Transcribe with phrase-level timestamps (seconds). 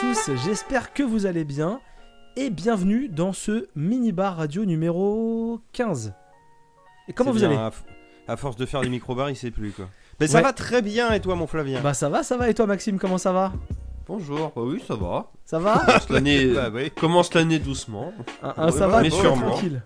[0.00, 1.80] Bonjour à tous, j'espère que vous allez bien
[2.36, 6.12] et bienvenue dans ce mini-bar radio numéro 15.
[7.08, 7.70] Et comment vous bien, allez
[8.26, 9.88] à, force de faire des micro-bars, il sait plus quoi.
[10.20, 10.42] Mais ça Ouais.
[10.44, 11.80] va très bien et toi mon Flavien?
[11.80, 13.52] Bah ça va, ça va et toi Maxime, comment ça va?
[14.06, 15.30] Bonjour, bah oui ça va.
[15.44, 15.78] Ça va?
[15.84, 16.90] Commence l'année, Bah oui.
[16.90, 18.12] commence l'année doucement.
[18.42, 19.50] un, un Ouais, ça bah, va mais sûrement.
[19.50, 19.82] tranquille.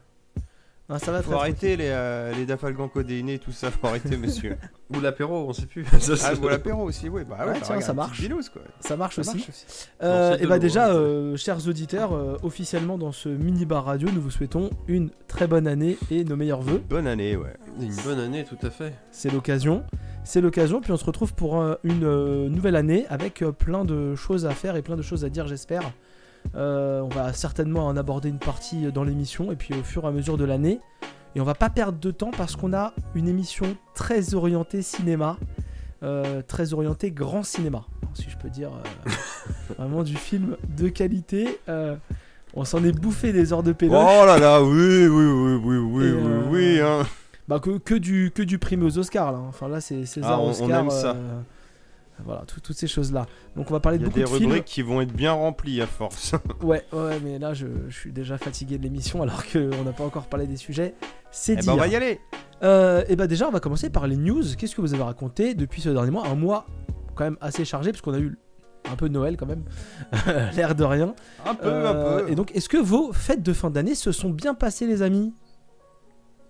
[0.92, 4.16] Un ça va Faut très arrêter les, euh, les dafalgans codéinés, tout ça, faut arrêter
[4.18, 4.56] monsieur.
[4.94, 5.86] Ou l'apéro, on sait plus.
[5.90, 7.22] ah, ou l'apéro aussi, oui.
[7.28, 8.20] Bah Ouais, tiens, regarde, ça marche.
[8.20, 8.60] bilouse, quoi.
[8.80, 9.36] Ça marche Ça aussi.
[9.38, 9.88] marche aussi.
[10.02, 13.12] Euh, Non, c'est et de bah l'eau, déjà, hein, euh, chers auditeurs, euh, officiellement dans
[13.12, 16.82] ce mini-bar radio, nous vous souhaitons une très bonne année et nos meilleurs voeux.
[16.90, 17.54] Bonne année, ouais.
[17.80, 18.92] Une bonne année, tout à fait.
[19.10, 19.84] C'est l'occasion.
[20.24, 23.84] C'est l'occasion, puis on se retrouve pour euh, une euh, nouvelle année avec euh, plein
[23.84, 25.82] de choses à faire et plein de choses à dire, j'espère.
[26.54, 30.06] Euh, on va certainement en aborder une partie dans l'émission et puis au fur et
[30.08, 30.80] à mesure de l'année.
[31.34, 35.38] Et on va pas perdre de temps parce qu'on a une émission très orientée cinéma,
[36.02, 38.70] euh, très orientée grand cinéma, si je peux dire.
[39.06, 39.10] euh,
[39.78, 41.58] vraiment du film de qualité.
[41.70, 41.96] Euh,
[42.54, 43.96] on s'en est bouffé des heures de pédoche.
[44.06, 47.06] Oh là là, oui, oui, oui, oui, oui, Et, oui, euh, oui, hein.
[47.48, 49.38] Bah que, que du que du primé aux Oscars là.
[49.48, 50.70] Enfin là c'est César Ah, on- on Oscar.
[50.80, 51.16] aime ça.
[52.22, 53.26] Euh, voilà tout- toutes ces choses là.
[53.56, 54.50] Donc on va parler Il de y a beaucoup des de films.
[54.52, 56.34] rubriques qui vont être bien remplies à force.
[56.62, 60.04] Ouais ouais mais là je, je suis déjà fatigué de l'émission alors qu'on n'a pas
[60.04, 60.94] encore parlé des sujets.
[61.30, 61.66] C'est Eh dire.
[61.66, 62.20] ben on va y aller.
[62.62, 64.42] Euh, et bah déjà on va commencer par les news.
[64.56, 66.26] Qu'est-ce que vous avez raconté depuis ce dernier mois?
[66.26, 66.66] Un mois
[67.14, 68.38] quand même assez chargé parce qu'on a eu
[68.90, 69.64] un peu de Noël quand même.
[70.56, 71.14] L'air de rien.
[71.46, 71.90] Un peu, Euh,
[72.20, 72.30] un peu.
[72.30, 75.32] Et donc est-ce que vos fêtes de fin d'année se sont bien passées les amis?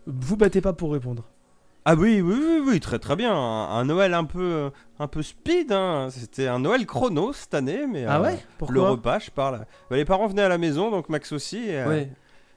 [0.07, 1.25] Vous battez pas pour répondre.
[1.85, 3.35] Ah oui, oui, oui, oui, très très bien.
[3.35, 5.73] Un, un Noël un peu, un peu speed.
[5.73, 6.09] Hein.
[6.11, 8.33] C'était un Noël chrono cette année, mais ah euh, ouais?
[8.33, 9.67] Le Pourquoi repas, je parle.
[9.91, 11.69] Bah, les parents venaient à la maison, donc Max aussi.
[11.71, 12.09] et, euh, Ouais.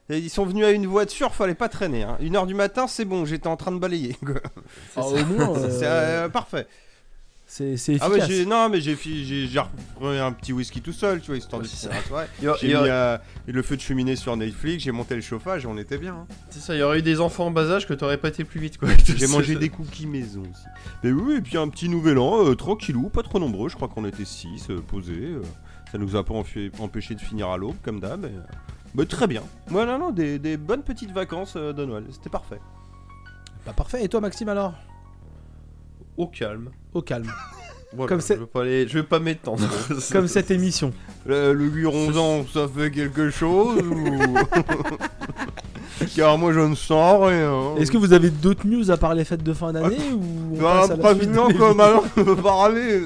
[0.09, 2.03] ils sont venus à une voiture, fallait pas traîner.
[2.03, 2.17] Hein.
[2.19, 4.15] Une heure du matin, c'est bon, j'étais en train de balayer.
[4.95, 6.67] Ah, euh, C'est euh, parfait.
[7.57, 8.29] C'est c'est Ah ouais, efficace.
[8.37, 9.55] j'ai non mais j'ai repris
[10.01, 12.27] un petit whisky tout seul, tu vois, histoire de Ouais, c'est finir la soirée.
[12.39, 13.17] Il y, a- J'ai mis euh,
[13.47, 16.15] le feu de cheminée sur Netflix, j'ai monté le chauffage et on était bien.
[16.15, 16.27] hein.
[16.49, 18.43] c'est ça, il y aurait eu des enfants en bas âge que t'aurais pas été
[18.43, 18.89] plus vite quoi.
[19.05, 20.65] J'ai mangé des cookies maison aussi.
[21.03, 23.87] Mais oui, et puis un petit nouvel an, euh, tranquillou, pas trop nombreux, je crois
[23.87, 25.13] qu'on était 6 posés.
[25.13, 25.41] euh,
[25.91, 28.25] ça nous a pas empêché de finir à l'aube, comme d'hab.
[28.25, 28.29] euh,
[28.95, 29.43] mais très bien.
[29.67, 32.59] Voilà, non, des, des bonnes petites vacances euh, de Noël, c'était parfait.
[33.65, 34.03] Bah parfait.
[34.03, 34.73] Et toi Maxime alors?
[36.17, 36.71] Au calme.
[36.95, 37.31] Au calme.
[37.95, 39.63] Voilà, Comme c'est- je veux pas aller, je veux pas m'étendre.
[40.11, 40.91] Comme cette émission.
[41.25, 41.71] Le, le
[42.53, 44.35] ça fait quelque chose ou...
[46.15, 47.75] Car moi je ne sens rien.
[47.77, 50.61] Est-ce que vous avez d'autres news à part les fêtes de fin d'année ou on
[50.61, 53.01] Bah, passe à la pas suite mignon des comme vidéos alors je peux parler.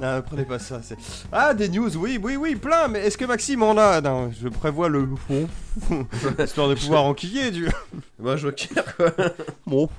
[0.00, 0.80] non, prenez pas ça.
[0.82, 0.96] c'est-
[1.30, 2.88] Ah, des news, oui, oui, oui, plein.
[2.88, 4.00] Mais est-ce que Maxime en a?
[4.00, 5.46] Non, je prévois le fond,
[6.42, 7.50] histoire de pouvoir enquiller.
[7.50, 7.68] Du...
[8.18, 8.52] Bah je vois
[8.96, 9.10] quoi.
[9.66, 9.90] Bon.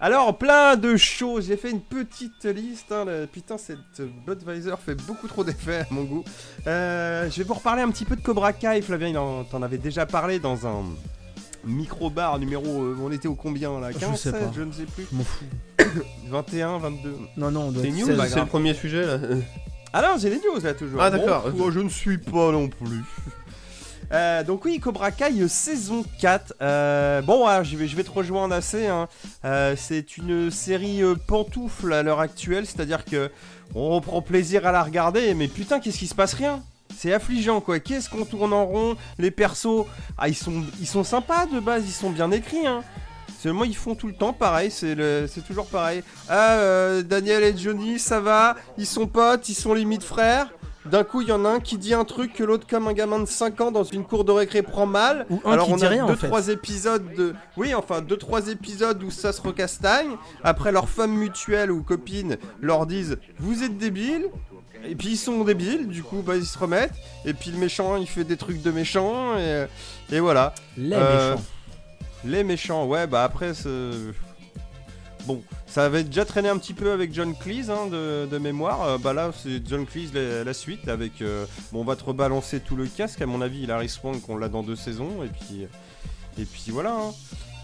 [0.00, 1.46] Alors, plein de choses.
[1.48, 2.90] J'ai fait une petite liste.
[2.90, 6.24] hein, le- Putain, cette Budweiser fait beaucoup trop d'effet à mon goût.
[6.66, 8.80] Euh, je vais vous reparler un petit peu de Cobra Kai.
[8.82, 10.84] Flavien, il en t'en avait déjà parlé dans un
[11.64, 12.64] micro-bar numéro.
[12.82, 13.92] euh, on était au combien là?
[13.92, 14.52] Je 15, sais 16, pas.
[14.56, 15.06] je ne sais plus.
[15.10, 15.44] Je m'en fous.
[16.28, 17.16] 21, 22.
[17.36, 18.16] Non non, on doit C'est être news, 16.
[18.16, 18.44] pas c'est grave.
[18.44, 19.18] le premier sujet là.
[19.92, 21.02] Ah non, j'ai les news là toujours.
[21.02, 21.50] Ah, d'accord.
[21.50, 23.02] Bon, moi, je ne suis pas non plus.
[24.12, 26.54] Euh, donc oui, Cobra Kai euh, saison 4.
[26.60, 28.88] Euh, bon, je, vais, te rejoindre assez.
[28.88, 29.08] hein.
[29.76, 33.30] C'est une série pantoufle à l'heure actuelle, c'est-à-dire que
[33.74, 36.62] on reprend plaisir à la regarder, mais putain, qu'est-ce qui se passe rien?
[36.96, 38.96] C'est affligeant quoi, qu'est-ce qu'on tourne en rond?
[39.18, 39.86] Les persos,
[40.18, 42.82] ah ils sont, ils sont sympas de base, ils sont bien écrits hein.
[43.40, 44.96] Seulement ils font tout le temps pareil, c'est
[45.46, 46.02] toujours pareil.
[46.28, 50.48] Ah Daniel et Johnny ça va, ils sont potes, ils sont limite frères?
[50.90, 52.92] D'un coup il y en a un qui dit un truc que l'autre comme un
[52.92, 55.26] gamin de 5 ans dans une cour de récré prend mal.
[55.30, 56.26] Ou un Alors qui on dit a rien deux en fait.
[56.26, 60.10] trois épisodes de oui enfin deux trois épisodes où ça se recastagne.
[60.42, 64.26] Après leurs femmes mutuelles ou copines leur disent vous êtes débiles?
[64.86, 66.94] Et puis ils sont débiles, du coup bah, ils se remettent.
[67.26, 69.66] Et puis le méchant il fait des trucs de méchant et,
[70.10, 70.54] et voilà.
[70.76, 71.44] Les Euh, méchants.
[72.24, 73.70] Les méchants, ouais, bah après, c'est...
[75.26, 78.82] Bon, ça avait déjà traîné un petit peu avec John Cleese hein, de, de mémoire.
[78.82, 81.22] Euh, bah là, c'est John Cleese la, la suite avec.
[81.22, 83.22] euh, bon, on va te rebalancer tout le casque.
[83.22, 85.22] À mon avis, il Harry Swank, on l'a dans deux saisons.
[85.22, 85.66] Et puis,
[86.38, 86.94] et puis voilà.
[86.94, 87.12] hein.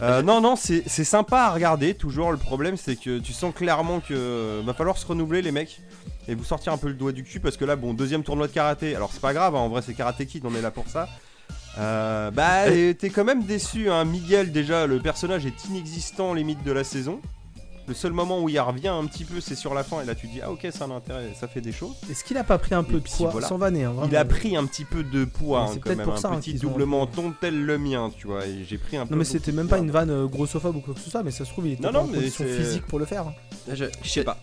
[0.03, 1.95] Euh, non, non, c'est sympa à regarder.
[1.95, 5.53] Toujours, le problème, c'est que tu sens clairement que euh, va falloir se renouveler, les
[5.53, 5.81] mecs,
[6.29, 8.47] et vous sortir un peu le doigt du cul parce que là, bon, deuxième tournoi
[8.47, 8.95] de karaté.
[8.95, 11.09] Alors, c'est pas grave, hein, en vrai, c'est Karate Kid, on est là pour ça.
[11.79, 14.05] Euh, bah, et t'es quand même déçu, hein.
[14.05, 17.21] Miguel, déjà, le personnage est inexistant limite de la saison.
[17.89, 20.15] Le seul moment où il revient un petit peu, c'est sur la fin, et là
[20.17, 21.95] tu dis, ah ok, ça a un intérêt, ça fait des choses.
[22.11, 23.47] Est-ce qu'il a pas pris un peu et de poids voilà.
[23.47, 25.99] sans vanner hein, Il a pris un petit peu de poids, hein, c'est quand peut-être
[25.99, 28.65] même, pour un ça, hein, petit ont- double menton tel le mien, tu vois, et
[28.69, 29.13] j'ai pris un peu.
[29.15, 31.31] Non mais c'était même pas une vanne euh, grossophobe ou quoi que ce soit, mais
[31.31, 33.29] ça se trouve il était Non, pas non, en mais condition physique pour le faire.
[33.29, 33.35] hein.
[33.73, 34.37] Je, Je sais pas.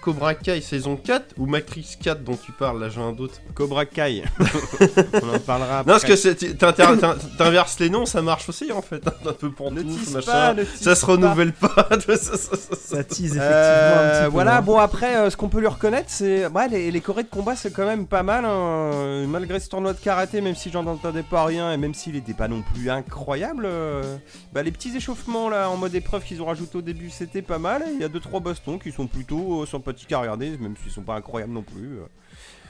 [0.00, 3.40] Cobra Kai saison 4 ou Matrix 4 dont tu parles Là, j'ai un doute.
[3.54, 4.24] Cobra Kai.
[5.22, 5.92] On en parlera après.
[5.92, 9.02] Non, parce que c'est- tu- t'inter- t'in- t'inverses les noms, ça marche aussi en fait.
[9.26, 10.32] Un peu pour ne tous, tease machin.
[10.32, 11.12] pas, ne tease ça se pas.
[11.12, 11.88] renouvelle pas.
[11.98, 14.30] Ça tease effectivement Euh, un petit peu.
[14.30, 14.62] voilà, hein.
[14.62, 17.56] bon après, euh, ce qu'on peut lui reconnaître, c'est ouais, les, les chorés de combat,
[17.56, 18.44] c'est quand même pas mal.
[18.44, 19.26] hein.
[19.28, 22.34] Malgré ce tournoi de karaté, même si j'en entendais pas rien et même s'il était
[22.34, 24.16] pas non plus incroyable, euh,
[24.52, 27.58] bah, les petits échauffements là en mode épreuve qu'ils ont rajouté au début, c'était pas
[27.58, 27.82] mal.
[27.82, 30.76] Et Il y a deux trois bastons qui sont plutôt euh, sympathiques à regarder, même
[30.76, 31.98] s'ils sont pas incroyables non plus.
[31.98, 32.06] euh.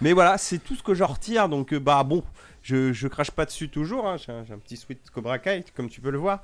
[0.01, 1.49] Mais voilà, c'est tout ce que j'en retire.
[1.49, 2.23] Donc euh, bah bon,
[2.63, 4.07] je, je crache pas dessus toujours.
[4.09, 4.17] hein.
[4.17, 6.43] J'ai un, petit sweat Cobra Kai, comme tu peux le voir.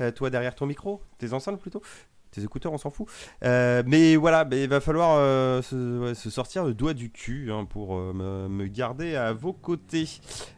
[0.00, 1.82] Euh, toi derrière ton micro, tes enceintes plutôt.
[2.30, 3.08] Tes écouteurs, on s'en fout.
[3.42, 5.16] Mais voilà, mais il va falloir
[5.64, 10.06] se, sortir le doigt du cul hein, pour me, me garder à vos côtés.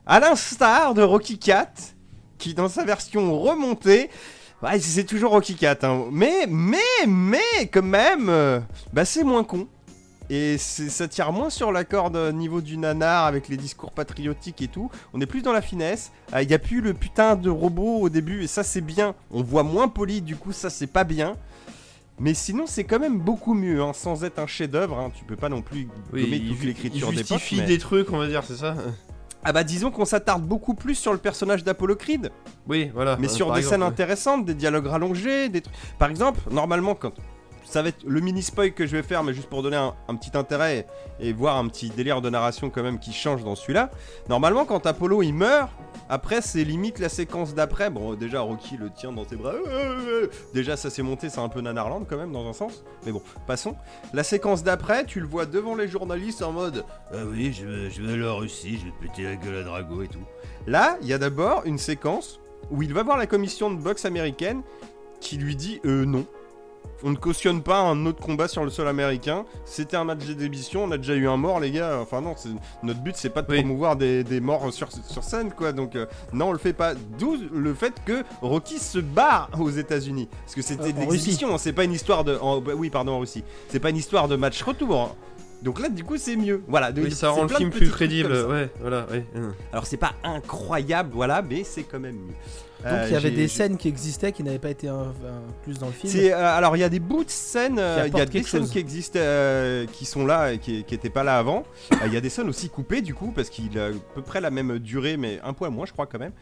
[0.05, 1.95] À l'instar de Rocky 4,
[2.39, 4.11] qui dans sa version remontée,
[4.63, 6.05] ouais, c'est toujours Rocky 4, hein.
[6.13, 8.61] mais, mais, mais, quand même, euh,
[8.93, 9.67] bah, c'est moins con.
[10.33, 14.63] Et ça tire moins sur la corde au niveau du nanar avec les discours patriotiques
[14.63, 14.89] et tout.
[15.13, 16.13] On est plus dans la finesse.
[16.41, 19.17] Il n'y a plus le putain de robot au début et ça c'est bien.
[19.33, 21.35] On voit moins poli, du coup ça c'est pas bien.
[22.21, 25.01] Mais sinon c'est quand même beaucoup mieux, hein, sans être un chef-d'œuvre.
[25.01, 25.11] hein.
[25.19, 28.13] Tu peux pas non plus gommer il, toute l'écriture il des justifie mais- des trucs,
[28.13, 28.77] on va dire, c'est ça?
[29.43, 32.31] Ah bah disons qu'on s'attarde beaucoup plus sur le personnage d'Apollo Creed.
[32.69, 33.17] Oui, voilà.
[33.19, 33.89] Mais euh, sur des exemple, scènes ouais.
[33.89, 35.75] intéressantes, des dialogues rallongés, des trucs.
[35.99, 37.13] Par exemple, normalement, quand
[37.71, 40.15] ça va être le mini spoil que je vais faire, mais juste pour donner un,
[40.17, 40.87] petit intérêt
[41.21, 43.91] et, voir un petit délire de narration quand même qui change dans celui-là.
[44.29, 45.71] Normalement, quand Apollo il meurt,
[46.09, 47.89] après c'est limite la séquence d'après.
[47.89, 49.53] Bon, déjà Rocky le tient dans ses bras.
[50.53, 52.83] Déjà ça s'est monté, c'est un peu Nanarland quand même dans un sens.
[53.07, 53.77] Mais bon, passons.
[54.13, 57.91] La séquence d'après, tu le vois devant les journalistes en mode Ah oui, je vais,
[57.91, 60.19] je vais aller en Russie, je vais péter la gueule à Drago et tout.
[60.67, 62.41] Là, il y a d'abord une séquence
[62.73, 64.63] où il va voir la commission de boxe américaine
[65.21, 66.27] qui lui dit euh, non.
[67.03, 69.47] On ne cautionne pas un autre combat sur le sol américain.
[69.65, 71.99] C'était un match d'exhibition, on a déjà eu un mort, les gars.
[72.03, 72.51] Enfin, non, c'est-
[72.83, 73.61] notre but, c'est pas de Oui.
[73.61, 75.73] promouvoir des, des morts sur, sur scène, quoi.
[75.73, 76.05] Donc, euh,
[76.35, 76.93] non, on le fait pas.
[77.19, 80.29] D'où le fait que Rocky se barre aux États-Unis.
[80.45, 82.37] Parce que c'était Euh, de l'exhibition, c'est pas une histoire de.
[82.37, 83.45] en- bah oui, pardon, en Russie.
[83.71, 85.01] C'est pas une histoire de match retour.
[85.01, 85.13] hein.
[85.63, 86.63] Donc là, du coup, c'est mieux.
[86.69, 86.91] Voilà.
[86.95, 88.33] Oui, donc, ça rend le film plus crédible.
[88.49, 89.25] Ouais, voilà, ouais.
[89.73, 92.35] Alors, c'est pas incroyable, voilà, mais c'est quand même mieux.
[92.83, 94.91] Donc Euh, il y avait des scènes qui existaient qui n'avaient pas été
[95.63, 96.13] plus dans le film.
[96.17, 98.49] Euh, alors il y a des bouts de scènes, il y a apportent des quelque
[98.49, 98.71] scènes chose.
[98.71, 101.65] qui existent, euh, qui sont là et qui n'étaient pas là avant.
[102.07, 104.41] Il y a des scènes aussi coupées du coup parce qu'il a à peu près
[104.41, 106.33] la même durée mais un poil moins je crois quand même.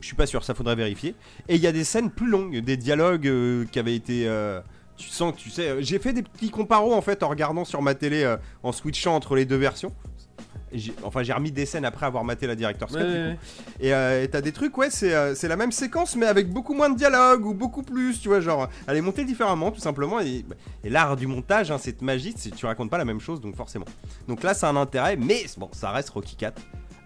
[0.00, 1.14] Je suis pas sûr, ça faudrait vérifier.
[1.48, 3.30] Et il y a des scènes plus longues, des dialogues
[3.70, 4.28] qui avaient été...
[4.98, 5.82] tu sens que tu sais...
[5.82, 9.14] J'ai fait des petits comparos en fait en regardant sur ma télé euh, en switchant
[9.14, 9.92] entre les deux versions.
[11.02, 12.54] Enfin j'ai remis des scènes après avoir maté la
[12.94, 13.14] Ouais, du coup.
[13.14, 13.38] ouais.
[13.80, 16.50] Et euh, et t'as des trucs, ouais, c'est euh, c'est la même séquence, mais avec
[16.50, 19.80] beaucoup moins de dialogue ou beaucoup plus, tu vois, genre, elle est montée différemment, tout
[19.80, 20.20] simplement.
[20.20, 20.44] Et,
[20.84, 23.56] et l'art du montage, hein, cette magie, c'est tu racontes pas la même chose, donc
[23.56, 23.86] forcément.
[24.28, 26.60] Donc là, c'est un intérêt, mais bon, ça reste Rocky 4.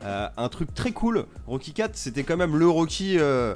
[0.04, 3.16] Euh, un truc très cool, Rocky 4, c'était quand même le Rocky.
[3.18, 3.54] euh,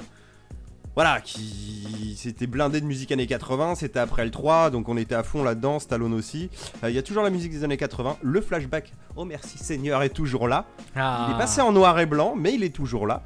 [0.97, 5.13] voilà, qui c'était blindé de musique années 80, c'était après le 3, donc on était
[5.13, 6.49] à fond là-dedans, Stallone aussi.
[6.83, 10.01] Euh, Il y a toujours la musique des années 80, le flashback, oh merci Seigneur,
[10.01, 10.65] est toujours là.
[10.95, 11.27] Ah.
[11.29, 13.21] Il est passé en noir et blanc, mais il est toujours là.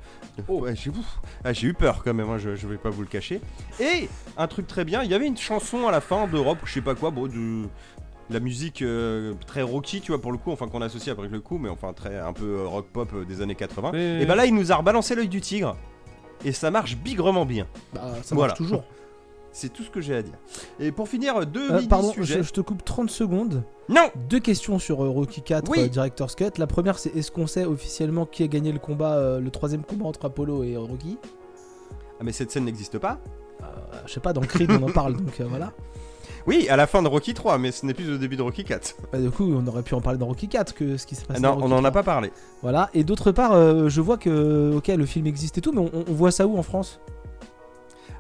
[0.50, 1.22] Ouais, j'ai ouf.
[1.46, 3.40] Ah, j'ai eu peur quand même, hein, je, je vais pas vous le cacher.
[3.80, 6.74] Et un truc très bien, il y avait une chanson à la fin d'Europe, je
[6.74, 7.70] sais pas quoi, bon, de
[8.30, 11.40] la musique euh, très rocky, tu vois, pour le coup, enfin qu'on associe avec le
[11.40, 13.92] coup, mais enfin très un peu euh, rock pop euh, des années 80.
[13.92, 15.78] Ouais, ouais, Et bah là, il nous a rebalancé l'œil du tigre.
[16.46, 17.68] Et ça marche bigrement bien.
[17.94, 18.50] Bah, ça Voilà.
[18.52, 18.84] marche toujours.
[19.54, 20.34] C'est tout ce que j'ai à dire.
[20.80, 23.64] Et pour finir, deux Euh, pardon, je, je te coupe 30 secondes.
[23.90, 25.80] Non Deux questions sur euh, Rocky 4 Oui.
[25.82, 26.52] euh, Director's Cut.
[26.58, 29.84] La première, c'est est-ce qu'on sait officiellement qui a gagné le combat, euh, le troisième
[29.84, 31.18] combat entre Apollo et Rocky?
[32.20, 33.20] Ah, mais cette scène n'existe pas
[33.62, 33.66] Euh,
[34.08, 35.74] Je sais pas, dans Creed on en parle, donc voilà.
[36.48, 38.64] Oui, à la fin de Rocky 3, mais ce n'est plus au début de Rocky
[38.64, 38.96] 4.
[39.12, 41.24] Bah, du coup, on aurait pu en parler dans Rocky 4 que ce qui s'est
[41.30, 41.92] Ah passé non, dans on n'en a 3.
[41.92, 42.32] pas parlé.
[42.62, 45.80] Voilà, et d'autre part, euh, je vois que, ok, le film existe et tout, mais
[45.82, 47.00] on, on voit ça où en France?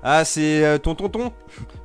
[0.04, 1.32] Ah, c'est euh, ton tonton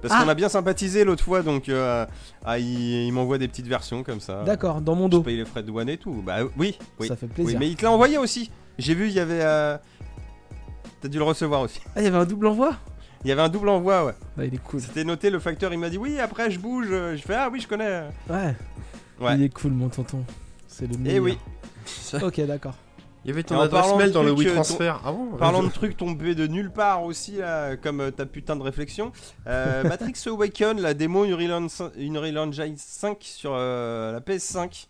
[0.01, 0.23] Parce Ah.
[0.23, 2.07] qu'on a bien sympathisé l'autre fois, donc euh,
[2.47, 4.43] ah, il, il m'envoie des petites versions comme ça.
[4.45, 5.23] D'accord, dans mon Je dos.
[5.23, 6.23] paye les frais de douane et tout.
[6.25, 7.09] Bah oui, oui.
[7.09, 7.59] Ça fait oui plaisir.
[7.61, 8.51] mais il te l'a envoyé aussi.
[8.79, 9.41] J'ai vu, il y avait.
[9.43, 9.77] euh,
[11.03, 11.81] T'as dû le recevoir aussi.
[11.95, 12.73] Ah, il y avait un double envoi?
[13.25, 14.15] Il y avait un double envoi, ouais.
[14.37, 14.81] Bah, il est cool.
[14.81, 16.87] C'était noté, le facteur il m'a dit oui, après je bouge.
[16.91, 18.03] Je fais ah oui, je connais.
[18.29, 18.55] Ouais.
[19.21, 19.35] Ouais.
[19.37, 20.23] Il est cool, mon tonton.
[20.69, 21.25] C'est le Eh meilleur.
[21.25, 21.39] oui.
[22.23, 22.75] Ok, d'accord.
[23.25, 24.93] Il y avait Et ton en adresse mail de dans le trucs, euh, WeTransfer.
[25.05, 28.55] Ah bon Parlant de trucs tombés de nulle part aussi, là, comme euh, ta putain
[28.55, 29.11] de réflexion.
[29.49, 34.87] euh, Matrix Awaken, la démo Unreal Engine Unreal Engine 5 sur euh, la PS5.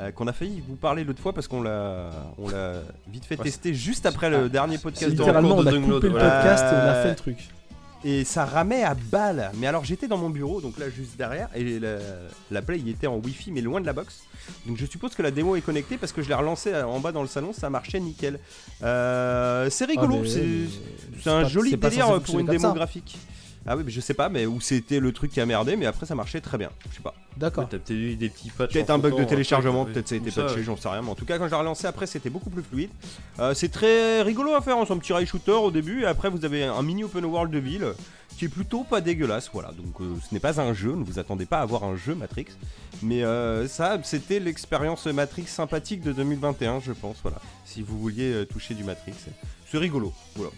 [0.00, 2.74] euh, qu'on a failli vous parler l'autre fois parce qu'on l'a, on l'a
[3.08, 5.10] vite fait Ouais, tester juste après le dernier podcast.
[5.12, 7.16] Littéralement, cours on de a download, coupé le podcast et on a Euh, fait le
[7.16, 7.48] truc.
[8.04, 9.50] Et ça ramait à balle.
[9.56, 11.98] Mais alors j'étais dans mon bureau, donc là juste derrière, et la,
[12.50, 14.22] la Play il était en Wi-Fi mais loin de la box.
[14.66, 17.00] Donc je suppose que la démo est connectée parce que je l'ai relancée euh, en
[17.00, 18.38] bas dans le salon, ça marchait nickel.
[18.82, 22.72] Euh, c'est rigolo, Ah, mais- c'est un joli délire pour une démo ça.
[22.74, 23.18] graphique.
[23.68, 25.86] Ah oui, mais je sais pas, mais où c'était le truc qui a merdé, mais
[25.86, 26.70] après ça marchait très bien.
[26.90, 27.14] Je sais pas.
[27.36, 27.68] D'accord.
[27.68, 28.72] T'as peut-être eu des petits patchs.
[28.72, 31.02] Peut-être un bug de téléchargement, peut-être ça a été patché, j'en sais rien.
[31.02, 32.90] Mais en tout cas, quand je l'ai relancé après, c'était beaucoup plus fluide.
[33.38, 36.06] Euh, c'est très rigolo à faire, hein, c'est un petit rail shooter au début, et
[36.06, 37.92] après vous avez un mini open world de ville
[38.38, 39.50] qui est plutôt pas dégueulasse.
[39.52, 41.96] Voilà, donc euh, ce n'est pas un jeu, ne vous attendez pas à avoir un
[41.96, 42.46] jeu Matrix.
[43.02, 47.16] Mais euh, ça, c'était l'expérience Matrix sympathique de 2021, je pense.
[47.22, 49.14] Voilà, si vous vouliez euh, toucher du Matrix,
[49.66, 50.12] c'est rigolo.
[50.36, 50.52] Voilà.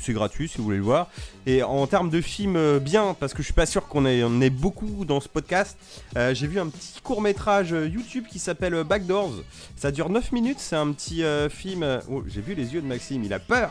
[0.00, 1.08] C'est- gratuit si vous voulez le voir.
[1.46, 4.22] Et en termes de film euh, bien, parce que je suis pas sûr qu'on ait,
[4.24, 5.76] on ait beaucoup dans ce podcast,
[6.16, 9.32] euh, j'ai vu un petit court métrage YouTube qui s'appelle euh, Backdoors.
[9.76, 11.82] Ça dure 9 minutes, c'est un petit euh, film.
[11.82, 13.70] euh, Oh, j'ai vu les yeux de Maxime, il a peur.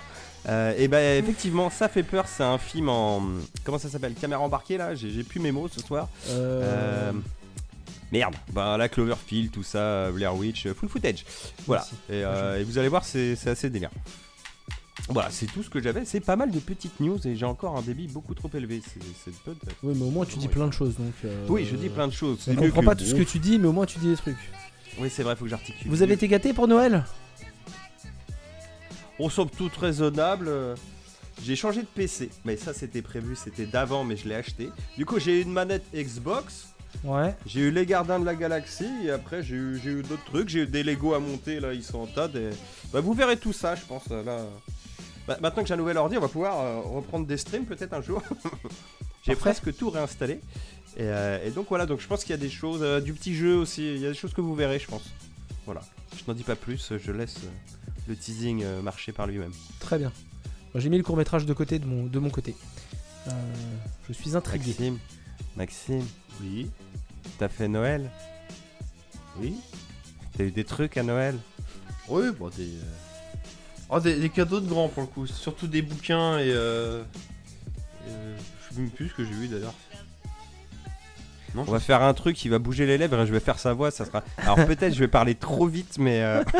[0.50, 2.26] Euh, et ben effectivement, ça fait peur.
[2.28, 3.24] C'est un film en
[3.64, 4.94] comment ça s'appelle Caméra embarquée là.
[4.94, 6.10] J'ai plus mes mots ce soir.
[6.30, 7.12] Euh, Euh,
[8.12, 8.36] Merde.
[8.52, 11.26] Bah la Cloverfield, tout ça, euh, Blair Witch, euh, full footage.
[11.66, 11.84] Voilà.
[12.10, 13.90] Et, euh, et vous allez voir, c'est c'est assez délire.
[15.10, 16.06] Voilà, c'est tout ce que j'avais.
[16.06, 18.82] C'est pas mal de petites news et j'ai encore un débit beaucoup trop élevé.
[19.24, 20.52] C'est peu de- Oui, mais au moins tu dis Ouais.
[20.54, 20.96] plein de choses.
[20.98, 22.38] Donc, euh, Oui, je dis plein de choses.
[22.40, 24.00] On C'est mieux comprend que- pas tout ce que tu dis, mais au moins tu
[24.00, 24.38] dis des trucs.
[25.00, 25.90] Oui, c'est vrai, faut que j'articule.
[25.90, 27.04] Vous avez été gâtés pour Noël?
[29.20, 30.50] On somme toute raisonnable.
[31.44, 34.70] J'ai changé de PC, mais ça c'était prévu, c'était d'avant, mais je l'ai acheté.
[34.98, 36.68] Du coup, j'ai eu une manette Xbox,
[37.04, 37.36] Ouais.
[37.46, 40.48] j'ai eu les gardiens de la galaxie, et après j'ai eu, j'ai eu d'autres trucs,
[40.50, 42.28] j'ai eu des Lego à monter, là ils sont en tas.
[42.28, 42.52] Des...
[42.94, 44.08] Bah, vous verrez tout ça, je pense.
[44.10, 44.46] Là.
[45.28, 47.94] Bah, maintenant que j'ai un nouvel ordi, on va pouvoir euh, reprendre des streams peut-être
[47.94, 48.22] un jour.
[49.24, 50.40] j'ai presque tout réinstallé.
[50.96, 53.14] Et, euh, et donc voilà, donc je pense qu'il y a des choses, euh, du
[53.14, 55.04] petit jeu aussi, il y a des choses que vous verrez, je pense.
[55.66, 55.82] Voilà,
[56.16, 57.50] je n'en dis pas plus, je laisse euh,
[58.08, 59.54] le teasing euh, marcher par lui-même.
[59.80, 60.12] Très bien.
[60.76, 62.56] J'ai mis le court métrage de côté de mon, de mon côté.
[63.28, 63.32] Euh,
[64.08, 64.72] je suis intrigué.
[64.72, 64.98] Maxime,
[65.56, 66.06] Maxime,
[66.42, 66.70] oui.
[67.38, 68.10] T'as fait Noël?
[69.40, 69.56] Oui.
[70.38, 71.38] T'as eu des trucs à Noël?
[72.10, 72.82] Oui, bon, des, euh,
[73.90, 75.28] oh, des, des cadeaux de grands pour le coup.
[75.28, 76.52] Surtout des bouquins et.
[76.52, 77.04] Euh...
[78.08, 78.38] euh,
[78.70, 79.74] Je sais même plus ce que j'ai eu d'ailleurs.
[81.56, 83.60] Non, On va faire un truc qui va bouger les lèvres et je vais faire
[83.60, 84.24] sa voix, ça sera.
[84.38, 86.44] Alors peut-être je vais parler trop vite, mais euh,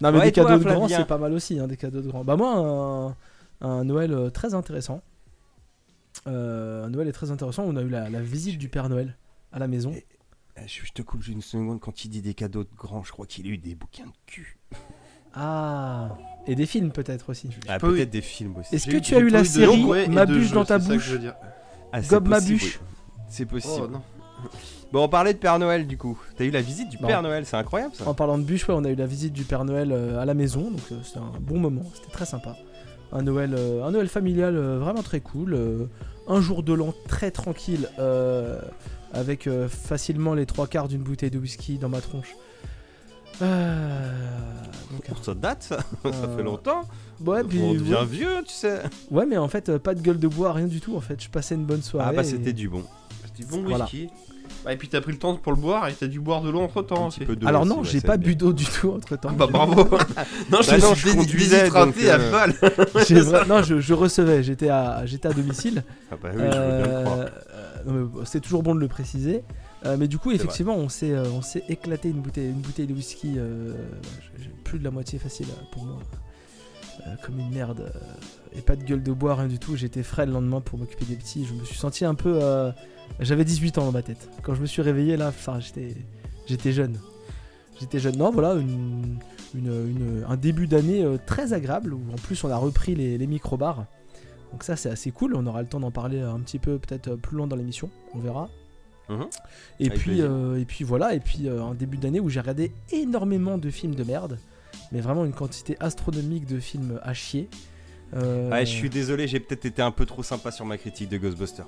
[0.00, 2.02] Non, mais Ouais, des toi, cadeaux de grands, c'est pas mal aussi, hein, des cadeaux
[2.02, 2.24] de grands.
[2.24, 3.16] Bah, moi,
[3.60, 5.02] un, un Noël euh, très intéressant.
[6.26, 7.64] Euh, un Noël est très intéressant.
[7.64, 9.16] On a eu la, la visite du Père Noël
[9.52, 9.90] à la maison.
[9.92, 10.06] Et-
[10.66, 11.80] je, je te coupe juste une seconde.
[11.80, 14.12] Quand il dit des cadeaux de grands, je crois qu'il a eu des bouquins de
[14.26, 14.56] cul.
[15.36, 17.48] Ah Et des films, peut-être aussi.
[17.68, 18.74] Ah, peut-être des films aussi.
[18.74, 21.34] Est-ce que tu as eu la série Ma bûche dans ta bouche je veux dire.
[21.92, 22.80] Ah, c'est Gobe ma possible, bûche.
[22.80, 22.86] oui.
[23.28, 23.84] C'est possible.
[23.84, 24.02] Oh non.
[24.92, 26.18] Bon, on parlait de Père Noël du coup.
[26.36, 27.08] T'as eu la visite du Non.
[27.08, 28.06] Père Noël, c'est incroyable ça.
[28.06, 30.24] En parlant de bûche, ouais, on a eu la visite du Père Noël euh, à
[30.24, 32.56] la maison, donc euh, c'était un bon moment, c'était très sympa.
[33.12, 35.54] Un Noël, euh, un Noël familial euh, vraiment très cool.
[35.54, 35.86] euh,
[36.28, 38.60] un jour de l'an très tranquille, euh,
[39.12, 42.34] avec euh, facilement les trois quarts d'une bouteille de whisky dans ma tronche.
[43.42, 44.12] Euh,
[44.92, 46.82] donc, Pour ça date, ça, ça euh, fait longtemps.
[47.24, 48.82] Ouais, puis, on devient ouais, vieux, tu sais.
[49.10, 50.96] ouais, mais en fait, euh, pas de gueule de bois, rien du tout.
[50.96, 52.08] En fait, je passais une bonne soirée.
[52.10, 52.84] Ah bah et- c'était du bon.
[53.26, 53.84] C'était bon Voilà.
[53.84, 54.08] whisky.
[54.64, 56.48] Bah, et puis t'as pris le temps pour le boire et t'as dû boire de
[56.48, 57.18] l'eau entre temps Un aussi.
[57.20, 59.32] petit peu d'eau Alors non, ouais, j'ai pas bu d'eau du tout entre temps.
[59.32, 59.74] Bah bravo.
[60.50, 62.54] non, je Bah non, je conduisais, donc, à euh, balle.
[63.48, 65.82] Non, je, je recevais, j'étais à, j'étais à domicile.
[66.10, 67.18] Ah bah oui, je veux bien le croire.
[67.18, 67.28] Euh,
[67.88, 69.42] euh, c'est toujours bon de le préciser.
[69.86, 72.86] Euh, mais du coup, effectivement, on s'est, euh, on s'est éclaté une bouteille, une bouteille
[72.86, 73.34] de whisky.
[73.36, 73.74] euh,
[74.38, 75.98] j'ai plus de la moitié facile pour moi.
[77.24, 77.92] Comme une merde.
[78.56, 79.76] et pas de gueule de bois, rien du tout.
[79.76, 81.44] J'étais frais le lendemain pour m'occuper des petits.
[81.44, 82.38] Je me suis senti un peu.
[82.42, 82.70] euh,
[83.20, 84.28] j'avais 18 ans dans ma tête.
[84.42, 85.94] Quand je me suis réveillé là, enfin, j'étais,
[86.46, 86.98] j'étais jeune.
[87.80, 88.16] J'étais jeune.
[88.16, 89.18] Non, voilà, une,
[89.54, 93.26] une- une- un début d'année très agréable où en plus on a repris les, les
[93.26, 93.84] micro-bars.
[94.52, 97.16] Donc ça c'est assez cool, on aura le temps d'en parler un petit peu peut-être
[97.16, 98.48] plus loin dans l'émission, on verra.
[99.08, 99.26] Mhm.
[99.80, 102.40] Et, Avec puis, euh, et puis voilà, et puis euh, un début d'année où j'ai
[102.40, 104.38] regardé énormément de films de merde,
[104.92, 107.48] mais vraiment une quantité astronomique de films à chier.
[108.14, 111.08] Euh, Ouais, je suis désolé, j'ai peut-être été un peu trop sympa sur ma critique
[111.08, 111.66] de Ghostbusters.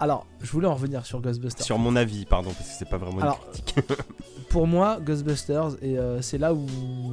[0.00, 1.64] Alors, je voulais en revenir sur Ghostbusters.
[1.64, 3.84] Sur mon avis, pardon, parce que c'est pas vraiment une Alors, critique.
[4.48, 6.66] pour moi, Ghostbusters, et euh, c'est là où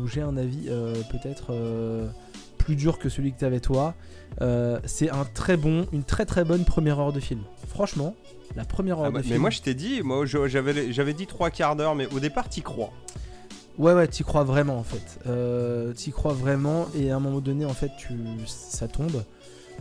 [0.08, 0.70] j'ai un avis
[1.12, 2.08] peut-être euh,
[2.63, 3.96] plus dur que celui que tu avais toi.
[4.41, 7.41] Euh, c'est un très bon, une très très bonne première heure de film.
[7.68, 8.15] Franchement,
[8.56, 9.41] la première heure Ah bah, de mais film.
[9.41, 12.62] moi je t'ai dit, moi j'avais j'avais dit trois quarts d'heure, mais au départ t'y
[12.62, 12.91] crois.
[13.77, 15.20] Ouais, ouais, t'y crois vraiment en fait.
[15.27, 18.10] Euh, t'y crois vraiment, et à un moment donné, en fait, tu...
[18.46, 19.24] ça tombe.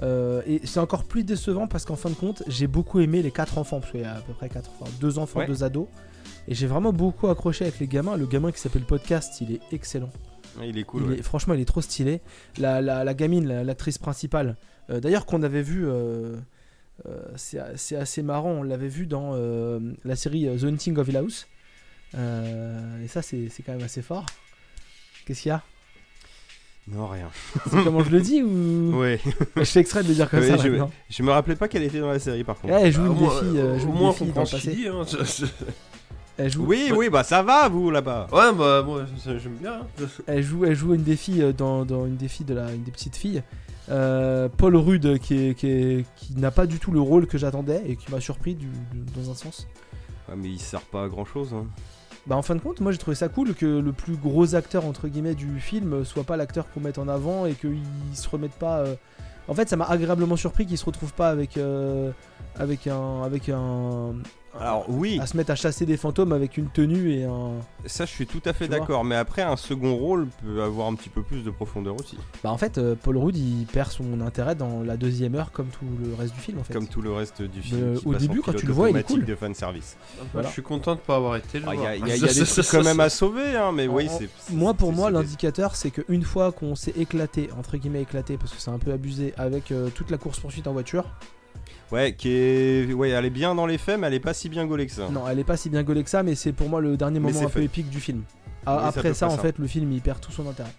[0.02, 3.32] Euh, et c'est encore plus décevant parce qu'en fin de compte, j'ai beaucoup aimé les
[3.32, 5.46] quatre enfants, parce qu'il y a à peu près quatre enfants, deux enfants, Ouais.
[5.46, 5.86] deux ados.
[6.48, 8.16] Et j'ai vraiment beaucoup accroché avec les gamins.
[8.16, 10.10] Le gamin qui s'appelle Podcast, il est excellent.
[10.62, 11.02] Il est cool.
[11.04, 11.18] Il ouais.
[11.18, 12.20] est- franchement, il est trop stylé.
[12.58, 14.56] La, la- la gamine, la- l'actrice principale,
[14.90, 16.36] euh, d'ailleurs qu'on avait vu, euh,
[17.06, 19.34] euh, c'est assez marrant, on l'avait vu dans
[20.04, 21.46] la série The Hunting of Hill House.
[22.14, 24.26] Et ça, c'est quand même assez fort.
[25.26, 25.62] Qu'est-ce qu'il y a?
[26.88, 27.28] Non, rien.
[27.70, 29.20] C'est comment je le dis ou Ouais.
[29.56, 32.00] Je fais exprès de le dire comme Ouais, ça je- me rappelais pas qu'elle était
[32.00, 32.74] dans la série par contre.
[32.74, 34.88] Ouais, elle joue une des filles, au joue une moins, on comprend ce qu'il dit.
[34.88, 35.02] hein.
[35.08, 35.44] Je-
[36.42, 38.26] Elle joue, Oui, oui, bah ça va, vous là-bas.
[38.32, 39.80] Ouais, bah, moi, j'aime bien.
[40.26, 42.72] elle joue, elle joue une des filles euh, dans, dans une des filles de la,
[42.72, 43.42] une des petites filles.
[43.90, 47.36] Euh, Paul Rudd qui, est- qui, est- qui n'a pas du tout le rôle que
[47.36, 49.66] j'attendais et qui m'a surpris du- du- dans un sens.
[50.28, 51.52] Ouais, mais il sert pas à grand chose.
[51.52, 51.66] Hein.
[52.26, 54.84] Bah en fin de compte, moi j'ai trouvé ça cool que le plus gros acteur
[54.86, 57.80] entre guillemets du film soit pas l'acteur qu'on mette en avant et qu'il
[58.14, 58.78] se remette pas.
[58.80, 58.94] euh,
[59.48, 62.12] En fait, ça m'a agréablement surpris qu'il se retrouve pas avec euh,
[62.56, 64.12] avec un avec un
[64.58, 67.52] Alors oui, à se mettre à chasser des fantômes avec une tenue et un.
[67.86, 69.04] ça je suis tout à fait d'accord.
[69.04, 72.18] Mais après, un second rôle peut avoir un petit peu plus de profondeur aussi.
[72.42, 75.68] Bah en fait, euh, Paul Rudd il perd son intérêt dans la deuxième heure comme
[75.68, 76.74] tout le reste du film en fait.
[76.74, 77.80] Comme tout le reste du film.
[77.80, 79.24] Euh, au début, quand tu le vois, il est cool.
[79.24, 79.96] de fan service.
[80.32, 80.48] Voilà.
[80.48, 82.32] Je suis content de pas avoir été le Il y, a- y a- y a
[82.32, 84.28] des trucs quand même à sauver, hein, mais oui, c'est.
[84.52, 88.60] Moi, pour moi, l'indicateur, c'est qu'une fois qu'on s'est éclaté, entre guillemets éclaté, parce que
[88.60, 91.04] c'est un peu abusé, avec euh, toute la course-poursuite en voiture,
[91.92, 92.92] Ouais, qui est.
[92.92, 94.92] Ouais, elle est bien dans les faits, mais elle est pas si bien gaulée que
[94.92, 95.08] ça.
[95.10, 97.18] non, elle est pas si bien gaulée que ça, mais c'est pour moi le dernier
[97.20, 98.22] moment un peu épique du film.
[98.66, 99.38] A- à Après ça, en ça.
[99.38, 100.72] fait, le film il perd tout son intérêt.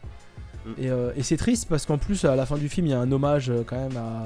[0.66, 0.70] Mm.
[0.78, 2.94] Et, euh, et c'est triste parce qu'en plus, à la fin du film, il y
[2.94, 4.24] a un hommage euh, quand même à.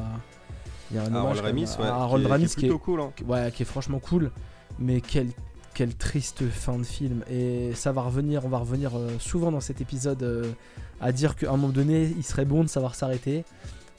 [0.91, 1.87] Il y a un Harold hommage même Ramis, à- ouais.
[1.87, 3.01] à Harold qui Ramis qui est, plutôt cool.
[3.01, 3.11] Hein.
[3.27, 4.29] ouais, qui est franchement cool,
[4.77, 5.29] mais quelle,
[5.73, 7.23] quelle triste fin de film.
[7.31, 10.53] Et ça va revenir, on va revenir euh, souvent dans cet épisode
[11.01, 13.37] à dire qu'à un moment donné, il serait bon de savoir s'arrêter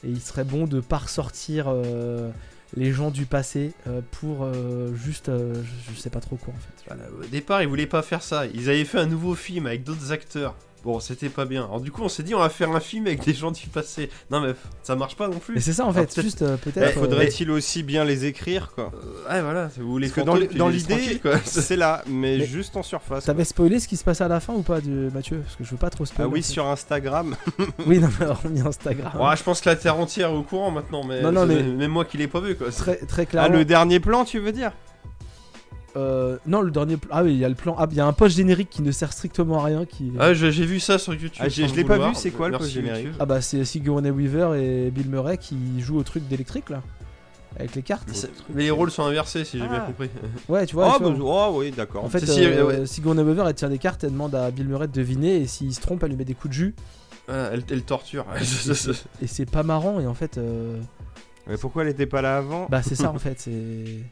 [0.04, 2.30] et il serait bon de pas ressortir euh,
[2.74, 6.58] les gens du passé euh, pour euh, juste, euh, je, sais pas trop quoi en
[6.58, 6.94] fait.
[7.20, 8.46] Au départ, ils voulaient pas faire ça.
[8.46, 10.56] Ils avaient fait un nouveau film avec d'autres acteurs.
[10.86, 11.64] Bon, c'était pas bien.
[11.64, 13.66] Alors du coup, on s'est dit, on va faire un film avec des gens du
[13.66, 14.08] passé.
[14.30, 15.60] Non mais ça marche pas non Et plus.
[15.60, 16.78] c'est ça en Ah, fait, peut-être- juste euh, peut-être.
[16.96, 19.68] euh, Faudrait-il aussi bien les écrire, quoi Euh, ouais, voilà.
[19.78, 21.32] Vous les Parce que dans l'idée, quoi.
[21.44, 23.24] C'est là, mais, Mais- juste en surface.
[23.24, 25.64] T'avais spoilé ce qui se passait à la fin ou pas, de Mathieu Parce que
[25.64, 26.30] je veux pas trop Ah spoiler.
[26.30, 26.52] oui, en fait.
[26.52, 27.34] sur Instagram.
[27.86, 29.12] Oui, non, mais hormis Instagram.
[29.20, 31.64] Ouais, je pense que la terre entière est au courant maintenant, mais, Non, non, mais-
[31.64, 32.70] même moi qui l'ai pas vu quoi.
[32.70, 33.56] Très, très Ah, clairement.
[33.58, 34.70] le dernier plan, tu veux dire?
[35.96, 36.96] Euh, non, le dernier.
[36.96, 37.74] pl- Ah oui, il y a le plan.
[37.78, 39.84] Ah, il y a un post générique qui ne sert strictement à rien.
[39.86, 40.12] Qui...
[40.18, 41.32] Ah, je- j'ai vu ça sur YouTube.
[41.40, 43.16] Ah, je l'ai pas vu, c'est quoi, le Merci, post-générique YouTube.
[43.20, 46.82] Ah bah c'est Sigourney Weaver et Bill Murray qui jouent au truc d'électrique là.
[47.58, 48.06] Avec les cartes.
[48.54, 49.86] Mais les rôles sont inversés si j'ai bien Ah.
[49.86, 50.10] compris.
[50.50, 50.92] Ouais, tu vois.
[50.94, 52.04] Oh, tu bah, oh, oui, d'accord.
[52.04, 52.86] En fait, Si, si, euh, ouais.
[52.86, 55.74] Sigourney Weaver elle tire des cartes, elle demande à Bill Murray de deviner et s'il
[55.74, 56.74] se trompe, elle lui met des coups de jus.
[57.26, 58.26] Voilà, elle, elle torture.
[58.38, 58.90] Et c'est-
[59.22, 60.36] et c'est pas marrant et en fait.
[60.36, 60.78] euh,
[61.46, 62.66] Mais pourquoi elle était pas là avant?
[62.68, 64.02] Bah c'est ça en fait, c'est.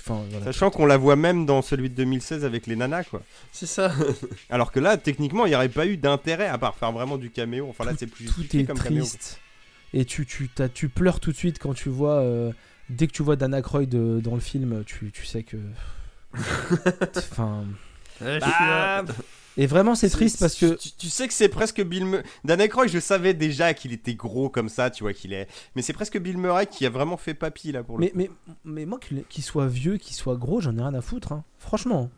[0.00, 0.44] Enfin voilà.
[0.46, 3.22] Sachant qu'on la voit même dans celui de 2016 avec les nanas, quoi.
[3.52, 3.92] c'est ça.
[4.50, 7.30] Alors que là, techniquement, il n'y aurait pas eu d'intérêt à part faire vraiment du
[7.30, 7.66] caméo.
[7.68, 9.02] Enfin, là, c'est plus tout est comme caméo.
[9.04, 9.40] triste.
[9.94, 12.16] Et tu, tu, t'as- tu pleures tout de suite quand tu vois.
[12.20, 12.52] euh,
[12.90, 15.56] dès que tu vois Dana Croyd euh, dans le film, tu, tu sais que.
[17.16, 17.64] Enfin.
[18.20, 19.02] Ouais, je suis là.
[19.02, 19.14] Bah,
[19.60, 20.74] Et vraiment, c'est triste parce que.
[20.76, 22.22] Tu, tu sais que c'est presque Bill Murray.
[22.44, 25.48] Dan Aykroyd, je savais déjà qu'il était gros comme ça, tu vois, qu'il est.
[25.76, 28.30] Mais c'est presque Bill Murray qui a vraiment fait papy, là, pour le Mais, mais,
[28.64, 31.32] mais moi, qu'il soit vieux, qu'il soit gros, j'en ai rien à foutre.
[31.32, 31.44] hein.
[31.58, 32.08] Franchement.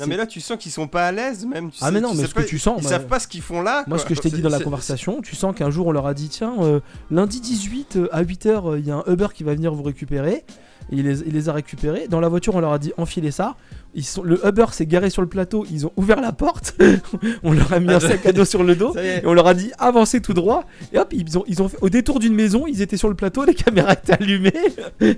[0.00, 1.70] Non, mais là, tu sens qu'ils sont pas à l'aise, même.
[1.72, 2.76] tu Ah, sais- mais non, mais ce que tu sens.
[2.78, 3.82] Ils moi- savent pas ce qu'ils font là.
[3.88, 3.98] Moi, quoi.
[3.98, 6.14] ce que je t'ai dit dans la conversation, tu sens qu'un jour on leur a
[6.14, 6.78] dit tiens, euh,
[7.10, 10.44] lundi 18 euh, à 8h, il y a un Uber qui va venir vous récupérer.
[10.90, 12.06] Et il les, il les a récupérés.
[12.06, 13.56] Dans la voiture, on leur a dit enfilez ça.
[13.94, 16.74] Ils sont, le Uber s'est garé sur le plateau, ils ont ouvert la porte.
[17.42, 18.94] on leur a mis un sac à dos sur le dos.
[18.96, 20.64] Et on leur a dit avancez tout droit.
[20.92, 23.14] Et hop, ils ont, ils ont fait, au détour d'une maison, ils étaient sur le
[23.14, 24.52] plateau, les caméras étaient allumées.
[25.00, 25.16] Et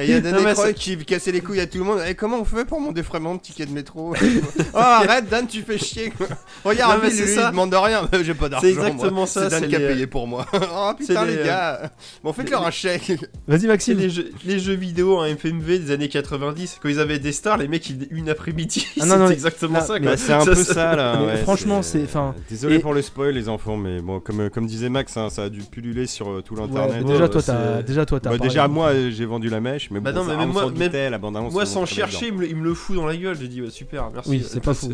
[0.00, 2.00] il y a Dan Aykroyd qui cassait les couilles à tout le monde.
[2.16, 4.14] Comment on fait pour mon défraiement de ticket de métro
[4.74, 6.10] Oh, arrête, Dan, tu fais chier.
[6.10, 6.26] quoi.
[6.64, 7.46] Regarde, Non, mais lui, ça.
[7.46, 8.08] il demande rien.
[8.22, 8.66] J'ai pas d'argent.
[8.66, 8.88] C'est moi.
[8.88, 10.46] exactement ça, C'est Dan qui a payé pour moi.
[10.52, 11.90] oh putain, les, les gars.
[12.22, 13.12] Bon, faites-leur un chèque.
[13.46, 13.98] Vas-y, Maxime.
[13.98, 17.59] les jeux, les jeux vidéo en FMV des années 90, quand ils avaient des stars,
[17.62, 19.98] les mecs, une après-midi, Ah, c'est exactement là, ça.
[20.00, 20.10] Quoi.
[20.10, 21.22] Bah, c'est un Ça, peu ça- ça là.
[21.26, 24.66] Ouais, franchement, c'est- enfin, Désolé et- pour le spoil, les enfants, mais bon, comme, comme
[24.66, 27.04] disait Max, hein, ça a dû pulluler sur euh, tout Ouais, l'internet.
[27.04, 30.12] déjà, toi, t'as, déjà, toi, Bah, déjà, moi, euh, j'ai vendu la mèche, mais Bah
[30.12, 32.74] bon, non, ça, mais même moi- même- la bande-annonce, Moi, sans chercher, il me, le-
[32.74, 33.36] fout dans la gueule.
[33.40, 34.30] Je dis, ouais, super, merci.
[34.30, 34.92] Oui, c'est pas fou.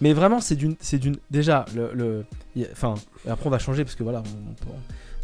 [0.00, 1.16] Mais vraiment, c'est d'une, c'est d'une.
[1.30, 2.24] Déjà, le,
[2.72, 2.94] enfin,
[3.28, 4.76] après on va changer parce que voilà, on, on peut-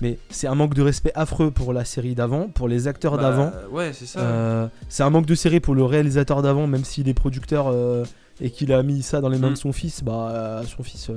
[0.02, 3.22] mais c'est un manque de respect affreux pour la série d'avant, pour les acteurs Bah,
[3.22, 3.52] d'avant.
[3.70, 4.18] Ouais, c'est ça.
[4.20, 8.04] Euh, c'est un manque de série pour le réalisateur d'avant, même s'il est producteur euh,
[8.40, 9.54] et qu'il a mis ça dans les mains Mm.
[9.54, 10.02] de son fils.
[10.04, 11.10] Bah, euh, son fils,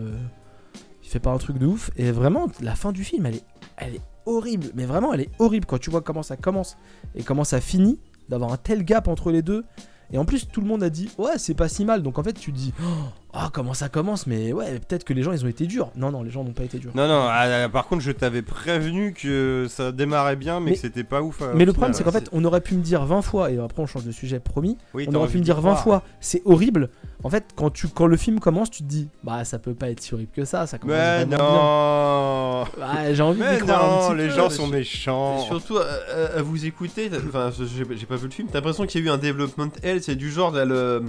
[1.04, 1.92] il fait pas un truc de ouf.
[1.98, 3.44] Et vraiment, la fin du film, elle est,
[3.78, 4.68] elle est horrible.
[4.76, 6.78] Mais vraiment, elle est horrible quand tu vois comment ça commence
[7.16, 9.66] et comment ça finit, d'avoir un tel gap entre les deux.
[10.12, 12.04] Et en plus, tout le monde a dit ouais, c'est pas si mal.
[12.04, 12.74] Donc en fait, tu te dis
[13.38, 15.92] Ah, comment ça commence Mais ouais, peut-être que les gens, ils ont été durs.
[15.98, 16.92] Non, non, les gens n'ont pas été durs.
[16.96, 20.80] Non, non, ah, par contre, je t'avais prévenu que ça démarrait bien, mais, Mais- que
[20.82, 21.42] c'était pas ouf.
[21.42, 23.60] euh, Mais le problème, c'est qu'en fait, on aurait pu me dire 20 fois, et
[23.60, 24.78] après on change de sujet, promis.
[24.94, 25.84] Oui, on aurait pu me dire 20 croire.
[25.84, 26.90] fois, c'est horrible.
[27.24, 29.90] En fait, quand, tu, quand le film commence, tu te dis, bah ça peut pas
[29.90, 32.86] être si horrible que ça, ça commence Mais non bien.
[32.86, 34.36] Ouais, j'ai envie Mais d'y croire un non, petit les peu.
[34.36, 35.40] gens sont méchants.
[35.40, 35.82] Et surtout, à,
[36.36, 39.04] à- à vous écouter, t'as- enfin, j'ai pas vu le film, t'as l'impression qu'il y
[39.04, 41.00] a eu un development L, c'est du genre, là, le, euh,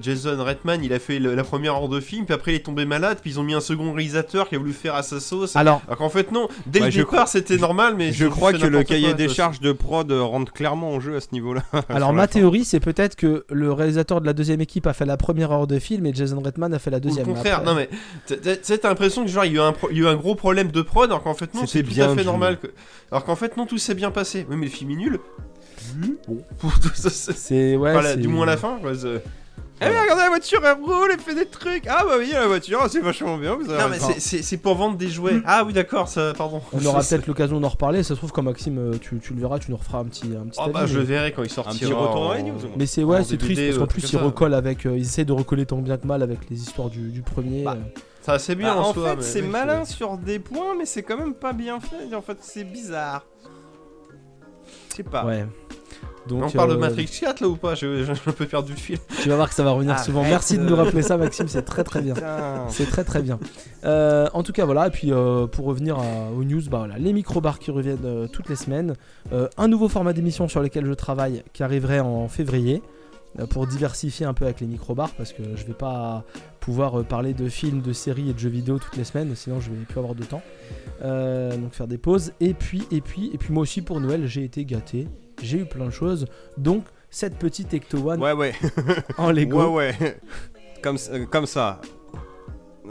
[0.00, 2.64] Jason Redman, il a fait le- la première heure de film, puis après il est
[2.64, 5.20] tombé malade, puis ils ont mis un second réalisateur qui a voulu faire à sa
[5.20, 5.54] sauce.
[5.56, 8.26] Alors, Alors qu'en fait, non, dès Ouais, le je départ, crois- c'était normal, mais Je
[8.26, 11.20] crois que le cahier quoi, des charges de prod euh, rentre clairement en jeu à
[11.20, 11.62] ce niveau-là.
[11.90, 15.16] alors ma théorie, c'est peut-être que le réalisateur de la deuxième équipe a fait la
[15.16, 17.26] première heure de film et Jason Redman a fait la deuxième.
[17.26, 17.88] contraire, Après- non mais
[18.26, 20.16] t'as- l'impression que genre il y, a eu un pro- il y a eu un
[20.16, 22.68] gros problème de prod alors qu'en fait non c'est tout bien à fait normal que...
[23.10, 25.18] alors qu'en fait non tout s'est bien passé oui mais le film est nul
[26.28, 27.94] bon pour tout ça c'est- ouais.
[28.02, 28.92] c'est- du moins à la fin quoi,
[29.78, 31.86] Eh mais regardez la voiture, elle roule, elle fait des trucs.
[31.86, 33.54] Ah bah oui, la voiture, c'est vachement bien.
[33.56, 34.08] Vous avez non mais raison.
[34.14, 37.26] c'est- c'est c'est pour vendre des jouets ah oui d'accord ça pardon On aura peut-être
[37.26, 38.02] l'occasion d'en reparler.
[38.02, 40.28] Ça se trouve quand Maxime, euh, tu, tu le verras, tu nous referas un petit,
[40.34, 42.14] un petit oh avis, bah je mais- le verrai quand il sortira Un petit retour
[42.14, 42.76] dans les en- news, au moins.
[42.78, 44.26] Mais c'est ouais, en c'est DVD, triste parce qu'en truc plus comme ils ça.
[44.26, 47.10] recollent avec, euh, ils essaient de recoller tant bien que mal avec les histoires du,
[47.10, 47.64] du premier.
[47.64, 48.00] Bah, euh.
[48.22, 50.74] ça c'est bien Ah, en, en soi fait, mais c'est oui, malin sur des points,
[50.78, 52.14] mais c'est quand même pas bien fait.
[52.14, 53.26] En fait, c'est bizarre.
[54.90, 55.26] Je sais pas.
[55.26, 55.44] Ouais.
[56.28, 57.74] Donc, on parle de euh, Matrix 4 là ou pas?
[57.74, 60.22] Je, je, je peux perdre du fil Tu vas voir que ça va revenir souvent.
[60.22, 61.48] Merci de nous rappeler ça, Maxime.
[61.48, 62.14] C'est très très bien.
[62.68, 63.38] C'est très très bien.
[63.84, 64.86] Euh, en tout cas, voilà.
[64.88, 68.26] Et puis euh, pour revenir à- aux news, bah voilà, les micro-bars qui reviennent euh,
[68.26, 68.94] toutes les semaines.
[69.32, 72.82] Euh, un nouveau format d'émission sur lequel je travaille qui arriverait en février
[73.38, 76.24] euh, pour diversifier un peu avec les micro-bars parce que je vais pas
[76.60, 79.60] pouvoir euh, parler de films, de séries et de jeux vidéo toutes les semaines, sinon
[79.60, 80.42] je vais plus avoir de temps.
[81.02, 82.32] Euh, donc faire des pauses.
[82.40, 85.06] Et puis et puis et puis moi aussi pour Noël, j'ai été gâté.
[85.42, 86.26] J'ai eu plein de choses.
[86.56, 88.54] Donc cette petite Ecto One Ouais, ouais.
[89.18, 89.74] en Lego.
[89.76, 90.18] Ouais, ouais.
[90.82, 91.80] Comme, ça- comme ça.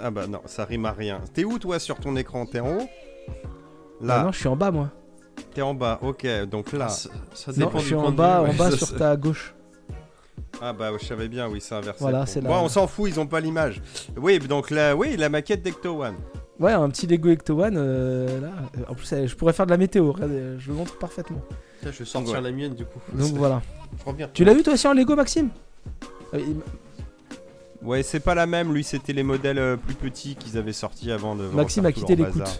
[0.02, 1.22] Ah bah non, ça rime à rien.
[1.34, 2.46] T'es où toi sur ton écran?
[2.46, 2.90] T'es en haut?
[4.02, 4.90] Bah Là, non, je suis en bas moi.
[5.54, 6.00] t'es en bas.
[6.02, 6.90] Ok, donc là.
[6.90, 9.16] ça, ça Non, dépend je du suis en bas, en ouais, bas ça, sur ta
[9.16, 9.54] gauche.
[10.62, 12.00] Ah bah je savais bien, oui, c'est inversé.
[12.02, 13.82] Voilà, c'est Bon, la- on s'en fout, ils ont pas l'image.
[14.18, 16.16] Oui, donc là, oui, la maquette d'Ecto One.
[16.60, 17.76] Ouais, un petit Lego Ecto One.
[17.78, 18.48] euh, là.
[18.78, 20.12] Euh, En plus, euh, je pourrais faire de la météo.
[20.12, 21.42] Regardez, je le montre parfaitement.
[21.84, 22.42] Je vais sortir Ouais.
[22.42, 23.62] la mienne du coup Donc voilà.
[24.00, 25.50] je reviens Tu l'as vu toi aussi en Lego, Maxime
[26.34, 26.62] Euh, il-
[27.88, 28.74] Ouais, c'est pas la même.
[28.74, 31.44] Lui, c'était les modèles euh, plus petits qu'ils avaient sortis avant de.
[31.48, 32.42] Maxime refaire a tout quitté leur l'écoute.
[32.42, 32.58] bazar.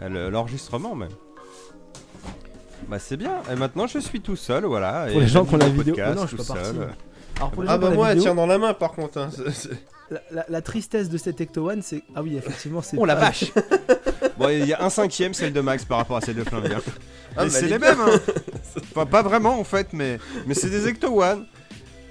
[0.00, 1.10] Euh, le- L'enregistrement même.
[2.88, 3.42] Bah c'est bien.
[3.52, 5.06] Et maintenant, je suis tout seul, voilà.
[5.10, 6.36] Pour et les gens qui ont la j'anime mon vidéo- podcast Oh non, je suis
[6.38, 6.70] tout pas parti.
[6.76, 6.88] seul.
[7.36, 8.58] Alors pour les gens ah qui ont bah la moi elle vidéo, tient dans la
[8.58, 9.28] main par contre hein.
[9.36, 9.70] c'est- c'est-
[10.10, 12.02] la, la- la tristesse de cet Ecto One, c'est.
[12.14, 12.96] Ah oui, effectivement, c'est.
[12.98, 13.52] Oh la pas- vache
[14.38, 16.76] Bon, il y a un cinquième, celle de Max par rapport à celle de Flingue.
[17.36, 18.20] Ah, Mais c'est les mêmes, hein.
[18.92, 21.44] Enfin, pas vraiment en fait, mais, mais c'est des Ecto One.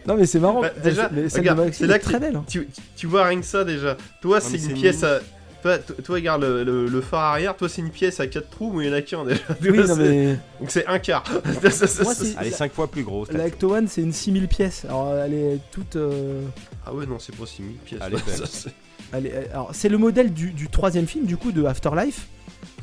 [0.08, 0.62] Non, mais c'est marrant.
[0.62, 2.36] Bah, déjà, c'est là que très belle.
[2.36, 2.44] hein.
[2.48, 3.96] tu, tu vois rien que ça déjà.
[4.22, 5.20] Toi, c'est une pièce à.
[5.62, 5.78] Toi,
[6.10, 7.56] regarde le, le- le phare arrière.
[7.56, 9.40] Toi, c'est une pièce à 4 trous, mais il y en a qu'un déjà.
[9.62, 10.38] Oui, vois, mais.
[10.60, 11.24] Donc c'est un quart.
[11.46, 13.32] Moi, Elle est la- 5 fois plus grosse.
[13.32, 14.84] La Ecto One, c'est une 6000 pièces.
[14.84, 15.96] Alors, elle est toute.
[15.96, 16.42] euh,
[16.86, 18.02] ah ouais, non, c'est pas 6000 pièces.
[18.02, 18.72] Ouais,
[19.14, 22.28] elle est- alors, c'est le modèle du, du troisième film, du coup, de Afterlife,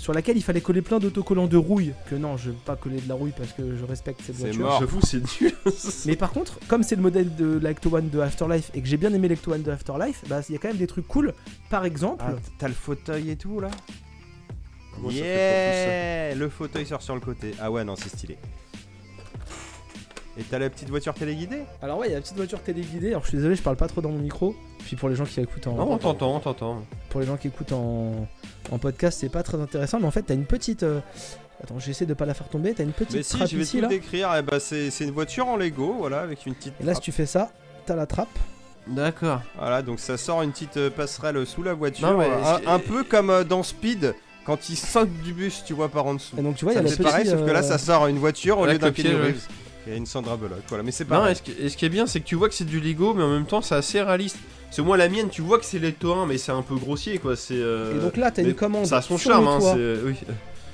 [0.00, 1.92] sur laquelle il fallait coller plein d'autocollants de rouille.
[2.08, 4.44] Que non, je vais pas coller de la rouille parce que je respecte cette C'est
[4.44, 4.60] voiture.
[4.62, 4.80] mort.
[4.80, 5.52] J'avoue, c'est nul.
[6.06, 8.96] Mais par contre, comme c'est le modèle de l'Ecto One de Afterlife et que j'ai
[8.96, 11.34] bien aimé l'Ecto One de Afterlife, bah il y a quand même des trucs cool.
[11.68, 13.68] Par exemple, Ah, T'as le fauteuil et tout là
[14.94, 17.52] Comment ça fait Yeah Le fauteuil sort sur le côté.
[17.60, 18.38] Ah ouais, non, c'est stylé.
[20.40, 23.08] Et t'as la petite voiture téléguidée alors ouais, il y a la petite voiture téléguidée.
[23.10, 24.56] Alors je suis désolé, je parle pas trop dans mon micro.
[24.78, 26.82] Puis pour les gens qui écoutent en, Non, on t'entend, on t'entend.
[27.10, 28.26] pour les gens qui écoutent en,
[28.72, 30.00] en podcast, c'est pas très intéressant.
[30.00, 30.82] Mais en fait, t'as une petite.
[30.82, 31.00] euh,
[31.62, 32.72] Attends, j'essaie de pas la faire tomber.
[32.72, 33.88] T'as une petite Mais si, trappe je vais ici tout là.
[33.88, 34.32] décrire.
[34.38, 36.72] Eh bah, c'est une voiture en Lego, voilà, avec une petite.
[36.80, 37.50] Et là, si tu fais ça,
[37.84, 38.28] t'as la trappe.
[38.86, 39.42] D'accord.
[39.58, 42.10] Voilà, donc ça sort une petite euh, passerelle sous la voiture.
[42.10, 44.14] Non, mais un, c'est- un peu comme euh, dans Speed,
[44.46, 46.34] quand il saute du bus, tu vois, par en dessous.
[46.38, 47.02] Et donc tu vois, il y a la petite.
[47.02, 49.34] pareil, sauf que là, euh, ça sort une voiture au Avec lieu d'un pied, Keanu
[49.92, 50.82] a une Sandra Bullock, voilà.
[50.84, 51.30] Mais c'est Non, pas.
[51.30, 52.80] et ce, qui, et ce qui est bien, c'est que tu vois que c'est du
[52.80, 54.36] Lego, mais en même temps, c'est assez réaliste.
[54.70, 57.18] C'est moi la mienne, tu vois que c'est l'Ecto 1, mais c'est un peu grossier,
[57.18, 57.34] quoi.
[57.36, 57.54] C'est.
[57.54, 58.86] euh, Et donc là, t'as une commande.
[58.86, 59.58] Ça a son sur charme, le hein.
[59.58, 59.74] toit.
[59.74, 60.14] c'est- Oui.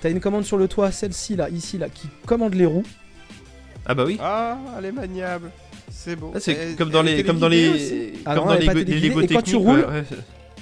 [0.02, 2.84] T'as une commande sur le toit, celle-ci là, ici là, qui commande les roues.
[3.86, 4.18] Ah bah oui.
[4.20, 5.50] Ah, elle est maniable.
[5.90, 6.32] C'est beau.
[6.34, 8.84] Ah, c'est Et- comme dans les, comme dans les, aussi Ah comme non, dans les.
[8.84, 10.04] Lego Et quand tu techniques, roules- ouais, ouais.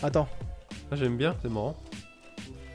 [0.02, 0.28] Attends,
[0.92, 1.74] Ah, j'aime bien, c'est marrant.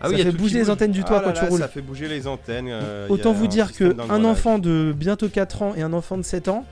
[0.01, 0.69] Ah ça il a fait bouger les bouge.
[0.69, 1.59] antennes du toit Ah là quand là, tu roules.
[1.59, 2.67] Ça fait bouger les antennes.
[2.69, 4.25] euh, il Autant a vous un dire système que un d'engrenage.
[4.25, 6.65] enfant de bientôt 4 ans et un enfant de 7 ans,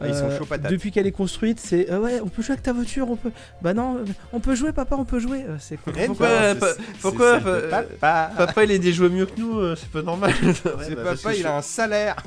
[0.00, 0.70] Ah, ils sont euh, chauds patates.
[0.70, 3.30] depuis qu'elle est construite, c'est euh, ouais, on peut jouer avec ta voiture, on peut.
[3.62, 4.00] Bah non,
[4.34, 5.44] on peut jouer, papa, on peut jouer.
[5.48, 5.94] Euh, c'est cool.
[7.00, 10.32] Pourquoi, papa Papa, il est des jouets mieux que nous, euh, c'est pas normal.
[10.42, 12.16] C'est Ouais, bah, papa, il je- a un salaire.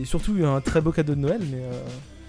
[0.00, 1.72] Et surtout un très beau cadeau de Noël, mais euh,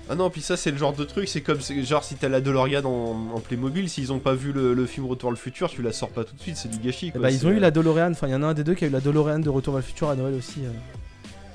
[0.09, 2.41] Ah non, puis ça, c'est le genre de truc, c'est comme genre si t'as la
[2.41, 5.69] DeLorean en, en Playmobil, s'ils ont pas vu le, le film Retour vers le futur,
[5.69, 7.21] tu la sors pas tout de suite, c'est du gâchis Eh quoi.
[7.21, 8.83] bah, ils ont eu la DeLorean, enfin il y en a un des deux qui
[8.83, 10.65] a eu la DeLorean de Retour vers le futur à Noël aussi.
[10.65, 10.69] euh.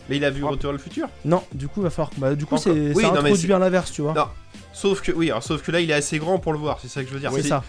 [0.09, 1.09] Mais il a vu Retour vers le futur?
[1.24, 2.11] Non, du coup, va falloir.
[2.16, 4.14] Bah, du coup, c'est Oui, ça introduit bien l'inverse, tu vois.
[4.14, 4.26] Non.
[4.72, 6.88] Sauf que, oui, alors, sauf que là, il est assez grand pour le voir, c'est
[6.88, 7.32] ça que je veux dire.
[7.32, 7.62] C'est- ça.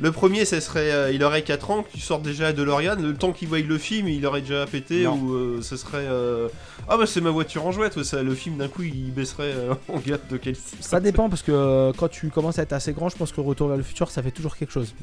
[0.00, 3.14] Le premier, ça serait, euh, il aurait 4 ans, qu'il sorte déjà à DeLorean, le
[3.14, 5.14] temps qu'il voit le film, il aurait déjà pété, Non.
[5.16, 6.06] ou euh, ce serait...
[6.08, 6.48] euh,
[6.88, 9.52] Ah bah c'est ma voiture en jouette, ouais, ça, le film d'un coup, il baisserait
[9.54, 10.60] euh, en gâte de qualité.
[10.80, 13.40] Ça dépend parce que euh, quand tu commences à être assez grand, je pense que
[13.40, 14.94] Retour vers le futur, ça fait toujours quelque chose.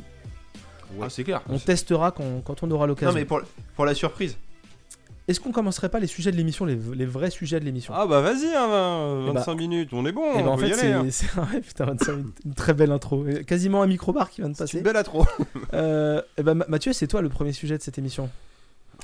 [1.01, 1.41] Ah, c'est clair.
[1.49, 3.11] On testera quand, quand on aura l'occasion.
[3.11, 3.41] Non mais pour,
[3.75, 4.37] pour la surprise.
[5.27, 7.93] Est-ce qu'on commencerait pas les sujets de l'émission, les, les vrais sujets de l'émission?
[7.95, 10.51] Ah bah vas-y, hein, vingt- Eh bah- 25 minutes, on est bon, Eh ben, on
[10.53, 10.93] en peut y fait, aller.
[10.93, 11.05] hein.
[11.09, 13.27] c'est c'est- ouais, putain, 25 minutes, une très belle intro.
[13.27, 14.77] Et Quasiment un micro-bar qui vient de passer.
[14.77, 15.25] une belle intro.
[15.73, 18.29] Euh, eh ben, Ma- Mathieu, c'est toi le premier sujet de cette émission.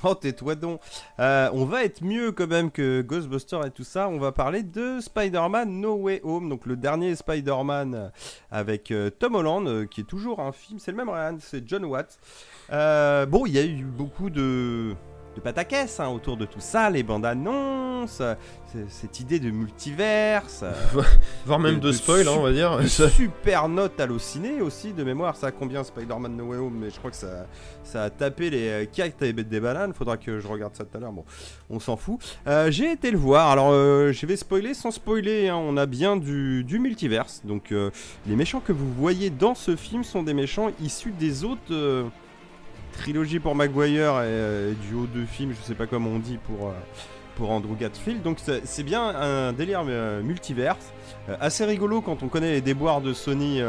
[0.06, 0.80] Oh, tais-toi donc.
[1.20, 4.08] Euh, on va être mieux quand même que Ghostbusters et tout ça.
[4.10, 8.08] On va parler de Spider-Man No Way Home, donc le dernier Spider-Man euh,
[8.50, 10.80] avec euh, Tom Holland, euh, qui est toujours un film.
[10.80, 12.18] C'est le même Ryan, c'est John Watts.
[12.72, 14.94] Euh, bon, il y a eu beaucoup de
[15.36, 18.36] de pataquès hein, autour de tout ça, les bandes annonces, euh,
[18.89, 20.62] cette idée de multiverse.
[20.63, 21.02] euh,
[21.46, 22.80] Voire même de, de spoil, hein, on va dire.
[22.88, 25.36] Super note allociné aussi de mémoire.
[25.36, 27.48] Ça a combien Spider-Man No Way Home Mais je crois que ça,
[27.84, 29.93] ça a tapé les euh, cactes et des bananes.
[29.93, 31.12] Faudra que je regarde ça tout à l'heure.
[31.13, 31.26] Bon,
[31.69, 32.19] on s'en fout.
[32.48, 33.50] Euh, J'ai été le voir.
[33.50, 35.50] Alors, euh, je vais spoiler sans spoiler.
[35.50, 35.56] hein.
[35.58, 37.41] On a bien du, du multiverse.
[37.46, 37.89] Donc, euh,
[38.28, 42.10] les méchants que vous voyez dans ce film sont des méchants issus des autres.
[42.94, 46.38] Trilogies pour Maguire et euh, du haut de film, je sais pas comment on dit
[46.38, 46.74] pour, euh,
[47.46, 48.22] Andrew Garfield.
[48.22, 50.94] Donc c'est bien un délire euh, multiverse.
[51.40, 53.62] Assez rigolo quand on connaît les déboires de Sony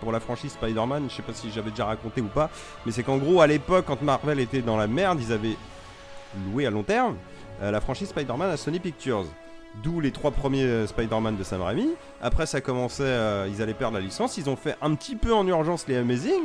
[0.00, 1.06] pour la franchise Spider-Man.
[1.08, 2.50] Je sais pas si j'avais déjà raconté ou pas,
[2.84, 5.56] mais c'est qu'en gros, à l'époque, quand Marvel était dans la merde, ils avaient
[6.50, 7.16] loué à long terme
[7.62, 9.26] la franchise Spider-Man à Sony Pictures.
[9.82, 11.90] D'où les trois premiers euh, Spider-Man de Sam Raimi.
[12.22, 14.38] Après, ça commençait, euh, ils allaient perdre la licence.
[14.38, 16.44] Ils ont fait un petit peu en urgence les Amazing.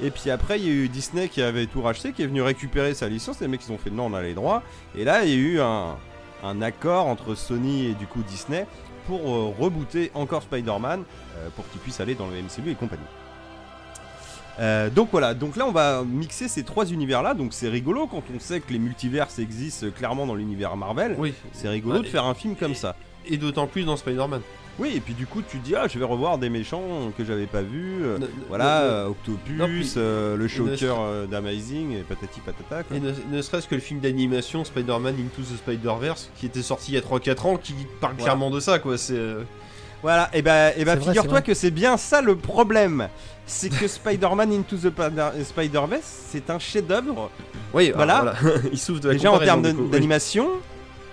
[0.00, 2.42] Et puis après, il y a eu Disney qui avait tout racheté, qui est venu
[2.42, 3.40] récupérer sa licence.
[3.40, 4.62] Les mecs, ils ont fait non, on a les droits.
[4.94, 5.96] Et là, il y a eu un,
[6.62, 8.66] accord entre Sony et du coup Disney
[9.06, 11.02] pour euh, rebooter encore Spider-Man
[11.56, 13.02] pour qu'il puisse aller dans le MCU et compagnie.
[14.58, 18.06] Euh, donc voilà, donc là on va mixer ces trois univers là, donc c'est rigolo
[18.06, 21.34] quand on sait que les multiverses existent clairement dans l'univers Marvel, Oui.
[21.52, 22.96] c'est rigolo Ouais, de faire un film comme ça.
[23.26, 24.40] Et d'autant plus dans Spider-Man.
[24.78, 26.82] Oui, et puis du coup tu te dis ah je vais revoir des méchants
[27.18, 30.94] que j'avais pas vus, euh, Ne- voilà, ne- euh, Octopus, Non, puis- euh, le Shocker
[31.00, 32.82] euh, d'Amazing et patati patata.
[32.82, 32.96] quoi.
[32.96, 36.92] Et ne, ne serait-ce que le film d'animation Spider-Man Into the Spider-Verse qui était sorti
[36.92, 38.24] il y a 3-4 ans qui parle Voilà.
[38.24, 38.96] clairement de ça quoi.
[38.96, 39.18] C'est.
[40.02, 43.08] Voilà, et bah, et bah figure-toi que c'est bien ça le problème.
[43.46, 47.30] C'est que Spider-Man Into the Spider- Spider-Verse, c'est un chef-d'œuvre,
[47.72, 48.18] Oui, Voilà.
[48.18, 48.34] alors,
[48.72, 49.88] il souffre de la déjà en termes oui.
[49.90, 50.48] d'animation,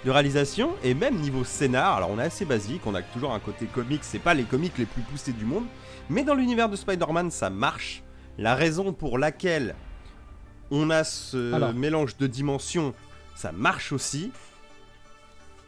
[0.03, 1.97] de réalisation, et même niveau scénar.
[1.97, 4.77] Alors on est assez basique, on a toujours un côté comique, c'est pas les comiques
[4.79, 5.65] les plus poussés du monde,
[6.09, 8.03] mais dans l'univers de Spider-Man, ça marche.
[8.39, 9.75] La raison pour laquelle
[10.71, 11.73] on a ce Alors.
[11.73, 12.95] mélange de dimensions,
[13.35, 14.31] ça marche aussi,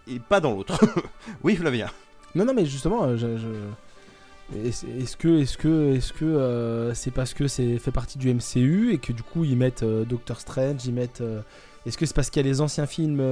[0.07, 0.79] et pas dans l'autre.
[1.43, 1.87] oui, Flavien.
[2.35, 3.37] Non, non, mais justement, euh, je.
[3.37, 8.31] je- Est-ce que est-ce que est-ce que euh, c'est parce que c'est fait partie du
[8.31, 11.41] MCU et que du coup ils mettent euh, Doctor Strange, ils mettent euh,
[11.87, 13.23] est-ce que c'est parce qu'il y a les anciens films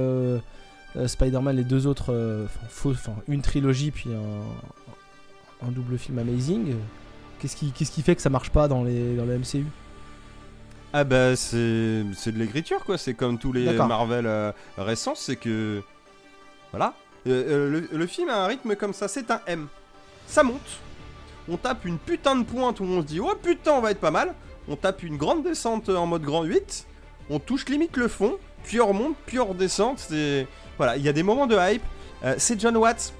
[1.06, 2.46] Spider-Man, les deux autres,
[2.84, 6.74] enfin, une trilogie puis un, un double film Amazing
[7.38, 9.64] Qu'est-ce qui qu'est-ce qui fait que ça marche pas dans les dans le MCU
[10.92, 13.66] Ah bah c'est c'est de l'écriture quoi, c'est comme tous les.
[13.86, 14.26] Marvel
[14.78, 15.80] récents, c'est que
[16.72, 16.94] voilà,
[17.26, 19.68] le, le film a un rythme comme ça, c'est un M.
[20.26, 20.60] Ça monte,
[21.48, 24.00] on tape une putain de pointe où on se dit oh putain on va être
[24.00, 24.34] pas mal,
[24.68, 26.86] on tape une grande descente en mode grand 8,
[27.30, 29.96] on touche limite le fond, puis on remonte, puis on redescend,
[30.78, 31.82] voilà, il y a des moments de hype.
[32.24, 33.12] Euh, c'est John Watts,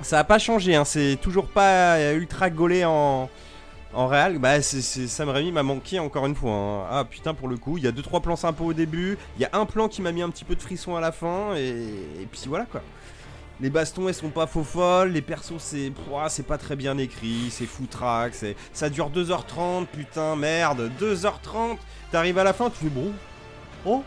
[0.00, 3.30] ça a pas changé, hein, c'est toujours pas euh, ultra gaulé en
[3.94, 6.50] en réal, bah c'est, Sam Raimi m'a manqué encore une fois.
[6.50, 6.86] hein.
[6.90, 9.42] Ah putain pour le coup, il y a deux trois plans sympas au début, il
[9.42, 11.54] y a un plan qui m'a mis un petit peu de frisson à la fin
[11.54, 12.80] et puis voilà quoi.
[13.62, 15.92] Les bastons elles sont pas faux folles, les persos c'est
[16.28, 21.76] c'est pas très bien écrit, c'est foutraque, c'est ça dure 2h30, putain merde, 2h30.
[22.10, 23.12] T'arrives à la fin, tu fais bon.
[23.86, 24.02] Oh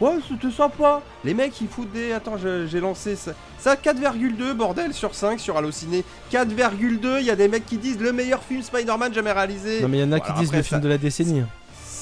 [0.00, 1.00] Ouais, c'était sympa.
[1.22, 3.32] Les mecs ils foutent des attends, j'ai lancé ça.
[3.58, 6.02] Ça 4,2 bordel sur 5 sur Allociné.
[6.32, 9.82] 4,2, il y a des mecs qui disent le meilleur film Spider-Man jamais réalisé.
[9.82, 11.42] Non mais il y en a qui disent après, le film ça- de la décennie.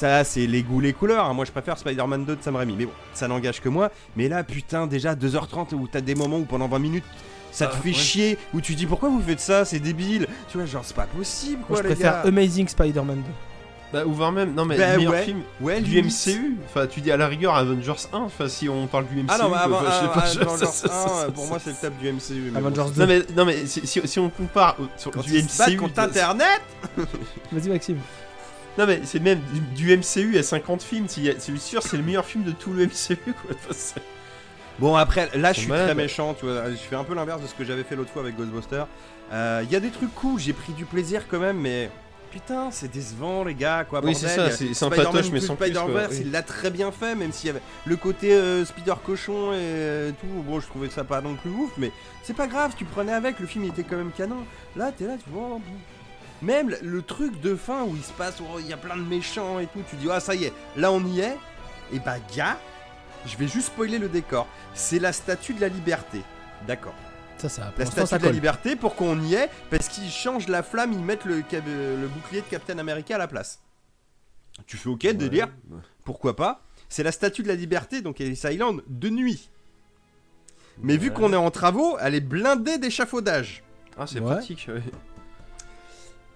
[0.01, 1.27] Ça, c'est les goûts, les couleurs.
[1.27, 1.35] hein.
[1.35, 2.75] Moi, je préfère Spider-Man 2 de Sam Raimi.
[2.79, 3.91] Mais bon, ça n'engage que moi.
[4.17, 7.05] Mais là, putain, déjà 2h30 où t'as des moments où pendant 20 minutes,
[7.53, 7.95] ça te Ah, fait ouais.
[7.95, 8.39] chier.
[8.55, 10.27] Où tu dis pourquoi vous faites ça C'est débile.
[10.51, 12.29] Tu vois, genre, c'est pas possible Moi quoi, je les préfère gars.
[12.29, 13.23] Amazing Spider-Man 2.
[13.93, 15.25] Bah, ou voire même, non mais Bah, le meilleur ouais.
[15.25, 16.13] film Ouais, du limite.
[16.27, 16.57] MCU.
[16.65, 19.27] Enfin, tu dis à la rigueur Avengers 1, enfin, si on parle du MCU.
[19.29, 21.59] Ah non, avant, Enfin, je sais pas, ah, je- Avengers ça- ça- 1, pour moi,
[21.63, 22.51] c'est le top du MCU.
[22.53, 22.91] mais Avengers bon.
[22.91, 23.01] 2.
[23.01, 25.77] Non mais, non, mais si, si- si on compare au- sur Quand du MCU.
[25.77, 26.61] contre de- Internet
[27.51, 27.99] Vas-y, Maxime.
[28.79, 29.41] Non mais c'est même
[29.75, 31.07] du, MCU, il y a 50 films.
[31.09, 33.17] C'est sûr, c'est le meilleur film de tout le MCU.
[33.17, 33.57] Quoi.
[33.71, 34.01] Enfin,
[34.81, 36.71] Bon, après, là, je suis très méchant, tu vois.
[36.71, 38.87] Je fais un peu l'inverse de ce que j'avais fait l'autre fois avec Ghostbusters.
[39.33, 41.91] Euh, Il y a des trucs cool, j'ai pris du plaisir quand même, mais.
[42.31, 44.01] Putain, c'est décevant, les gars, quoi.
[44.05, 44.89] Oui, c'est ça, c'est mais sans
[45.57, 45.67] plus.
[45.67, 46.23] Spider-Verse, oui.
[46.23, 49.57] il l'a très bien fait, même s'il y avait le côté euh, Spider cochon et
[49.57, 50.43] euh, tout.
[50.47, 51.91] Bon, je trouvais ça pas non plus ouf, mais
[52.23, 54.47] c'est pas grave, tu prenais avec, le film il était quand même canon.
[54.77, 55.59] Là, t'es là, tu vois.
[56.43, 59.03] Même le- truc de fin où il se passe, oh, il y a plein de
[59.03, 61.37] méchants et tout, tu dis, ah ça y est, là on y est.
[61.93, 62.59] Et bah, gars,
[63.27, 64.47] je vais juste spoiler le décor.
[64.75, 66.23] C'est la statue de la liberté.
[66.67, 66.95] D'accord.
[67.37, 70.49] Ça, ça, La statue ça de la liberté pour qu'on y est, parce qu'ils changent
[70.49, 73.61] la flamme, ils mettent le, bouclier de Captain America à la place.
[74.67, 75.79] Tu fais ok, délire, Ouais.
[76.05, 79.49] pourquoi pas C'est la statue de la liberté, donc Ellis Island, de nuit.
[80.83, 83.63] Mais vu qu'on est en travaux, elle est blindée d'échafaudage.
[83.99, 84.33] Ah, c'est Ouais.
[84.35, 84.69] pratique.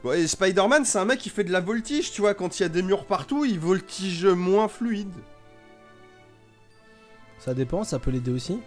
[0.04, 0.26] Ouais.
[0.26, 2.68] Spider-Man, c'est un mec qui fait de la voltige, tu vois, quand il y a
[2.68, 5.12] des murs partout, il voltige moins fluide.
[7.38, 8.60] Ça dépend, ça peut l'aider aussi.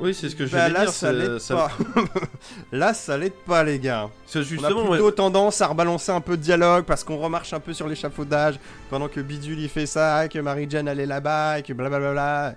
[0.00, 0.92] Oui, c'est ce que je Bah voulais là, dire.
[0.92, 1.70] ça l'aide pas.
[2.72, 4.08] là, ça l'aide pas, les gars.
[4.34, 7.60] On a ouais, plutôt tendance à rebalancer un peu de dialogue parce qu'on remarche un
[7.60, 8.58] peu sur l'échafaudage
[8.90, 12.56] pendant que Bidule il fait ça, que Mary-Jane elle est là-bas, et que blablabla.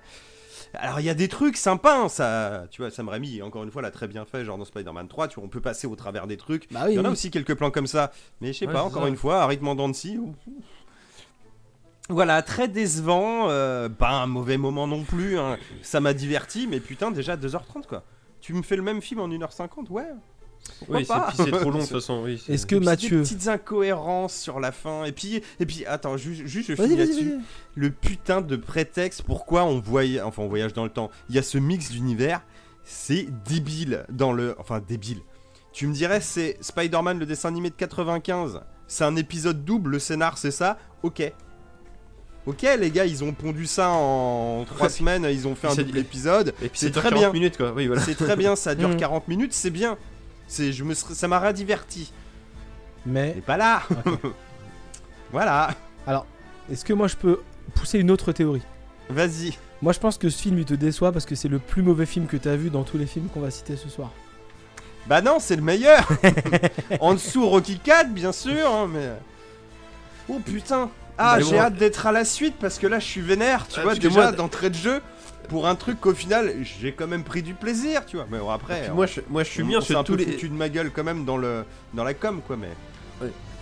[0.79, 3.71] Alors il y a des trucs sympas, hein, ça, tu vois, Sam Raimi, encore une
[3.71, 5.95] fois, l'a très bien fait, genre dans Spider-Man 3, tu vois, on peut passer au
[5.95, 6.71] travers des trucs.
[6.71, 7.13] Bah Il oui, y en a oui.
[7.13, 8.11] aussi quelques plans comme ça,
[8.41, 9.09] mais je sais Ouais, pas, encore ça.
[9.09, 10.33] une fois, un rythme en.
[12.09, 15.57] Voilà, très décevant, euh, pas un mauvais moment non plus, hein.
[15.81, 18.03] ça m'a diverti, mais putain, déjà 2h30 quoi.
[18.41, 20.05] Tu me fais le même film en 1h50, ouais.
[20.80, 22.21] Pourquoi oui, c'est pas c'est trop long de toute façon.
[22.23, 23.17] Oui, Est-ce que Mathieu.
[23.17, 25.06] Des petites incohérences sur la fin.
[25.06, 27.36] Et puis, et puis attends, juste, juste je finis là-dessus.
[27.75, 31.10] Le putain de prétexte pourquoi on voyage, enfin on voyage dans le temps.
[31.30, 32.41] Il y a ce mix d'univers,
[32.84, 35.19] c'est débile dans le, enfin débile.
[35.71, 38.62] Tu me dirais c'est Spider-Man le dessin animé de 95.
[38.88, 40.78] C'est un épisode double, le scénar c'est ça?
[41.04, 41.32] Ok.
[42.47, 45.97] Ok les gars, ils ont pondu ça en 3 semaines, ils ont fait un double
[45.97, 46.49] épisode.
[46.62, 47.32] Et puis c'est très très bien.
[47.32, 47.73] minutes quoi.
[47.73, 48.01] Oui, voilà.
[48.01, 48.97] C'est très bien, ça dure Mhm.
[48.97, 49.97] 40 minutes, c'est bien.
[50.47, 52.12] C'est, je me serais- ça m'a diverti.
[53.05, 53.84] Mais Mais pas là.
[55.31, 55.71] voilà.
[56.08, 56.25] alors,
[56.71, 57.41] est-ce que moi je peux
[57.75, 58.63] pousser une autre théorie?
[59.10, 59.58] Vas-y.
[59.81, 62.05] Moi je pense que ce film il te déçoit parce que c'est le plus mauvais
[62.05, 64.12] film que t'as vu dans tous les films qu'on va citer ce soir.
[65.08, 66.08] Bah non, c'est le meilleur.
[66.99, 69.12] en dessous Rocky 4, bien sûr, hein, mais.
[70.27, 70.89] Oh putain.
[71.17, 71.62] Ah, Bah, j'ai bon.
[71.62, 74.10] hâte d'être à la suite parce que là, je suis vénère, tu Ah, vois, déjà
[74.10, 75.01] moi- d'entrée de jeu
[75.47, 78.27] pour un truc qu'au final, j'ai quand même pris du plaisir, tu vois.
[78.31, 80.31] Mais bon, après, on- moi, je, moi, je suis bien sur un tous peu les.
[80.34, 82.69] foutu de ma gueule quand même dans le dans la com, quoi, mais.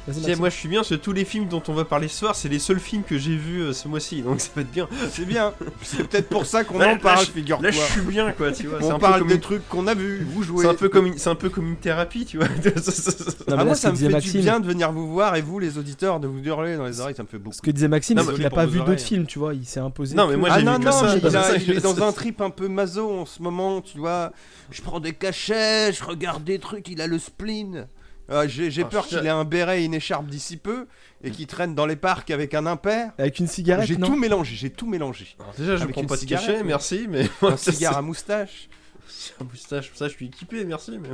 [0.08, 0.40] Maxime.
[0.40, 2.50] moi je suis bien sur tous les films dont on va parler ce soir, c'est
[2.50, 4.88] les seuls films que j'ai vus euh, ce mois-ci, donc ça va être bien.
[5.10, 5.54] C'est bien.
[5.82, 7.70] c'est peut-être pour ça qu'on en parle, je- figure-toi.
[7.70, 8.80] Là je suis bien quoi, tu vois.
[8.82, 10.64] c'est On un peu parle comme des une- trucs qu'on a vus, vous jouez.
[10.64, 12.48] C'est un peu comme une, c'est un peu comme une thérapie, tu vois.
[12.48, 15.60] Non, Ah, moi, ça me fait Maxime- du bien de venir vous voir et vous,
[15.60, 17.56] les auditeurs, de vous hurler dans les oreilles, ça me fait beaucoup.
[17.56, 19.80] Ce que disait Maxime, c'est qu'il a pas vu d'autres films, tu vois, il s'est
[19.80, 20.16] imposé.
[20.16, 23.82] Non, mais moi, j'ai il, est dans un trip un peu maso en ce moment,
[23.82, 24.32] tu vois.
[24.72, 27.88] Je prends des cachets, je regarde des trucs, il a le spleen.
[28.30, 30.88] Ah, J'ai Ah, peur qu'il ait un béret et une écharpe d'ici peu
[31.24, 33.12] et qu'il traîne dans les parcs avec un impair.
[33.18, 35.36] Avec une cigarette, J'ai tout mélangé, j'ai tout mélangé.
[35.40, 37.30] Alors déjà, je Avec prends pas de cachet, merci, mais.
[37.42, 38.70] Un cigare à moustache.
[39.42, 40.98] Un moustache, ça je suis équipé, merci.
[41.00, 41.10] Mais...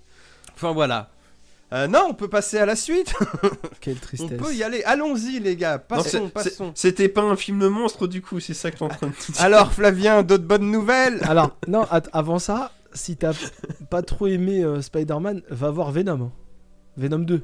[0.54, 1.10] Enfin voilà.
[1.72, 3.14] Euh, non, on peut passer à la suite.
[3.80, 4.38] Quelle On tristesse.
[4.38, 4.82] peut y aller.
[4.84, 5.78] Allons-y, les gars.
[5.78, 6.72] Passons, passons.
[6.74, 9.40] C'était pas un film monstre du coup, c'est ça que t'es en train de dire.
[9.40, 11.20] Alors, Flavien, d'autres bonnes nouvelles?
[11.22, 13.32] Alors, non, avant ça, si t'as
[13.88, 16.32] pas trop aimé euh, Spider-Man, va voir Venom.
[16.96, 17.42] Venom 2.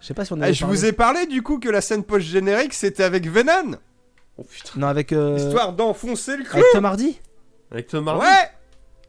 [0.00, 0.46] Je sais pas si on a.
[0.46, 3.76] Ah, Je vous ai parlé du coup que la scène post-générique c'était avec Venom,
[4.36, 4.72] Oh putain.
[4.80, 5.12] Non, avec.
[5.12, 6.54] euh, histoire d'enfoncer le clou.
[6.58, 7.20] Avec Tom Hardy
[7.70, 8.26] Avec Tom Hardy Ouais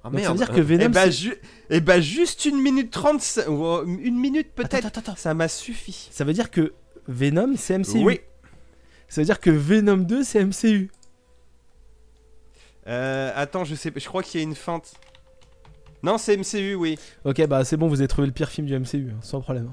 [0.04, 0.38] Ah Donc, ça veut merde.
[0.38, 0.90] dire que Et Venom.
[0.90, 1.36] bah, c'est- ju-
[1.70, 5.16] eh bah, juste une minute trente, ça- ou, euh, une minute Attends, peut-être, attends, attends.
[5.16, 6.10] ça m'a suffi.
[6.12, 6.74] Ça veut dire que
[7.08, 8.04] Venom, c'est MCU.
[8.04, 8.22] Oui.
[9.08, 10.90] Ça veut dire que Venom 2, c'est MCU.
[12.88, 14.94] Euh, attends, je sais pas, je crois qu'il y a une feinte.
[16.06, 17.00] Non, c'est MCU, oui.
[17.24, 19.72] Ok, bah c'est bon, vous avez trouvé le pire film du MCU, hein, sans problème.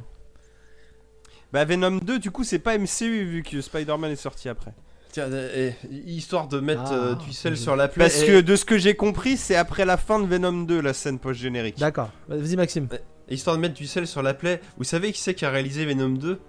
[1.53, 4.73] Bah, Venom 2, du coup, c'est pas MCU vu que Spider-Man est sorti après.
[5.11, 8.05] Tiens, euh, eh, histoire de mettre Ah, euh, du sel sur la plaie.
[8.05, 10.81] Parce eh, que de ce que j'ai compris, c'est après la fin de Venom 2,
[10.81, 11.79] la scène post-générique.
[11.79, 12.09] D'accord.
[12.29, 12.89] Vas-y, Maxime.
[13.29, 15.85] Histoire de mettre du sel sur la plaie, vous savez qui c'est qui a réalisé
[15.85, 16.41] Venom 2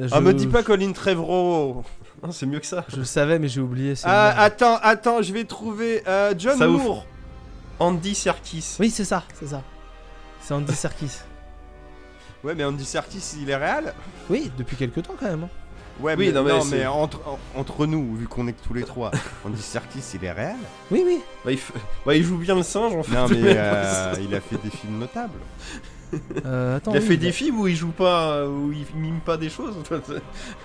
[0.00, 0.08] Je...
[0.12, 1.82] Ah, me dis pas Colin Trevorrow.
[2.22, 2.84] Non, c'est mieux que ça.
[2.88, 3.96] Je le savais, mais j'ai oublié.
[3.96, 7.04] c'est Ah, attends, attends, je vais trouver euh, John Ça ouf.
[7.80, 8.76] Andy Serkis.
[8.80, 9.62] Oui, c'est ça, c'est ça.
[10.40, 11.10] C'est Andy Serkis.
[12.44, 13.92] Ouais, mais Andy Serkis, il est réel?
[14.30, 15.44] Oui, depuis quelques temps quand même.
[15.44, 15.48] hein.
[16.00, 18.52] Ouais, Oui, mais, non, non, mais mais, c'est- entre, en- entre nous, vu qu'on est
[18.52, 19.10] que tous les trois,
[19.44, 20.54] Andy Serkis, il est réel?
[20.92, 21.20] Oui, oui.
[21.44, 21.72] Bah, il, f-
[22.06, 23.12] bah, il joue bien le singe en fait.
[23.14, 25.38] Non, mais euh, il a fait des films notables.
[26.44, 29.20] Euh, attends, il a oui, fait des films où il joue pas, où il mime
[29.20, 29.74] pas des choses.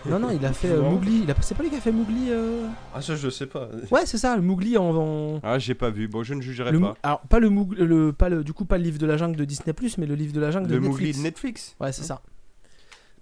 [0.06, 0.82] Non, non, il a fait euh.
[0.82, 1.30] Mowgli.
[1.30, 1.36] A...
[1.42, 3.70] C'est pas lui qui a fait Mowgli euh ah ça je sais pas.
[3.92, 4.96] Ouais, c'est ça, le Mowgli en.
[4.96, 6.08] en- Ah, j'ai pas vu.
[6.08, 6.96] Bon, je ne jugerai le pas.
[7.04, 9.36] Alors, pas le, Mougli- le, pas le, du coup, pas le livre de la jungle
[9.36, 11.00] de Disney, mais le livre de la jungle de Le Netflix.
[11.00, 12.22] Mowgli de Netflix Ouais, c'est ça.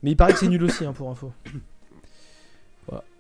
[0.04, 1.32] Mais il paraît que c'est nul aussi, hein, pour info.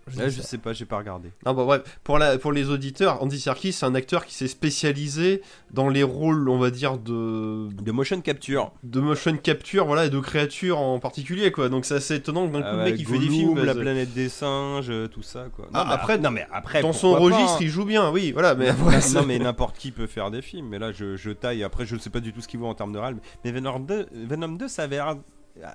[0.07, 1.29] Je Là, je sais pas, j'ai pas regardé.
[1.45, 4.47] Non, bah, bref, pour, la, pour les auditeurs, Andy Serkis, c'est un acteur qui s'est
[4.47, 5.41] spécialisé
[5.71, 8.71] dans les rôles, on va dire, de, De motion capture.
[8.83, 11.69] de motion capture, voilà, et de créatures en particulier, quoi.
[11.69, 13.63] Donc c'est assez étonnant que d'un coup, Ah le ouais, mec, il fait des films.
[13.63, 15.67] la bah, planète des singes, euh, tout ça, quoi.
[15.73, 17.57] Ah, mais après, non, mais après, dans son pas, registre, hein.
[17.61, 20.67] il joue bien, oui, voilà, mais après, non mais n'importe qui peut faire des films,
[20.69, 22.73] mais là je, je taille, après je sais pas du tout ce qu'il vaut en
[22.75, 25.15] termes de râle, mais Venom 2, Venom 2 ça avait l'air...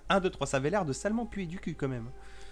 [0.08, 2.06] 1, 2, 3, ça avait l'air de salement puer du cul quand même.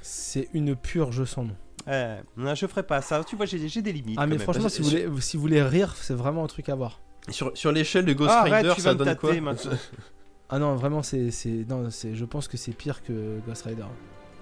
[0.07, 1.57] C'est une purge sans nom.
[1.91, 4.17] Eh, non, je ferai pas ça, tu vois j'ai j'ai des limites.
[4.19, 4.41] Ah, mais même.
[4.43, 7.01] franchement, Parce si vous, voulez, si vous voulez rire, c'est vraiment un truc à voir.
[7.31, 9.33] sur, sur l'échelle de Ghost Ah, Rider, arrête, tu ça donne quoi.
[10.51, 11.31] Ah non, vraiment, c'est.
[11.31, 13.85] c'est- Non, c'est- je pense que c'est pire que Ghost Rider.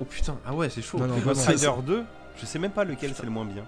[0.01, 0.99] Oh putain, ah ouais, c'est chaud.
[0.99, 1.77] Non, non, Ghost vraiment.
[1.77, 2.05] Rider 2,
[2.41, 3.65] je sais même pas lequel c'est le moins bien.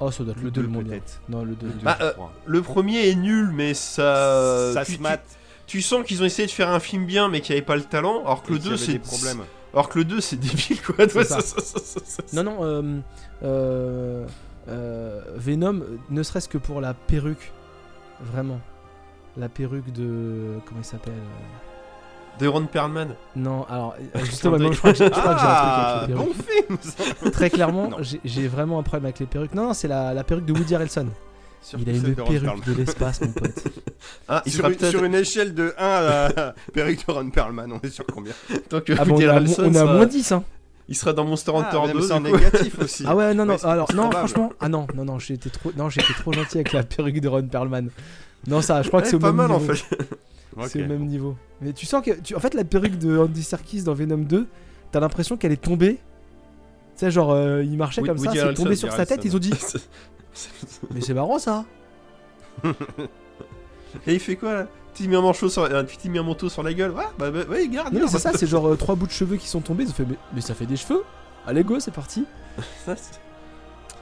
[0.00, 0.92] Oh, ça doit être le 2 le moins bien.
[0.92, 1.20] peut-être.
[1.28, 1.66] Non, le 2.
[1.66, 2.12] Le deux, Bah, euh.
[2.46, 4.72] Le premier est nul, mais ça.
[4.72, 5.24] ça tu, se tu- mate.
[5.66, 7.76] tu sens qu'ils ont essayé de faire un film bien, mais qu'il n'y avait pas
[7.76, 8.92] le talent, alors que et le qu'il y 2 avait c'est.
[8.94, 9.42] des problèmes.
[9.74, 11.06] Alors que le 2 c'est débile quoi.
[11.08, 11.60] Ça- ça.
[11.60, 13.00] ça- Non, non, euh,
[13.42, 14.26] euh,
[14.68, 17.52] euh, Venom, ne serait-ce que pour la perruque.
[18.32, 18.60] Vraiment.
[19.36, 20.58] La perruque de.
[20.66, 23.08] Comment il s'appelle euh, De Ron Perlman.
[23.34, 26.80] Non, alors, justement, je crois que j'ai un Ah, truc avec les bon perruques.
[27.20, 27.32] film.
[27.32, 27.90] Très clairement,
[28.24, 29.54] j'ai vraiment un problème avec les perruques.
[29.54, 31.08] Non, non, c'est la, la perruque de Woody Harrelson.
[31.64, 33.64] Surtout Il a une perruque de l'espace, mon pote.
[34.28, 35.84] Ah, il Sur sera une, sur une échelle de 1
[36.36, 38.32] à Perrick de Ron Perlman, on est sur combien
[38.68, 40.32] Tant que Ah bon, on Woody est à, Harrelson on est à sera- moins 10,
[40.32, 40.44] hein.
[40.88, 42.06] Il sera dans Monster Ah, Hunter même 2.
[42.06, 43.04] c'est négatif aussi.
[43.06, 44.28] Ah ouais, non, non, Ouais, alors, non, probable.
[44.28, 47.28] franchement, ah non, non, non, j'étais trop, non, j'étais trop gentil avec la perruque de
[47.28, 47.88] Ron Perlman.
[48.46, 49.82] Non, ça, je crois que Ouais, c'est au pas même mal en fait.
[50.68, 51.36] C'est au même niveau.
[51.62, 54.46] Mais tu sens que, tu, en fait, la perruque de Andy Serkis dans Venom 2,
[54.92, 55.94] t'as l'impression qu'elle est tombée.
[55.94, 59.34] Tu sais, genre, euh, il marchait Oui, comme ça, c'est tombé sur sa tête, ils
[59.34, 59.50] ont dit,
[60.92, 61.64] mais c'est marrant ça.
[64.06, 64.66] il fait quoi là?
[64.94, 66.92] Tu mis un manteau sur, un petit mis un manteau sur la gueule.
[66.92, 67.88] Ouais, bah, bah ouais, garde.
[67.88, 68.10] Non, mais garde.
[68.12, 70.04] c'est ça, c'est genre euh, trois bouts de cheveux qui sont tombés, ils ont fait,
[70.08, 71.02] mais, mais ça fait des cheveux.
[71.46, 72.24] Allez, go, c'est parti.
[72.86, 72.94] Ça,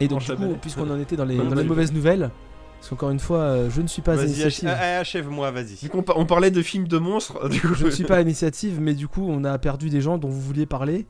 [0.00, 2.30] Et donc, du coup, puisqu'on en était dans les, dans mauvaises nouvelles,
[2.78, 5.76] parce qu'encore une fois, euh, je ne suis pas à ach- ah, achève-moi, vas-y.
[5.82, 7.74] Vu qu'on par- on parlait de films de monstres, du coup.
[7.74, 10.28] Je ne suis pas à l'initiative, mais du coup, on a perdu des gens dont
[10.28, 11.06] vous vouliez parler.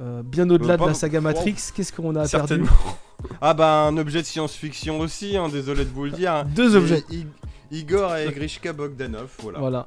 [0.00, 1.20] Euh, bien au-delà Euh, de la saga.
[1.20, 2.62] Matrix, qu'est-ce qu'on a perdu?
[3.40, 6.44] Ah bah un objet de science-fiction aussi, hein, désolé de vous le dire.
[6.54, 7.04] Deux objets.
[7.10, 7.26] I-
[7.72, 9.58] Igor et Grishka Bogdanov, voilà.
[9.60, 9.86] Voilà.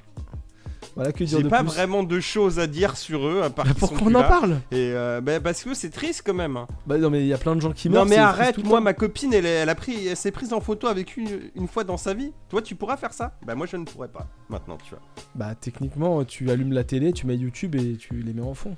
[0.96, 1.68] Voilà que dire J'ai de pas plus.
[1.74, 4.92] vraiment de choses à dire sur eux, à part Bah, pourquoi on en parle Et
[4.94, 6.56] euh, bah, parce que c'est triste quand même.
[6.56, 6.68] hein.
[6.86, 8.04] Bah non mais il y a plein de gens qui meurent.
[8.06, 11.18] Non mais arrête, moi ma copine elle a pris, elle s'est prise en photo avec
[11.18, 12.32] une, une fois dans sa vie.
[12.50, 13.34] Toi tu pourras faire ça?
[13.46, 14.28] Bah moi je ne pourrais pas.
[14.50, 15.00] Maintenant tu vois.
[15.34, 18.78] Bah techniquement, tu allumes la télé, tu mets YouTube et tu les mets en fond.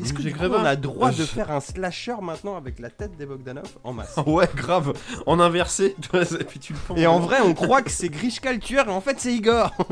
[0.00, 2.90] Est-ce que J'ai du coup, on a droit de faire un slasher maintenant avec la
[2.90, 4.16] tête des Bogdanov en masse?
[4.26, 4.92] Ouais, grave.
[5.26, 5.94] En inversé.
[6.40, 6.96] Et puis tu le prends.
[6.96, 9.72] Et en vrai on croit que c'est Grishka le tueur et en fait c'est Igor.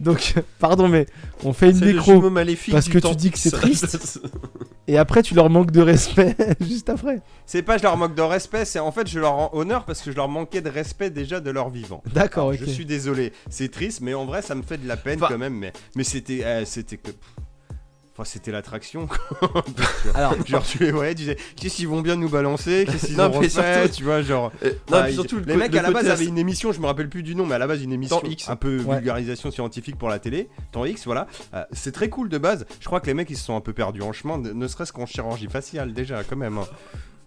[0.00, 1.06] Donc, pardon, mais
[1.44, 4.18] on fait une C'est le nécro jumeau maléfique parce que tu dis que c'est triste.
[4.88, 7.20] et après tu leur manques de respect juste après.
[7.46, 10.00] C'est pas je leur manque de respect, c'est en fait je leur rends honneur parce
[10.02, 12.02] que je leur manquais de respect déjà de leur vivant.
[12.12, 12.66] D'accord, Alors, ok.
[12.66, 15.28] Je suis désolé, c'est triste, mais en vrai ça me fait de la peine Enfin-
[15.34, 15.54] quand même.
[15.54, 17.10] Mais, mais c'était, euh, c'était que,
[18.20, 19.08] enfin c'était l'attraction.
[20.14, 23.20] Alors, genre tu les voyais, tu disais qu'est-ce qu'ils vont bien nous balancer, qu'est-ce qu'ils
[23.20, 24.52] ont refait, surtout- tu vois genre.
[24.64, 27.08] Euh, non, surtout, le les mecs à la base avaient une émission, je me rappelle
[27.08, 28.48] plus du nom, mais à la base une émission Temps X.
[28.48, 28.96] un peu Ouais.
[28.96, 31.26] vulgarisation scientifique pour la télé, temps X, voilà.
[31.54, 32.66] Euh, c'est très cool de base.
[32.80, 34.68] Je crois que les mecs ils se sont un peu perdus en chemin, ne, ne
[34.68, 36.58] serait-ce qu'en chirurgie faciale déjà quand même.
[36.58, 36.66] hein.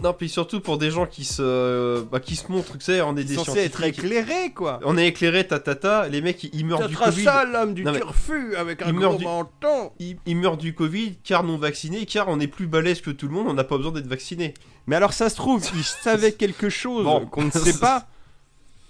[0.01, 3.15] Non, puis surtout pour des gens qui se, bah, qui se montrent, tu sais, on
[3.15, 4.79] est des sont censés être éclairés quoi.
[4.83, 6.07] On est éclairé, ta ta ta.
[6.09, 7.23] Les mecs, ils, meurent du Covid.
[7.23, 9.91] ça l'homme du Non, turfu avec un gros du- menton.
[9.99, 13.27] Ils, ils meurent du Covid car non vaccinés, car on est plus balèze que tout
[13.27, 14.53] le monde, on n'a pas besoin d'être vacciné.
[14.87, 17.25] Mais alors ça se trouve, ils savaient quelque chose Bon.
[17.25, 18.07] qu'on ne sait pas.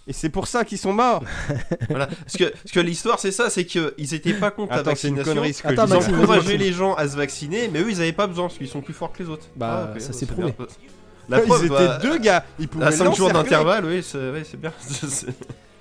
[0.05, 1.23] Et c'est pour ça qu'ils sont morts.
[1.89, 2.07] voilà.
[2.07, 5.15] Parce que, parce que l'histoire, c'est ça, c'est qu'ils étaient pas contre la Attends, une
[5.15, 5.33] vaccination.
[5.33, 6.57] connerie ce que Attends, Ils Maxime.
[6.57, 8.93] les gens à se vacciner, mais eux, ils avaient pas besoin parce qu'ils sont plus
[8.93, 9.45] forts que les autres.
[9.55, 10.53] Bah, ok, ça s'est c'est prouvé.
[11.29, 12.43] La Ils preuve, étaient bah, deux gars.
[12.59, 14.73] Ils pouvaient à 5 jours d'intervalle, oui, c'est ouais, bien.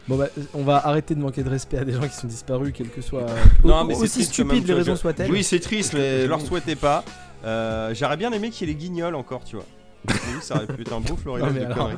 [0.09, 2.73] Bon bah, on va arrêter de manquer de respect à des gens qui sont disparus,
[2.77, 3.25] quelles que soient
[3.65, 5.31] Non, mais c'est aussi stupides les raisons soient-elles.
[5.31, 7.05] oui, c'est triste, mais Je leur souhaitais pas.
[7.45, 9.65] Euh, J'aurais bien aimé qu'il y ait les guignols encore, tu vois.
[10.09, 11.97] Oui, ça aurait pu être un beau florilège mais de alors- conneries.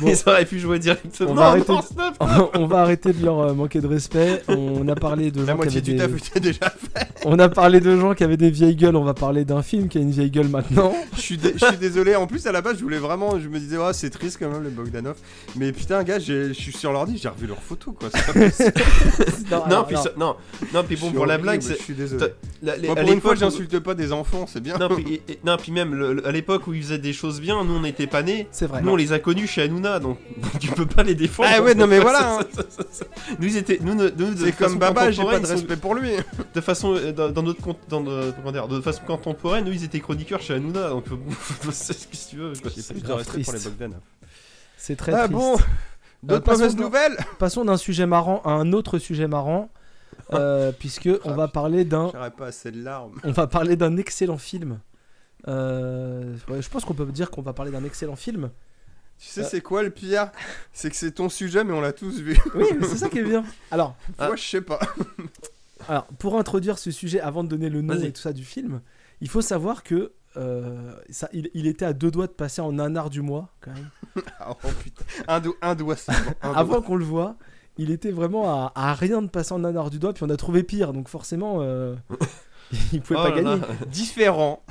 [0.00, 0.08] Bon.
[0.08, 1.30] Ils auraient pu jouer directement.
[1.30, 2.16] On va arrêter de- Snap.
[2.54, 4.42] on va arrêter de leur euh, manquer de respect.
[4.48, 5.96] On a parlé de La gens qui avaient du des...
[5.98, 7.08] taf était déjà fait.
[7.24, 8.96] On a parlé de gens qui avaient des vieilles gueules.
[8.96, 10.92] On va parler d'un film qui a une vieille gueule maintenant.
[11.14, 12.16] Je suis, dé- je suis désolé.
[12.16, 13.38] En plus, à la base, je voulais vraiment.
[13.38, 15.16] Je me disais, oh, c'est triste quand même, les Bogdanov.
[15.54, 18.10] Mais putain, gars, je suis sur l'ordi, j'ai revu leurs photos, quoi.
[18.10, 18.20] Pas
[19.50, 20.34] non, Non, alors, puis ça- non,
[20.74, 22.26] non, puis bon pour la blague, Je suis désolé.
[22.62, 24.76] la- les- Moi, à pour une fois, j'insulte pas des enfants, c'est bien.
[24.78, 27.12] Non, puis, et- et- non, puis même le- le- à l'époque où ils faisaient des
[27.12, 28.48] choses bien, nous on n'était pas nés.
[28.50, 28.82] C'est vrai.
[28.82, 30.18] Nous on les a connus chez Hanouna, donc
[30.60, 31.50] tu peux pas les défendre.
[31.52, 32.40] Ah ouais, non, mais voilà, hein.
[33.40, 35.76] nous ils étaient, nous, nous, nous, de C'est comme Baba, j'ai pas de sont- respect
[35.76, 36.12] pour lui.
[36.54, 39.84] De façon, euh, dans, dans notre compte, dans, euh, dire, de façon contemporaine, nous ils
[39.84, 41.16] étaient chroniqueurs chez Hanouna, donc euh,
[41.72, 42.52] c'est ce que tu veux.
[42.54, 43.68] C'est plus de grave respect pour les triste.
[43.68, 44.00] Bogdanov.
[44.78, 45.32] C'est très Ah triste.
[45.32, 45.56] bon
[46.22, 49.68] D'autres passons mauvaises dans- nouvelles Passons d'un sujet marrant à un autre sujet marrant,
[50.32, 53.12] euh, puisque on va parler d'un, pas assez de larmes.
[53.24, 54.78] on va parler d'un excellent film.
[55.48, 58.50] Euh, ouais, je pense qu'on peut dire qu'on va parler d'un excellent film.
[59.18, 59.48] Tu sais, Euh.
[59.50, 60.30] c'est quoi le pire?
[60.72, 62.38] C'est que c'est ton sujet, mais on l'a tous vu.
[62.54, 63.44] Oui, mais c'est ça qui est bien.
[63.70, 64.26] Alors, Ah.
[64.28, 64.78] Moi, je sais pas.
[65.88, 68.80] alors, pour introduire ce sujet, avant de donner le nom et tout ça du film,
[69.20, 72.72] il faut savoir que euh, ça, il, il était à deux doigts de passer en
[72.72, 73.88] nanar du mois quand même.
[74.48, 75.04] Oh putain.
[75.28, 76.32] Un, do- un doigt seulement.
[76.42, 76.52] un.
[76.52, 77.36] Avant qu'on le voit,
[77.78, 80.36] il était vraiment à, à rien de passer en nanar du doigt, puis on a
[80.36, 81.94] trouvé pire, donc forcément, euh,
[82.92, 83.60] il pouvait Oh pas là gagner.
[83.60, 83.66] là.
[83.88, 84.62] Différent.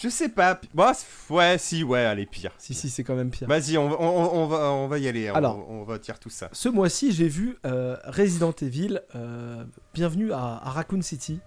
[0.00, 0.60] Je sais pas.
[0.74, 0.92] Bah,
[1.30, 2.52] ouais, si, ouais, allez, pire.
[2.58, 3.48] Si, si, c'est quand même pire.
[3.48, 5.28] Vas-y, on, va- on, on va, on va y aller.
[5.28, 5.32] hein.
[5.34, 5.68] Alors.
[5.68, 6.48] on, on va tirer tout ça.
[6.52, 11.40] Ce mois-ci, j'ai vu euh, Resident Evil, euh, bienvenue à, à Raccoon City,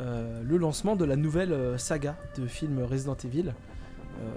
[0.00, 3.52] euh, le lancement de la nouvelle saga de films Resident Evil.
[4.20, 4.30] Euh,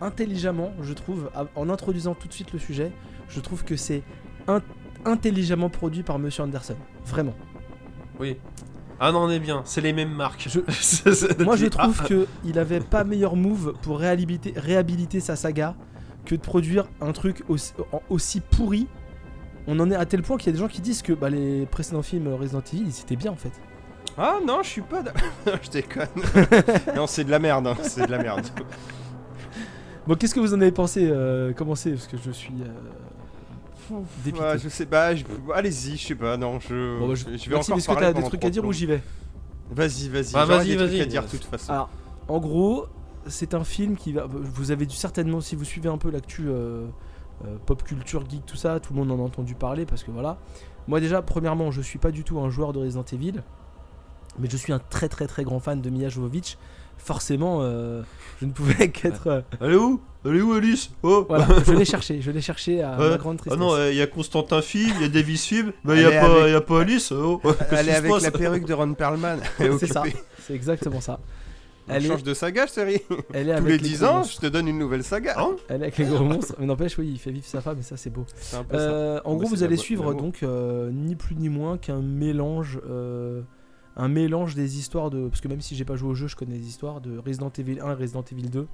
[0.00, 2.92] intelligemment, je trouve, en introduisant tout de suite le sujet,
[3.28, 4.02] je trouve que c'est
[4.46, 4.62] in-
[5.04, 6.76] intelligemment produit par Monsieur Anderson.
[7.04, 7.34] Vraiment.
[8.18, 8.36] Oui.
[9.00, 10.48] Ah non, on est bien, c'est les mêmes marques.
[10.48, 15.36] Je- Moi, je Ah, trouve que il avait pas meilleur move pour réhabiliter, réhabiliter sa
[15.36, 15.74] saga
[16.24, 17.42] que de produire un truc
[18.08, 18.88] aussi, pourri.
[19.66, 21.30] On en est à tel point qu'il y a des gens qui disent que bah,
[21.30, 23.52] les précédents films Resident Evil, c'était bien en fait.
[24.16, 25.02] Ah non, je suis pas.
[25.62, 26.08] je déconne.
[26.96, 27.66] non, c'est de la merde.
[27.68, 28.46] hein, C'est de la merde.
[30.06, 32.66] Bon, qu'est-ce que vous en avez pensé euh, Commencez, parce que je suis euh,
[34.24, 34.44] dépité.
[34.44, 35.14] Ouais, je sais pas.
[35.14, 35.24] je-
[35.54, 36.36] Allez-y, je sais pas.
[36.36, 36.98] Non, je.
[36.98, 38.72] Bon, bah, je, je vais Maxime, encore est-ce que t'as des trucs à dire ou
[38.72, 39.02] j'y vais
[39.70, 40.32] Vas-y, vas-y.
[40.34, 41.00] Ah, j'aurais vas-y, trucs vas-y.
[41.00, 41.72] à dire de toute façon.
[41.72, 41.90] Alors,
[42.28, 42.86] en gros,
[43.26, 44.26] c'est un film qui va.
[44.26, 46.86] Vous avez dû certainement, si vous suivez un peu l'actu euh,
[47.44, 50.10] euh, pop culture, geek, tout ça, tout le monde en a entendu parler parce que
[50.10, 50.38] voilà.
[50.86, 53.42] Moi, déjà, premièrement, je suis pas du tout un joueur de Resident Evil,
[54.38, 56.56] mais je suis un très très très grand fan de Mia Jovovich.
[56.98, 58.02] Forcément, euh,
[58.40, 59.26] je ne pouvais qu'être.
[59.28, 60.00] euh, Elle est où?
[60.24, 60.90] Elle est où Alice?
[61.02, 63.10] Oh voilà, je l'ai cherché, je l'ai cherché à Ouais.
[63.10, 63.58] ma grande Ah tristesse.
[63.58, 66.12] non, il y a Constantin Fib, il y a Davis Fib, bah il y Elle
[66.12, 67.12] est a, pas- avec- y a pas Alice.
[67.12, 67.40] Oh.
[67.70, 69.38] Elle est avec passe la perruque de Ron Perlman.
[69.58, 70.02] C'est ça.
[70.42, 71.20] C'est exactement ça.
[71.90, 73.00] On Elle change est, de saga, série.
[73.32, 74.34] elle est Tous avec les les 10 gros ans, monstres.
[74.42, 75.36] je te donne une nouvelle saga.
[75.38, 76.54] Hein Elle est avec les gros monstres.
[76.58, 78.26] Mais n'empêche, oui, il fait vivre sa femme et ça, c'est beau.
[78.36, 78.82] C'est un peu ça.
[78.82, 82.78] Euh, en Bah, gros, vous allez suivre donc euh, ni plus ni moins qu'un mélange,
[82.90, 83.40] euh,
[83.98, 86.36] un mélange des histoires de, parce que même si j'ai pas joué au jeu, je
[86.36, 88.66] connais les histoires de Resident Evil 1 et Resident Evil 2,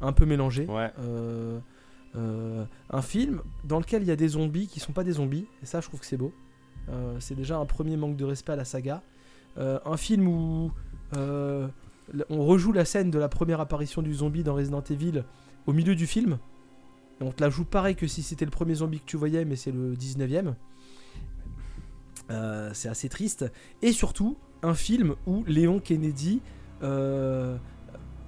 [0.00, 0.66] un peu mélangées.
[0.66, 0.90] Ouais.
[0.98, 1.60] Euh,
[2.16, 5.46] euh, un film dans lequel il y a des zombies qui sont pas des zombies,
[5.62, 6.32] et ça, je trouve que c'est beau.
[6.88, 9.02] Euh, c'est déjà un premier manque de respect à la saga.
[9.58, 10.70] Un film où
[12.28, 15.24] on rejoue la scène de la première apparition du zombie dans Resident Evil
[15.66, 16.38] au milieu du film.
[17.20, 19.46] Et on te la joue pareil que si c'était le premier zombie que tu voyais,
[19.46, 20.54] mais c'est le 19ème.
[22.30, 23.50] Euh, c'est assez triste.
[23.82, 24.36] Et surtout,
[24.66, 26.40] un film où Léon Kennedy.
[26.82, 27.56] euh,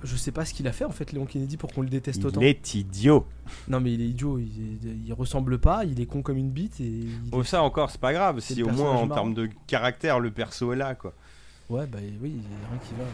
[0.04, 2.24] je sais pas ce qu'il a fait en fait, Léon Kennedy, pour qu'on le déteste
[2.24, 2.40] autant.
[2.40, 3.26] Il est idiot.
[3.66, 6.80] Non, mais il est idiot, il, ressemble pas, il est con comme une bite.
[6.80, 8.40] Et Oh, ça encore, c'est pas grave.
[8.40, 11.14] Si au moins en termes de caractère, le perso est là, quoi.
[11.68, 13.04] Ouais, bah oui, il y a rien qui va.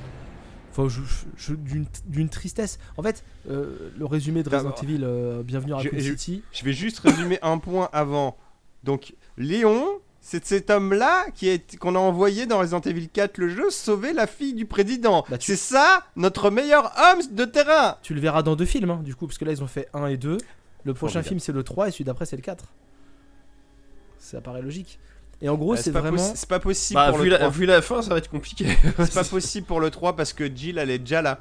[0.70, 0.88] Enfin,
[1.36, 2.78] je, d'une, tristesse.
[2.96, 6.42] En fait, euh, le résumé de Resident D'abord, Evil, euh, Bienvenue à Raccoon City.
[6.52, 8.36] Je vais juste résumer un point avant.
[8.82, 9.86] Donc, Léon,
[10.26, 14.14] c'est cet homme-là qui est qu'on a envoyé dans Resident Evil 4 le jeu sauver
[14.14, 15.22] la fille du président.
[15.28, 17.98] Bah, tu- C'est ça notre meilleur homme de terrain.
[18.02, 19.86] Tu le verras dans deux films, hein, du coup, parce que là, ils ont fait
[19.92, 20.38] 1 et 2.
[20.84, 21.28] Le prochain Formidable.
[21.28, 22.64] film, c'est le 3, et celui d'après, c'est le 4.
[24.18, 24.98] Ça paraît logique.
[25.42, 26.16] Et en gros, Euh, c'est pas vraiment.
[26.34, 27.50] c'est pas possible Bah, pour vu le la, 3.
[27.50, 28.66] vu la fin, ça va être compliqué.
[28.98, 31.40] C'est pas possible pour le 3 parce que Jill elle est déjà là.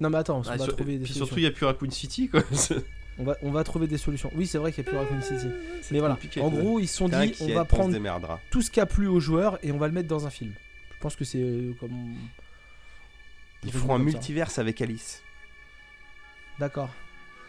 [0.00, 1.26] Non, mais attends, on va sur- trouver des puis solutions.
[1.26, 2.42] surtout, il y a plus Raccoon City, quoi.
[3.18, 4.30] On, va, on va trouver des solutions.
[4.34, 5.48] Oui, c'est vrai qu'il n'y a plus Raccoon City.
[5.90, 6.16] Mais voilà.
[6.40, 7.94] En gros, ils se sont dit, on va prendre
[8.50, 10.52] tout ce qui a plu aux joueurs et on va le mettre dans un film.
[10.94, 12.14] Je pense que c'est euh, comme.
[13.64, 15.22] Ils feront un multiverse avec Alice.
[16.58, 16.90] D'accord.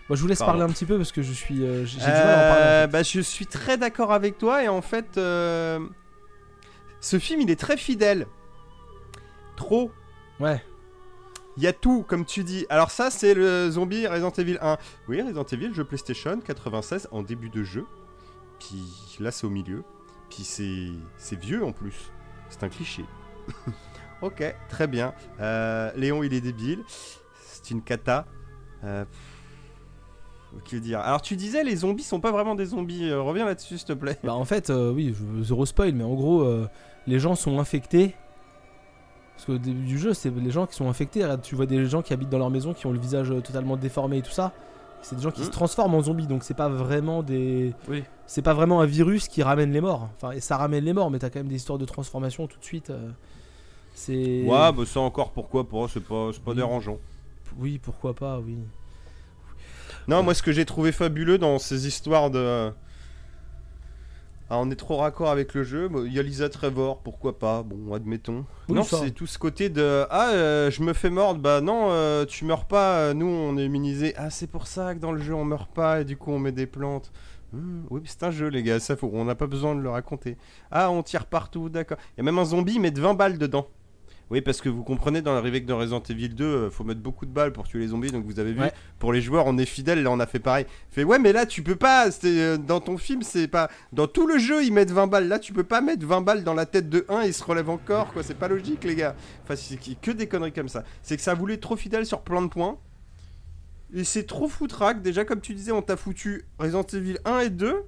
[0.09, 0.59] Moi, je vous laisse Pardon.
[0.59, 1.63] parler un petit peu parce que je suis.
[1.63, 2.87] euh, j'ai j'ai du mal à en Euh, fait.
[2.91, 5.79] bah, je suis très d'accord avec toi et en fait, euh,
[6.99, 8.27] ce film il est très fidèle.
[9.55, 9.91] Trop.
[10.39, 10.61] Ouais.
[11.57, 12.65] Il y a tout, comme tu dis.
[12.69, 14.77] Alors ça, c'est le zombie Resident Evil 1.
[15.07, 17.85] Oui, Resident Evil, jeu PlayStation 96 en début de jeu.
[18.59, 18.83] Puis
[19.19, 19.83] là, c'est au milieu.
[20.29, 22.11] Puis c'est vieux en plus.
[22.49, 23.05] C'est un cliché.
[24.21, 25.13] ok, très bien.
[25.39, 26.83] Euh, Léon, il est débile.
[27.39, 28.25] C'est une cata.
[28.83, 29.05] Euh,
[30.61, 30.99] que dire?
[30.99, 33.09] Alors tu disais les zombies sont pas vraiment des zombies.
[33.09, 34.17] Euh, reviens là-dessus s'il te plaît.
[34.23, 36.67] Bah en fait, euh, oui, zéro spoil, mais en gros, euh,
[37.07, 38.15] les gens sont infectés.
[39.45, 41.27] Parce qu'au début du jeu, c'est les gens qui sont infectés.
[41.43, 43.75] Tu vois des gens qui habitent dans leur maison, qui ont le visage euh, totalement
[43.75, 44.53] déformé et tout ça.
[45.01, 45.47] C'est des gens qui Mhm.
[45.47, 47.73] se transforment en zombies, donc c'est pas vraiment des.
[47.89, 48.03] Oui.
[48.25, 50.07] C'est pas vraiment un virus qui ramène les morts.
[50.15, 52.57] Enfin, et ça ramène les morts, mais t'as quand même des histoires de transformation tout
[52.57, 52.89] de suite.
[52.89, 53.09] euh,
[53.93, 54.43] c'est.
[54.43, 56.57] Ouais, bah ça encore pourquoi pas, c'est pas, c'est pas Oui.
[56.57, 56.97] dérangeant.
[57.59, 58.55] Oui, pourquoi pas, oui.
[60.07, 62.71] Non, moi ce que j'ai trouvé fabuleux dans ces histoires de.
[64.53, 65.89] Ah, on est trop raccord avec le jeu.
[66.05, 67.63] Il y a Lisa Trevor, pourquoi pas?
[67.63, 68.45] Bon, admettons.
[68.69, 71.39] Oui, non, c'est tout ce côté de Ah, euh, je me fais mordre.
[71.39, 73.15] Bah non, euh, tu meurs pas.
[73.15, 74.13] Nous, on est immunisés.
[74.15, 76.37] Ah, c'est pour ça que dans le jeu, on meurt pas et du coup, on
[76.37, 77.11] met des plantes.
[77.51, 78.79] Hmm, oui, mais c'est un jeu, les gars.
[78.79, 79.09] Ça, faut...
[79.11, 80.37] on n'a pas besoin de le raconter.
[80.69, 81.97] Ah, on tire partout, d'accord.
[82.11, 83.65] Il y a même un zombie, mais de 20 balles dedans.
[84.33, 87.01] Oui, parce que vous comprenez, dans le remake de Resident Evil 2, euh, faut mettre
[87.01, 88.09] beaucoup de balles pour tuer les zombies.
[88.11, 88.73] Donc vous avez vu, Ouais.
[88.97, 90.01] pour les joueurs, on est fidèle.
[90.01, 90.65] Là, on a fait pareil.
[90.89, 92.09] Fait ouais, mais là, tu peux pas.
[92.25, 93.69] euh, dans ton film, c'est pas.
[93.91, 95.27] Dans tout le jeu, ils mettent 20 balles.
[95.27, 97.43] Là, tu peux pas mettre 20 balles dans la tête de 1 et il se
[97.43, 98.11] relève encore.
[98.11, 99.15] Quoi, c'est pas logique, les gars.
[99.43, 100.83] Enfin, c'est que des conneries comme ça.
[101.03, 102.77] C'est que ça voulait être trop fidèle sur plein de points.
[103.93, 105.03] Et c'est trop foutraque.
[105.03, 107.83] Déjà, comme tu disais, on t'a foutu Resident Evil 1 et 2.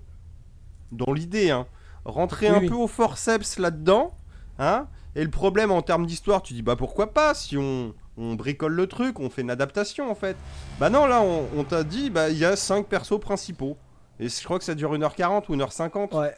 [0.92, 1.66] Dans l'idée, hein.
[2.06, 2.70] Rentrer Oui, un oui.
[2.70, 4.16] peu au forceps là-dedans.
[4.60, 4.86] Hein.
[5.16, 8.74] Et le problème en termes d'histoire, tu dis bah pourquoi pas si on, on bricole
[8.74, 10.36] le truc, on fait une adaptation en fait.
[10.80, 13.78] Bah non, là on, on t'a dit bah il y a 5 persos principaux.
[14.20, 16.18] Et je crois que ça dure 1h40 ou 1h50.
[16.18, 16.34] Ouais.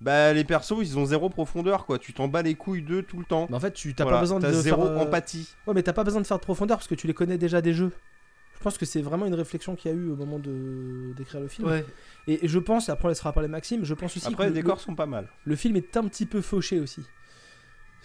[0.00, 3.18] Bah les persos ils ont zéro profondeur quoi, tu t'en bats les couilles d'eux tout
[3.18, 3.46] le temps.
[3.48, 5.54] Mais en fait, tu t'as Voilà, pas besoin de zéro faire, euh, empathie.
[5.66, 7.60] Ouais, mais t'as pas besoin de faire de profondeur parce que tu les connais déjà
[7.62, 7.92] des jeux.
[8.58, 11.40] Je pense que c'est vraiment une réflexion qu'il y a eu au moment de d'écrire
[11.40, 11.68] le film.
[11.68, 11.84] Ouais.
[12.26, 14.54] Et, je pense, après on laissera parler Maxime, je pense aussi Après que les le,
[14.54, 15.28] décors sont pas mal.
[15.44, 17.02] le film est un petit peu fauché aussi.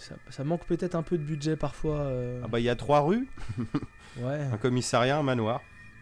[0.02, 1.98] Ça, ça manque peut-être un peu de budget parfois.
[2.00, 3.28] euh, Ah bah il y a trois rues,
[4.20, 4.40] Ouais.
[4.52, 5.62] un commissariat, un manoir.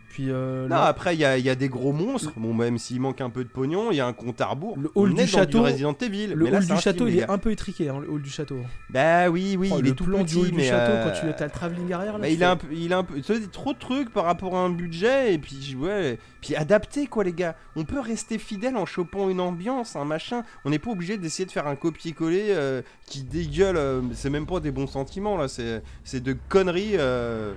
[0.10, 2.34] Puis euh, Non, là, après il y a, il y a des gros monstres.
[2.36, 4.76] Bon même s'il manque un peu de pognon, il y a un compte à rebours.
[4.80, 6.28] Le hall du château- Resident Evil.
[6.34, 8.10] le mais là, hall c'est du château, film, il est un peu étriqué, hein, le
[8.10, 8.58] hall du château.
[8.90, 10.92] Bah oui, oui, Oh, il le est tout plan petit, du hall du mais, château
[10.92, 12.28] euh, quand tu as le travelling arrière là.
[12.28, 14.26] Il fais- a un peu, il a un peu, tu sais, trop de trucs par
[14.26, 17.56] rapport à un budget et puis ouais, puis adapté quoi les gars.
[17.76, 20.44] On peut rester fidèle en chopant une ambiance, un machin.
[20.66, 23.78] On n'est pas obligé d'essayer de faire un copier-coller euh, qui dégueule.
[23.78, 27.54] euh, c'est même pas des bons sentiments là, c'est c'est de conneries euh,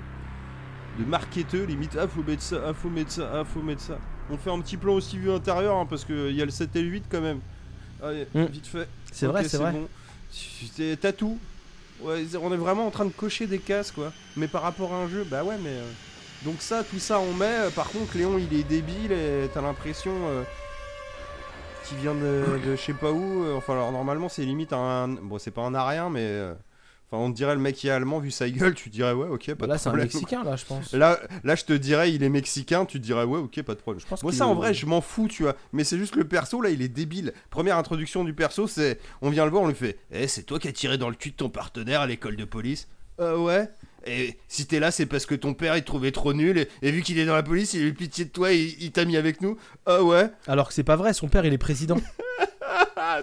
[0.99, 1.97] de marketeux limite.
[2.01, 3.99] Ah faut mettre ça, ah faut mettre ça, ah faut mettre ça.
[4.31, 6.51] On fait un petit plan aussi vue intérieure hein, parce que il y a le
[6.51, 7.41] 7 et le 8 quand même.
[8.03, 8.45] Allez, Mm.
[8.47, 8.89] vite fait.
[9.13, 9.73] C'est vrai, c'est vrai.
[9.73, 9.89] bon.
[10.31, 11.39] C'est- T'as tout.
[12.01, 14.13] Ouais, on est vraiment en train de cocher des cases, quoi.
[14.37, 15.71] Mais par rapport à un jeu, bah ouais, mais.
[15.71, 15.91] euh,
[16.45, 17.45] Donc, ça, tout ça, on met.
[17.47, 20.11] Euh, Par contre, Léon, il est débile et t'as l'impression.
[20.29, 20.43] euh,
[21.85, 23.45] qu'il vient de, je sais pas où.
[23.45, 25.07] euh, Enfin, alors, normalement, c'est limite un.
[25.09, 26.51] Bon, c'est pas un arien, mais.
[27.13, 29.49] Enfin, on dirait le mec qui est allemand, vu sa gueule, tu dirais ouais, ok,
[29.49, 30.07] pas Bah de là, c'est un problème.
[30.07, 30.93] Mexicain là, je pense.
[30.95, 34.01] Là, là, je te dirais, il est mexicain, tu dirais ouais, ok, pas de problème.
[34.01, 35.55] Je pense Moi, ça, en vrai, je m'en fous, tu vois.
[35.75, 37.35] Mais c'est juste le perso, là, il est débile.
[37.51, 38.99] Première introduction du perso, c'est.
[39.21, 41.15] On vient le voir, on lui fait Eh, c'est toi qui as tiré dans le
[41.15, 42.89] cul de ton partenaire à l'école de police?
[43.21, 43.69] Euh, ouais.
[44.07, 46.57] Et si t'es là, c'est parce que ton père, il te trouvait trop nul.
[46.57, 48.57] Et, et vu qu'il est dans la police, il a eu pitié de toi et
[48.59, 49.59] il, il t'a mis avec nous.
[49.85, 50.31] Ah ouais.
[50.47, 51.99] Alors que c'est pas vrai, son père il est président.
[52.97, 53.23] Ah,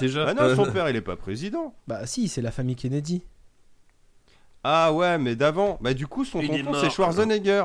[0.00, 0.24] Déjà.
[0.26, 1.74] Bah non, euh, son père, il est pas président.
[1.86, 3.22] bah si, c'est la famille Kennedy.
[4.64, 5.78] Ah ouais, mais d'avant.
[5.80, 7.64] Bah, du coup, son Il est tonton, mort, c'est Schwarzenegger.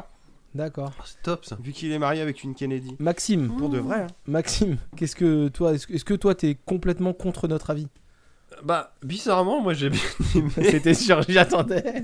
[0.53, 0.91] D'accord.
[1.05, 1.57] C'est top ça.
[1.61, 2.95] Vu qu'il est marié avec une Kennedy.
[2.99, 4.07] Maxime, Pour de vrai, hein.
[4.27, 7.87] Maxime, qu'est-ce que toi, est-ce que, est-ce que toi t'es complètement contre notre avis?
[8.63, 9.99] Bah, bizarrement, moi j'ai bien
[10.35, 10.49] aimé.
[10.55, 12.03] C'était sûr, j'attendais.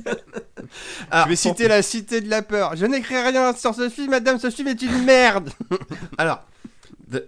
[1.12, 2.76] Alors, Je vais citer la cité de la peur.
[2.76, 5.52] Je n'écris rien sur ce film, madame, ce film est une merde.
[6.18, 6.44] Alors,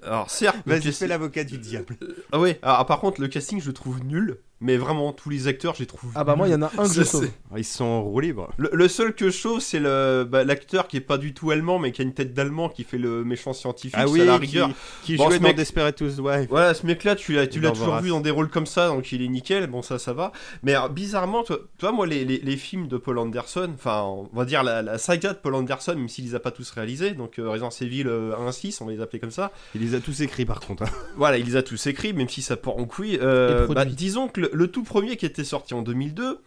[0.03, 1.97] alors certes, Vas-y, fais l'avocat du diable.
[2.31, 4.37] Ah ouais, alors par contre, le casting, je le trouve nul.
[4.61, 6.11] Mais vraiment, tous les acteurs, je les trouve.
[6.15, 7.27] Ah bah moi, il y en a un que je sauve.
[7.57, 8.49] Ils sont en roue libre.
[8.57, 11.49] Le, le seul que je sauve, c'est le bah, l'acteur qui est pas du tout
[11.51, 13.95] allemand, mais qui a une tête d'allemand, qui fait le méchant scientifique.
[13.97, 14.69] Ah oui, à la qui, rigueur.
[15.03, 16.47] qui Bon, jouait dans mec- Desperate Housewives.
[16.49, 19.21] Voilà, ce mec-là, tu l'as, tu toujours vu dans des rôles comme ça, donc il
[19.23, 19.67] est nickel.
[19.67, 20.31] Bon, ça, ça va.
[20.63, 24.29] Mais alors, bizarrement, toi, toi, moi, les, les, les films de Paul Anderson, enfin, on
[24.35, 27.11] va dire la, la saga de Paul Anderson, même s'il les a pas tous réalisés,
[27.11, 29.51] donc euh, Resident Evil euh, 1 6, on va les appeler comme ça.
[29.75, 30.83] Il les a tous écrits par contre.
[30.83, 30.89] hein.
[31.17, 33.17] Voilà, il les a tous écrits, même si ça part en couille.
[33.21, 36.39] Euh, bah, disons que le, le tout premier qui était sorti en 2002,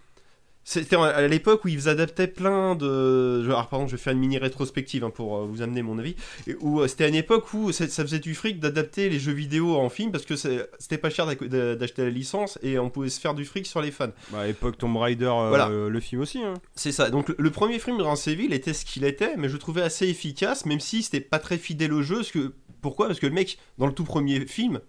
[0.67, 3.43] C'était à l'époque où ils adaptaient plein de.
[3.45, 6.17] Alors, pardon, je vais faire une mini rétrospective hein, pour euh, vous amener mon avis.
[6.47, 9.33] Et où euh, c'était à une époque où ça faisait du fric d'adapter les jeux
[9.35, 12.89] vidéo en film parce que c'était pas cher d'ac- d'a- d'acheter la licence et on
[12.89, 14.09] pouvait se faire du fric sur les fans.
[14.33, 15.69] Bah, à l'époque Tomb Raider, euh, Voilà.
[15.69, 16.43] le film aussi.
[16.43, 16.55] Hein.
[16.75, 17.11] C'est ça.
[17.11, 20.09] Donc le- premier film de Evil était ce qu'il était, mais je le trouvais assez
[20.09, 22.17] efficace, même si c'était pas très fidèle au jeu.
[22.17, 23.09] Parce que, pourquoi?
[23.09, 24.81] Parce que le mec, dans le tout premier film,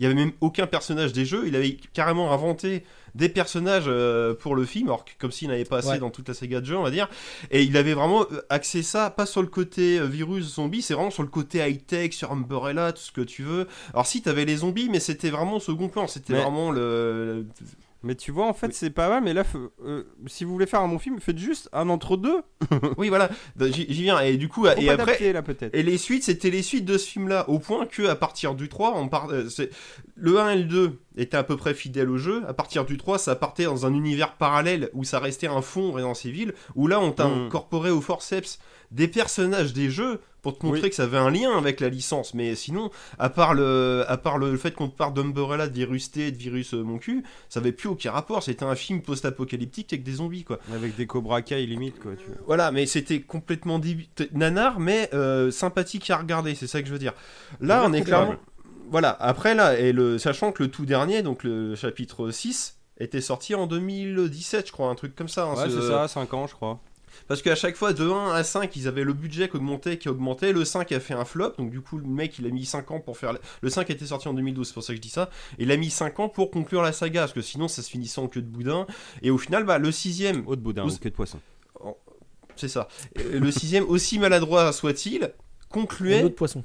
[0.00, 1.44] il y avait même aucun personnage des jeux.
[1.46, 2.84] Il avait carrément inventé
[3.14, 5.98] des personnages euh, pour le film, alors que comme s'il n'avait pas assez Ouais.
[5.98, 7.08] dans toute la saga de jeux, on va dire.
[7.50, 10.94] Et il avait vraiment euh, axé ça, pas sur le côté euh, virus zombie, c'est
[10.94, 13.66] vraiment sur le côté high-tech, sur Umbrella, tout ce que tu veux.
[13.92, 16.06] Alors si, t'avais les zombies, mais c'était vraiment au second plan.
[16.06, 17.46] C'était Mais- vraiment le...
[18.02, 18.72] Mais tu vois, en fait, Oui.
[18.74, 19.22] c'est pas mal.
[19.22, 19.44] Mais là,
[19.84, 22.38] euh, si vous voulez faire un bon film, faites juste un entre deux.
[22.96, 23.28] oui, voilà.
[23.60, 24.18] J'y j'y viens.
[24.20, 25.02] Et du coup, Faut et après...
[25.02, 25.74] adapter, là peut-être.
[25.74, 28.68] Et les suites, c'était les suites de ce film-là, au point que à partir du
[28.70, 29.46] 3, on part, euh,
[30.16, 32.42] le 1 et le 2 étaient à peu près fidèles au jeu.
[32.48, 35.92] À partir du 3, ça partait dans un univers parallèle où ça restait un fond
[35.92, 37.46] Resident Evil, où là, on t'a Mm.
[37.46, 38.58] incorporé au forceps
[38.90, 40.88] des personnages des jeux pour te montrer Oui.
[40.88, 42.32] que ça avait un lien avec la licence.
[42.34, 46.10] Mais sinon, à part le, à part le fait qu'on te parle d'Umbrella, de Virus
[46.10, 48.42] T, de Virus euh, mon cul, ça avait plus aucun rapport.
[48.42, 50.58] C'était un film post-apocalyptique avec des zombies, quoi.
[50.74, 52.12] Avec des Cobra Kai limite, quoi.
[52.16, 52.24] Tu...
[52.46, 53.78] Voilà, mais c'était complètement
[54.32, 57.12] nanar, mais euh, sympathique à regarder, c'est ça que je veux dire.
[57.60, 58.36] Là, on est clairement.
[58.90, 63.20] Voilà, après là, et le, sachant que le tout dernier, donc le chapitre 6, était
[63.20, 65.44] sorti en 2017, je crois, un truc comme ça.
[65.46, 66.80] hein, Ouais, ce- c'est ça, 5 ans, je crois.
[67.28, 70.08] Parce qu'à chaque fois, de 1 à 5, ils avaient le budget qui augmentait, qui
[70.08, 70.52] augmentait.
[70.52, 72.90] Le 5 a fait un flop, donc du coup, le mec, il a mis 5
[72.90, 73.32] ans pour faire.
[73.32, 75.30] le- Le 5 était sorti en 2012, c'est pour ça que je dis ça.
[75.58, 78.20] Il a mis 5 ans pour conclure la saga, parce que sinon, ça se finissait
[78.20, 78.86] en queue de boudin.
[79.22, 81.40] Et au final, bah, le sixième, Haut de boudin, Vous- ou queue de poisson.
[82.56, 82.88] c'est ça.
[83.16, 85.28] Et Le sixième, aussi maladroit soit-il, Un
[85.70, 86.62] concluait autre poisson.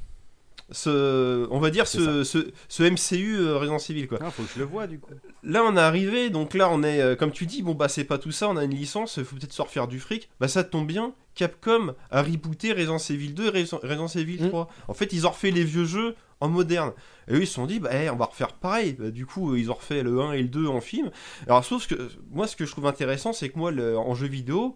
[0.72, 4.20] Ce, on va dire ce, ce, ce MCU euh, Resident Evil quoi.
[4.22, 5.12] Ah, faut que je le vois du coup.
[5.44, 8.04] Là on est arrivé, donc là on est, euh, comme tu dis, bon bah c'est
[8.04, 10.30] pas tout ça, on a une licence, faut peut-être se refaire du fric.
[10.40, 14.50] Bah ça tombe bien, Capcom a rebooté Resident Evil 2 et Resident Evil Mm.
[14.50, 14.70] 3.
[14.88, 16.92] En fait ils ont refait les vieux jeux en moderne.
[17.28, 18.94] Et eux ils se sont dit, bah eh, on va refaire pareil.
[18.94, 21.12] Bah, du coup ils ont refait le 1 et le 2 en film.
[21.48, 21.96] Alors sauf que
[22.32, 24.76] moi ce que je trouve intéressant c'est que moi le- en jeu vidéo,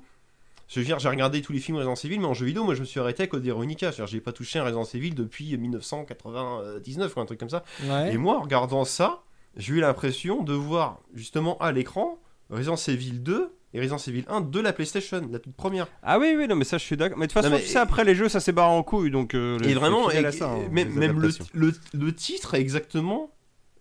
[0.70, 2.76] je veux dire, j'ai regardé tous les films Resident Evil, mais en jeu vidéo, moi
[2.76, 3.92] je me suis arrêté à Code Veronica.
[3.92, 7.64] C'est-à-dire, j'ai pas touché un Resident Evil depuis 1999 ou un truc comme ça.
[7.84, 8.14] Ouais.
[8.14, 9.24] Et moi, en regardant ça,
[9.58, 14.42] j'ai eu l'impression de voir justement à l'écran Resident Evil 2 et Resident Evil 1
[14.42, 15.88] de la PlayStation, la toute première.
[16.02, 17.18] Ah oui, oui, non, mais ça je suis d'accord.
[17.18, 19.12] Mais de toute façon, mais- tu sais, après les jeux, ça s'est barré en couille,
[19.12, 19.36] donc.
[19.36, 21.46] euh, et vraiment, et- ça, hein, même, le, adaptations.
[21.54, 23.32] le, le titre est exactement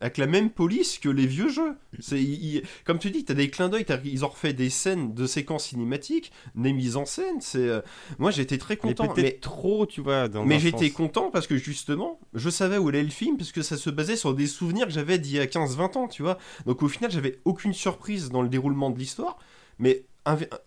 [0.00, 1.76] avec la même police que les vieux jeux.
[1.98, 5.26] C'est, il- comme tu dis, t'as des clins d'œil, ils ont refait des scènes de
[5.26, 7.40] séquences cinématiques, des mises en scène.
[7.40, 7.80] C'est, euh,
[8.18, 9.08] moi j'étais très Mais content.
[9.12, 10.28] peut-être mais- trop, tu vois.
[10.28, 13.62] Dans Mais j'étais content parce que justement, je savais où allait le film, parce que
[13.62, 16.38] ça se basait sur des souvenirs que j'avais d'il y a 15-20 ans, tu vois.
[16.66, 19.38] Donc au final, j'avais aucune surprise dans le déroulement de l'histoire,
[19.78, 20.04] mais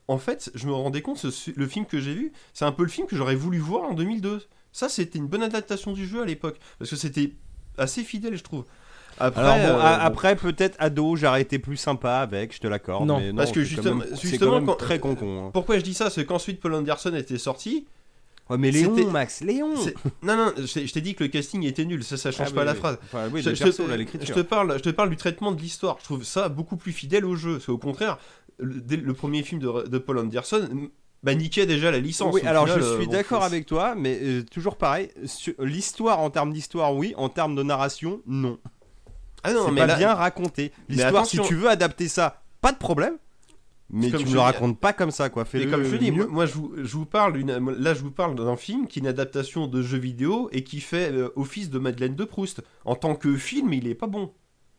[0.08, 2.82] en fait, je me rendais compte, ce- le film que j'ai vu, c'est un peu
[2.84, 4.42] le film que j'aurais voulu voir en 2002.
[4.72, 7.34] Ça, c'était une bonne adaptation du jeu à l'époque, parce que c'était
[7.78, 8.66] assez fidèle, je trouve.
[9.20, 12.68] Après, Alors bon, euh, bon, après peut-être ado, j'aurais été plus sympa avec, je te
[12.68, 13.06] l'accorde.
[13.08, 13.20] Non.
[13.20, 15.48] mais Parce que quand justement- même- c'est justement, quand même quand- très con con.
[15.48, 15.50] hein.
[15.54, 16.10] pourquoi je dis ça?
[16.10, 17.86] C'est qu'ensuite Paul Anderson était sorti.
[18.50, 19.76] Ouais, mais Léon, Max, Léon.
[20.24, 22.60] Non, non, je t'ai dit que le casting était nul, ça, ça change Ah pas
[22.62, 22.78] oui, la oui.
[22.80, 22.98] phrase.
[23.06, 24.36] Enfin, oui, je, le je perso, te, là, je l'écriture.
[24.36, 25.98] te parle, je te parle du traitement de l'histoire.
[26.00, 27.60] Je trouve ça beaucoup plus fidèle au jeu.
[27.62, 28.18] C'est au contraire,
[28.58, 30.68] le, dès le premier film de, de Paul Anderson
[31.24, 32.34] bah, niquait déjà la licence.
[32.34, 35.10] Oui, alors final, je euh, suis bon, d'accord avec toi, mais euh, toujours pareil.
[35.60, 37.14] L'histoire en termes d'histoire, oui.
[37.16, 38.58] En termes de narration, non.
[39.44, 40.72] Ah non, c'est mais pas là, bien raconté.
[40.90, 41.44] Mais L'histoire, si attention.
[41.56, 43.16] tu veux adapter ça, pas de problème.
[43.94, 45.44] Mais Comme tu je me le dis- racontes pas comme ça, quoi.
[45.44, 46.24] Fais-le comme je te dis, mieux.
[46.26, 49.00] moi, moi, je, vous, je vous parle d'une- là je vous parle d'un film qui
[49.00, 52.62] est une adaptation de jeu vidéo et qui fait euh, office de Madeleine de Proust.
[52.86, 54.32] En tant que film, il est pas bon.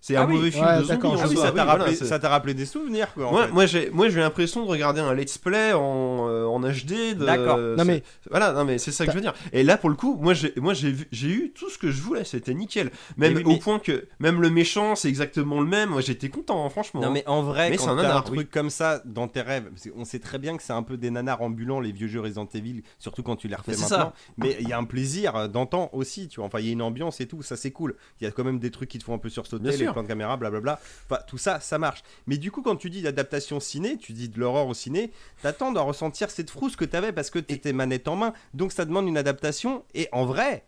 [0.04, 0.34] C'est Ah un oui.
[0.34, 1.00] mauvais film Ouais, de zombies.
[1.04, 2.06] Ah oui, soi.
[2.08, 3.28] ça t'a rappelé, des souvenirs, quoi.
[3.28, 3.52] en Moi, fait.
[3.52, 7.14] moi, j'ai, moi, j'ai l'impression de regarder un let's play en, euh, en HD.
[7.16, 7.56] D'accord.
[7.58, 9.32] Non mais Voilà, non mais c'est ça que je veux dire.
[9.52, 12.24] Et là pour le coup, moi j'ai moi j'ai eu tout ce que je voulais,
[12.24, 12.90] c'était nickel.
[13.16, 15.90] Même Mais- au mais- point que même le méchant, c'est exactement le même.
[15.90, 17.00] Moi j'étais content hein, franchement.
[17.00, 18.46] Non mais en vrai, Mais quand c'est un t'as un truc oui.
[18.46, 21.10] comme ça dans tes rêves, parce qu'on sait très bien que c'est un peu des
[21.10, 24.12] nanars ambulants les vieux jeux Resident Evil, surtout quand tu les refais maintenant.
[24.36, 26.46] Mais il y a un plaisir euh, d'antan aussi, tu vois.
[26.46, 27.94] Enfin, il y a une ambiance et tout, ça c'est cool.
[28.20, 29.94] Il y a quand même des trucs qui te font un peu sursauter, sûr.
[29.94, 30.80] plans de caméra, blablabla.
[31.08, 32.02] Enfin, tout ça, ça marche.
[32.26, 35.12] Mais du coup, quand tu dis d'adaptation ciné, tu dis de l'horreur au ciné,
[35.42, 38.32] t'attends de ressentir cette frousse que t'avais parce que t'étais manette en main.
[38.54, 39.84] Donc ça demande une adaptation.
[39.94, 40.64] Et en vrai,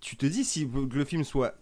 [0.00, 1.54] tu te dis si que le film soit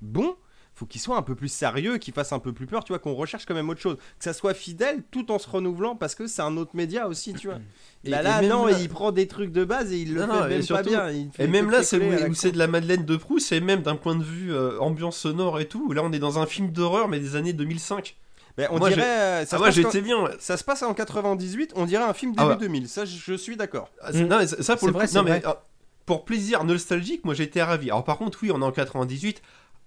[0.00, 0.36] bon,
[0.74, 2.98] faut qu'il soit un peu plus sérieux, qu'il fasse un peu plus peur, tu vois,
[2.98, 3.96] qu'on recherche quand même autre chose.
[4.18, 7.32] Que ça soit fidèle tout en se renouvelant parce que c'est un autre média aussi,
[7.34, 7.58] tu vois.
[8.04, 10.26] Et- là, et non, là- il prend des trucs de base et il le Non,
[10.26, 11.08] fait non, et même surtout- pas bien.
[11.38, 11.98] Et même là, c'est
[12.28, 15.16] où, c'est de la Madeleine de Proust, c'est même d'un point de vue euh, ambiance
[15.16, 15.92] sonore et tout.
[15.92, 18.16] Là, on est dans un film d'horreur, mais des années 2005.
[18.58, 19.02] Mais on Moi, dirait.
[19.02, 20.28] euh, ça, Ah, se moi passe j'étais bien.
[20.38, 22.60] ça se passe en 98, on dirait un film Ah début ouais.
[22.60, 22.88] 2000.
[22.88, 23.90] Ça, je, je suis d'accord.
[24.00, 24.12] Ah.
[24.12, 25.42] Non, mais ça, pour le vrai, coup- c'est non, mais vrai.
[25.44, 25.64] ah,
[26.06, 27.90] pour plaisir nostalgique, moi j'étais ravi.
[27.90, 29.40] Alors par contre, oui, on est en 98.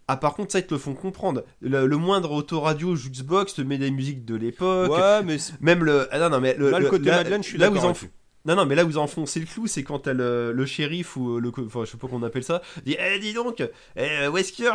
[0.09, 1.43] Ah, par contre, ça, ils te le font comprendre.
[1.61, 4.91] Le, le moindre autoradio jukebox te met des musiques de l'époque.
[4.91, 6.07] Ouais, mais Même le.
[6.11, 7.73] Ah non, non, mais le, là, le le- côté là- Madeleine, je suis là où
[7.73, 7.83] d'accord.
[7.83, 8.11] ils en là-dessus.
[8.45, 11.17] Non, non, mais là où vous enfoncez le clou, c'est quand t'as le, le shérif
[11.17, 11.51] ou le.
[11.51, 12.61] co- Enfin, je sais pas qu'on appelle ça.
[12.85, 13.61] Dit Eh, dis donc,
[13.97, 14.71] eh, Wesker,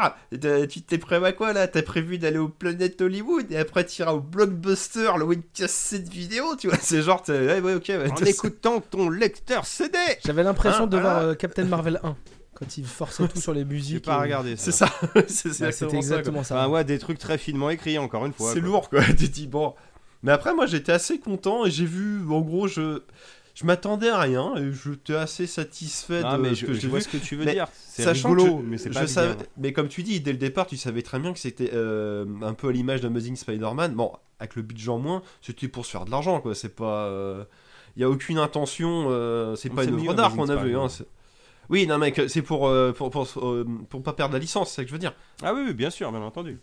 [0.68, 1.66] tu t'es prévu à quoi là?
[1.66, 6.68] T'as prévu d'aller au Planet Hollywood et après t'iras au Blockbuster, le cassette vidéo, tu
[6.68, 6.76] vois?
[6.82, 7.84] C'est genre, t'es- ouais, ok.
[7.88, 11.28] ouais, En écoutant ton lecteur CD J'avais l'impression Hein, de voir voilà.
[11.30, 12.14] euh, Captain Marvel 1
[12.62, 14.04] quand il forçait tout sur les J'ai musiques.
[14.04, 14.86] pas et- regardé C'est ça.
[14.86, 14.92] ça,
[15.26, 15.96] c'est Ouais, exactement ça.
[15.96, 16.56] exactement ça.
[16.60, 18.52] Enfin, ouais, des trucs très finement écrits, encore une fois.
[18.52, 19.02] C'est lourd quoi.
[19.18, 19.74] Tu dis bon.
[20.22, 23.02] Mais après moi j'étais assez content et j'ai vu en gros je
[23.54, 26.88] je m'attendais à rien et j'étais assez satisfait de mais ce je, que je j'ai
[26.88, 27.04] vois vu.
[27.04, 27.66] ce que tu veux Mais dire.
[27.74, 29.08] C'est rigolo, que je, mais c'est je pas bien.
[29.08, 32.24] savais, mais comme tu dis dès le départ tu savais très bien que c'était euh,
[32.42, 33.94] un peu à l'image d'Amazing Spider-Man.
[33.94, 36.54] Bon avec le budget en moins c'était pour se faire de l'argent quoi.
[36.54, 37.44] C'est pas euh,
[37.96, 39.08] il y a aucune intention.
[39.10, 40.74] euh, c'est pas une œuvre d'art qu'on a vu.
[40.76, 40.86] Hein,
[41.72, 44.76] oui non mec c'est pour, euh, pour, pour, euh, pour pas perdre la licence c'est
[44.76, 45.14] ça que je veux dire.
[45.42, 46.60] Ah oui, oui, bien sûr, bien entendu.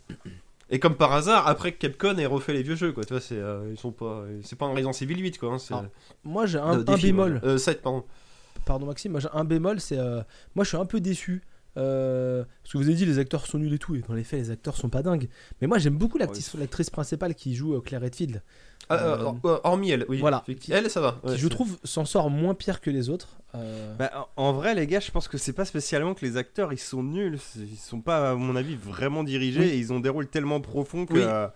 [0.70, 3.04] Et comme par hasard, après Capcom ait refait les vieux jeux, quoi.
[3.04, 5.52] Tu vois, c'est euh, ils sont pas, c'est pas un Resident Evil 8, quoi.
[5.52, 5.84] hein, c'est Ah,
[6.24, 7.40] Moi j'ai un, euh, un bémol.
[7.44, 8.04] Euh, 7, pardon.
[8.64, 10.22] Pardon Maxime, moi j'ai un bémol, c'est euh,
[10.54, 11.42] moi je suis un peu déçu.
[11.76, 14.22] euh, parce que vous avez dit les acteurs sont nuls et tout, et dans les
[14.24, 15.28] faits les acteurs sont pas dingues.
[15.60, 18.42] Mais moi j'aime beaucoup l'actrice l'actrice principale qui joue euh, Claire Redfield,
[18.88, 20.18] Ah, euh, Euh, euh, hormis elle, oui.
[20.18, 20.44] voilà.
[20.70, 21.20] Elle, ça va.
[21.22, 23.28] ouais, qui je trouve s'en sort moins pire que les autres.
[23.54, 26.72] Euh, Bah, en vrai, les gars, je pense que c'est pas spécialement que les acteurs
[26.72, 27.38] ils sont nuls.
[27.56, 29.66] Ils sont pas, à mon avis, vraiment dirigés Oui.
[29.68, 31.14] et ils ont des rôles tellement profonds que.
[31.14, 31.20] Oui.
[31.22, 31.46] euh,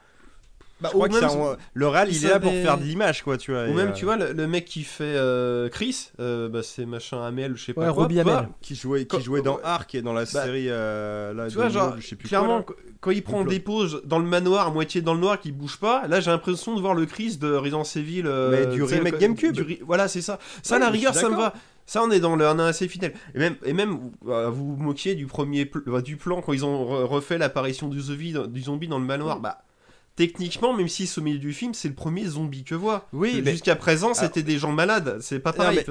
[0.84, 3.36] Bah, je crois que ça, le RAL, il est là pour faire de l'image, quoi,
[3.36, 3.64] tu vois.
[3.64, 6.86] ou même, euh, tu vois, le, le mec qui fait euh, Chris, euh, bah, c'est
[6.86, 8.02] machin Amel, ou je sais pas Ouais, quoi.
[8.04, 8.48] Robbie bah, Amell.
[8.60, 9.58] Qui jouait, qui Quand- jouait dans.
[9.64, 10.66] Ark et dans la série.
[10.68, 12.82] euh, là, Tu vois, genre, Maul, je sais plus clairement, quoi, là.
[12.86, 15.52] qu- quand il prend des pauses dans le manoir, à moitié dans le noir, qui
[15.52, 18.22] bouge pas, là j'ai l'impression de voir le Chris de Resident Evil.
[18.26, 19.52] euh, Mais du remake GameCube.
[19.54, 20.38] du Voilà, c'est ça.
[20.62, 21.54] Ça, Ouais, la rigueur, ça me va.
[21.86, 23.12] Ça, on est dans le, on est assez fidèle.
[23.34, 26.64] Et même, et même euh, vous vous moquiez du premier pl- du plan quand ils
[26.64, 29.38] ont re- refait l'apparition du zombie, dans- du zombie dans le manoir.
[29.40, 29.58] Bah,
[30.16, 33.08] techniquement, même si c'est au milieu du film, c'est le premier zombie que voit.
[33.12, 35.18] Oui, mais Jusqu'à présent, c'était des gens malades.
[35.20, 35.84] C'est pas pareil.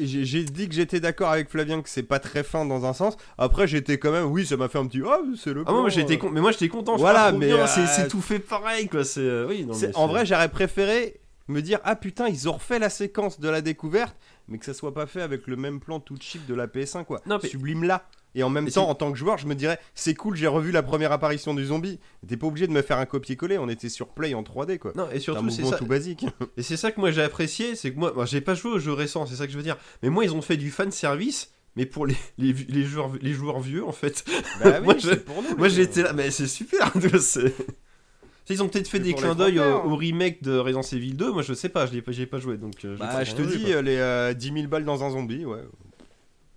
[0.00, 3.16] j'ai dit que j'étais d'accord avec Flavien que c'est pas très fin dans un sens.
[3.38, 4.26] Après, j'étais quand même.
[4.26, 5.00] Oui, ça m'a fait un petit.
[5.06, 5.64] Ah, c'est le.
[5.66, 6.18] Ah moi, j'étais euh.
[6.18, 6.30] con...
[6.30, 6.96] mais moi j'étais content.
[6.96, 9.04] Voilà, mais, euh, c'est tout fait pareil quoi.
[9.04, 9.64] C'est euh, oui.
[9.64, 12.90] non, C'est- mais En vrai, j'aurais préféré me dire ah putain ils ont refait la
[12.90, 14.14] séquence de la découverte
[14.48, 17.04] mais que ça soit pas fait avec le même plan tout cheap de la PS1
[17.04, 19.54] quoi Non, mais- sublime là et en même temps en tant que joueur je me
[19.54, 22.82] dirais c'est cool j'ai revu la première apparition du zombie t'es pas obligé de me
[22.82, 25.76] faire un copier-coller on était sur play en 3D quoi Non, et surtout, c'est ça.
[25.78, 26.26] tout basique
[26.56, 28.78] Et c'est ça que moi j'ai apprécié, c'est que moi, moi, j'ai pas joué aux
[28.78, 29.76] jeux récents, c'est ça que je veux dire.
[30.02, 33.32] Mais moi, ils ont fait du fan service, mais pour les, les, les joueurs, les
[33.32, 34.24] joueurs vieux en fait.
[34.62, 36.92] bah oui Moi, je- pour nous moi j'étais là, mais c'est super.
[38.50, 39.86] Ils ont peut-être fait des clins d'œil au, trempeurs.
[39.92, 42.56] au remake de Resident Evil 2, moi je sais pas, je l'ai pas, pas joué
[42.56, 42.82] donc.
[42.84, 45.60] euh, bah je te dis euh, les euh, 10 000 balles dans un zombie ouais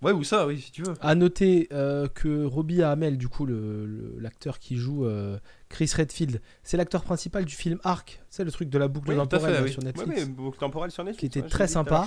[0.02, 0.94] Ouais, ou ça, oui, si tu veux.
[1.00, 5.38] À noter euh, que Robbie Hamel, du coup, le- le- l'acteur qui joue euh,
[5.68, 9.16] Chris Redfield, c'est l'acteur principal du film Arc, c'est le truc de la boucle Oui,
[9.16, 9.70] temporelle fait, là, oui.
[9.72, 10.20] sur ouais Netflix.
[10.20, 12.06] mais boucle temporelle sur Netflix Qui était ouais, très sympa.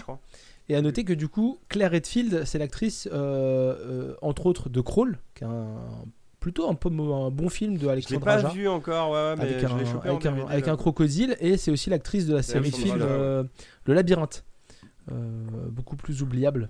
[0.67, 5.17] Et à noter que du coup, Claire Redfield, c'est l'actrice, euh, entre autres, de Crawl,
[5.35, 5.75] qui est un,
[6.39, 9.35] plutôt un, peu, un bon film de je l'ai Alexandre pas vu encore ouais, ouais,
[9.37, 10.73] mais avec, je un, chopé en avec, un, DVD, avec là.
[10.73, 13.09] un crocodile, et c'est aussi l'actrice de la série de Alexandre ouais.
[13.09, 13.43] euh,
[13.85, 14.43] Le Labyrinthe.
[15.69, 16.69] Beaucoup plus oubliable.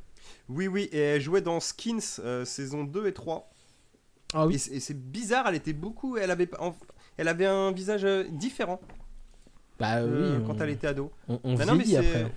[0.49, 3.49] Oui oui et elle jouait dans Skins euh, saison 2 et 3
[4.33, 6.17] Ah oui, Et c'est bizarre, elle était beaucoup.
[6.17, 6.49] Elle avait,
[7.17, 8.79] elle avait un visage euh, différent
[9.77, 11.11] bah euh, oui, quand on, elle était ado.
[11.27, 12.31] on, on Bah non, mais après.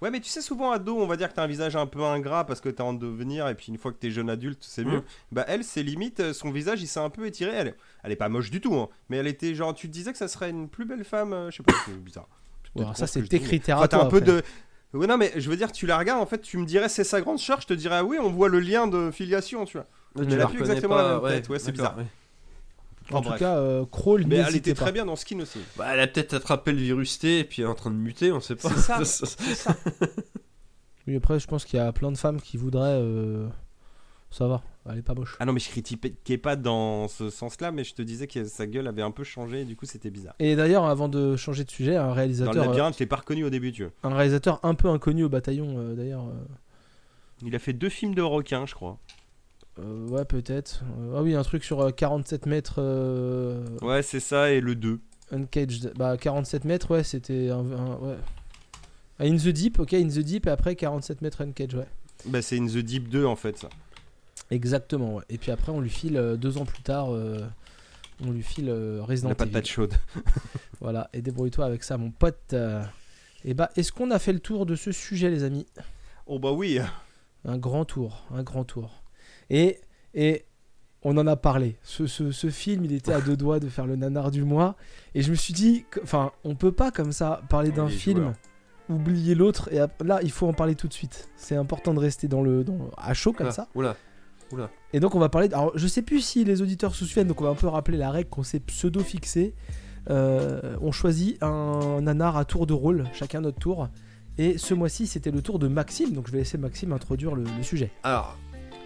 [0.00, 2.02] Ouais, mais tu sais, souvent ado, on va dire que t'as un visage un peu
[2.02, 4.84] ingrat parce que t'es en devenir, et puis une fois que t'es jeune adulte, c'est
[4.84, 4.98] mieux.
[4.98, 5.04] Mhm.
[5.32, 7.52] Bah, elle, c'est limite, son visage il s'est un peu étiré.
[7.52, 10.12] Elle, elle est pas moche du tout, hein, mais elle était genre, tu te disais
[10.12, 12.28] que ça serait une plus belle femme, euh, je sais pas, c'est bizarre.
[12.74, 14.06] Con ça, ce c'est tes critères à t'as toi.
[14.06, 14.42] un peu de.
[14.92, 17.04] Ouais, non, mais je veux dire, tu la regardes, en fait, tu me dirais c'est
[17.04, 19.76] sa grande sœur, je te dirais ah oui, on voit le lien de filiation, tu
[19.78, 19.86] vois.
[20.16, 21.96] Tu elle la a plus exactement pas, la même tête, ouais, c'est bizarre.
[23.12, 23.40] En tout bref.
[23.40, 24.82] cas, euh, Crawl, Mais elle était pas.
[24.82, 25.58] très bien dans Skin aussi.
[25.76, 27.96] Bah, elle a peut-être attrapé le virus T et puis elle est en train de
[27.96, 28.68] muter, on sait pas.
[28.70, 29.04] C'est ça.
[29.04, 29.76] C'est ça.
[31.06, 32.98] Oui, après, je pense qu'il y a plein de femmes qui voudraient.
[33.00, 33.48] euh,
[34.30, 35.36] Ça va, elle est pas moche.
[35.40, 38.66] Ah non, mais je critiquais pas dans ce sens-là, mais je te disais que sa
[38.66, 40.34] gueule avait un peu changé, et du coup c'était bizarre.
[40.38, 43.06] Et d'ailleurs, avant de changer de sujet, un Dans le réalisateur, euh, labyrinthe, je l'ai
[43.06, 43.92] pas reconnu au début, tu vois.
[44.10, 46.26] un réalisateur un peu inconnu au bataillon, euh, d'ailleurs.
[46.26, 46.32] euh,
[47.46, 48.98] Il a fait deux films de requins, je crois.
[49.78, 50.82] euh, ouais, peut-être.
[50.98, 54.74] Euh, ah oui, un truc sur euh, 47 mètres euh, Ouais, c'est ça, et le
[54.74, 54.98] 2.
[55.32, 55.92] uncaged.
[55.96, 58.16] Bah, 47 mètres, ouais, c'était un, un- ouais.
[59.18, 61.86] Ah, In the Deep, ok, In the Deep, et après 47 mètres uncaged, ouais.
[62.26, 63.68] Bah, c'est In the Deep 2 en fait, ça.
[64.50, 65.24] Exactement, ouais.
[65.28, 67.40] Et puis après, on lui file euh, deux ans plus tard euh,
[68.24, 69.50] On lui file euh, Resident La Evil.
[69.52, 69.94] patate chaude.
[70.80, 72.54] Voilà, et débrouille-toi avec ça, mon pote.
[73.44, 75.66] et bah, est-ce qu'on a fait le tour de ce sujet, les amis?
[76.26, 76.78] Oh bah oui.
[77.44, 79.02] Un grand tour, un grand tour.
[79.50, 79.78] Et,
[80.14, 80.44] et
[81.02, 81.76] on en a parlé.
[81.82, 84.74] Ce, ce- ce film, il était à deux doigts de faire le nanar du mois.
[85.14, 88.34] Et je me suis dit, enfin, on peut pas comme ça parler d'un film, joueurs.
[88.88, 89.68] oublier l'autre.
[89.72, 91.28] Et là, il faut en parler tout de suite.
[91.36, 93.68] C'est important de rester dans le, dans, à chaud comme ça.
[93.74, 93.96] Oula.
[94.92, 95.48] Et donc, on va parler.
[95.48, 97.68] de- Alors, je sais plus si les auditeurs se souviennent, donc on va un peu
[97.68, 99.54] rappeler la règle qu'on s'est pseudo-fixée.
[100.08, 103.88] Euh, on choisit un nanar à tour de rôle, chacun notre tour.
[104.38, 107.44] Et ce mois-ci, c'était le tour de Maxime, donc je vais laisser Maxime introduire le,
[107.44, 107.90] le sujet.
[108.02, 108.38] Alors,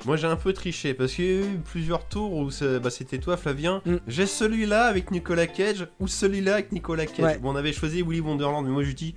[0.05, 2.51] moi j'ai un peu triché parce qu'il y a eu plusieurs tours où
[2.83, 3.81] bah, c'était toi, Flavien.
[3.87, 3.95] Mm.
[4.09, 7.25] J'ai celui-là avec Nicolas Cage ou celui-là avec Nicolas Cage.
[7.25, 7.39] Ouais.
[7.39, 9.15] Bon, on avait choisi Willy Wonderland, mais moi je dis.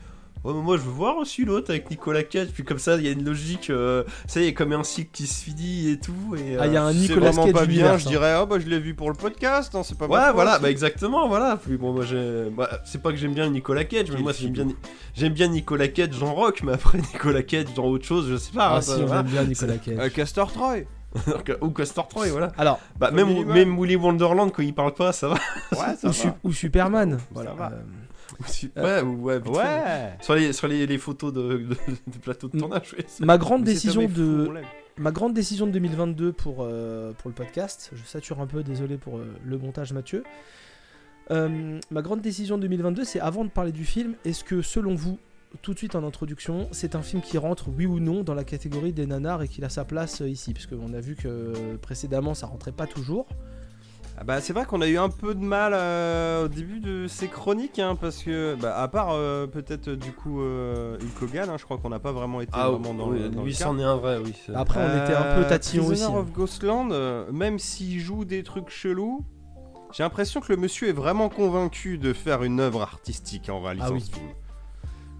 [0.53, 3.07] Mais moi je veux voir aussi l'autre avec Nicolas Cage, puis comme ça il y
[3.07, 6.35] a une logique, euh, ça y est, comme un cycle qui se finit et tout.
[6.37, 8.35] Et, Ah, il y a euh, un C'est Nicolas vraiment Cage pas bien, je dirais,
[8.41, 11.27] oh bah je l'ai vu pour le podcast, hein, c'est pas Ouais, voilà, bah exactement,
[11.27, 11.57] voilà.
[11.63, 12.49] Puis bon, moi j'ai.
[12.55, 14.67] bah, c'est pas que j'aime bien Nicolas Cage, mais moi j'aime bien,
[15.15, 18.51] j'aime bien Nicolas Cage dans rock, mais après Nicolas Cage dans autre chose, je sais
[18.53, 18.67] pas.
[18.69, 19.21] Ah, hein, si, ça, on voilà.
[19.21, 19.97] aime bien Nicolas Cage.
[19.99, 20.77] Euh, Castor Troy.
[21.61, 22.51] Ou Castor Troy, voilà.
[22.57, 25.35] Alors, Bah, même, même Willy Wonderland, quand il parle pas, ça va.
[25.71, 27.17] Ouais, ça ou, Su- ou Superman.
[27.31, 27.53] Voilà.
[27.53, 27.71] va.
[28.77, 29.39] Euh, Ouais, ou- ouais.
[29.47, 30.17] Ouais.
[30.21, 33.63] Sur les, sur les, les photos de, de, de plateau de tournage, c'est- ma grande
[33.63, 34.51] décision de
[34.99, 37.91] ma grande décision de 2022 pour euh, pour le podcast.
[37.93, 40.23] Je sature un peu, désolé pour euh, le montage, Mathieu.
[41.31, 44.95] Euh, ma grande décision de 2022, c'est avant de parler du film, est-ce que selon
[44.95, 45.19] vous,
[45.61, 48.43] tout de suite en introduction, c'est un film qui rentre, oui ou non, dans la
[48.45, 50.53] catégorie des nanars et qu'il a sa place ici?
[50.53, 53.27] Parce qu'on a vu que précédemment, ça rentrait pas toujours.
[54.19, 57.05] Ah bah c'est vrai qu'on a eu un peu de mal euh, au début de
[57.07, 61.21] ces chroniques hein, parce que bah, à part euh, peut-être euh, du coup euh, Hulk
[61.29, 63.43] Hogan, hein, je crois qu'on n'a pas vraiment été Ah, vraiment dans, oui, le, dans
[63.43, 64.33] lui, c'en est un vrai, oui.
[64.55, 66.03] Après, on était un peu Euh, tatillon aussi.
[66.03, 69.23] Of Ghostland, euh, même s'il joue des trucs chelous,
[69.93, 73.85] j'ai l'impression que le monsieur est vraiment convaincu de faire une œuvre artistique en réalisant
[73.89, 74.01] Ah oui.
[74.01, 74.25] ce film.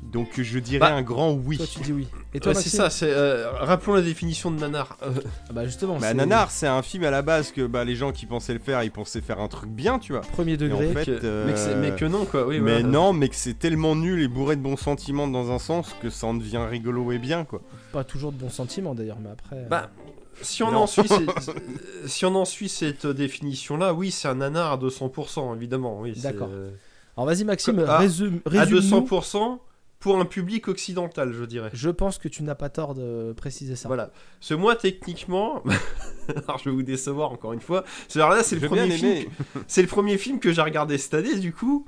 [0.03, 1.57] Donc je dirais Bah, un grand oui.
[1.57, 2.07] Toi, tu dis oui.
[2.33, 3.09] Et toi, Ouais, c'est ça, c'est.
[3.11, 4.97] euh, rappelons la définition de nanar.
[5.03, 5.09] Euh,
[5.49, 7.95] Ah Bah justement, Bah, c'est Nanar, c'est un film à la base que bah, les
[7.95, 10.21] gens qui pensaient le faire, ils pensaient faire un truc bien, tu vois.
[10.21, 10.87] premier Et en degré.
[10.93, 12.47] fait, que- euh, mais, que c'est- mais que non, quoi.
[12.47, 12.87] Oui, mais voilà.
[12.87, 16.09] non, mais que c'est tellement nul et bourré de bons sentiments dans un sens que
[16.09, 17.61] ça en devient rigolo et bien, quoi.
[17.91, 19.57] Pas toujours de bons sentiments d'ailleurs, mais après.
[19.57, 19.89] euh, Bah,
[20.41, 20.83] si on, Non.
[20.83, 21.03] en suit,
[22.05, 25.99] si on en suit cette définition-là, oui, c'est un nanar à 200%, évidemment.
[25.99, 26.49] Oui, c'est- D'accord.
[27.17, 28.79] Alors vas-y, Maxime, Ah, résume, À résume-nous.
[28.81, 29.59] 200%
[29.99, 31.69] pour un public occidental, je dirais.
[31.73, 33.87] Je pense que tu n'as pas tort de préciser ça.
[33.89, 34.11] Voilà.
[34.39, 35.63] Ce moi, techniquement,
[36.47, 37.83] alors je vais vous décevoir encore une fois.
[38.07, 39.25] C'est alors là, c'est le premier film.
[39.25, 41.87] que- C'est le premier film que j'ai regardé cette année, du coup.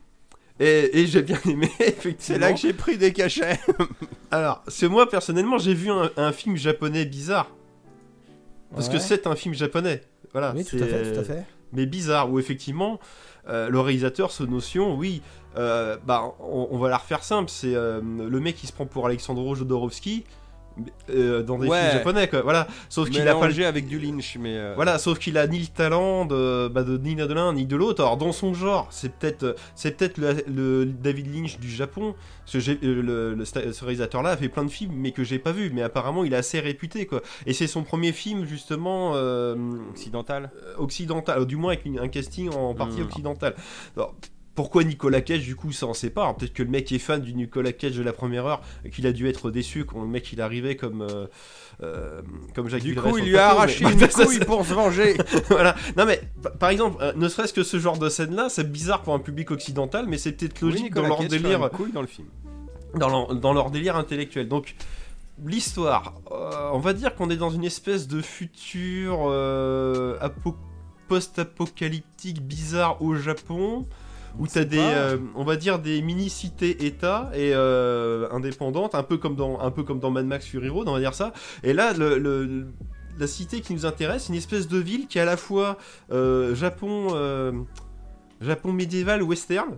[0.59, 2.15] Et, et j'ai bien aimé, effectivement.
[2.19, 3.57] C'est là que j'ai pris des cachets.
[4.31, 7.49] Alors, c'est moi personnellement, j'ai vu un, un film japonais bizarre.
[8.73, 10.01] Parce que c'est un film japonais.
[10.33, 10.53] Voilà.
[10.55, 11.43] Oui, tout à fait, tout à fait.
[11.73, 12.99] Mais bizarre, où effectivement,
[13.47, 15.21] euh, le réalisateur, ce notion, oui,
[15.57, 19.05] euh, bah, on, va la refaire simple, c'est euh, le mec qui se prend pour
[19.05, 20.23] Alexandro Jodorowsky
[21.09, 21.79] euh, dans des Ouais.
[21.79, 22.41] films japonais, quoi.
[22.41, 24.55] Voilà, sauf qu'il a pas le avec du Lynch, mais.
[24.57, 27.65] euh, voilà, sauf qu'il a ni le talent de, bah, de ni de l'un ni
[27.65, 28.01] de l'autre.
[28.01, 32.15] Alors dans son genre, c'est peut-être c'est peut-être le, le David Lynch du Japon.
[32.55, 35.69] Euh, le, le- ce réalisateur-là a fait plein de films, mais que j'ai pas vu.
[35.73, 37.21] Mais apparemment, il est assez réputé, quoi.
[37.45, 39.55] Et c'est son premier film justement euh,
[39.91, 40.51] Occidental.
[40.77, 43.05] occidental, du moins avec une- un casting en partie Mm.
[43.05, 43.55] occidental.
[43.95, 44.15] Alors,
[44.59, 47.21] pourquoi Nicolas Cage du coup ça on sait pas peut-être que le mec est fan
[47.21, 50.07] du Nicolas Cage de la première heure et qu'il a dû être déçu quand le
[50.07, 51.27] mec il arrivait comme euh,
[51.81, 52.21] euh,
[52.53, 55.15] comme Jacques Du coup, il lui a plateau, arraché mais- une couille pour se venger.
[55.49, 55.75] voilà.
[55.95, 58.69] Non mais pa- par exemple, euh, ne serait-ce que ce genre de scène là, c'est
[58.69, 61.63] bizarre pour un public occidental, mais c'est peut-être Oui, logique Nicolas dans leur Cage délire,
[61.63, 62.27] une couille dans le film.
[62.95, 64.49] dans leur, dans leur délire intellectuel.
[64.49, 64.75] Donc
[65.45, 70.57] l'histoire, euh, on va dire qu'on est dans une espèce de futur euh, apo-
[71.07, 73.87] post-apocalyptique bizarre au Japon.
[74.37, 79.17] Où t'as sait des, euh, on va dire des mini-cités-États et euh, indépendantes, un peu
[79.17, 81.33] comme dans, un peu comme dans Mad Max Fury Road, on va dire ça.
[81.63, 82.67] Et là, le, le-
[83.17, 85.77] la cité qui nous intéresse, c'est une espèce de ville qui est à la fois
[86.11, 87.07] euh, Japon,
[88.39, 89.75] Japon médiéval western,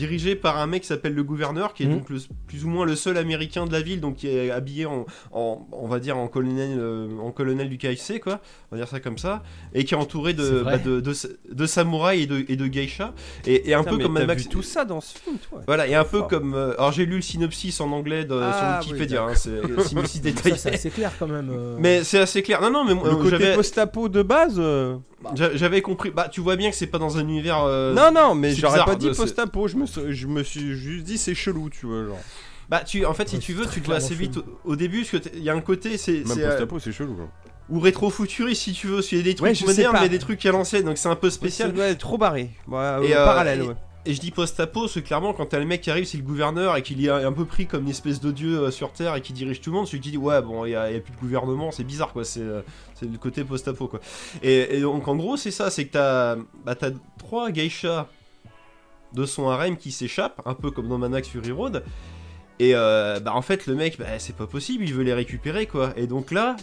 [0.00, 1.98] dirigé par un mec qui s'appelle le gouverneur, qui est Mhm.
[1.98, 4.86] donc le- plus ou moins le seul américain de la ville, donc qui est habillé
[4.86, 8.40] en, en- on va dire en colonel, euh, en colonel du KFC, quoi,
[8.70, 9.42] on va dire ça comme ça,
[9.74, 11.12] et qui est entouré de, bah, de, de,
[11.52, 13.12] de samouraïs et de, et de geishas,
[13.46, 14.42] et, et un Putain, peu comme Mad t'as Max.
[14.44, 15.60] vu tout ça dans ce film, toi.
[15.66, 16.28] Voilà, et un peu Fort.
[16.28, 16.54] comme.
[16.54, 19.60] euh, alors j'ai lu le synopsis en anglais de, Ah, sur oui, Wikipédia, hein, c'est
[19.86, 20.56] synopsis détaillé.
[20.56, 21.50] c'est assez clair quand même.
[21.52, 21.76] euh.
[21.78, 22.60] Mais c'est assez clair.
[22.62, 24.54] Non, non, mais moi, Le euh, côté post-apo de base.
[24.58, 24.96] euh,
[25.34, 26.10] j'a- j'avais compris.
[26.10, 27.62] Bah, tu vois bien que c'est pas dans un univers.
[27.64, 29.68] euh, Non, non, mais j'aurais pas dit post-apo.
[29.68, 32.04] Je me, je me suis juste dit c'est chelou, tu vois.
[32.06, 32.18] Genre.
[32.68, 34.44] Bah, tu, en fait, si Ouais, tu c'est veux, tu te vois assez vite au,
[34.64, 36.12] au début, parce qu'il y a un côté, c'est.
[36.18, 37.16] Même c'est, euh, post-apo, c'est chelou.
[37.16, 37.28] genre.
[37.68, 39.00] ou rétro-futuriste si tu veux.
[39.12, 41.16] Il y a des trucs Ouais, modernes, mais des trucs à l'ancienne, donc c'est un
[41.16, 41.78] peu spécial.
[41.78, 42.50] Être trop barré.
[42.68, 43.74] Ouais, Et, euh, parallèle, et- ouais.
[44.06, 46.22] Et je dis post-apo, parce que clairement, quand t'as le mec qui arrive, c'est le
[46.22, 49.14] gouverneur et qu'il est un peu pris comme une espèce de dieu euh, sur Terre
[49.14, 50.90] et qui dirige tout le monde, celui qui dit ouais, bon, il y, a a
[51.00, 52.62] plus de gouvernement, c'est bizarre quoi, c'est euh,
[52.94, 54.00] c'est le côté post-apo quoi.
[54.42, 58.06] Et, et donc en gros, c'est ça, c'est que t'as bah, t'as trois geishas
[59.12, 61.84] de son harem qui s'échappent, un peu comme dans Manax Fury Road.
[62.58, 65.66] Et euh, bah en fait, le mec, bah, c'est pas possible, il veut les récupérer
[65.66, 65.92] quoi.
[65.96, 66.56] Et donc là,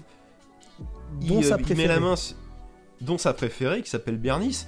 [1.21, 2.15] Dont il, sa euh, il met la main,
[3.01, 4.67] dont sa préférée, qui s'appelle Bernice.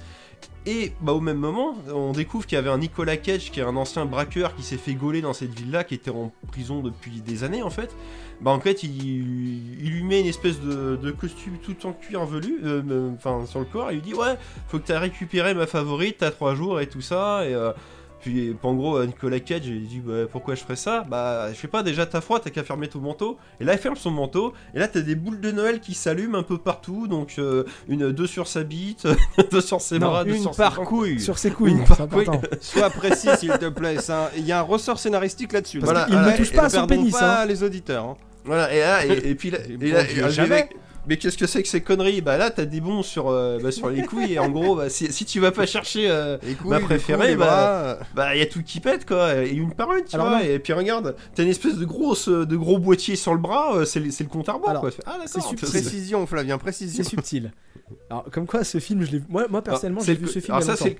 [0.66, 3.62] Et bah, au même moment, on découvre qu'il y avait un Nicolas Cage, qui est
[3.62, 7.22] un ancien braqueur qui s'est fait gauler dans cette ville-là, qui était en prison depuis
[7.22, 7.94] des années en fait.
[8.42, 12.82] Bah en fait, il, lui met une espèce de, costume tout en cuir velu, euh,
[12.90, 14.36] euh, enfin sur le corps, et il lui dit ouais,
[14.68, 17.46] faut que t'as récupéré ma favorite, t'as trois jours et tout ça.
[17.46, 17.72] Et euh,
[18.20, 21.04] puis en gros, Nicolas Cage, il dit bah, pourquoi je ferais ça?
[21.08, 23.38] Bah je sais pas, déjà t'as froid, t'as qu'à fermer ton manteau.
[23.60, 26.36] Et là, il ferme son manteau, et là t'as des boules de Noël qui s'allument
[26.38, 29.06] un peu partout, donc euh, une deux sur sa bite,
[29.50, 30.84] deux sur ses bras, deux Une sur ses par jambes.
[30.86, 31.20] couille.
[31.20, 32.26] Sur ses couilles, Une par couille.
[32.60, 33.96] Sois précis, s'il te plaît.
[34.10, 35.78] un- Il y a un ressort scénaristique là-dessus.
[35.80, 37.12] Voilà, voilà, ne touche pas à son pénis.
[37.12, 37.46] pas hein.
[37.46, 38.04] les auditeurs.
[38.04, 38.16] hein.
[38.44, 40.68] Voilà, et là, et, et puis là, Et là, là, jamais.
[41.06, 42.20] Mais- qu'est-ce que c'est que ces conneries?
[42.20, 44.88] Bah là, t'as des bons sur, euh, bah, sur les couilles, et en gros, bah,
[44.90, 48.42] si, si tu vas pas chercher, euh, couilles, Ma préférée, couilles, bah, euh, bah y
[48.42, 50.38] a tout qui pète quoi, et une par une, tu Alors vois.
[50.38, 50.44] non.
[50.44, 53.84] Et puis regarde, t'as une espèce de grosse, de gros boîtier sur le bras, euh,
[53.84, 54.90] c'est le, c'est le compte à rebours quoi.
[55.06, 55.68] Ah c'est subtil.
[55.68, 57.04] c'est- Précision, Flavien, C'est précision.
[57.04, 57.52] subtil.
[58.08, 59.22] Alors, comme quoi, ce film, je l'ai.
[59.28, 60.52] Moi, moi personnellement, j'ai c'est vu ce film.
[60.54, 60.96] Alors ça, c'est le-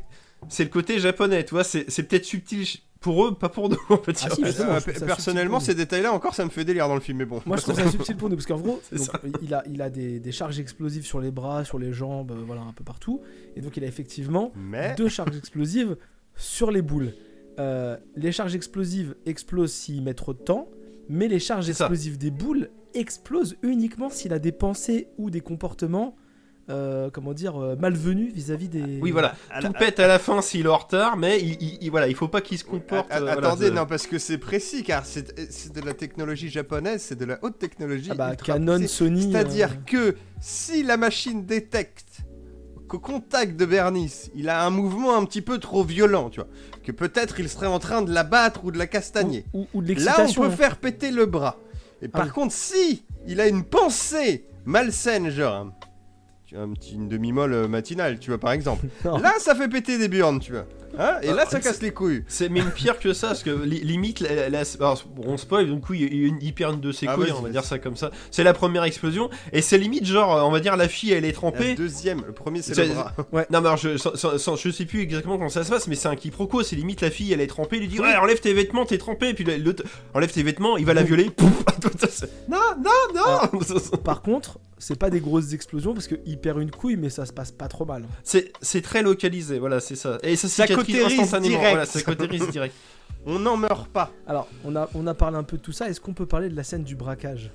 [0.48, 1.62] c'est le côté japonais, tu vois.
[1.64, 2.66] C'est c'est peut-être subtil
[3.00, 4.28] pour eux, pas pour nous, on peut dire.
[4.30, 6.94] Ah, si, Euh, euh, trouve ça personnellement, ces détails-là encore, ça me fait délire dans
[6.94, 7.40] le film, mais bon.
[7.46, 9.20] Moi, je trouve ça subtil pour nous parce qu'en gros, donc, ça.
[9.42, 12.42] il a, il a des, des charges explosives sur les bras, sur les jambes, euh,
[12.46, 13.22] voilà, un peu partout.
[13.56, 15.96] Et donc, il a effectivement Mais deux charges explosives
[16.36, 17.12] sur les boules.
[17.58, 20.68] Euh, les charges explosives explosent s'il met trop de temps,
[21.08, 21.70] mais les charges ça.
[21.84, 26.16] explosives des boules explosent uniquement s'il a des pensées ou des comportements,
[26.70, 28.98] euh, comment dire, euh, malvenus vis-à-vis des.
[29.02, 29.34] Oui, voilà.
[29.50, 31.90] à Tout la- pète à la fin s'il est en retard, mais il, il- il-
[31.90, 33.12] voilà, il faut pas qu'il se comporte.
[33.12, 37.02] Euh, voilà, attendez, non, parce que c'est précis, car c'est c'est de la technologie japonaise,
[37.02, 38.08] c'est de la haute technologie.
[38.12, 38.86] Ah bah, Canon.
[38.86, 39.30] Sony.
[39.30, 42.06] C'est-à-dire euh, que si la machine détecte
[42.88, 46.48] qu'au contact de Bernice, il a un mouvement un petit peu trop violent, tu vois,
[46.82, 49.44] que peut-être il serait en train de la battre ou de la castagner.
[49.52, 51.56] ou, ou de Là, on peut faire péter le bras.
[52.02, 52.30] Et par oui.
[52.32, 55.68] contre, si il a une pensée malsaine, genre
[56.56, 59.18] un- petit, une demi-molle euh, matinale, tu vois, par exemple, Non.
[59.18, 60.66] là, ça fait péter des burnes, tu vois.
[60.98, 62.24] Hein Et là, ça casse les couilles.
[62.28, 65.88] C'est même pire que ça, parce que li- limite, la, la- alors, on spoil, donc
[65.88, 67.64] oui, il, y a une- il perd une de ses Ah, couilles, on va dire
[67.64, 68.10] ça comme ça.
[68.30, 71.28] C'est la première explosion, et c'est limite genre, on va dire, la fille, elle est
[71.28, 71.74] La trempée.
[71.74, 73.12] deuxième, le premier, c'est le bras.
[73.32, 76.08] Non, mais alors, je, sans- je sais plus exactement comment ça se passe, mais c'est
[76.08, 76.62] un quiproquo.
[76.62, 78.98] C'est limite la fille, elle est trempée, il lui dit Ouais, enlève tes vêtements, t'es
[78.98, 79.28] trempé.
[79.30, 79.84] Et puis l'autre,
[80.14, 81.30] enlève tes vêtements, il va la violer.
[81.30, 81.50] Pouf
[82.48, 83.60] non, non, non
[84.04, 87.32] Par contre, c'est pas des grosses explosions parce qu'il perd une couille, mais ça se
[87.32, 88.04] passe pas trop mal.
[88.24, 90.18] C'est c'est très localisé, voilà, c'est ça.
[90.22, 90.48] Et ça
[90.84, 91.60] cautérise direct.
[91.60, 92.74] Voilà, ça cautérise direct.
[93.26, 94.10] On n'en meurt pas.
[94.26, 95.88] Alors, on a, on a parlé un peu de tout ça.
[95.88, 97.50] Est-ce qu'on peut parler de la scène du braquage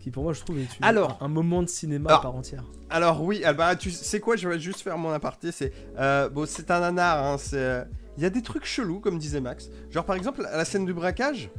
[0.00, 1.16] Qui, pour moi, je trouve, est une- Alors.
[1.22, 2.20] un, moment de cinéma Alors.
[2.20, 2.64] à part entière.
[2.90, 5.52] Alors oui, ah bah, tu sais quoi, je vais juste faire mon aparté.
[5.52, 7.24] C'est euh, bon, c'est un nanar.
[7.24, 7.84] Hein, c'est euh,
[8.16, 9.70] il y a des trucs chelous, comme disait Max.
[9.90, 11.50] Genre par exemple à la scène du braquage.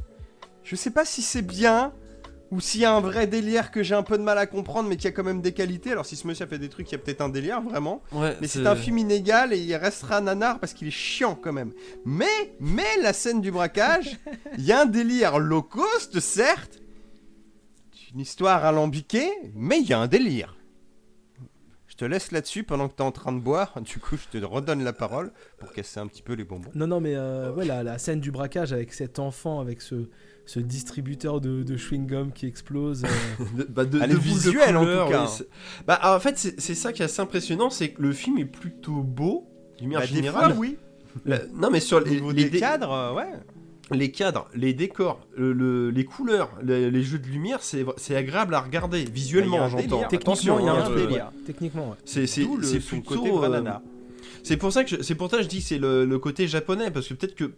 [0.62, 1.92] Je sais pas si c'est bien
[2.50, 4.88] ou s'il y a un vrai délire que j'ai un peu de mal à comprendre,
[4.88, 5.92] mais qui a quand même des qualités.
[5.92, 8.02] Alors si ce monsieur a fait des trucs, il y a peut-être un délire vraiment.
[8.12, 11.52] Ouais, Mais c'est un film inégal et il restera nanar parce qu'il est chiant quand
[11.52, 11.72] même.
[12.04, 14.18] Mais, mais la scène du braquage,
[14.58, 16.80] il y a un délire low cost, certes.
[18.14, 20.56] Une histoire alambiquée, mais il y a un délire.
[21.88, 23.74] Je te laisse là-dessus pendant que tu es en train de boire.
[23.82, 26.70] Du coup, je te redonne la parole pour casser un petit peu les bonbons.
[26.74, 30.08] Non, non, mais euh, ouais, la, la scène du braquage avec cet enfant, avec ce,
[30.46, 33.04] ce distributeur de, de chewing-gum qui explose.
[33.04, 33.08] euh,
[33.58, 35.44] de, bah, de, visuelle, en tout cas, hein.
[35.86, 39.02] Bah, en fait, c'est ça qui est assez impressionnant, c'est que le film est plutôt
[39.02, 39.46] beau,
[39.78, 40.52] d'une manière Bah, des générale.
[40.52, 40.76] fois, oui.
[41.26, 43.26] La- non, mais sur les, niveau les des cadres, euh, ouais.
[43.90, 48.14] les cadres, les décors, le- le- les couleurs, les, les jeux de lumière, c'est c'est
[48.14, 49.82] agréable à regarder visuellement, Bah, j'entends.
[49.96, 50.08] délire.
[50.08, 51.10] techniquement, il y a un hein, délire.
[51.34, 51.42] ouais.
[51.46, 51.96] Techniquement, ouais.
[52.04, 52.26] C'est
[52.80, 53.42] plutôt.
[54.42, 56.18] C'est pour ça que je- c'est pour ça que je dis que c'est le, le
[56.18, 57.52] côté japonais parce que peut-être que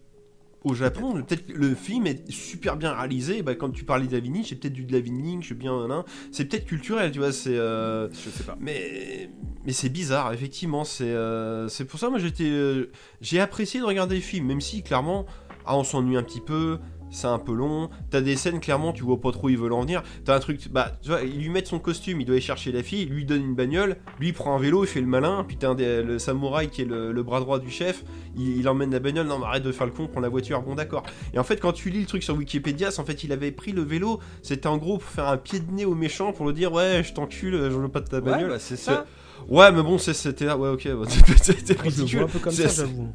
[0.63, 3.41] au Japon, peut-être le film est super bien réalisé.
[3.41, 7.11] Bah, quand tu parlais Lynch, c'est peut-être du David Lynch, bien, hein, c'est peut-être culturel,
[7.11, 7.31] tu vois.
[7.31, 8.57] C'est euh, Je sais pas.
[8.59, 9.29] mais
[9.65, 10.83] mais c'est bizarre, effectivement.
[10.83, 12.91] C'est euh, c'est pour ça moi j'étais euh,
[13.21, 15.25] j'ai apprécié de regarder le film, même si clairement
[15.65, 16.79] ah, on s'ennuie un petit peu.
[17.11, 17.89] C'est un peu long.
[18.09, 20.03] T'as des scènes, clairement, tu vois pas trop où ils veulent en venir.
[20.25, 22.71] T'as un truc, bah, tu vois, ils lui mettent son costume, il doit aller chercher
[22.71, 25.07] la fille, lui il donne une bagnole, lui il prend un vélo, il fait le
[25.07, 28.03] malin, puis t'as un des- le samouraï qui est le, le bras droit du chef,
[28.37, 30.61] il, il emmène la bagnole, non mais arrête de faire le con, prends la voiture,
[30.61, 31.03] bon d'accord.
[31.33, 33.51] Et en fait, quand tu lis le truc sur Wikipédia, c'est en fait, il avait
[33.51, 36.45] pris le vélo, c'était en gros pour faire un pied de nez au méchant, pour
[36.45, 38.49] le dire, ouais, je t'encule, je veux pas de ta Ouais, bagnole.
[38.49, 39.05] bah, c'est ça.
[39.47, 41.05] Ouais, mais bon, c'était là, ouais, ok, bah,
[41.41, 42.23] c'était ridicule.
[42.23, 43.07] un peu comme C'est- ça, j'avoue.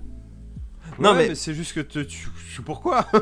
[0.99, 2.29] Non, Ouais, mais- c'est juste que te- tu.
[2.55, 3.07] sais pourquoi.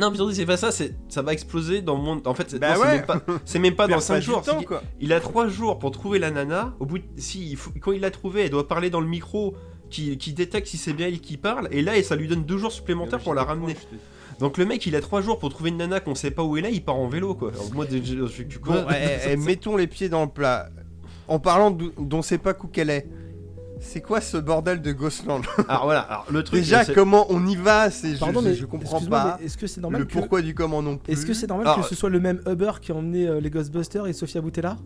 [0.00, 2.26] Non, mais surtout, c'est pas ça, c'est ça va exploser dans le monde.
[2.26, 2.96] En fait, c'est Bah c'est ouais.
[2.96, 4.42] même pas, c'est même pas dans Perds 5 pas du jours.
[4.42, 4.82] temps, c'est- quoi.
[5.00, 6.74] Il a 3 jours pour trouver la nana.
[6.80, 9.06] Au bout de, si, il faut- quand il l'a trouvée, elle doit parler dans le
[9.06, 9.54] micro
[9.90, 11.68] qui, qui détecte si c'est bien elle qui parle.
[11.70, 13.76] Et là, et ça lui donne 2 jours supplémentaires pour la ramener.
[14.40, 16.56] Donc le mec, il a 3 jours pour trouver une nana qu'on sait pas où
[16.56, 17.52] elle est, il part en vélo quoi.
[17.52, 20.70] Alors, moi, déjà, je suis Bon, eh, eh, mettons les pieds dans le plat.
[21.28, 23.06] En parlant d'où- d'on sait pas où qu'elle est.
[23.86, 26.60] C'est quoi ce bordel de Ghostland Alors voilà, alors, le truc.
[26.60, 29.38] Déjà, comment on y va C'est Pardon, je- mais je comprends pas.
[29.44, 30.12] Est-ce que c'est normal Le que...
[30.14, 31.12] pourquoi du comment non plus.
[31.12, 33.40] Est-ce que c'est normal Alors- que ce soit le même Uber qui a emmené euh,
[33.40, 34.76] les Ghostbusters et Sofia Boutella?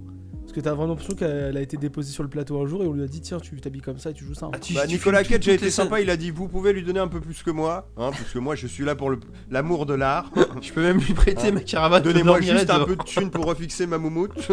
[0.43, 2.87] Parce que t'as vraiment l'impression qu'elle a été déposée sur le plateau un jour et
[2.87, 4.47] on lui a dit tiens tu t'habilles comme ça et tu joues ça.
[4.47, 4.51] hein.
[4.55, 6.83] Ah, tu- Bah, tu Nicolas Cage a été sympa, il a dit vous pouvez lui
[6.83, 9.21] donner un peu plus que moi, hein, parce que moi je suis là pour le-
[9.51, 10.31] l'amour de l'art.
[10.63, 11.53] Je peux même lui prêter Hein.
[11.53, 12.03] ma caravane.
[12.03, 14.33] Donnez-moi juste un peu de thunes pour refixer ma moumoute.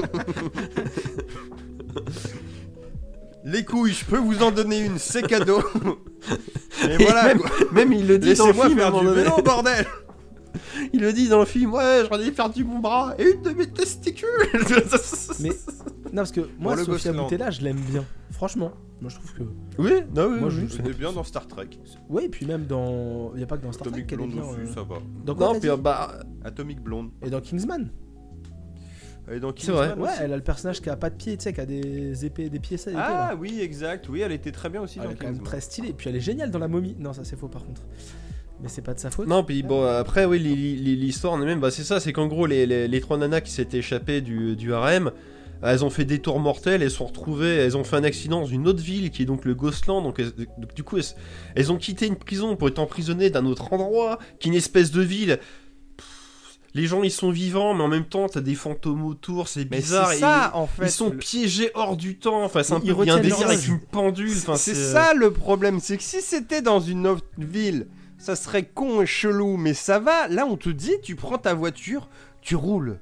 [3.47, 5.59] Les couilles, je peux vous en donner une, c'est cadeau.
[6.89, 7.49] Et voilà, même, quoi.
[7.71, 9.85] même il le dit dans le film faire du vélo, bordel.
[10.93, 13.51] Il le dit dans le film, ouais, j'en ai perdu mon bras et une de
[13.51, 14.27] mes testicules.
[15.41, 15.49] Mais
[16.11, 17.17] non parce que moi Sofia Ghostland.
[17.17, 18.03] Boutella je l'aime bien.
[18.31, 19.43] Franchement, moi je trouve que
[19.77, 20.65] oui, non, oui, Moi, oui.
[20.69, 21.69] je- C'était bien dans Star Trek.
[22.09, 24.49] ouais et puis même dans il y a pas que dans Star Trek Atomic Blonde
[24.49, 24.95] aussi, euh, ça va.
[25.25, 27.11] Dans Non, puis dit bah, Atomic Blonde.
[27.21, 27.91] Et dans Kingsman.
[29.27, 29.93] Elle est dans C'est vrai.
[29.97, 32.25] Ouais, elle a le personnage qui a pas de pieds, tu sais, qui a des
[32.25, 32.91] épées, des pieds ça.
[32.91, 34.07] des Ah oui, exact.
[34.09, 35.89] Oui, elle était très bien aussi Elle dans est quand même très stylée.
[35.89, 36.95] Et puis elle est géniale dans la momie.
[36.99, 37.81] Non, ça c'est faux par contre.
[38.61, 39.27] Mais c'est pas de sa faute.
[39.27, 42.65] non, puis bon, après, oui, l'histoire en elle-même, bah, c'est ça, c'est qu'en gros, les,
[42.65, 45.11] les, les trois nanas qui s'étaient échappées du, du harem,
[45.61, 48.39] elles ont fait des tours mortels, elles se sont retrouvées, elles ont fait un accident
[48.41, 51.03] dans une autre ville qui est donc le Ghostland, donc, elles- donc, du coup, elles,
[51.55, 54.91] elles ont quitté une prison pour être emprisonnées d'un autre endroit, qui est une espèce
[54.91, 55.39] de ville.
[56.75, 60.09] Les gens ils sont vivants, mais en même temps t'as des fantômes autour, c'est bizarre.
[60.09, 60.85] c'est et ça, en fait.
[60.85, 62.43] Ils sont le- piégés hors du temps.
[62.43, 64.29] Enfin, c'est un peu il y a un leur avec une pendule.
[64.37, 67.87] Enfin, C'est euh, ça le problème, c'est que si c'était dans une autre ville,
[68.17, 70.27] ça serait con et chelou, mais ça va.
[70.27, 72.09] Là, on te dit, tu prends ta voiture,
[72.41, 72.99] tu roules.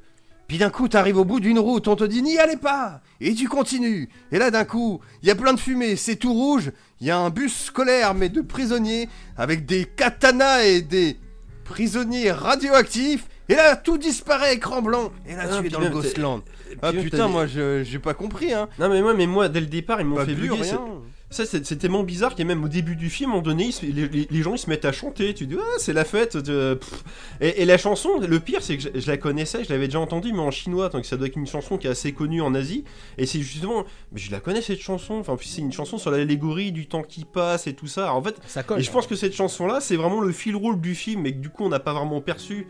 [0.48, 3.34] Puis d'un coup, t'arrives au bout d'une route, on te dit n'y allez pas Et
[3.34, 4.10] tu continues.
[4.32, 6.72] Et là, d'un coup, il y a plein de fumée, c'est tout rouge.
[7.02, 11.18] Il y a un bus scolaire, mais de prisonniers, avec des katanas et des
[11.64, 13.28] prisonniers radioactifs.
[13.54, 15.12] Et là, tout disparaît, écran blanc.
[15.28, 16.42] Et là, Ah, tu es dans le Ghostland.
[16.72, 18.68] et Ah putain, moi, j'ai pas compris, hein.
[18.80, 20.64] Non, mais moi, mais moi, dès le départ, ils m'ont fait vu, bugger.
[20.64, 20.82] rien.
[21.30, 23.44] Ça, c'est tellement bizarre qu'il y a même au début du film, à un moment
[23.48, 25.34] donné, se- les, les- les gens ils se mettent à chanter.
[25.34, 26.38] Tu dis, ah, c'est la fête.
[26.38, 26.80] de-.
[27.42, 30.00] Et, et la chanson, le pire, c'est que je, je la connaissais, je l'avais déjà
[30.00, 32.54] entendue, mais en chinois, donc ça doit être une chanson qui est assez connue en
[32.54, 32.84] Asie.
[33.18, 35.16] Et c'est justement, mais je la connais cette chanson.
[35.16, 38.04] Enfin, puis c'est une chanson sur l'allégorie du temps qui passe et tout ça.
[38.04, 38.80] Alors, en fait, Ça colle.
[38.80, 41.40] Et je pense que cette chanson-là, c'est vraiment le fil rouge du film, mais que
[41.40, 42.68] du coup, on n'a pas vraiment perçu.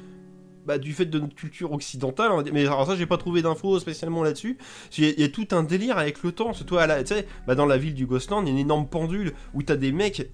[0.65, 2.53] Bah, du fait de notre culture occidentale, dire.
[2.53, 4.57] mais alors ça j'ai pas trouvé d'infos spécialement là-dessus.
[4.98, 7.03] Il y, a- il y a tout un délire avec le temps, surtout à la,
[7.03, 9.61] tu sais, bah, dans la ville du Ghostland, il y a une énorme pendule où
[9.61, 10.30] t'as des mecs,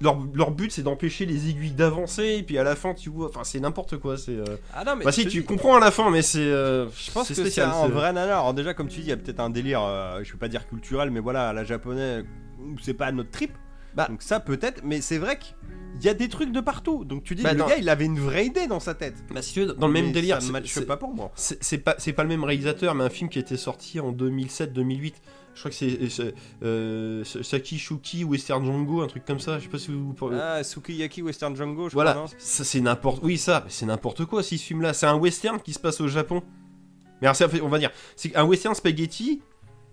[0.00, 3.28] leur, leur but c'est d'empêcher les aiguilles d'avancer, et puis à la fin tu vois,
[3.28, 4.32] enfin c'est n'importe quoi, c'est...
[4.32, 4.44] euh,
[4.74, 6.40] Ah non, mais Bah si, tu dis- comprends à la fin, mais c'est...
[6.40, 8.40] euh, Je pense que c'est un vrai nanar.
[8.40, 10.48] Alors déjà, comme tu dis, il y a peut-être un délire, euh, je vais pas
[10.48, 12.24] dire culturel, mais voilà, à la japonais,
[12.82, 13.52] c'est pas notre trip.
[13.94, 14.08] Bah.
[14.08, 15.38] Donc ça peut-être, mais c'est vrai
[15.96, 17.04] qu'il y a des trucs de partout.
[17.04, 17.66] Donc tu dis, Bah, le non.
[17.66, 19.14] gars, il avait une vraie idée dans sa tête.
[19.32, 21.30] Bah si tu veux, dans le même délire, ça matche pas pour moi.
[21.36, 25.14] C'est pas, pas le même réalisateur, mais un film qui était sorti en 2007-2008.
[25.54, 29.58] Je crois que c'est c'est, euh, Saki Shuki Western Django, un truc comme ça.
[29.58, 30.14] Je sais pas si vous.
[30.32, 32.26] Ah, Sukiyaki Western Django, je voilà, crois.
[32.38, 33.22] c'est n'importe.
[33.22, 34.42] Oui, ça, c'est n'importe quoi.
[34.42, 36.42] Si ce film-là, c'est un western qui se passe au Japon.
[37.20, 39.42] Mais alors, on va dire, c'est un western spaghetti,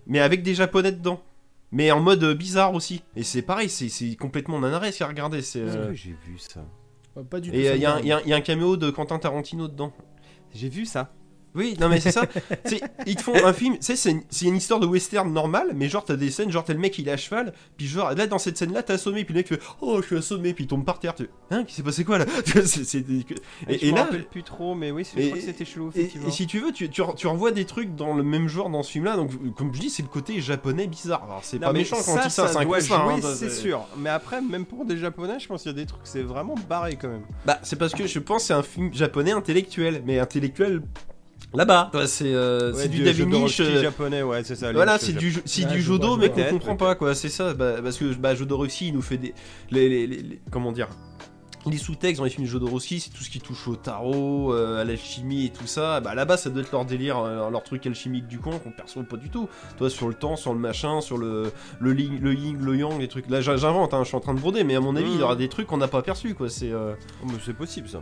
[0.06, 1.22] mais avec des japonais dedans.
[1.72, 3.02] Mais en mode euh, bizarre aussi.
[3.16, 5.42] Et c'est pareil, c'est complètement nanaresque à regarder.
[5.42, 6.64] c'est, Est-ce euh, que j'ai vu ça?
[7.16, 7.56] Euh, Pas du tout.
[7.56, 9.92] Et ça il y, y a un caméo de Quentin Tarantino dedans.
[10.52, 11.12] J'ai vu ça.
[11.54, 12.22] Oui, non mais c'est ça.
[13.06, 16.04] Ils te font un film, c'est une, c'est une histoire de western normale, mais genre
[16.04, 18.38] t'as des scènes, genre t'as le mec il est à cheval, puis genre là dans
[18.38, 20.66] cette scène là t'es assommé, puis le mec fait oh je suis assommé, puis il
[20.68, 22.26] tombe par terre, tu hein, qui s'est passé quoi là?
[22.64, 23.20] C'est- des-
[23.68, 25.44] Et, Et, je et me là, rappelle plus trop, mais oui, et- je crois que
[25.44, 26.28] c'était chelou, et, effectivement.
[26.28, 28.82] et si tu veux, tu, tu, tu revois des trucs dans le même genre dans
[28.82, 31.24] ce film là, donc comme je dis, c'est le côté japonais bizarre.
[31.24, 33.22] Alors c'est pas méchant quand ça, on dit ça, c'est un doit cauchemar, jouer, hein,
[33.22, 33.86] ça, c'est sûr.
[33.98, 36.54] Mais après, même pour des japonais, je pense qu'il y a des trucs, c'est vraiment
[36.68, 37.24] barré quand même.
[37.44, 40.82] Bah c'est parce que je pense que c'est un film japonais intellectuel, mais intellectuel
[41.54, 41.90] là-bas.
[42.06, 43.56] C'est euh, c'est du David Lynch.
[43.56, 44.72] Jodorowsky euh, japonais, ouais, c'est ça.
[44.72, 47.14] Voilà, c'est du, c'est Ouais, du je jodo, mais qu'on comprend pas, quoi.
[47.14, 49.34] C'est ça, bah, parce que bah, Jodorowsky, il nous fait des.
[49.70, 50.88] Les, les, les- les- comment dire
[51.66, 54.80] les sous-textes dans les films de Jodorowsky, c'est tout ce qui touche au tarot, euh,
[54.80, 56.00] à l'alchimie et tout ça.
[56.00, 59.02] Bah là-bas, ça doit être leur délire, euh, leur truc alchimique du con qu'on perçoit
[59.02, 59.46] pas du tout.
[59.76, 62.98] Toi, sur le temps, sur le machin, sur le le yin, le, yin, le yang,
[62.98, 63.28] les trucs.
[63.28, 65.14] Là, j'in- j'invente, hein, je suis en train de broder, mais à mon avis, Mhm.
[65.16, 66.48] il y aura des trucs qu'on n'a pas perçus, quoi.
[66.48, 68.00] C'est euh, Oh, c'est possible ça.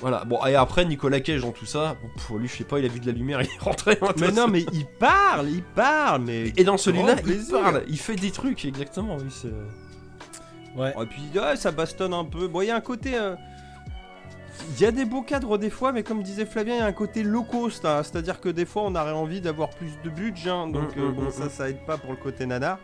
[0.00, 0.24] Voilà.
[0.24, 1.96] Bon, et après, Nicolas Cage dans tout ça,
[2.30, 3.98] bon, lui, je sais pas, il a vu de la lumière, il est rentré.
[4.18, 6.52] Mais non, mais il parle, il parle, mais.
[6.56, 9.52] Et dans celui-là, il parle, il fait des trucs, exactement, oui, c'est.
[10.80, 10.94] Ouais.
[11.02, 12.46] Et puis ouais, ça bastonne un peu.
[12.48, 13.14] Bon, il y a un côté.
[13.18, 13.34] euh,
[14.76, 16.86] Il y a des beaux cadres des fois, mais comme disait Flavien, il y a
[16.86, 17.84] un côté low cost.
[17.84, 18.02] hein.
[18.04, 20.50] C'est-à-dire que des fois, on aurait envie d'avoir plus de budget.
[20.50, 20.68] hein.
[20.68, 22.78] donc Mm, euh, mm, bon, mm, ça, ça aide pas pour le côté nanar.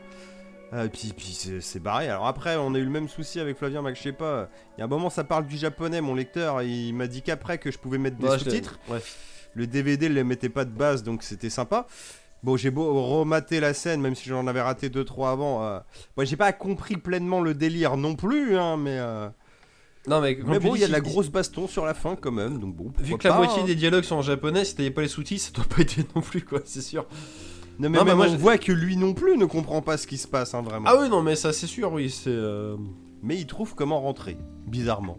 [0.76, 2.08] Euh, puis puis c'est barré.
[2.08, 4.48] Alors après, on a eu le même souci avec Flavien, Mac, je sais pas.
[4.76, 6.00] Il y a un moment, ça parle du japonais.
[6.00, 8.78] Mon lecteur, il m'a dit qu'après que je pouvais mettre des sous-titres.
[8.88, 9.00] Ouais.
[9.54, 11.86] Le DVD ne les mettait pas de base, donc c'était sympa.
[12.42, 15.64] Bon, j'ai beau remater la scène, même si j'en avais raté 2-3 avant.
[15.64, 15.78] Euh...
[16.16, 18.98] Moi, j'ai pas compris pleinement le délire non plus, hein, mais.
[18.98, 19.28] euh,
[20.06, 22.58] Non, mais, bon, il y a de la grosse baston sur la fin quand même,
[22.58, 22.92] donc bon.
[22.98, 23.66] Vu que la moitié hein.
[23.66, 26.20] des dialogues sont en japonais, si t'avais pas les sous-titres, ça doit pas être non
[26.20, 27.06] plus, quoi, c'est sûr.
[27.78, 29.96] Non, mais Non, mais moi, on je- voit que lui non plus ne comprend pas
[29.96, 30.88] ce qui se passe, hein, vraiment.
[30.88, 32.30] Ah oui, non, mais ça, c'est sûr, oui, c'est.
[32.30, 32.76] euh,
[33.22, 34.36] Mais il trouve comment rentrer,
[34.66, 35.18] bizarrement.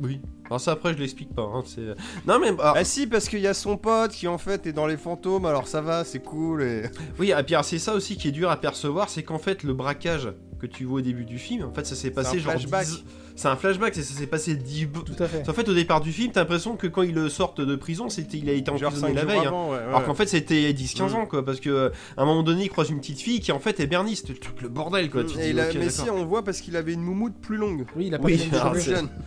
[0.00, 0.20] Oui.
[0.46, 1.94] Alors, ça, après, je l'explique pas, hein, c'est.
[2.26, 2.50] Non, mais.
[2.60, 4.96] ah, Ah si, parce qu'il y a son pote qui en fait est dans les
[4.96, 6.62] fantômes, alors ça va, c'est cool.
[6.62, 6.82] Et...
[7.18, 9.62] Oui, et puis alors, c'est ça aussi qui est dur à percevoir, c'est qu'en fait,
[9.62, 10.28] le braquage
[10.58, 12.52] que tu vois au début du film, en fait, ça s'est passé un genre.
[12.52, 12.86] flashback.
[12.86, 13.04] 10
[13.36, 14.88] C'est un flashback, c'est- ça s'est passé 10.
[15.04, 15.48] Tout à fait.
[15.48, 18.08] En fait, au départ du film, t'as l'impression que quand ils le sortent de prison,
[18.08, 19.46] c'était il a été emprisonné 5 la veille.
[19.46, 19.52] hein.
[19.70, 21.16] ouais, Alors qu'en fait c'était il y a 10-15 Mm.
[21.16, 23.52] ans quoi parce que euh, à un moment donné il croise une petite fille qui
[23.52, 25.22] en fait est berniste, le truc le bordel quoi.
[25.24, 27.02] Tu te Et dis, il a- ok, mais si, on voit parce qu'il avait une
[27.02, 27.84] moumoute plus longue.
[27.94, 28.38] Oui, il a pas Oui,
[28.78, 29.08] jeune.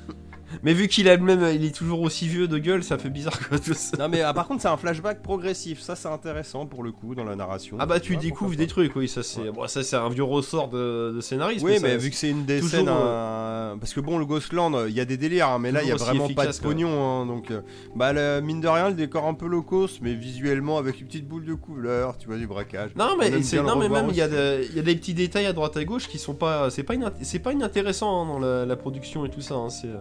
[0.63, 3.09] Mais vu qu'il a le même, il est toujours aussi vieux de gueule, ça fait
[3.09, 3.97] bizarre quoi tout ça.
[3.97, 7.15] Non mais ah, par contre c'est un flashback progressif, ça c'est intéressant pour le coup
[7.15, 7.77] dans la narration.
[7.79, 9.51] Ah bah tu vois, découvres des trucs, oui ça c'est, Ouais.
[9.51, 11.63] bon, ça c'est un vieux ressort de, de scénariste.
[11.63, 14.85] Oui mais vu que c'est une des toujours, scènes, euh, parce que bon le Ghostland,
[14.87, 17.03] il y a des délires, hein, mais là il y a vraiment pas de pognon,
[17.21, 17.61] hein, donc euh,
[17.95, 21.07] bah le- mine de rien le décor un peu low cost, mais visuellement avec une
[21.07, 22.91] petite boule de couleur, tu vois du braquage.
[22.95, 24.35] Non On mais non mais même il y a aussi.
[24.35, 26.83] de- il y a des petits détails à droite à gauche qui sont pas c'est
[26.83, 29.97] pas c'est pas inintéressant hein, dans la, la production et tout ça c'est euh,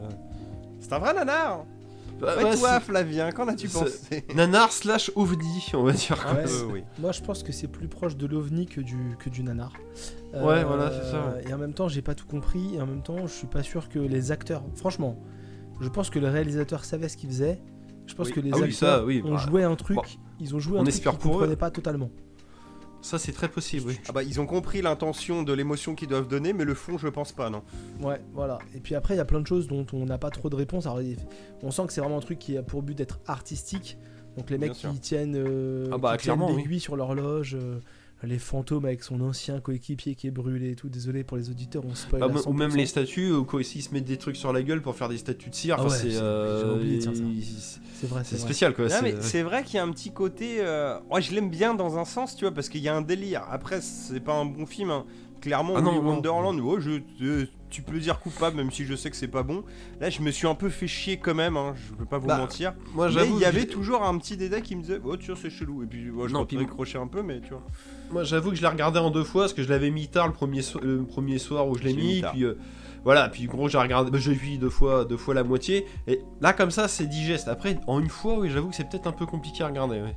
[0.88, 1.64] C'est un vrai nanar.
[2.20, 3.90] bah, toi Flavien, qu'en as-tu pensé?
[4.10, 6.32] c'est- nanar slash ovni on va dire quoi.
[6.34, 6.44] Ouais.
[6.48, 6.84] Euh, oui.
[6.98, 9.72] Moi, je pense que c'est plus proche de l'ovni que du, que du nanar.
[10.34, 11.34] Euh, Ouais, voilà, c'est ça.
[11.48, 12.74] Et en même temps, j'ai pas tout compris.
[12.74, 14.62] Et en même temps, je suis pas sûr que les acteurs.
[14.74, 15.18] Franchement,
[15.80, 17.60] je pense que le réalisateur savait ce qu'il faisait.
[18.06, 18.32] Je pense Oui.
[18.32, 19.96] que les Ah oui, acteurs ça, oui, ont bah, joué un truc.
[19.96, 20.02] bon.
[20.40, 21.34] Ils ont joué On un truc espère qu'ils pour eux.
[21.34, 22.10] comprenaient pas totalement.
[23.00, 23.98] Ça c'est très possible oui.
[24.08, 27.08] Ah bah ils ont compris l'intention de l'émotion qu'ils doivent donner, mais le fond je
[27.08, 27.62] pense pas non.
[28.00, 28.58] Ouais, voilà.
[28.74, 30.56] Et puis après, il y a plein de choses dont on n'a pas trop de
[30.56, 30.86] réponses.
[30.86, 31.00] Alors,
[31.62, 33.98] on sent que c'est vraiment un truc qui a pour but d'être artistique.
[34.36, 34.90] Donc les Bien mecs sûr.
[34.92, 36.62] qui tiennent, euh, Ah bah, qui tiennent clairement, oui.
[36.62, 37.80] l'aiguille sur l'horloge, euh,
[38.24, 40.88] les fantômes avec son ancien coéquipier qui est brûlé et tout.
[40.88, 42.20] Désolé pour les auditeurs, on spoil.
[42.20, 42.76] Bah, ou même 100%.
[42.76, 45.18] les statues, ou quoi, s'ils se mettent des trucs sur la gueule pour faire des
[45.18, 47.22] statues de cire, Ah ouais, c'est c'est- euh, j'avais oublié de dire ça.
[47.22, 48.44] il- C'est vrai, c'est c'est vrai.
[48.44, 48.84] spécial quoi.
[48.86, 50.56] Non, c'est- mais c'est vrai qu'il y a un petit côté.
[50.60, 53.44] euh, je l'aime bien dans un sens, tu vois, parce qu'il y a un délire.
[53.50, 54.90] Après, c'est pas un bon film.
[54.90, 55.04] hein.
[55.40, 56.10] Clairement, Ah non, Willy non.
[56.14, 59.28] Wonderland, ouais, je, euh, tu peux le dire coupable, même si je sais que c'est
[59.28, 59.64] pas bon.
[60.00, 61.56] Là, je me suis un peu fait chier quand même.
[61.56, 62.74] hein, Je veux pas vous Bah, mentir.
[62.94, 65.40] Moi Mais il y avait toujours un petit détail qui me disait, oh, tu vois,
[65.40, 65.82] c'est chelou.
[65.82, 67.62] Et puis, je Non, puis- décroché un peu, mais tu vois.
[68.10, 70.26] moi j'avoue que je l'ai regardé en deux fois parce que je l'avais mis tard
[70.28, 72.58] le premier, so- le premier soir où je l'ai mis puis euh,
[73.04, 76.20] voilà, puis gros j'ai regardé, bah, j'ai vu deux fois, deux fois la moitié, et
[76.40, 77.48] là comme ça c'est digeste.
[77.48, 80.00] Après en une fois, oui j'avoue que c'est peut-être un peu compliqué à regarder.
[80.00, 80.16] ouais.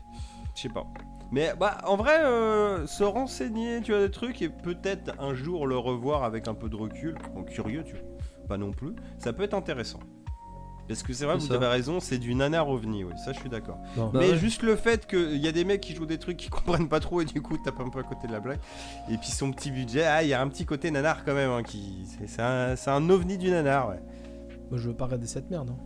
[0.55, 0.85] Je sais pas.
[1.31, 5.65] Mais bah, en vrai, euh, se renseigner, tu vois, des trucs et peut-être un jour
[5.67, 8.01] le revoir avec un peu de recul, en curieux, tu vois,
[8.49, 9.99] pas non plus, ça peut être intéressant.
[10.87, 11.53] Parce que c'est vrai, vous ça.
[11.53, 13.77] avez raison, c'est du nanar ovni, oui, ça je suis d'accord.
[13.95, 14.35] Bah Mais ouais.
[14.37, 16.99] juste le fait qu'il y a des mecs qui jouent des trucs qui comprennent pas
[16.99, 18.59] trop et du coup tapent un peu à côté de la blague.
[19.09, 21.49] Et puis son petit budget, ah, il y a un petit côté nanar quand même,
[21.51, 24.01] hein, qui c'est- un, un ovni du nanar, ouais.
[24.69, 25.69] Moi, je veux pas regarder cette merde.
[25.69, 25.77] hein.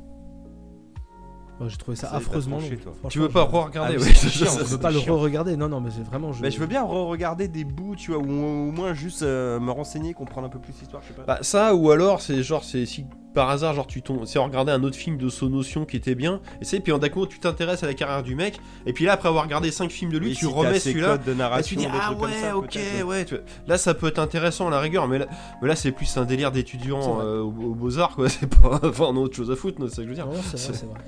[1.59, 2.63] Moi, J'ai trouvé ça affreusement long.
[3.09, 4.91] Tu veux je- pas re-regarder Ah, ouais, mais je- c'est chiant, je- Je veux pas
[4.91, 5.55] le re-regarder.
[5.55, 6.33] Non, non, mais c'est vraiment.
[6.33, 6.41] Je...
[6.41, 9.71] Bah, je veux bien re-regarder des bouts, tu vois, ou au moins juste euh, me
[9.71, 11.23] renseigner, comprendre un peu plus l'histoire, je sais pas.
[11.25, 14.71] Bah ça ou alors c'est genre c'est si par hasard genre tu tombes c'est regarder
[14.71, 17.83] un autre film de Sonotion qui était bien et c'est puis d'un coup tu t'intéresses
[17.83, 20.31] à la carrière du mec et puis là après avoir regardé 5 films de lui
[20.31, 21.15] Et tu si remets celui-là
[21.59, 23.35] et tu dis ah ouais ça, ok ouais tu
[23.67, 25.25] là ça peut être intéressant à la rigueur mais là,
[25.61, 29.07] mais là c'est plus un délire d'étudiant euh, au, au Beaux-Arts quoi c'est pas enfin
[29.09, 30.69] on a autre chose à foutre c'est ça que je veux dire Non, c'est C'est-
[30.69, 30.99] vrai, c'est vrai.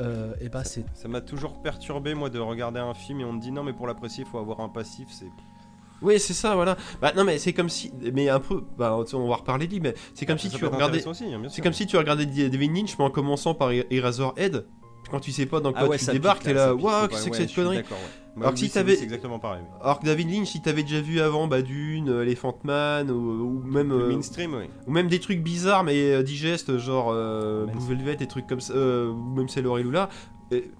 [0.00, 0.84] Euh, et bah, c'est.
[0.94, 3.72] Ça m'a toujours perturbé moi de regarder un film et on te dit non mais
[3.72, 5.26] pour l'apprécier il faut avoir un passif c'est
[6.02, 9.28] oui c'est ça voilà bah non mais c'est comme si mais un peu bah on
[9.28, 11.86] va reparler de lui mais c'est comme si Ça tu regardais hein, C'est comme si
[11.86, 14.66] tu regardais David Lynch, mais en commençant par Eraserhead.
[15.10, 17.08] Quand tu sais pas dans quoi Ah ouais, tu ça débarques, t'es là, waouh, qu'est-ce
[17.08, 17.82] que c'est que ouais, cette connerie
[18.40, 19.62] Alors que si c'est- t'avais- exactement pareil.
[19.82, 23.14] Alors que David Lynch, si t'avais déjà vu avant bah, Dune, euh, Elephant Man, ou,
[23.14, 23.88] ou même.
[23.90, 24.66] Le euh, mainstream, oui.
[24.86, 28.46] ou même des trucs bizarres mais euh, digestes, genre euh, Même Blue Velvet, des trucs
[28.46, 30.08] comme ça, euh, ou même Sailor et Lula.
[30.52, 30.70] Et-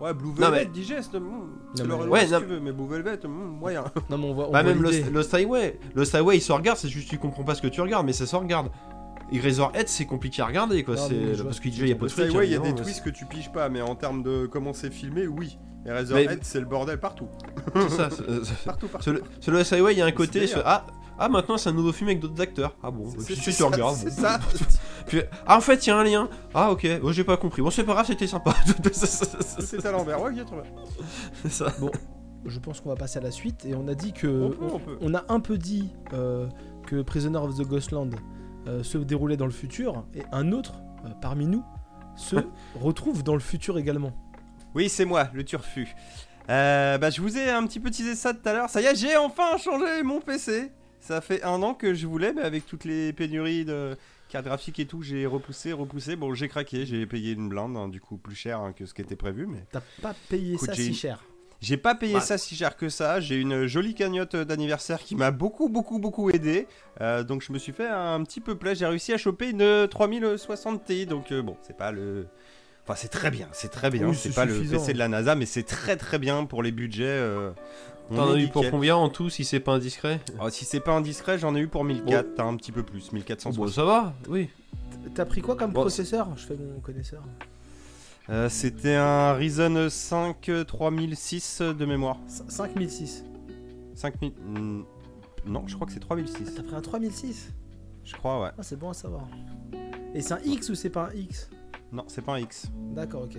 [0.00, 1.20] Ouais, Blue Non, Velvet, mais- digeste, mm,
[1.74, 3.28] c'est mais- le Ouais, si non- tu veux, mais Blue Velvet, mm,
[3.58, 3.82] moyen.
[4.08, 4.48] Non, mais on voit.
[4.48, 4.80] on Bah voit même
[5.12, 7.80] Lost Highway, Lost Highway il se regarde, c'est juste tu comprends pas ce que tu
[7.80, 8.70] regardes, mais ça se regarde.
[9.32, 11.70] Et Razorhead c'est compliqué à regarder quoi, Non, c'est mais parce ce que que tu
[11.70, 13.52] déjà il y a pas de ouais, il y a des twists que tu piges
[13.52, 15.58] pas, mais en termes de comment c'est filmé, oui.
[15.84, 17.28] Et Mais- Razorhead, c'est le bordel partout.
[17.74, 18.08] C'est ça.
[18.10, 19.04] c'est- c'est- Partout, partout.
[19.40, 20.86] Sur le, il y a un Mais côté, ah,
[21.18, 22.74] ah maintenant c'est un nouveau film avec d'autres acteurs.
[22.82, 23.96] Ah bon, C'est- puis c'est tu ça, regardes.
[23.96, 24.22] C'est bon.
[24.22, 24.40] ça.
[25.06, 26.28] Puis, ah en fait il y a un lien.
[26.52, 27.62] Ah ok, oh, j'ai pas compris.
[27.62, 28.54] Bon c'est pas grave, c'était sympa.
[28.92, 30.20] C'est à l'envers.
[30.20, 30.44] Ouais, bien.
[31.42, 31.72] C'est ça.
[32.44, 34.56] Je pense qu'on va passer à la suite et on a dit que On peut,
[34.74, 34.98] on peut.
[35.00, 36.46] on a un peu dit euh,
[36.86, 38.18] que Prisoner of the Ghostland euh,
[38.82, 40.74] se déroulait dans le futur et un autre
[41.04, 41.64] euh, parmi nous
[42.16, 42.36] se
[42.80, 44.12] retrouve dans le futur également.
[44.74, 45.94] Oui, c'est moi, le turfu.
[46.50, 48.70] Euh, bah, je vous ai un petit peu teasé ça tout à l'heure.
[48.70, 50.72] Ça y est, j'ai enfin changé mon PC.
[51.00, 53.96] Ça fait un an que je voulais, mais avec toutes les pénuries de
[54.28, 56.16] cartes graphiques et tout, j'ai repoussé, repoussé.
[56.16, 58.94] Bon, j'ai craqué, j'ai payé une blinde, hein, du coup plus cher hein, que ce
[58.94, 61.22] qui était prévu, mais T'as pas payé Écoute, ça si cher.
[61.60, 63.20] J'ai pas payé ça si cher que ça.
[63.20, 66.66] J'ai une jolie cagnotte d'anniversaire qui m'a beaucoup, beaucoup, beaucoup aidé.
[67.00, 68.86] Euh, donc je me suis fait un petit peu plaisir.
[68.86, 71.06] J'ai réussi à choper une 3060 Ti.
[71.06, 72.26] Donc euh, bon, c'est pas le.
[72.84, 74.08] Enfin, c'est très bien, c'est très bien.
[74.08, 74.72] Oui, c'est pas suffisant.
[74.72, 77.04] le PC de la NASA, mais c'est très très bien pour les budgets.
[77.06, 77.50] euh,
[78.10, 80.20] on T'en as eu pour combien en tout si c'est pas indiscret?
[80.40, 83.12] Oh, si c'est pas indiscret, j'en ai eu pour 1004, t'as un petit peu plus,
[83.12, 83.56] 1460.
[83.56, 84.48] Bon ça va, oui.
[85.14, 86.28] T'as pris quoi comme Bon, processeur?
[86.36, 87.22] Je fais mon connaisseur.
[88.30, 92.18] Euh, C'était un Ryzen 5 3006 de mémoire.
[92.26, 93.24] C- 5006.
[93.94, 94.32] 5000.
[94.32, 94.82] hmm,
[95.46, 96.54] Non, je crois que c'est 3006.
[96.54, 97.54] T'as pris un 3006
[98.04, 98.50] Je crois, ouais.
[98.58, 99.26] Ah, c'est bon à savoir.
[100.14, 101.50] Et c'est un X ou c'est pas un X?
[101.90, 102.66] Non, c'est pas un X.
[102.94, 103.38] D'accord, ok.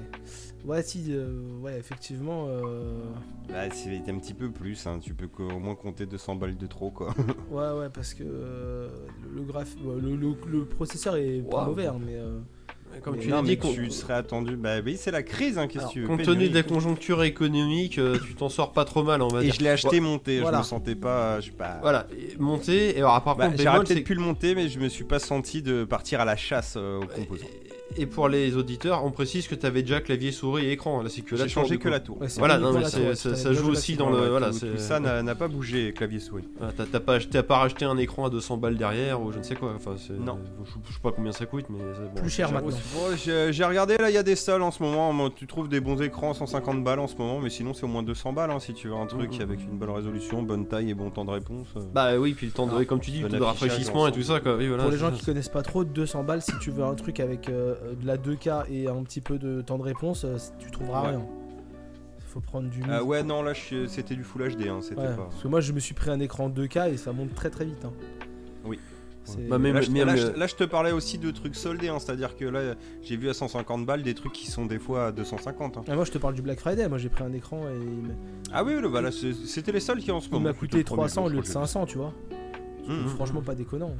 [0.66, 2.46] Ouais, si, euh, ouais, effectivement.
[2.48, 3.00] euh,
[3.48, 4.98] Bah, c'est un petit peu plus, hein.
[5.00, 7.14] tu peux au moins compter 200 balles de trop, quoi.
[7.52, 8.90] Ouais, ouais, parce que euh,
[9.36, 9.76] le, graph...
[9.84, 12.16] ouais, le, le- le processeur est pas mauvais, hein, mais.
[12.16, 12.40] euh,
[13.04, 14.58] Comme Mais tu non, l'as mais dit, tu serais attendu.
[14.58, 17.98] Bah oui, c'est la crise, hein, qu'est-ce tu veux compte tenu de la conjoncture économique,
[17.98, 19.54] euh, tu t'en sors pas trop mal on va Et dire.
[19.56, 20.58] je l'ai acheté monté, Voilà.
[20.58, 21.40] je me sentais pas.
[21.40, 21.80] Je sais pas.
[21.82, 24.80] Voilà, et monter, et alors par Bah, contre, J'aurais peut-être pu le monter, mais je
[24.80, 27.46] me suis pas senti de partir à la chasse euh, aux composants.
[27.98, 31.02] Et pour les auditeurs, on précise que tu avais déjà clavier, souris et écran.
[31.02, 31.90] Là, c'est que la J'ai tour, changé que coup.
[31.90, 32.22] la tour.
[32.22, 34.68] ouais, Voilà, non, mais la c'est- tour, ça- joue aussi dans le- voilà, tout, c'est-
[34.68, 36.44] tout ça n'a pas bougé, clavier souris.
[36.58, 39.44] Voilà, T'as pas, acheté- pas racheté un écran à 200 balles derrière ou je ne
[39.44, 39.74] sais quoi.
[39.76, 40.38] Enfin, Non.
[40.64, 42.22] Je, je sais pas combien ça coûte, mais bon.
[42.22, 42.70] Plus cher maintenant.
[42.94, 45.30] bon, J'ai regardé, là, il y a des soldes en ce moment.
[45.32, 48.04] Tu trouves des bons écrans 150 balles en ce moment, mais sinon, c'est au moins
[48.04, 49.42] 200 balles hein, si tu veux un truc Mhm.
[49.42, 51.68] avec une bonne résolution, bonne taille et bon temps de réponse.
[51.76, 51.82] euh.
[51.94, 52.86] Bah oui, puis le temps de, Ah.
[52.86, 55.84] comme tu dis, le rafraîchissement et tout ça, Pour les gens qui connaissent pas trop,
[55.84, 59.22] 200 balles si tu veux un truc avec euh, de la 2K et un petit
[59.22, 61.10] peu de temps de réponse, euh, tu trouveras Ouais.
[61.10, 61.26] rien.
[62.28, 62.82] Faut prendre du.
[62.88, 63.54] Ah ouais, non, là,
[63.88, 65.24] c'était du Full HD, hein, c'était Ouais, pas.
[65.32, 67.66] Parce que moi je me suis pris un écran 2K et ça monte très très
[67.66, 67.84] vite.
[67.86, 67.92] hein.
[68.66, 68.80] Oui.
[69.24, 71.30] C'est- Bah, même- là, je, même là, le- je- là, je te parlais aussi de
[71.32, 74.66] trucs soldés, hein, c'est-à-dire que là, j'ai vu à 150 balles des trucs qui sont
[74.66, 75.78] des fois à 250.
[75.78, 75.84] hein.
[75.88, 78.08] Ah, moi je te parle du Black Friday, moi j'ai pris un écran et il
[78.08, 78.14] m'a-
[78.54, 80.46] Ah oui, le- bah, là, c'était les soldes qui en ce il moment.
[80.46, 82.14] m'a plutôt coûté le premier 300 au lieu de crois que 500, tu vois.
[82.88, 82.94] vu.
[82.94, 83.94] Mmh, Franchement pas déconnant.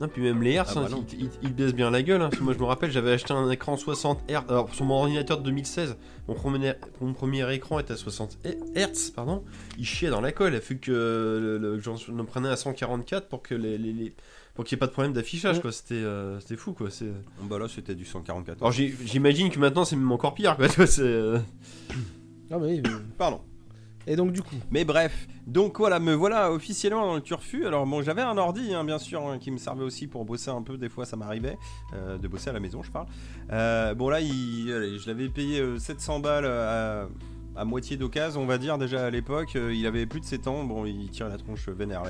[0.00, 1.04] Non, puis même les hertz, Ah bah hein,
[1.42, 2.20] ils, baissent bien la gueule.
[2.22, 4.40] hein, parce que moi, je me rappelle, j'avais acheté un écran 60 Hz.
[4.48, 5.96] Alors, sur mon ordinateur de 2016,
[6.26, 8.38] mon premier, mon premier écran était à 60
[8.74, 9.44] Hz, pardon.
[9.78, 10.54] Il chiait dans la colle.
[10.54, 14.14] Il a fallu que j'en le prenais à 144 pour que les, les- les-
[14.54, 15.62] pour qu'il n'y ait pas de problème d'affichage, Mm.
[15.62, 15.72] quoi.
[15.72, 16.90] C'était euh, fou, quoi.
[16.90, 17.06] C'est-
[17.40, 18.58] Bon, bah là, c'était du 144.
[18.60, 20.66] Alors, j'imagine que maintenant, c'est même encore pire, quoi.
[20.86, 21.38] c'est, euh,
[22.50, 23.40] Ah oui, mais- Pardon.
[24.06, 27.66] Et donc du coup, Mais bref, donc voilà, me voilà officiellement dans le turfu.
[27.66, 30.50] Alors bon, j'avais un ordi, hein, bien sûr, hein, qui me servait aussi pour bosser
[30.50, 30.76] un peu.
[30.76, 31.58] Des fois, ça m'arrivait
[31.94, 33.06] euh, de bosser à la maison, je parle.
[33.52, 34.66] Euh, bon là, il,
[34.98, 36.46] je l'avais payé euh, 700 balles
[37.56, 39.56] à, moitié d'occasion, on va dire déjà à l'époque.
[39.56, 40.64] Euh, il avait plus de 7 ans.
[40.64, 42.02] Bon, il tire la tronche vénère.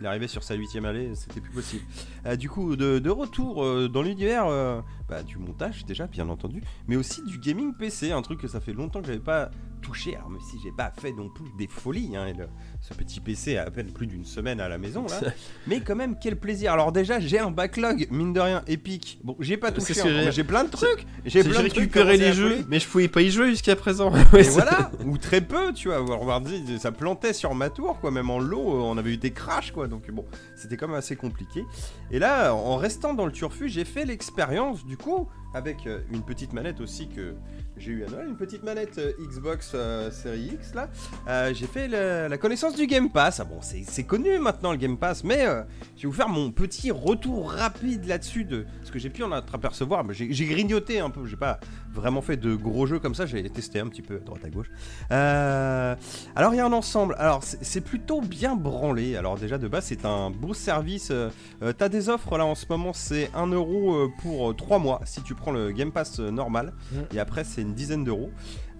[0.00, 1.84] Il, arrivait sur sa huitième allée, c'était plus possible.
[2.26, 6.62] Euh, du coup, de, retour euh, dans l'univers euh, bah, du montage déjà, bien entendu,
[6.88, 9.50] mais aussi du gaming PC, un truc que ça fait longtemps que j'avais pas
[9.84, 10.16] touché.
[10.16, 12.48] Alors même si j'ai pas fait non plus des folies, hein, le-
[12.80, 15.20] ce petit PC a à peine plus d'une semaine à la maison là,
[15.66, 16.72] mais quand même quel plaisir.
[16.72, 19.20] Alors déjà j'ai un backlog mine de rien épique.
[19.22, 21.06] Bon j'ai pas touché, encore, j'ai- plein de trucs.
[21.24, 24.10] J'ai récupéré les jeux, mais je pouvais pas y jouer jusqu'à présent.
[24.32, 26.00] Ouais, Et c'est- voilà, ou très peu, tu vois.
[26.00, 28.10] Warwardy, ça plantait sur ma tour, quoi.
[28.10, 29.86] Même en lot, on avait eu des crashs, quoi.
[29.86, 30.24] Donc bon,
[30.56, 31.64] c'était quand même assez compliqué.
[32.10, 36.22] Et là, en restant dans le turfu, j'ai fait l'expérience, du coup, avec euh, une
[36.22, 37.34] petite manette aussi que
[37.76, 40.88] j'ai eu à Noël, une petite manette euh, Xbox euh, Series X là.
[41.28, 43.40] Euh, j'ai fait la connaissance du Game Pass.
[43.40, 45.62] Ah bon, c'est connu maintenant le Game Pass, mais euh,
[45.96, 49.32] je vais vous faire mon petit retour rapide là-dessus de ce que j'ai pu en
[49.32, 50.04] apercevoir.
[50.12, 51.58] J'ai grignoté un peu, j'ai pas
[51.94, 54.50] vraiment fait de gros jeux comme ça, j'ai testé un petit peu à droite à
[54.50, 54.70] gauche.
[55.10, 55.94] Euh,
[56.36, 59.16] alors il y a un ensemble, alors c'est plutôt bien branlé.
[59.16, 61.10] Alors déjà de base c'est un beau service.
[61.10, 61.30] euh,
[61.76, 65.22] T'as des offres là en ce moment, c'est 1 euro euh, pour 3 mois si
[65.22, 66.72] tu prends le Game Pass normal.
[66.92, 66.96] Mm.
[67.14, 68.30] Et après c'est une dizaine d'euros.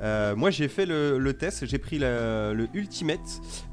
[0.03, 3.21] Euh, moi j'ai fait le, le test, j'ai pris le, le Ultimate.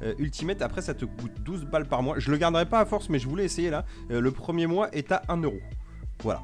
[0.02, 2.18] Euh, Ultimate après ça te coûte 12 balles par mois.
[2.18, 3.84] Je le garderai pas à force mais je voulais essayer là.
[4.10, 5.58] Euh, le premier mois est à 1 euro.
[6.22, 6.40] Voilà.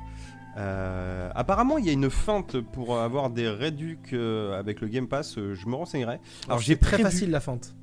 [0.59, 5.07] Euh, apparemment, il y a une feinte pour avoir des réducs euh, avec le Game
[5.07, 5.39] Pass.
[5.39, 6.19] euh, je me renseignerai.
[6.47, 7.77] Alors, j'ai c'est très prévu- facile la feinte.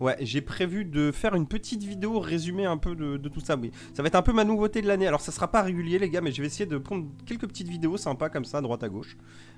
[0.00, 3.56] Ouais, j'ai prévu de faire une petite vidéo résumée un peu de, de tout ça.
[3.56, 5.06] Oui, ça va être un peu ma nouveauté de l'année.
[5.06, 7.68] Alors, ça sera pas régulier, les gars, mais je vais essayer de prendre quelques petites
[7.68, 9.16] vidéos sympas comme ça, droite à gauche.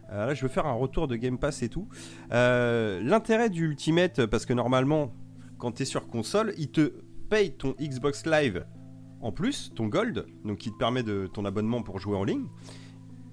[0.08, 1.88] Là, je vais faire un retour de Game Pass et tout.
[2.30, 5.12] L'intérêt du Ultimate, parce que normalement,
[5.58, 6.92] quand tu es sur console, il te
[7.28, 8.64] paye ton Xbox Live
[9.20, 12.46] en plus, ton Gold, donc qui te permet de ton abonnement pour jouer en ligne.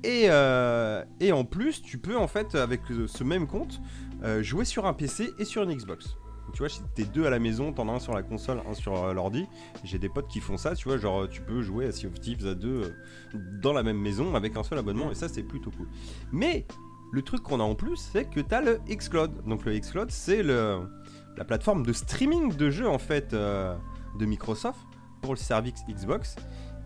[0.04, 3.82] Et, euh, en plus, tu peux en fait, avec ce même compte,
[4.24, 6.18] euh, jouer sur un PC et sur une Xbox.
[6.54, 8.74] Tu vois, si t'es deux à la maison, t'en as un sur la console, un
[8.74, 9.48] sur euh, l'ordi.
[9.84, 12.20] J'ai des potes qui font ça, tu vois, genre tu peux jouer à Sea of
[12.20, 12.94] Thieves à deux
[13.34, 15.88] dans la même maison avec un seul abonnement, et ça c'est plutôt cool.
[16.32, 16.68] Mais
[17.12, 19.46] le truc qu'on a en plus, c'est que t'as le Xcloud.
[19.48, 24.80] Donc le Xcloud, c'est la plateforme de streaming de jeux en fait de Microsoft
[25.24, 26.36] pour le service Xbox.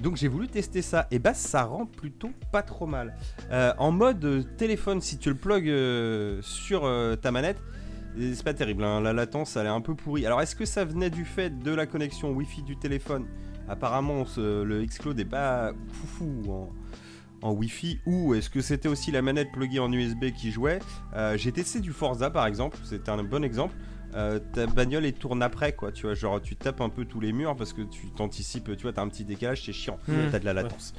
[0.02, 3.16] Donc j'ai voulu tester ça, et bah ça rend plutôt pas trop mal.
[3.52, 6.88] Euh, en mode euh, téléphone, si tu le plugs euh, sur
[7.22, 7.58] ta manette,
[8.20, 10.26] et C'est pas terrible, hein, la latence elle est un peu pourrie.
[10.26, 13.26] Alors est-ce que ça venait du fait de la connexion Wi-Fi du téléphone?
[13.70, 16.70] Apparemment ce- le Xcloud est pas foufou en,
[17.42, 20.80] en Wi-Fi ou est-ce que c'était aussi la manette pluguée en USB qui jouait?
[21.36, 23.76] J'ai testé du Forza par exemple, c'était un bon exemple.
[24.16, 27.20] Euh, ta bagnole elle tourne après quoi, tu vois, genre tu tapes un peu tous
[27.20, 30.14] les murs parce que tu t'anticipes, tu vois, t'as un petit décalage, c'est chiant, Mmh.
[30.32, 30.94] t'as de la latence.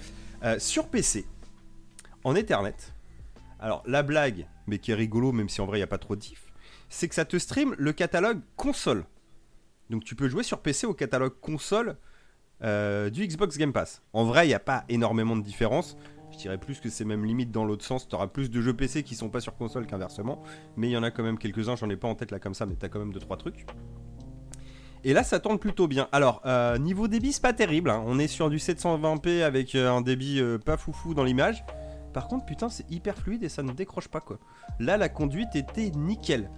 [0.45, 1.27] Euh, sur PC,
[2.25, 2.77] en Ethernet,
[3.61, 5.99] alors la blague, mais qui est rigolo même si en vrai il n'y a pas
[5.99, 6.53] trop de diff,
[6.91, 9.05] c'est que ça te stream le catalogue console.
[9.91, 11.97] Donc tu peux jouer sur PC au catalogue console
[12.63, 14.03] euh, du Xbox Game Pass.
[14.13, 15.97] En vrai, il n'y a pas énormément de différence.
[16.39, 18.09] Dirais plus que c'est même limite dans l'autre sens.
[18.09, 20.41] Tu auras plus de jeux PC qui sont pas sur console qu'inversement.
[20.77, 22.55] Mais il y en a quand même quelques-uns, j'en ai pas en tête là comme
[22.55, 23.67] ça, mais tu as quand même 2-3 trucs.
[25.05, 26.09] Et là, ça tourne plutôt bien.
[26.13, 27.91] Alors, euh, niveau débit, c'est pas terrible.
[27.91, 28.03] hein.
[28.07, 31.65] On est sur du 720p avec euh, un débit euh, pas foufou dans l'image.
[32.13, 34.39] Par contre, putain, c'est hyper fluide et ça ne décroche pas quoi.
[34.81, 36.51] Là, la conduite était nickel.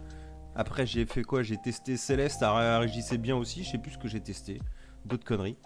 [0.54, 1.42] Après, j'ai fait quoi?
[1.42, 3.62] J'ai testé Céleste, ça réagissait bien aussi.
[3.64, 4.60] Je sais plus ce que j'ai testé.
[5.04, 5.56] D'autres conneries.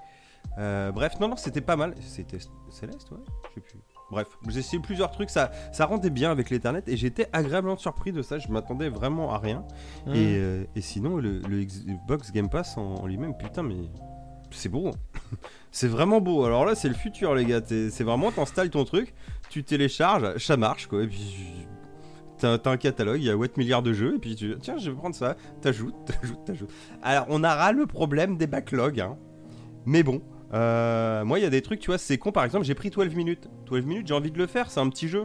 [0.57, 1.95] Bref, non, non, c'était pas mal.
[2.01, 2.39] C'était
[2.71, 3.19] Céleste, ouais
[3.51, 3.79] Je sais plus.
[4.15, 5.29] Bref, j'ai essayé plusieurs trucs.
[5.29, 8.39] Ça, ça rendait bien avec l'Ethernet et j'étais agréablement surpris de ça.
[8.39, 9.65] Je m'attendais vraiment à rien.
[10.07, 10.11] Mmh.
[10.15, 13.75] Et, euh, et sinon, le, le Xbox Game Pass en, en lui-même, putain, mais
[14.53, 14.87] c'est beau.
[14.87, 15.17] hein.
[15.73, 16.45] c'est vraiment beau.
[16.45, 17.61] Alors là, c'est le futur, les gars.
[17.67, 19.13] C'est vraiment, t'installes ton truc,
[19.51, 21.03] tu télécharges, ça marche, quoi.
[21.03, 21.67] Et puis,
[22.39, 24.77] t'as t'as un catalogue, il y a 8 milliards de jeux, et puis tu tiens,
[24.79, 25.37] je vais prendre ça.
[25.61, 26.71] T'ajoutes, t'ajoutes, t'ajoutes.
[27.03, 29.17] Alors, on aura le problème des backlogs, hein.
[29.87, 30.23] Mais bon.
[30.55, 32.33] Euh, moi, il y a des trucs, tu vois, c'est con.
[32.33, 33.49] Par exemple, j'ai pris 12 minutes.
[33.67, 35.25] 12 minutes, j'ai envie de le faire, c'est un petit jeu.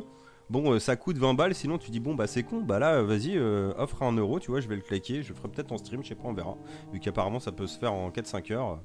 [0.50, 3.04] Bon, euh, ça coûte 20 balles, sinon tu dis, bon, bah c'est con, bah là,
[3.04, 5.78] vas-y, euh, offre un euro, tu vois, je vais le claquer, je ferai peut-être en
[5.78, 6.58] stream, je sais pas, on verra.
[6.92, 8.80] Vu qu'apparemment ça peut se faire en 4-5 heures.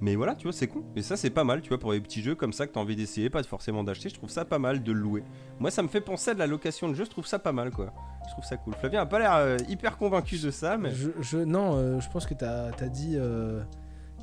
[0.00, 0.84] Mais voilà, tu vois, c'est con.
[0.94, 2.80] Et ça, c'est pas mal, tu vois, pour les petits jeux comme ça que t'as
[2.80, 5.24] envie d'essayer, pas forcément d'acheter, je trouve ça pas mal de le louer.
[5.58, 7.52] Moi, ça me fait penser à de la location de jeu, je trouve ça pas
[7.52, 7.92] mal, quoi.
[8.28, 8.74] Je trouve ça cool.
[8.74, 10.92] Flavien a pas l'air euh, hyper convaincu de ça, mais.
[10.92, 13.18] Je, non, je pense que t'as as dit,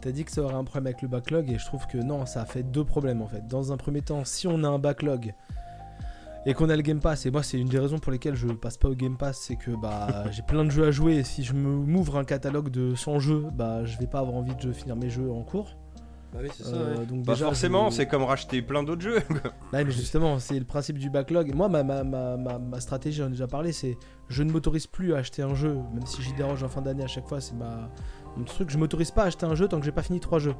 [0.01, 2.25] t'as dit que ça aurait un problème avec le backlog et je trouve que non,
[2.25, 3.47] ça a fait deux problèmes en fait.
[3.47, 5.33] Dans un premier temps, si on a un backlog
[6.45, 8.47] et qu'on a le Game Pass, et moi c'est une des raisons pour lesquelles je
[8.47, 11.23] passe pas au Game Pass, c'est que bah j'ai plein de jeux à jouer et
[11.23, 14.55] si je me m'ouvre un catalogue de 100 jeux, bah je vais pas avoir envie
[14.55, 15.75] de finir mes jeux en cours.
[16.31, 19.17] Bah oui, c'est Euh, donc Pas déjà, forcément, je- c'est comme racheter plein d'autres jeux.
[19.73, 21.55] Ouais, mais justement, c'est le principe du backlog.
[21.55, 23.97] Moi, ma, ma, ma, ma, ma stratégie, j'en ai déjà parlé, c'est
[24.27, 27.03] je ne m'autorise plus à acheter un jeu, même si j'y déroge en fin d'année
[27.03, 27.89] à chaque fois, c'est ma
[28.39, 28.69] mon truc.
[28.69, 30.55] Je m'autorise pas à acheter un jeu tant que j'ai pas fini trois jeux.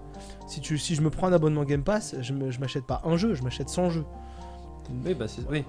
[0.48, 3.02] Si, tu, si je me prends un abonnement Game Pass, je me- je m'achète pas
[3.06, 4.06] un jeu, je m'achète 100 jeux.
[5.06, 5.42] Oui, bah c'est.
[5.50, 5.64] Oui.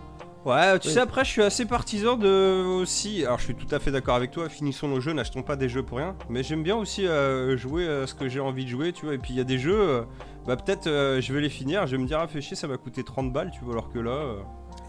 [0.47, 0.95] Ouais, tu Oui.
[0.95, 3.27] sais, après, je suis assez partisan de aussi.
[3.27, 4.49] Alors, je suis tout à fait d'accord avec toi.
[4.49, 6.17] Finissons nos jeux, n'achetons pas des jeux pour rien.
[6.31, 9.15] Mais j'aime bien aussi euh, jouer à ce que j'ai envie de jouer, tu vois.
[9.15, 10.03] Et puis, il y a des jeux, euh,
[10.47, 11.87] bah, peut-être euh, je vais les finir.
[11.87, 13.75] Je vais me dire, ah, fais chier, ça m'a coûté 30 balles, tu vois.
[13.75, 14.37] Alors que là, euh,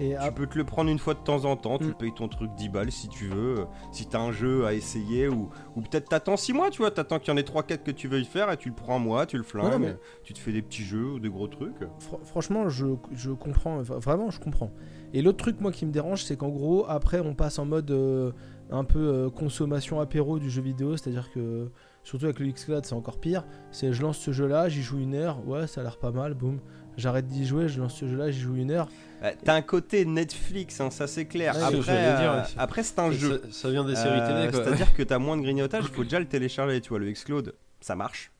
[0.02, 1.94] Et Tu peux te le prendre une fois de temps en temps, tu Mm.
[1.94, 5.28] payes ton truc 10 balles si tu veux, euh, si t'as un jeu à essayer,
[5.28, 7.92] ou, ou peut-être t'attends 6 mois, tu vois, t'attends qu'il y en ait 3-4 que
[7.92, 10.40] tu veuilles faire, et tu le prends un mois, tu le flingues, mais- tu te
[10.40, 11.80] fais des petits jeux ou des gros trucs.
[12.00, 14.72] Fr- franchement, je, je comprends, vraiment, je comprends.
[15.14, 17.92] Et l'autre truc, moi, qui me dérange, c'est qu'en gros, après, on passe en mode
[17.92, 18.32] euh,
[18.72, 21.70] un peu euh, consommation apéro du jeu vidéo, c'est-à-dire que,
[22.04, 23.46] surtout avec le Xcloud, c'est encore pire.
[23.72, 26.34] C'est je lance ce jeu-là, j'y joue une heure, ouais, ça a l'air pas mal,
[26.34, 26.60] boum.
[26.98, 28.88] J'arrête d'y jouer, je lance ce jeu-là, j'y joue une heure.
[29.24, 31.56] Euh, T'as un côté Netflix, hein, ça c'est clair.
[31.56, 33.42] Ouais, après, euh, après c'est un jeu.
[33.52, 34.52] Ça, ça vient des séries Euh, télé.
[34.64, 36.82] C'est-à-dire que t'as moins de grignotage, il faut déjà le télécharger.
[36.82, 38.32] Tu vois, le Xcloud, ça marche.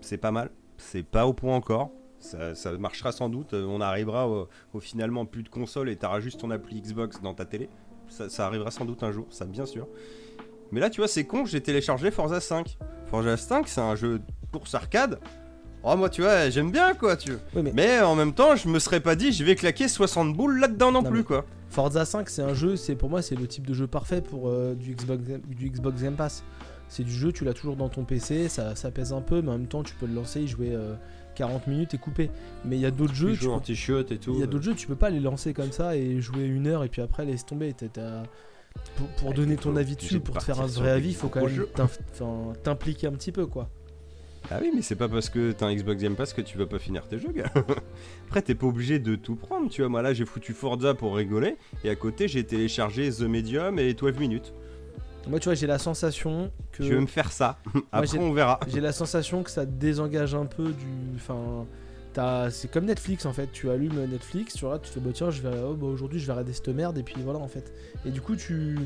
[0.00, 0.50] C'est pas mal.
[0.78, 1.90] C'est pas au point encore.
[2.18, 3.52] Ça, ça marchera sans doute.
[3.52, 7.34] On arrivera au, au finalement plus de console et t'auras juste ton appli Xbox dans
[7.34, 7.68] ta télé.
[8.08, 9.86] Ça, ça arrivera sans doute un jour, ça bien sûr.
[10.70, 12.78] Mais là, tu vois, c'est con, j'ai téléchargé Forza 5.
[13.10, 15.18] Forza 5, c'est un jeu de course arcade.
[15.84, 17.40] Oh, moi, tu vois, j'aime bien, quoi, tu veux.
[17.56, 20.36] Oui, mais Mais en même temps, je me serais pas dit, je vais claquer 60
[20.36, 21.44] boules là-dedans non, Non, plus, mais- quoi.
[21.70, 24.48] Forza 5, c'est un jeu, c'est pour moi, c'est le type de jeu parfait pour
[24.48, 26.44] euh, du, Xbox, du Xbox Game Pass.
[26.88, 29.48] C'est du jeu, tu l'as toujours dans ton PC, ça, ça pèse un peu, mais
[29.48, 30.94] en même temps, tu peux le lancer, y jouer euh,
[31.34, 32.30] 40 minutes et couper.
[32.66, 34.34] Mais il y a d'autres jeux, Tu en peux- t-shirt et tout.
[34.34, 36.66] il y a d'autres jeux, tu peux pas les lancer comme ça et jouer une
[36.66, 37.72] heure et puis après laisser tomber.
[37.72, 38.22] T'as- t'as-
[38.96, 41.14] Pour, pour Ouais, donner ton avis dessus, de pour te faire un vrai avis, il
[41.14, 41.66] faut quand même
[42.62, 43.68] t'impliquer un petit peu quoi.
[44.50, 46.66] Ah oui, mais c'est pas parce que t'as un Xbox Game Pass que tu vas
[46.66, 47.50] pas finir tes jeux, gars.
[48.26, 49.88] Après, t'es pas obligé de tout prendre, tu vois.
[49.88, 53.94] Moi, là, j'ai foutu Forza pour rigoler, et à côté, j'ai téléchargé The Medium et
[53.94, 54.52] 12 minutes.
[55.28, 56.82] Moi, tu vois, j'ai la sensation que.
[56.82, 57.58] Je vais me faire ça.
[57.92, 58.58] Après, on verra.
[58.68, 60.86] J'ai la sensation que ça te désengage un peu du.
[61.14, 61.64] Enfin.
[62.12, 65.30] t'as- C'est comme Netflix en fait, tu allumes Netflix, tu regardes, tu fais bah tiens,
[65.30, 67.72] je vais, oh, bah, aujourd'hui je vais regarder cette merde et puis voilà en fait.
[68.04, 68.76] Et du coup tu,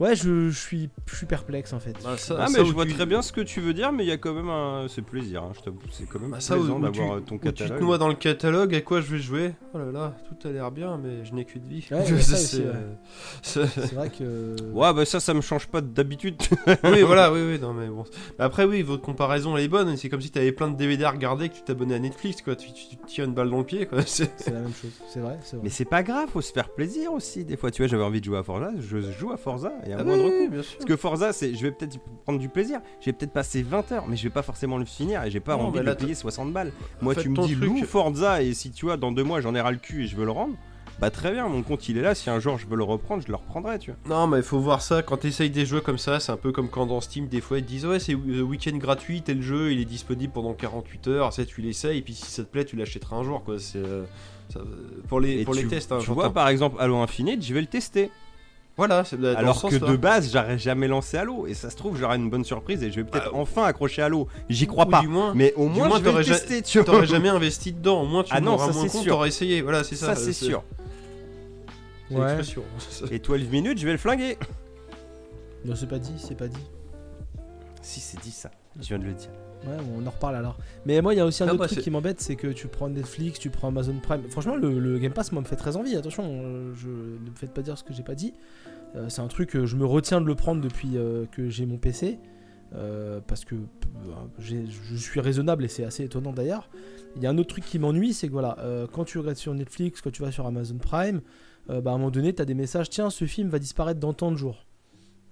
[0.00, 1.94] ouais je, je suis, je suis perplexe en fait.
[2.04, 3.92] Bah, ça- Ah, ça mais je vois tu- très bien ce que tu veux dire,
[3.92, 4.86] mais il y a quand même un.
[4.88, 5.78] C'est plaisir, hein, je t'avoue.
[5.90, 7.80] C'est quand même Bah, ça, plaisant d'avoir euh, ton Où tu te catalogue.
[7.82, 9.52] noies dans le catalogue, à quoi je vais jouer?
[9.74, 11.86] Oh là là, tout a l'air bien, mais je n'ai qu'une vie.
[11.90, 12.64] Ouais, C'est, ouais.
[12.66, 12.94] euh,
[13.42, 14.56] c'est- vrai que.
[14.72, 16.36] Ouais, bah ça, ça me change pas d'habitude.
[16.84, 18.04] oui, voilà, oui, oui, non, mais bon.
[18.38, 19.96] Après, oui, votre comparaison, elle est bonne.
[19.96, 22.42] C'est comme si t'avais plein de DVD à regarder et que tu t'abonnais à Netflix,
[22.42, 22.56] quoi.
[22.56, 24.02] Tu, tu- tu te tires une balle dans le pied, quoi.
[24.06, 25.64] C'est- C'est la même chose, c'est vrai, c'est vrai.
[25.64, 27.44] mais c'est pas grave, faut se faire plaisir aussi.
[27.44, 29.92] Des fois, tu vois, j'avais envie de jouer à Forza, je joue à Forza, et
[29.92, 30.36] à Ah moindre oui, coût.
[30.42, 30.76] oui, bien sûr.
[30.78, 32.80] Parce que Forza, c'est, je vais peut-être y prendre du plaisir.
[33.00, 35.40] Je vais peut-être passer 20 heures, mais je vais pas forcément le finir et j'ai
[35.40, 36.72] pas Non, envie mais de là, le payer 60 balles.
[37.00, 37.68] Moi, Faites tu me dis truc.
[37.68, 40.06] loue Forza et si tu vois, dans deux mois, j'en ai ras le cul et
[40.06, 40.54] je veux le rendre,
[40.98, 42.14] bah très bien, mon compte il est là.
[42.14, 44.00] Si un jour je veux le reprendre, je le reprendrai, tu vois.
[44.08, 45.02] Non, mais il faut voir ça.
[45.02, 47.58] Quand t'essayes des jeux comme ça, c'est un peu comme quand dans Steam, des fois,
[47.58, 51.08] ils te disent Ouais, c'est euh, week-end gratuit, tel jeu, il est disponible pendant 48
[51.08, 51.32] heures.
[51.34, 53.58] Ça, tu l'essayes, et puis si ça te plaît, tu l'achèteras un jour, quoi.
[53.58, 53.76] C'est.
[53.76, 54.04] euh,
[54.48, 54.60] ça-
[55.08, 57.52] pour les, Et pour tu, les tests, hein, tu vois, par exemple, Halo Infinite, je
[57.52, 58.10] vais le tester.
[58.76, 59.04] Voilà,
[59.36, 61.46] Alors que de base, j'aurais jamais lancé Halo.
[61.46, 64.02] Et ça se trouve, j'aurai une bonne surprise et je vais peut-être Bah, enfin accrocher
[64.02, 64.28] Halo.
[64.50, 65.00] J'y crois Ou pas.
[65.00, 67.30] Du moins, Mais au moins, moins, je vais le t'aurais ja- tester, tu t'aurais jamais
[67.30, 68.02] investi dedans.
[68.02, 69.12] Au moins, tu Ah non, ça, moins c'est compte, sûr.
[69.14, 69.62] t'aurais essayé.
[69.62, 70.14] Voilà, c'est ça.
[70.14, 70.62] Ça, c'est sûr.
[72.10, 72.36] C'est Ouais.
[73.10, 74.36] Et 12 minutes, je vais le flinguer.
[75.64, 76.60] Non, c'est pas dit, c'est pas dit.
[77.82, 78.50] Si, c'est dit ça.
[78.78, 79.30] Je viens de le dire.
[79.66, 80.56] Ouais, on en reparle alors.
[80.84, 82.48] Mais moi, il y a aussi un Ah autre bah, truc qui m'embête, c'est que
[82.48, 84.22] tu prends Netflix, tu prends Amazon Prime.
[84.30, 85.96] Franchement, le, le Game Pass, moi, me fait très envie.
[85.96, 88.32] Attention, euh, je, ne me faites pas dire ce que j'ai pas dit.
[88.94, 91.66] Euh, c'est un truc que je me retiens de le prendre depuis euh, que j'ai
[91.66, 92.18] mon PC.
[92.74, 93.58] euh, parce que euh,
[94.40, 96.68] j'ai- je suis raisonnable et c'est assez étonnant d'ailleurs.
[97.14, 99.36] Il y a un autre truc qui m'ennuie, c'est que voilà, euh, quand tu regardes
[99.36, 101.20] sur Netflix, quand tu vas sur Amazon Prime,
[101.70, 104.00] euh, bah, à un moment donné, tu as des messages tiens, ce film va disparaître
[104.00, 104.66] dans tant de jours.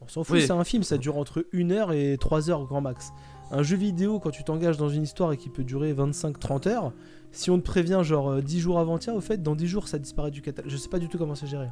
[0.01, 0.43] On s'en fout, Oui.
[0.43, 3.11] c'est un film, ça dure entre 1 heure et 3 heures grand max.
[3.51, 6.93] Un jeu vidéo, quand tu t'engages dans une histoire et qui peut durer 25-30 heures,
[7.33, 9.89] si on te prévient genre euh, 10 jours avant, tiens, au fait, dans 10 jours
[9.89, 10.71] ça disparaît du catalogue.
[10.71, 11.69] Je sais pas du tout comment c'est géré.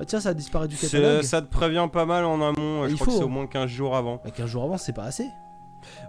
[0.00, 1.22] Euh, tiens, ça disparaît du catalogue.
[1.22, 2.84] Ça te prévient pas mal en amont.
[2.86, 4.20] Je Il crois que faut, c'est au moins 15 jours avant.
[4.24, 5.26] Mais 15 jours avant, c'est pas assez.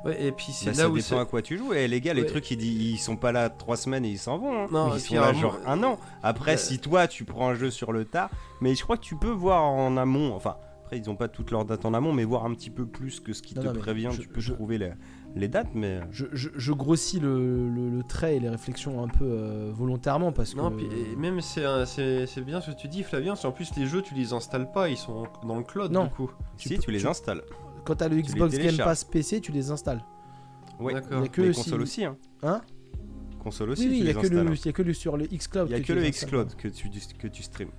[0.03, 1.73] Ouais, et puis c'est Bah, là ça où dépend à quoi tu joues.
[1.73, 2.27] Et les gars, les Ouais.
[2.27, 2.61] trucs, ils,
[2.91, 4.63] ils sont pas là 3 semaines et ils s'en vont.
[4.63, 4.67] hein.
[4.71, 5.97] Non, ils sont là un genre un an.
[6.23, 8.30] Après, si toi, tu prends un jeu sur le tard,
[8.61, 10.34] mais je crois que tu peux voir en amont.
[10.35, 10.57] Enfin,
[10.89, 13.19] après, ils ont pas toutes leurs dates en amont, mais voir un petit peu plus
[13.19, 14.09] que ce qui Non, te non, prévient.
[14.11, 14.91] je- tu peux je- trouver les,
[15.35, 15.99] les dates, mais.
[16.09, 20.31] Je, je- je grossis le, le- le trait et les réflexions un peu euh, volontairement
[20.31, 20.59] parce que.
[20.59, 23.35] Non, puis et même c'est un- c'est c'est bien ce que tu dis, Flavien.
[23.35, 26.05] c'est En plus, les jeux, tu les installes pas, ils sont dans le cloud Non.
[26.05, 26.31] du coup.
[26.57, 27.43] Si, peux- tu les tu- installes.
[27.85, 28.75] Quand t'as le Xbox Game.
[28.77, 30.03] Pass PC, tu les installes.
[30.79, 30.93] Ouais.
[30.95, 31.19] D'accord.
[31.19, 32.03] Il y a que les si- consoles aussi.
[32.05, 32.17] Hein.
[32.41, 32.61] Hein?
[33.43, 34.47] Console aussi, Oui, oui, tu il y, a les que le- installes.
[34.65, 34.69] hein.
[34.69, 35.67] a que le sur le Xcloud.
[35.69, 36.01] Il y a que le.
[36.09, 36.89] Xcloud que tu,
[37.19, 37.69] que tu streams.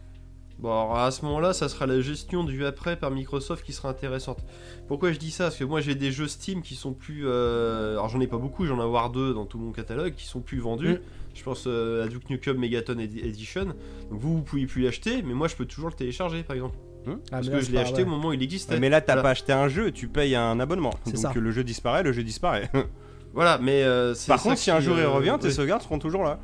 [0.60, 3.88] Bon, alors à ce moment-là, ça sera la gestion du après par Microsoft qui sera
[3.88, 4.40] intéressante.
[4.88, 5.44] Pourquoi je dis ça?
[5.44, 7.22] Parce que moi, j'ai des jeux Steam qui sont plus.
[7.26, 10.26] euh, Alors, j'en ai pas beaucoup, j'en ai avoir deux dans tout mon catalogue qui
[10.26, 10.94] sont plus vendus.
[10.94, 11.00] Mm.
[11.32, 13.64] Je pense euh, à Duke Nukem Megaton Edi- Edition.
[13.66, 13.74] Donc,
[14.20, 16.76] vous, vous pouvez plus l'acheter, mais moi, je peux toujours le télécharger par exemple.
[17.06, 18.02] Ah, Parce mais que là, je l'ai acheté ouais.
[18.02, 18.78] au moment où il existait.
[18.78, 19.22] mais là, t'as Voilà.
[19.22, 20.90] pas acheté un jeu, tu payes un abonnement.
[21.06, 21.32] C'est Donc ça.
[21.34, 22.70] euh, le jeu disparaît, le jeu disparaît.
[23.32, 23.84] Voilà, mais.
[23.84, 26.40] euh, c'est Par ça contre, si un jour il revient, tes sauvegardes seront toujours là.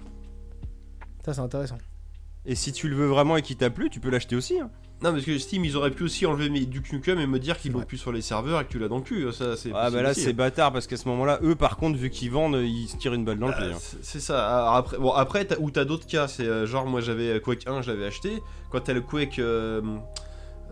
[1.24, 1.76] Ça, c'est intéressant.
[2.46, 4.58] Et si tu le veux vraiment et qu'il t'a plu, tu peux l'acheter aussi.
[4.60, 4.70] hein.
[5.02, 7.58] Non, parce que Steam, ils auraient pu aussi enlever mes- du Nukem et me dire
[7.58, 9.30] qu'ils l'ont plus sur les serveurs et que tu l'as dans le cul.
[9.32, 12.08] Ça, c'est Ah bah là c'est bâtard parce qu'à ce moment-là, eux par contre, vu
[12.08, 13.72] qu'ils vendent, ils se tirent une balle dans le Bah, pied.
[13.74, 13.78] hein.
[14.00, 14.58] c'est- ça.
[14.60, 16.28] Alors après, bon, après t'as- ou t'as d'autres cas.
[16.28, 18.42] C'est euh, genre, moi j'avais euh, Quake 1, je l'avais acheté.
[18.70, 19.82] Quand t'as le Quake euh,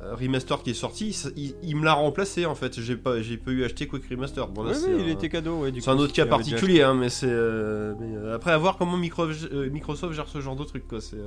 [0.03, 2.81] euh, Remaster qui est sorti, ça- il, il me l'a remplacé en fait.
[2.81, 4.49] J'ai pas, j'ai pas eu acheté Quake Remaster.
[4.49, 5.65] Bon, là, Oui, c'est oui, un- il était cadeau.
[5.65, 7.27] Ouais, C'est un autre cas particulier, hein, mais c'est.
[7.29, 9.27] euh, mais, euh, après, à voir comment Micro-
[9.71, 11.03] Microsoft gère ce genre de truc, quoi.
[11.03, 11.19] C'est.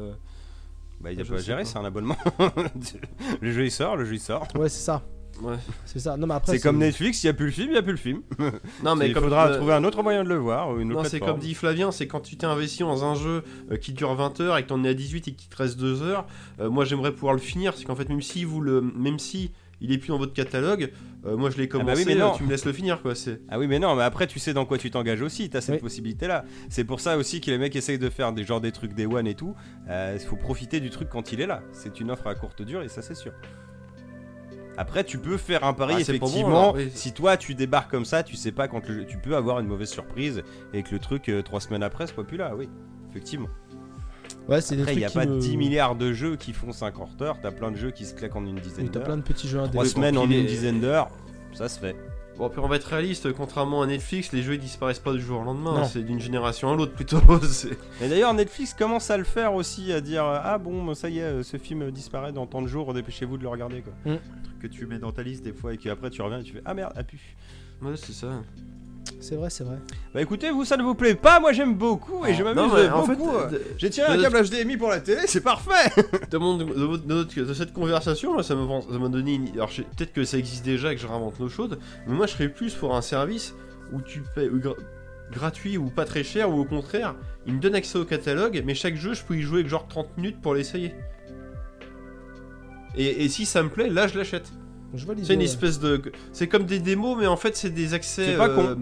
[1.00, 1.70] Bah, il a Je pas géré, pas.
[1.70, 2.18] c'est un abonnement.
[3.42, 4.48] le jeu il sort, le jeu il sort.
[4.56, 5.04] Ouais, c'est ça.
[5.42, 5.56] Ouais.
[5.86, 6.18] C'est ça.
[6.18, 6.54] Non, mais après.
[6.54, 8.22] C'est comme Netflix, il y a plus le film, il y a plus le film.
[8.84, 11.04] Non, mais il comme faudra trouver un autre moyen de le voir ou une autre
[11.04, 13.94] Non, c'est comme dit Flavien, c'est quand tu t'es investi dans un jeu euh, qui
[13.94, 16.26] dure 20 heures et que t'en es à 18 et qu'il te reste 2 heures,
[16.60, 17.74] euh, moi j'aimerais pouvoir le finir.
[17.76, 18.82] C'est qu'en fait, même si vous le.
[18.82, 19.52] Même si
[19.82, 20.92] il est plus dans votre catalogue,
[21.26, 22.32] euh, moi je l'ai bah oui, commencé, mais non.
[22.34, 23.14] euh, tu me laisses le finir quoi.
[23.16, 23.42] C'est.
[23.50, 25.76] Ah oui mais non mais après tu sais dans quoi tu t'engages aussi, t'as cette
[25.76, 25.82] Oui.
[25.82, 26.46] possibilité là.
[26.70, 29.06] C'est pour ça aussi que les mecs essayent de faire des genres des trucs des
[29.06, 29.56] one et tout.
[29.90, 31.62] Il faut profiter du truc quand il est là.
[31.72, 33.32] C'est une offre à courte durée, ça c'est sûr.
[34.80, 36.48] Après tu peux faire un pari Ah, bon, effectivement.
[36.48, 36.92] alors, oui.
[36.94, 39.60] Si toi tu débarques comme ça, tu sais pas quand le jeu- tu peux avoir
[39.60, 40.44] une mauvaise surprise
[40.74, 42.54] et que le truc euh, trois semaines après soit plus là.
[42.56, 42.70] Oui,
[43.10, 43.48] effectivement.
[44.50, 46.54] Ouais, c'est des Après il trucs y a pas me- 10 milliards de jeux qui
[46.54, 47.38] font 50 heures.
[47.42, 49.08] T'as plein de jeux qui se claquent en une dizaine Oui, t'as d'heures.
[49.08, 49.62] plein de petits jeux.
[49.72, 51.10] Trois Oui, semaines pour en une dizaine d'heures,
[51.54, 51.96] ça se fait.
[52.38, 55.20] Bon, puis on va être réaliste, contrairement à Netflix, les jeux ils disparaissent pas du
[55.20, 55.80] jour au lendemain.
[55.80, 55.86] Non.
[55.86, 57.18] c'est d'une génération à l'autre plutôt.
[57.42, 57.72] c'est-
[58.02, 61.18] Et d'ailleurs, Netflix commence à le faire aussi, à dire euh, Ah bon, ça y
[61.18, 63.82] est, euh, ce film disparaît dans tant de jours, dépêchez-vous de le regarder.
[63.82, 63.94] Quoi.
[64.06, 64.16] Mm.
[64.18, 66.44] Un truc que tu mets dans ta liste des fois et qu'après tu reviens et
[66.44, 67.18] tu fais Ah merde, ah pu.
[67.82, 68.28] ouais, c'est ça.
[69.20, 69.78] C'est vrai, c'est vrai.
[70.14, 73.04] Bah écoutez, vous ça ne vous plaît pas, moi j'aime beaucoup et je m'amuse en
[73.04, 73.36] fait, beaucoup.
[73.36, 73.50] euh.
[73.50, 75.92] de- J'ai tiré un de- câble HDMI pour la télé, c'est parfait
[76.32, 79.10] de, mon- de votre- de notre- de cette conversation, moi, ça me vend- ça m'a
[79.10, 79.50] donné une.
[79.54, 82.34] Alors, peut-être que ça existe déjà et que je réinvente l'eau chaude, mais moi, je
[82.34, 83.54] serais plus pour un service
[83.94, 84.76] où tu payes gra-
[85.32, 87.16] gratuit ou pas très cher, ou au contraire,
[87.46, 89.88] il me donne accès au catalogue, mais chaque jeu, je peux y jouer que genre
[89.88, 90.94] 30 minutes pour l'essayer.
[92.96, 94.52] Et, et si ça me plaît, là, je l'achète.
[95.24, 96.02] C'est une espèce de.
[96.32, 98.26] C'est comme des démos, mais en fait, c'est des accès.
[98.26, 98.76] C'est pas euh,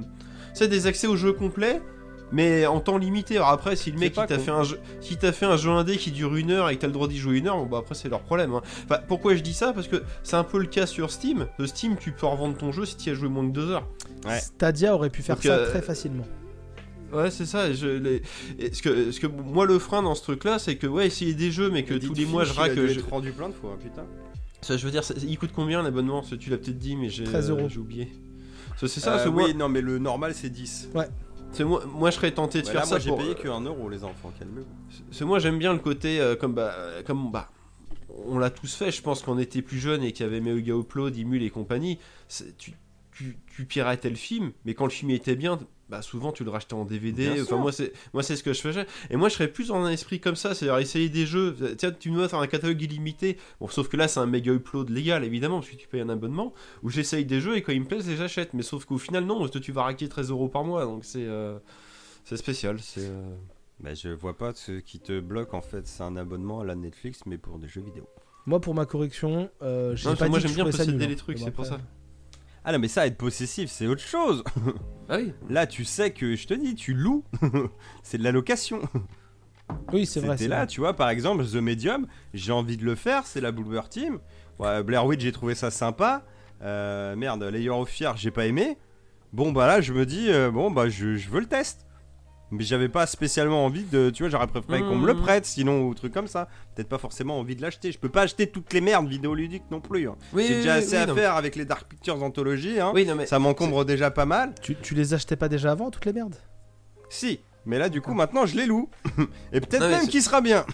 [0.55, 1.81] C'est des accès au jeu complet.
[2.31, 3.35] Mais en temps limité.
[3.37, 5.95] Alors après, si le mec t'a fait un jeu, si t'as fait un jeu indé
[5.97, 7.77] qui dure une heure et que t'as le droit d'y jouer une heure, bon bah
[7.77, 8.51] après c'est leur problème.
[8.55, 8.61] hein.
[8.85, 9.73] Enfin, pourquoi je dis ça?
[9.73, 11.45] Parce que c'est un peu le cas sur Steam.
[11.59, 13.87] De Steam, tu peux revendre ton jeu si tu as joué moins que deux heures.
[14.25, 14.39] Ouais.
[14.39, 16.25] Stadia aurait pu faire Donc, ça euh, très facilement.
[17.13, 17.71] Ouais, c'est ça.
[17.71, 18.23] Je, les...
[18.73, 21.51] ce, que, ce que moi le frein dans ce truc-là, c'est que ouais, essayer des
[21.51, 22.73] jeux, mais que tous les mois je raque.
[22.73, 24.03] je- rendu plein de fois, putain.
[24.61, 26.23] Ça, je veux dire, ça- il coûte combien l'abonnement?
[26.23, 27.67] Tu l'as peut-être dit, mais j'ai 13 euros.
[27.69, 28.11] j'ai oublié.
[28.87, 29.15] C'est ça.
[29.15, 30.89] Euh, c'est oui, non, mais le normal c'est 10.
[31.51, 33.17] c'est moi, moi, je serais tenté de Ouais, faire là, ça moi j'ai pour.
[33.19, 34.65] payé que 1 euro, les enfants, calmez-vous.
[35.09, 36.73] Parce que moi j'aime bien le côté euh, comme bah
[37.05, 37.49] comme bah
[38.27, 40.73] on l'a tous fait, je pense qu'on était plus jeunes et qu'il y avait Mega
[40.73, 41.99] Upload, Imul et compagnie,
[42.57, 42.71] tu,
[43.11, 45.59] tu, tu piratais le film, mais quand le film était bien,
[45.89, 47.25] bah souvent tu le rachetais en DVD.
[47.25, 47.57] Bien Enfin sûr.
[47.59, 48.85] moi c'est moi c'est ce que je faisais.
[49.09, 51.55] Et moi je serais plus dans un esprit comme ça, c'est-à-dire essayer des jeux.
[51.77, 53.37] Tiens, tu nous faire un catalogue illimité.
[53.59, 56.09] Bon sauf que là c'est un Mega Upload légal évidemment parce que tu payes un
[56.09, 56.53] abonnement
[56.83, 58.53] où j'essaye des jeux et quand ils me plaisent, je les achète.
[58.53, 61.05] Mais sauf qu'au final non, parce que tu vas raquer 13 euros par mois, donc
[61.05, 61.57] c'est euh,
[62.23, 62.79] c'est spécial.
[62.81, 63.35] C'est euh,
[63.79, 66.75] Bah, je vois pas ce qui te bloque en fait, c'est un abonnement à la
[66.75, 68.07] Netflix mais pour des jeux vidéo.
[68.47, 71.17] Moi, pour ma correction, euh, j'ai Non, pas moi, j'aime je bien posséder les hein.
[71.17, 71.79] trucs, c'est pour ça.
[72.65, 74.43] Ah non mais ça être possessif c'est autre chose
[75.09, 75.33] Ah oui.
[75.49, 77.23] Là tu sais que je te dis tu loues
[78.03, 78.81] C'est de la location
[79.93, 80.31] Oui, c'est vrai.
[80.31, 80.67] C'était c'est là vrai.
[80.67, 84.19] tu vois par exemple The Medium J'ai envie de le faire c'est la Bloober Team
[84.59, 86.23] Ouais, Blair Witch j'ai trouvé ça sympa
[86.63, 88.77] Euh, Merde Layer of Fear j'ai pas aimé
[89.33, 91.84] Bon bah là je me dis euh, bon bah je, je veux le test
[92.51, 95.21] mais j'avais pas spécialement envie de tu vois j'aurais préféré qu'on me le Mhm.
[95.21, 98.21] prête sinon ou truc comme ça peut-être pas forcément envie de l'acheter je peux pas
[98.21, 100.15] acheter toutes les merdes vidéoludiques non plus hein.
[100.33, 102.79] Oui, j'ai oui, déjà oui, assez oui, à non, faire avec les Dark Pictures Anthology
[102.79, 102.91] hein.
[102.93, 103.25] Oui, non, mais.
[103.25, 106.35] ça m'encombre déjà pas mal Tu, tu les achetais pas déjà avant, toutes les merdes?
[107.09, 108.89] Si, mais là du coup maintenant je les loue.
[109.51, 110.65] Et peut-être même qu'il sera bien.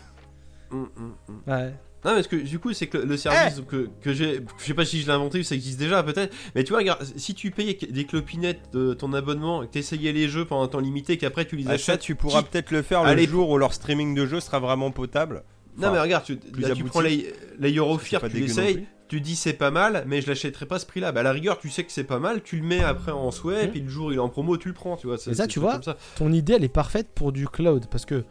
[0.72, 1.42] Hum, hum, hum.
[1.48, 1.74] Ouais.
[2.04, 4.42] Non, parce que du coup, c'est que le Eh service que, que j'ai.
[4.58, 6.34] Je sais pas si je l'ai inventé ou ça existe déjà, peut-être.
[6.56, 10.12] Mais tu vois, regarde, si tu payais des clopinettes de ton abonnement et que t'essayais
[10.12, 12.02] les jeux pendant un temps limité, qu'après tu les Ah, ça achètes.
[12.02, 13.28] tu pourras qui- peut-être le faire le Allez.
[13.28, 15.44] jour où leur streaming de jeu sera vraiment potable.
[15.78, 17.02] Non, mais regarde, tu, plus là, tu prends
[18.00, 20.86] Fear, pas tu l'essayes, tu dis c'est pas mal, mais je l'achèterai pas à ce
[20.86, 21.12] prix-là.
[21.12, 23.30] Bah, à la rigueur, tu sais que c'est pas mal, tu le mets après en
[23.32, 23.72] souhait, Mhm.
[23.72, 25.16] puis le jour il est en promo, tu le prends, tu vois.
[25.28, 25.98] Et ça, tu vois, comme ça.
[26.18, 28.24] Ton idée, elle est parfaite pour du cloud parce que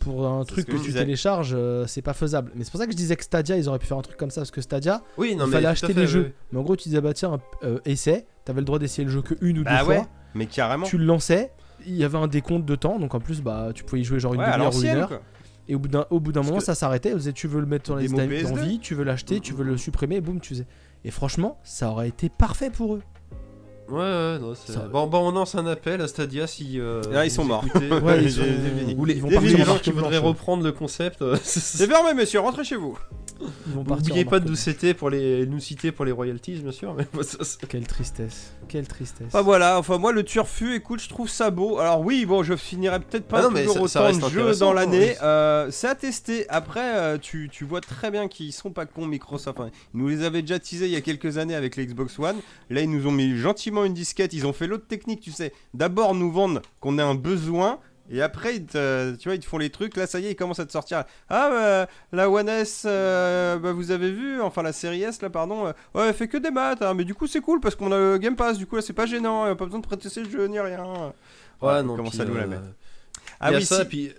[0.00, 2.50] pour un truc que, tu télécharges, euh, c'est pas faisable.
[2.56, 4.16] Mais c'est pour ça que je disais que Stadia, ils auraient pu faire un truc
[4.16, 5.52] comme ça parce que Stadia, Oui, non, il mais.
[5.56, 6.32] fallait acheter les oui, jeux.
[6.50, 8.26] Mais en gros, tu disais bah tiens, euh, essaie.
[8.44, 10.08] T'avais le droit d'essayer le jeu que une ou Bah deux ouais, fois.
[10.34, 10.86] mais carrément.
[10.86, 11.52] Tu le lançais.
[11.86, 14.18] Il y avait un décompte de temps, donc en plus, bah, tu pouvais y jouer
[14.20, 15.08] genre une Ouais, demi-heure ou une heure.
[15.08, 15.22] quoi.
[15.68, 17.14] Et au bout d'un, au bout d'un Parce moment, que- ça s'arrêtait.
[17.32, 18.42] Tu veux le mettre sur PS2.
[18.42, 20.66] d'envie, tu veux l'acheter, tu veux le supprimer, boum, tu faisais.
[21.04, 23.02] Et franchement, ça aurait été parfait pour eux.
[23.90, 24.72] Ouais, ouais, non, c'est...
[24.72, 26.78] Ça- Bon, bon, on lance un appel à Stadia si.
[26.80, 27.64] euh, Ah, ils sont morts.
[28.02, 28.42] Ouais, ils sont-.
[28.96, 31.24] Ou les, ils vont des partir en qui voudraient reprendre le concept.
[31.42, 32.96] C'est fermé, monsieur, rentrez chez vous.
[33.66, 36.56] Ils vont partir N'oubliez pas de nous citer pour les nous citer pour les royalties,
[36.60, 36.94] bien sûr.
[36.94, 38.52] Mais bon, ça, c'est- Quelle tristesse.
[38.68, 39.28] Quelle tristesse.
[39.34, 41.78] Ah voilà, enfin moi le turfu, écoute, je trouve ça beau.
[41.78, 44.32] Alors oui, bon, je finirai peut-être pas Ah non, mais toujours ça- ça autant de
[44.32, 45.16] jeux dans l'année.
[45.22, 46.48] Euh, c'est à tester.
[46.50, 49.58] Après, euh, tu, tu vois très bien qu'ils sont pas cons Microsoft.
[49.58, 52.18] Enfin, ils nous les avaient déjà teasés il y a quelques années avec les Xbox
[52.18, 52.36] One.
[52.68, 54.32] Là, ils nous ont mis gentiment une disquette.
[54.32, 55.52] Ils ont fait l'autre technique, tu sais.
[55.74, 57.78] D'abord nous vendre qu'on a un besoin.
[58.12, 59.96] Et après, ils te, tu vois, ils te font les trucs.
[59.96, 61.04] Là, ça y est, ils commencent à te sortir.
[61.28, 65.30] Ah, bah, la One S, euh, bah, vous avez vu, enfin la série S, là,
[65.30, 65.66] pardon.
[65.66, 66.82] euh, ouais, elle fait que des maths.
[66.82, 68.58] hein, mais du coup, c'est cool parce qu'on a le Game Pass.
[68.58, 69.44] Du coup, là, c'est pas gênant.
[69.44, 71.12] a pas besoin de prêter le jeu ni rien.
[71.62, 71.94] Ouais, non.
[71.96, 72.56] comment ça nous la met.
[72.56, 72.62] il
[73.38, 73.84] Ah y a oui, ça, si.
[73.84, 74.12] puis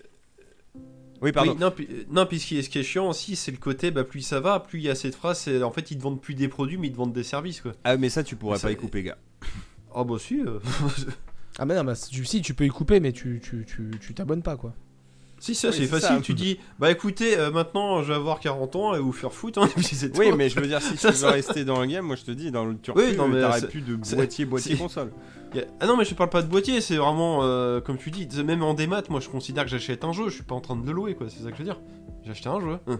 [1.21, 1.51] Oui, pardon.
[1.51, 3.57] Oui, non, puis, non, puis ce qui est, ce qui est chiant aussi, c'est le
[3.57, 6.01] côté, bah, plus ça va, plus il y a cette phrase, en fait, ils te
[6.01, 7.73] vendent plus des produits, mais ils te vendent des services, quoi.
[7.83, 9.17] Ah, mais ça, tu pourrais Ça- pas y couper, gars.
[9.93, 10.39] Oh, bah, si.
[10.39, 10.59] euh,
[11.61, 14.13] Ah, mais non, bah, tu, si, tu peux y couper, mais tu tu- tu- tu
[14.15, 14.73] t'abonnes pas, quoi.
[15.37, 16.07] si, ça, Oui, c'est facile.
[16.09, 16.19] ça.
[16.21, 19.59] Tu dis, bah, écoutez, euh, maintenant, je vais avoir 40 ans et vous faire foutre,
[19.61, 21.79] hein, et puis c'est Oui, mais je veux dire, si tu Ça, veux rester dans
[21.79, 23.81] le game, moi je te dis, dans le turfu, Oui, non, mais t'aurais c'est- plus
[23.81, 25.11] de boîtier, boîtier console.
[25.55, 28.27] A- Ah non, mais je parle pas de boîtier, c'est vraiment, euh, comme tu dis,
[28.43, 30.75] même en démat, moi, je considère que j'achète un jeu, je suis pas en train
[30.75, 31.79] de le louer, quoi, c'est ça que je veux dire.
[32.25, 32.77] J'ai acheté un jeu.
[32.87, 32.99] hein.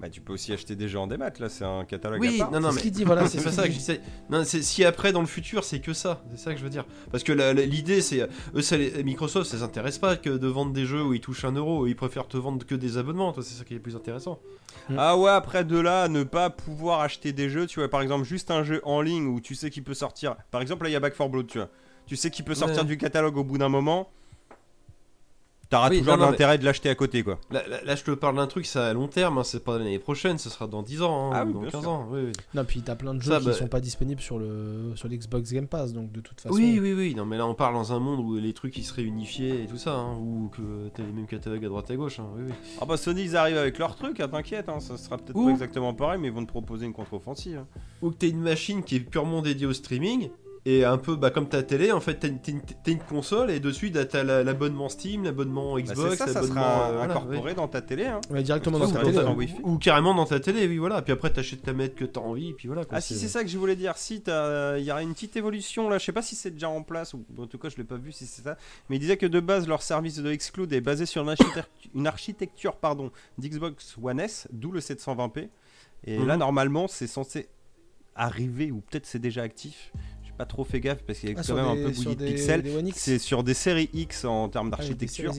[0.00, 2.44] Bah, tu peux aussi acheter des jeux en démat, là, c'est un catalogue Oui, à
[2.44, 2.52] part.
[2.52, 2.78] non, non, c'est mais.
[2.78, 3.28] ce qu'il dit, voilà.
[3.28, 3.74] C'est ça que dit.
[3.74, 4.00] je disais.
[4.30, 6.70] Non, c'est si après dans le futur c'est que ça, c'est ça que je veux
[6.70, 6.86] dire.
[7.12, 10.72] Parce que l'idée c'est, eux, ça les- Microsoft, ça les intéresse pas que de vendre
[10.72, 13.42] des jeux où ils touchent un euro, ils préfèrent te vendre que des abonnements, toi,
[13.42, 14.38] c'est ça qui est le plus intéressant.
[14.96, 18.24] Ah ouais, après de là, ne pas pouvoir acheter des jeux, tu vois, par exemple,
[18.24, 20.34] juste un jeu en ligne où tu sais qu'il peut sortir.
[20.50, 21.68] Par exemple, là, il y a Back 4 Blood, tu vois.
[22.06, 22.84] Tu sais qu'il peut sortir Ouais.
[22.88, 24.10] du catalogue au bout d'un moment.
[25.70, 27.38] T'auras Oui, toujours l'intérêt de l'acheter à côté, quoi.
[27.52, 29.78] Là, là- là, je te parle d'un truc, ça à long terme, hein, c'est pas
[29.78, 31.90] l'année prochaine, ce sera dans 10 ans, hein, Ah ou oui, dans bien 15 sûr.
[31.90, 32.08] ans.
[32.10, 32.32] Oui, oui.
[32.54, 35.06] Non, puis t'as plein de jeux Ça, qui bah- sont pas disponibles sur le sur
[35.08, 36.52] l'Xbox Game Pass, donc de toute façon.
[36.56, 38.82] oui, oui, oui, non, mais là on parle dans un monde où les trucs ils
[38.82, 41.94] seraient unifiés et tout ça, hein, ou que t'as les mêmes catalogues à droite à
[41.94, 42.18] gauche.
[42.18, 42.52] hein, oui, oui.
[42.80, 45.50] Ah bah, Sony, ils arrivent avec leur truc, hein, t'inquiète, hein, ça sera peut-être pas
[45.50, 47.58] exactement pareil, mais ils vont te proposer une contre-offensive.
[47.58, 47.66] hein.
[48.02, 50.30] Ou que t'aies une machine qui est purement dédiée au streaming.
[50.66, 52.28] Et un peu bah, comme ta télé, en fait, t'as
[52.92, 56.96] une, console et dessus t'as- t'as la- l'abonnement Steam, l'abonnement Bah, Xbox, ça, sera euh,
[56.98, 58.04] voilà, incorporé dans ta télé.
[58.04, 58.20] Hein.
[58.28, 59.48] Ouais, directement dans ta ça télé.
[59.62, 61.00] Ou carrément dans ta télé, oui, voilà.
[61.00, 62.84] Puis après, t'achètes ta manette que t'as envie, et puis voilà.
[62.84, 65.14] Quoi, Ah si c'est ça que je voulais dire, si t'as- il y aura une
[65.14, 67.70] petite évolution là, je sais pas si c'est déjà en place ou en tout cas
[67.70, 68.58] je l'ai pas vu si c'est ça,
[68.90, 71.64] mais il disait que de base leur service de exclude est basé sur une architecture,
[71.94, 75.48] une architecture pardon d'Xbox One S, d'où le 720p.
[76.06, 76.26] Et Mhm.
[76.26, 77.48] là normalement c'est censé
[78.14, 79.92] arriver ou peut-être c'est déjà actif.
[80.40, 82.24] Pas trop fait gaffe parce qu'il y a Ah, quand même un peu bouilli de
[82.24, 82.64] pixels.
[82.94, 85.34] C'est sur des séries X en termes Ah d'architecture,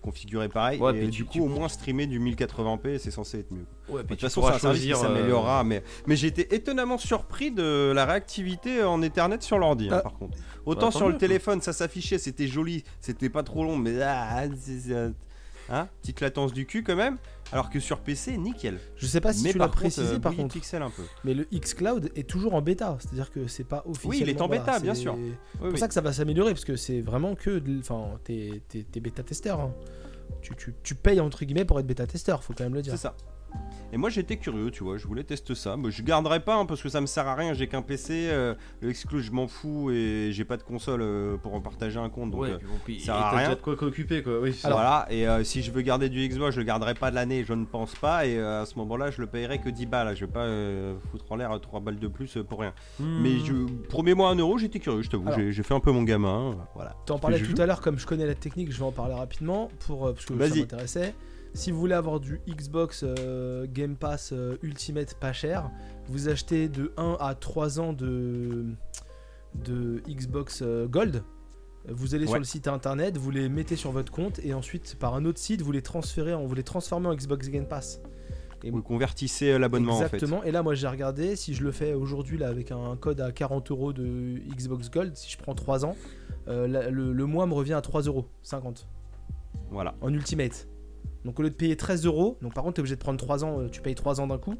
[0.00, 0.80] configuré pareil.
[0.80, 3.66] Ouais, et du tu- coup tu- au moins streamer du 1080p c'est censé être mieux.
[3.90, 6.28] Ouais, De toute façon, c'est pourras un service qui choisir, euh, s'améliorera, mais, mais j'ai
[6.28, 10.00] été étonnamment surpris de la réactivité en Ethernet sur l'ordi, hein, Ah.
[10.00, 10.38] par contre.
[10.64, 14.44] Autant Bah, sur le téléphone, ça s'affichait, c'était joli, c'était pas trop long, mais ah,
[15.70, 17.18] hein, petite latence du cul quand même.
[17.52, 18.78] Alors que sur PC, nickel.
[18.96, 21.02] Je sais pas si mais tu l'as contre, précisé euh, par contre, pixels un peu.
[21.24, 24.10] mais le xCloud est toujours en bêta, c'est-à-dire que c'est pas officiellement.
[24.10, 25.16] Oui, il est en voilà, bêta, bien sûr.
[25.52, 25.78] C'est pour oui.
[25.78, 28.62] ça que ça va s'améliorer parce que c'est vraiment que, enfin, t'es
[29.00, 29.60] bêta testeur.
[29.60, 29.74] hein.
[30.42, 32.92] Tu, tu, tu payes entre guillemets pour être bêta testeur, faut quand même le dire.
[32.92, 33.16] C'est ça.
[33.92, 35.76] Et moi j'étais curieux, tu vois, je voulais tester ça.
[35.76, 38.28] Mais je garderai pas hein, parce que ça me sert à rien, j'ai qu'un PC,
[38.30, 41.98] euh, le exclu je m'en fous et j'ai pas de console euh, pour en partager
[41.98, 42.30] un compte.
[42.30, 43.50] Donc, Ouais, euh, puis bon, puis ça sert à rien.
[43.50, 44.40] de quoi qu'occuper, quoi.
[44.40, 47.16] Oui, voilà, et euh, si je veux garder du Xbox, je le garderai pas de
[47.16, 48.26] l'année, je ne pense pas.
[48.26, 50.14] Et euh, à ce moment-là, je le payerai que 10 balles.
[50.14, 52.72] Je vais pas euh, foutre en l'air 3 balles de plus pour rien.
[53.00, 53.22] Hmm.
[53.22, 53.52] Mais je,
[53.88, 55.30] promets-moi un euro, j'étais curieux, je t'avoue.
[55.50, 56.56] J'ai fait un peu mon gamin.
[56.76, 56.94] Voilà.
[57.06, 57.62] T'en parlais tout joue.
[57.62, 60.26] à l'heure, comme je connais la technique, je vais en parler rapidement pour, euh, parce
[60.26, 61.14] que ça m'intéressait.
[61.52, 65.70] Si vous voulez avoir du Xbox euh, Game Pass euh, Ultimate pas cher,
[66.06, 68.66] vous achetez de 1 à 3 ans de,
[69.56, 71.22] de Xbox euh, Gold.
[71.88, 75.14] Vous allez sur le site internet, vous les mettez sur votre compte et ensuite par
[75.14, 78.00] un autre site vous les transférez, en, vous les transformez en Xbox Game Pass.
[78.62, 80.16] Et Vous convertissez l'abonnement en fait.
[80.16, 80.44] Exactement.
[80.44, 81.34] Et là, moi, j'ai regardé.
[81.34, 85.16] Si je le fais aujourd'hui là avec un code à 40 euros de Xbox Gold,
[85.16, 85.96] si je prends 3 ans,
[86.48, 88.86] euh, la- le, le mois me revient à 3 euros 50
[89.70, 89.94] Voilà.
[90.02, 90.68] en Ultimate.
[91.24, 93.44] Donc au lieu de payer 13 euros, donc par contre, t'es obligé de prendre 3
[93.44, 93.60] ans.
[93.60, 94.54] euh, Tu payes 3 ans d'un coup.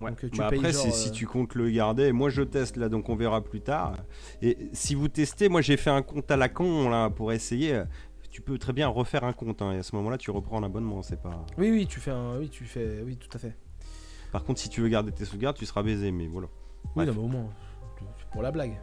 [0.00, 0.10] Ouais.
[0.10, 2.12] Donc, euh, tu Bah payes après, genre, c'est si euh, tu comptes le garder.
[2.12, 3.96] Moi, je teste là, donc on verra plus tard.
[4.40, 7.82] Et si vous testez, moi j'ai fait un compte à la con là pour essayer.
[8.30, 11.02] Tu peux très bien refaire un compte hein, et à ce moment-là, tu reprends l'abonnement.
[11.02, 11.44] C'est pas.
[11.58, 12.38] Oui, oui, tu fais un.
[12.38, 13.02] Oui, tu fais.
[13.04, 13.56] Oui, tout à fait.
[14.32, 16.12] Par contre, si tu veux garder tes sauvegardes, tu seras baisé.
[16.12, 16.46] Mais voilà.
[16.96, 17.50] Oui, non, mais au moins.
[18.32, 18.78] Pour la blague.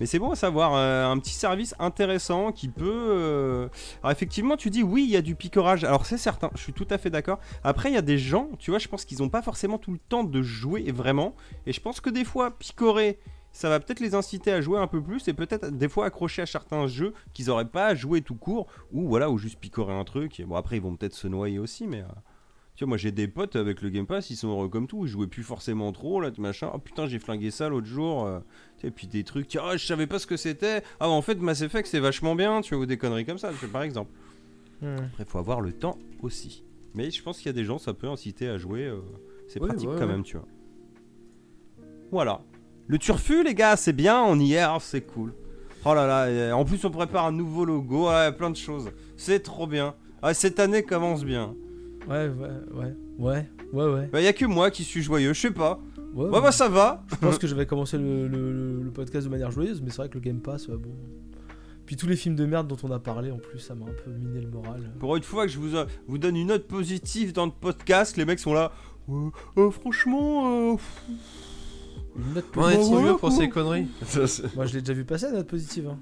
[0.00, 2.84] Mais c'est bon à savoir, euh, un petit service intéressant qui peut...
[2.86, 3.68] euh,
[4.02, 5.84] Alors effectivement, tu dis oui, il y a du picorage.
[5.84, 7.38] Alors c'est certain, je suis tout à fait d'accord.
[7.62, 9.92] Après, il y a des gens, tu vois, je pense qu'ils n'ont pas forcément tout
[9.92, 11.34] le temps de jouer vraiment.
[11.66, 13.18] Et je pense que des fois, picorer
[13.52, 16.42] ça va peut-être les inciter à jouer un peu plus et peut-être des fois accrocher
[16.42, 20.04] à certains jeux qu'ils auraient pas joué tout court ou voilà ou juste picorer un
[20.04, 20.42] truc.
[20.46, 22.06] Bon après ils vont peut-être se noyer aussi, mais euh,
[22.74, 25.04] tu vois moi j'ai des potes avec le Game Pass, ils sont heureux comme tout,
[25.04, 26.70] ils jouaient plus forcément trop là, machin.
[26.74, 28.24] Oh putain j'ai flingué ça l'autre jour.
[28.26, 28.40] euh,
[28.84, 30.82] et puis des trucs, tu vois, ah, je savais pas ce que c'était.
[30.98, 33.50] Ah en fait Mass Effect c'est vachement bien, tu vois ou des conneries comme ça,
[33.50, 34.10] tu vois, par exemple.
[34.80, 34.96] Hmm.
[35.12, 36.64] Après faut avoir le temps aussi.
[36.94, 38.84] Mais je pense qu'il y a des gens ça peut inciter à jouer.
[38.86, 39.00] euh,
[39.48, 40.12] c'est Oui, pratique ouais, quand ouais.
[40.12, 40.46] même, tu vois.
[42.10, 42.40] Voilà.
[42.88, 45.34] Le turfu, les gars, c'est bien, on y est, alors c'est cool.
[45.84, 48.90] Oh là là, en plus on prépare un nouveau logo, ouais, plein de choses.
[49.16, 49.94] C'est trop bien.
[50.22, 51.54] Ah, cette année commence bien.
[52.08, 54.08] Ouais, ouais, ouais, ouais, ouais, ouais.
[54.12, 55.80] Bah, y a que moi qui suis joyeux, je sais pas.
[56.14, 57.04] Ouais, Ouais, bah ça va.
[57.10, 60.08] Je pense que je vais commencer le, le- podcast de manière joyeuse, mais c'est vrai
[60.10, 60.90] que le Game Pass, ouais, bon.
[61.86, 63.94] Puis tous les films de merde dont on a parlé, en plus, ça m'a un
[64.04, 64.82] peu miné le moral.
[64.98, 68.16] Pour une fois que je vous, euh, vous donne une note positive dans le podcast,
[68.18, 68.72] les mecs sont là.
[69.10, 70.76] Euh, euh, franchement, euh,
[72.16, 72.82] Une note On est positive.
[72.84, 73.86] trop vieux pour ces conneries.
[74.54, 75.88] Moi, je l'ai déjà vu passer, la note positive.
[75.88, 75.98] hein.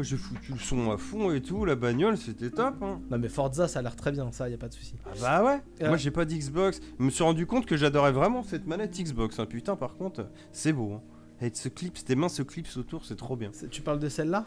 [0.00, 2.82] Moi j'ai foutu le son à fond et tout, la bagnole, c'était top.
[2.82, 3.02] Hein.
[3.10, 4.94] Non, mais Forza, ça a l'air très bien, ça, y a pas de souci.
[5.04, 5.60] Ah bah ouais.
[5.82, 5.88] Euh.
[5.88, 6.80] Moi j'ai pas d'Xbox.
[6.98, 9.38] Je me suis rendu compte que j'adorais vraiment cette manette Xbox.
[9.38, 9.44] hein.
[9.44, 10.94] Putain, par contre, c'est beau.
[10.94, 11.02] Hein.
[11.42, 13.50] Et ce clip, tes mains se clipsent autour, c'est trop bien.
[13.70, 14.46] Tu parles de celle-là?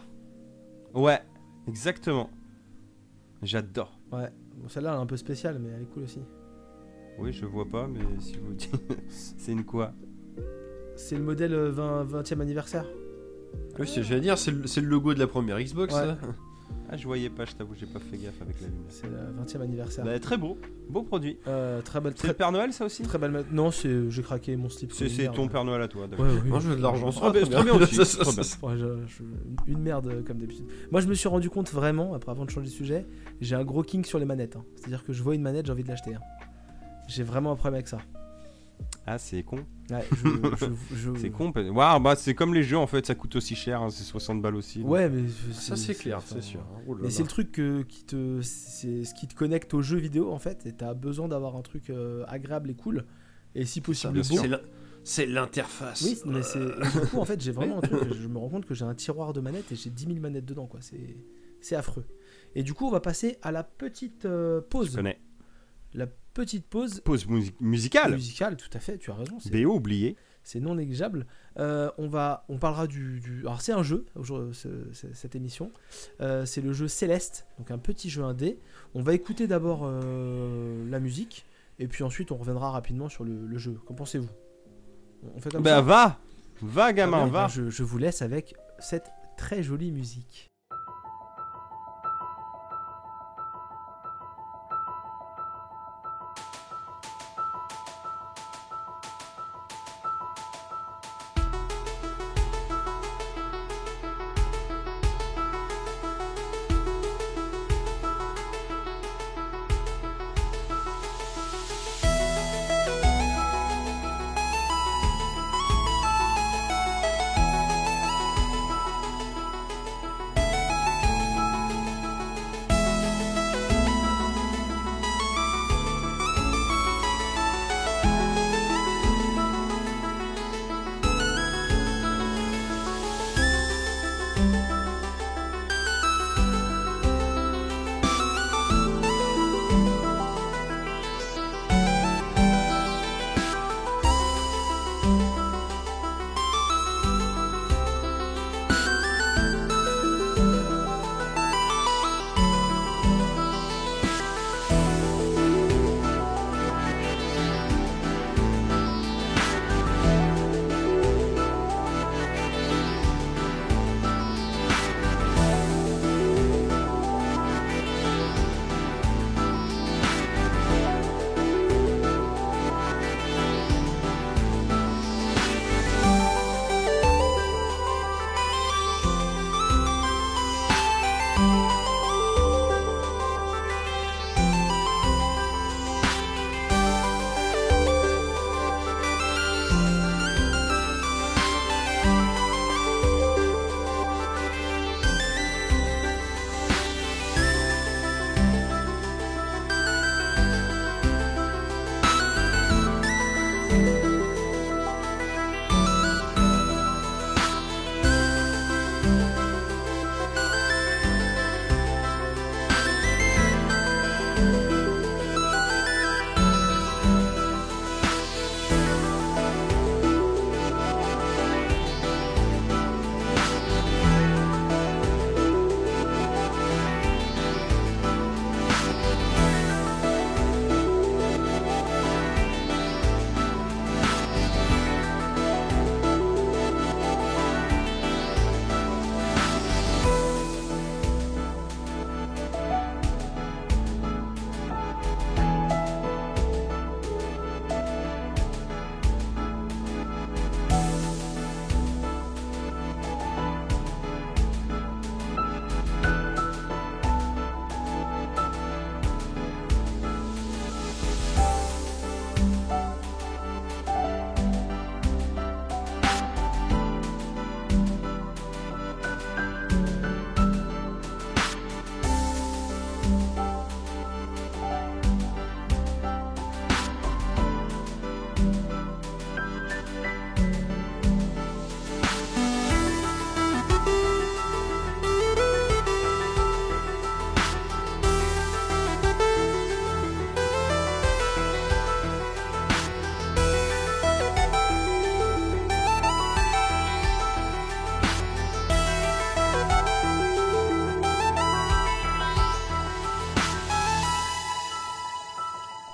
[0.95, 1.21] Ouais,
[1.67, 2.31] exactement.
[3.43, 3.99] J'adore.
[4.11, 4.31] Ouais.
[4.55, 6.21] Bon, celle-là, elle est un peu spéciale, mais elle est cool aussi.
[7.19, 8.71] Oui, je vois pas, mais si vous dites.
[9.07, 9.93] c'est une quoi?
[10.95, 12.88] C'est le modèle euh, 20, 20e anniversaire.
[13.80, 15.93] Oui, c'est j'allais dire, c'est le, c'est le logo de la première Xbox.
[15.93, 16.01] Ouais.
[16.01, 16.17] ça.
[16.89, 18.84] Ah, je voyais pas, je t'avoue, j'ai pas fait gaffe avec la lumière.
[18.89, 20.05] C'est le 20e anniversaire.
[20.05, 20.59] Bah, très beau,
[20.89, 21.38] beau produit.
[21.47, 23.31] Euh, très belle, C'est le très, Père Noël, ça aussi très belle.
[23.31, 24.91] ma- Non, c'est j'ai craqué mon slip.
[24.93, 26.23] C'est ton Père Noël à toi, d'accord.
[26.25, 26.49] Ouais, oui.
[26.49, 27.09] Moi, je veux de l'argent.
[27.09, 28.43] Bien, c'est trop bien aussi, c'est trop bien.
[28.61, 30.65] Ouais, je- je- une merde euh, comme d'habitude.
[30.91, 33.07] Moi, je me suis rendu compte vraiment, après avant de changer de sujet,
[33.41, 34.55] j'ai un gros king sur les manettes.
[34.55, 34.63] hein.
[34.75, 36.13] C'est-à-dire que je vois une manette, j'ai envie de l'acheter.
[36.13, 36.19] hein.
[37.07, 37.97] J'ai vraiment un problème avec ça.
[39.05, 39.57] Ah, c'est con.
[39.89, 41.51] Ouais, je- je- je- C'est con.
[41.55, 44.41] Waouh, bah c'est comme les jeux en fait, ça coûte aussi cher, hein, c'est 60
[44.41, 44.79] balles aussi.
[44.79, 44.91] donc.
[44.91, 46.65] Ouais, mais Ça, c'est clair, c'est sûr.
[46.87, 49.81] Oh là Mais c'est le truc que- qui te, c'est ce qui te connecte aux
[49.81, 53.05] jeux vidéo en fait, et t'as besoin d'avoir un truc euh, agréable et cool,
[53.55, 54.41] et si possible sûr.
[54.41, 54.61] C'est l'in-
[55.05, 56.01] C'est l'interface.
[56.03, 56.59] Oui, mais c'est.
[56.63, 58.13] Du coup, en fait, j'ai vraiment un truc.
[58.13, 60.45] Je me rends compte que j'ai un tiroir de manettes et j'ai 10 000 manettes
[60.45, 60.79] dedans, quoi.
[60.81, 61.17] C'est,
[61.59, 62.05] c'est affreux.
[62.55, 64.95] Et du coup, on va passer à la petite euh, Je pause.
[64.95, 65.19] connais.
[65.93, 68.14] La petite pause Pause musi- musicale.
[68.14, 68.97] musicale, tout à fait.
[68.97, 69.38] Tu as raison.
[69.39, 70.15] C'est, BO oublié.
[70.43, 71.26] c'est non négligeable.
[71.60, 74.05] Euh, on va, on parlera du, du- Alors, c'est un jeu.
[74.15, 75.72] aujourd'hui, ce- ce- cette émission,
[76.22, 78.60] Euh, c'est le jeu Céleste, donc un petit jeu indé.
[78.93, 81.45] On va écouter d'abord euh, la musique
[81.80, 83.77] et puis ensuite on reviendra rapidement sur le, le jeu.
[83.85, 84.30] Qu'en pensez-vous?
[85.35, 85.81] On fait comme Bah ça?
[85.81, 86.19] va
[86.61, 90.49] Va Ah gamin, bien, va je, je vous laisse avec cette très jolie musique.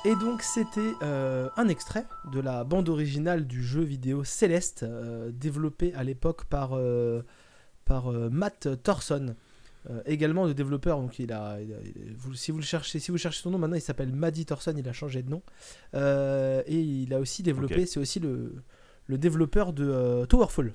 [0.10, 5.30] Et donc c'était euh, un extrait de la bande originale du jeu vidéo Céleste, euh,
[5.32, 7.22] développé à l'époque par, euh,
[7.86, 9.36] par Matt Thorson,
[10.06, 11.00] également le développeur.
[11.00, 13.52] Donc il a, il a- il- vous- si vous le cherchez, si vous cherchez son
[13.52, 15.44] nom, maintenant il s'appelle Maddie Thorson, il a changé de nom.
[15.94, 18.56] Et il a aussi développé, c'est aussi le,
[19.06, 20.74] le développeur de Towerfall.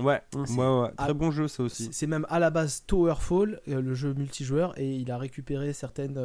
[0.00, 0.90] Ouais, Mm, ouais, ouais.
[0.98, 1.04] Ah.
[1.06, 1.88] Très bon jeu ça aussi.
[1.92, 6.16] C'est même à la base Towerfall, le jeu multijoueur, et il a récupéré certaines,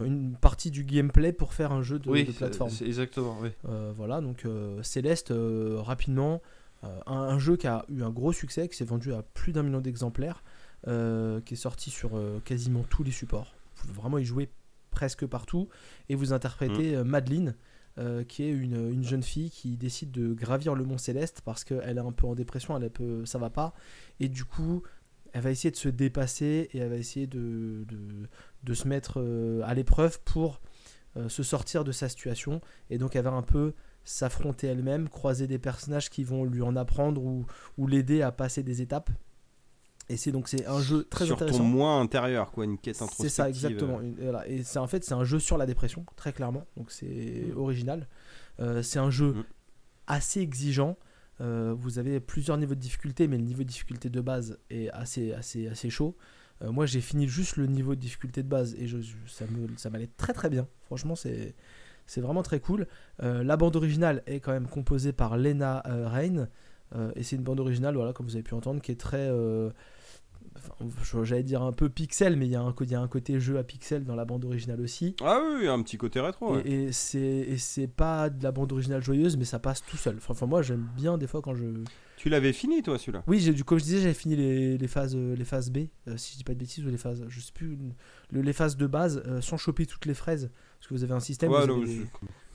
[0.00, 2.70] une partie du gameplay pour faire un jeu de, oui, de plateforme.
[2.70, 3.36] c'est exactement.
[3.40, 3.50] Oui.
[3.68, 6.42] Euh, voilà, donc euh, Céleste, euh, rapidement,
[6.82, 9.62] un, un jeu qui a eu un gros succès, qui s'est vendu à plus d'un
[9.62, 10.42] million d'exemplaires,
[10.84, 13.54] qui est sorti sur quasiment tous les supports.
[13.76, 14.50] Vous pouvez vraiment y jouer
[14.90, 15.68] presque partout,
[16.08, 17.54] et vous interprétez Madeline,
[17.96, 21.62] euh, qui est une, une jeune fille qui décide de gravir le mont Céleste parce
[21.62, 23.72] qu'elle est un peu en dépression, elle est un peu, ça va pas,
[24.18, 24.82] et du coup,
[25.32, 28.28] elle va essayer de se dépasser et elle va essayer de, de,
[28.64, 30.60] de se mettre euh, à l'épreuve pour
[31.16, 32.60] euh, se sortir de sa situation,
[32.90, 33.74] et donc va un peu
[34.04, 37.46] s'affronter elle-même, croiser des personnages qui vont lui en apprendre ou,
[37.78, 39.10] ou l'aider à passer des étapes.
[40.10, 41.64] Et c'est donc c'est un jeu très Sur ton intéressant.
[41.64, 43.30] moins intérieur, quoi, une quête introspective.
[43.30, 44.00] C'est ça exactement.
[44.02, 44.46] Une- voilà.
[44.48, 46.66] Et c'est en fait c'est un jeu sur la dépression très clairement.
[46.76, 48.06] Donc c'est original.
[48.60, 49.44] Euh, c'est un jeu Mm.
[50.08, 50.98] assez exigeant.
[51.40, 54.90] Euh, vous avez plusieurs niveaux de difficulté, mais le niveau de difficulté de base est
[54.90, 56.16] assez assez assez chaud.
[56.64, 59.14] Euh, moi j'ai fini juste le niveau de difficulté de base et je, je-
[59.76, 60.66] ça m'allait très très bien.
[60.86, 61.54] Franchement c'est
[62.06, 62.86] c'est vraiment très cool.
[63.22, 66.48] Euh, la bande originale est quand même composée par Lena euh, Rain.
[66.94, 69.30] Euh, et c'est une bande originale, voilà, comme vous avez pu entendre, qui est très.
[70.56, 73.40] enfin, J'allais dire un peu pixel, mais il y, a un y a un côté
[73.40, 75.16] jeu à pixel dans la bande originale aussi.
[75.22, 76.54] Ah oui, oui, un petit côté rétro.
[76.56, 76.62] ouais.
[76.66, 79.96] Et, et c'est et c'est pas de la bande originale joyeuse, mais ça passe tout
[79.96, 80.16] seul.
[80.18, 81.64] Enfin, enfin, moi, j'aime bien des fois quand je.
[82.24, 83.22] Tu l'avais fini, toi, celui-là?
[83.26, 85.88] Oui, j'ai du comme je disais, j'avais fini les, les phases euh, les phases B,
[86.08, 87.76] euh, si je dis pas de bêtises, ou les phases, je sais plus,
[88.30, 91.12] le- les phases de base, euh, sans choper toutes les fraises, parce que vous avez
[91.12, 92.06] un système, Ouais, vous non, avez des,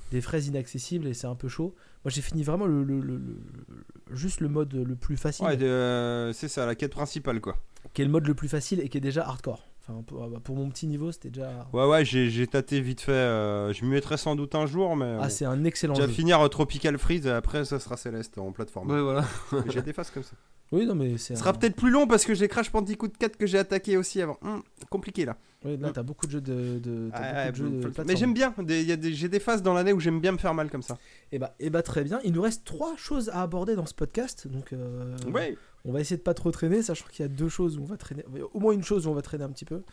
[0.10, 1.76] des fraises inaccessibles et c'est un peu chaud.
[2.04, 5.62] Moi, j'ai fini vraiment le, le- le- le- juste le mode le plus facile, Ouais,
[5.62, 7.56] euh, c'est ça, la quête principale, quoi.
[7.94, 9.69] qui est le mode le plus facile et qui est déjà hardcore.
[9.90, 11.68] Enfin, pour, pour mon petit niveau, c'était déjà.
[11.74, 13.11] Ouais, ouais, j'ai j'ai tâté vite fait.
[13.11, 15.18] euh, je m'y mettrai sans doute un jour, mais.
[15.20, 16.07] Ah, c'est un excellent jeu.
[16.07, 18.91] finir euh, Tropical Freeze et après ça sera Céleste en plateforme.
[18.91, 19.26] Ouais, voilà.
[19.52, 20.34] Mais J'ai des phases comme ça.
[20.72, 21.34] Oui, non, mais c'est.
[21.34, 24.22] Ce sera peut-être plus long parce que j'ai Crash Bandicoot 4 que j'ai attaqué aussi
[24.22, 24.38] avant.
[24.44, 24.61] Hum,
[24.91, 25.36] compliqué là.
[25.66, 26.78] Oui, là, t'as beaucoup de jeux de.
[26.78, 28.18] de- t'as Ouais, beaucoup de jeux de mais plateforme.
[28.18, 28.53] j'aime bien.
[28.60, 30.53] des- il y a des- J'ai des phases dans l'année où j'aime bien me faire
[30.53, 30.99] mal comme ça.
[31.32, 32.20] Et bah, et bah, très bien.
[32.24, 34.48] Il nous reste trois choses à aborder dans ce podcast.
[34.48, 35.57] Donc, euh, Ouais.
[35.85, 37.85] On va essayer de pas trop traîner, sachant qu'il y a deux choses où on
[37.85, 38.23] va traîner.
[38.53, 39.84] Au moins une chose où on va traîner un petit peu.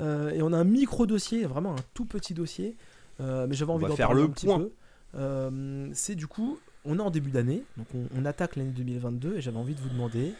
[0.00, 2.76] Euh, et on a un micro dossier, vraiment un tout petit dossier.
[3.20, 4.58] Euh, mais j'avais envie d'en faire parler le un petit point.
[4.58, 4.70] peu.
[5.16, 9.36] Euh, c'est du coup, on est en début d'année, donc on, on attaque l'année 2022
[9.36, 10.32] et j'avais envie de vous demander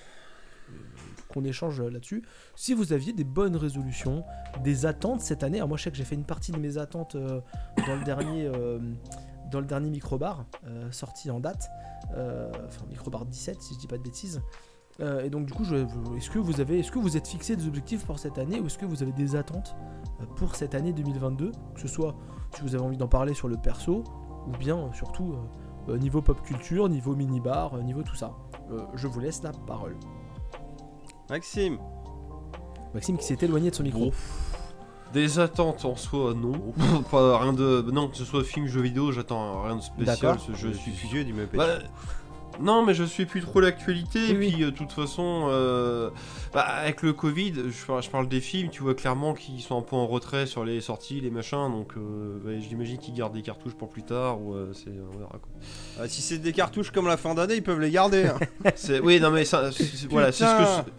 [1.29, 2.23] qu'on échange là-dessus.
[2.57, 4.25] Si vous aviez des bonnes résolutions,
[4.65, 5.59] des attentes cette année.
[5.59, 7.41] Alors moi je sais que j'ai fait une partie de mes attentes euh,
[7.87, 8.79] dans le dernier euh,
[9.51, 11.69] dans le dernier microbar euh, sorti en date,
[12.11, 14.41] enfin microbar 17 si je dis pas de bêtises.
[15.01, 15.87] Euh, et donc du coup, je-
[16.17, 18.67] est-ce que vous avez, est-ce que vous êtes fixé des objectifs pour cette année ou
[18.67, 19.75] est-ce que vous avez des attentes
[20.21, 22.15] euh, pour cette année 2022, que ce soit
[22.55, 24.05] si vous avez envie d'en parler sur le perso
[24.47, 25.35] ou bien euh, surtout
[25.89, 28.33] euh, niveau pop culture, niveau mini-bar, euh, niveau tout ça.
[28.71, 29.97] Euh, je vous laisse la parole.
[31.31, 31.79] Maxime.
[32.95, 34.07] Maxime qui s'est éloigné de son micro.
[34.07, 34.13] Bon.
[35.13, 36.53] Des attentes en soi, non.
[37.11, 37.85] pas rien de.
[37.93, 40.39] Non, que ce soit film, jeu vidéo, j'attends rien de spécial.
[40.55, 41.45] Je suis vieux, dis-moi.
[41.55, 41.67] Bah,
[42.63, 44.19] non, mais je suis plus trop l'actualité.
[44.21, 44.53] Oui, et oui.
[44.53, 46.11] puis, euh, de toute façon, euh,
[46.53, 49.79] bah, avec le Covid, je, par- je parle des films, tu vois clairement qu'ils sont
[49.79, 51.71] un peu en retrait sur les sorties, les machins.
[51.71, 54.41] Donc, euh, bah, j'imagine qu'ils gardent des cartouches pour plus tard.
[54.41, 54.91] Ou euh, c'est.
[55.15, 55.49] On verra quoi.
[56.01, 58.27] Ah, si c'est des cartouches comme la fin d'année, ils peuvent les garder.
[58.27, 58.39] hein.
[58.75, 60.65] C'est- oui, non, mais ça, c'est- voilà, c'est ce que.
[60.87, 60.93] Je-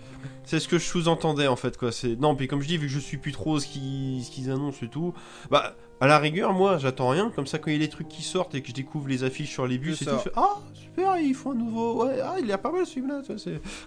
[0.43, 1.91] C'est ce que je sous-entendais en fait quoi.
[1.91, 4.31] C'est non puis comme je dis vu que je suis plus trop ce qu'ils ce
[4.31, 5.13] qu'ils annoncent et tout,
[5.49, 7.31] bah à la rigueur moi j'attends rien.
[7.35, 9.23] Comme ça quand il y a des trucs qui sortent et que je découvre les
[9.23, 10.17] affiches sur les bus C'est et tout, ça.
[10.17, 12.91] je fais, ah super ils font un nouveau ouais ah il est pas mal ce
[12.93, 13.21] film là.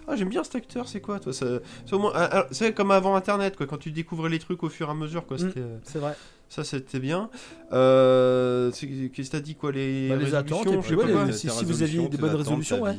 [0.07, 1.45] Ah j'aime bien cet acteur c'est quoi toi ça,
[1.85, 4.63] c'est au moins ah, ah, c'est comme avant internet quoi quand tu découvrais les trucs
[4.63, 5.37] au fur et à mesure quoi.
[5.37, 5.39] Mm.
[5.39, 6.15] C'était euh, C'est vrai.
[6.55, 7.29] Ça c'était bien.
[7.73, 10.89] Euh, c'est- Qu'est-ce que t'as dit quoi les, Bah, les résolutions, attentes, et je puis
[11.07, 12.95] sais ouais, les- si- si vous aviez des bonnes résolutions, ouais.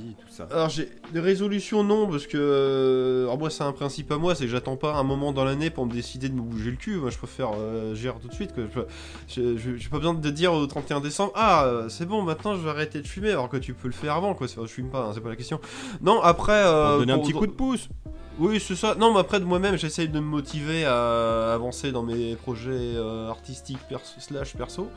[0.51, 4.35] Alors j'ai des résolutions non parce que euh, alors moi c'est un principe à moi
[4.35, 6.77] c'est que j'attends pas un moment dans l'année pour me décider de me bouger le
[6.77, 8.81] cul moi je préfère euh, gérer tout de suite que je-
[9.29, 12.55] je- je- j'ai pas besoin de dire au 31 décembre ah euh, c'est bon maintenant
[12.55, 14.67] je vais arrêter de fumer alors que tu peux le faire avant quoi c'est- je
[14.67, 15.61] fume pas hein, c'est pas la question
[16.03, 17.89] non après euh, donner un petit coup de pouce.
[18.39, 18.95] Oui, c'est ça.
[18.95, 23.29] Non, mais après, de moi-même, j'essaye de me motiver à avancer dans mes projets euh,
[23.29, 24.89] artistiques perso, slash perso.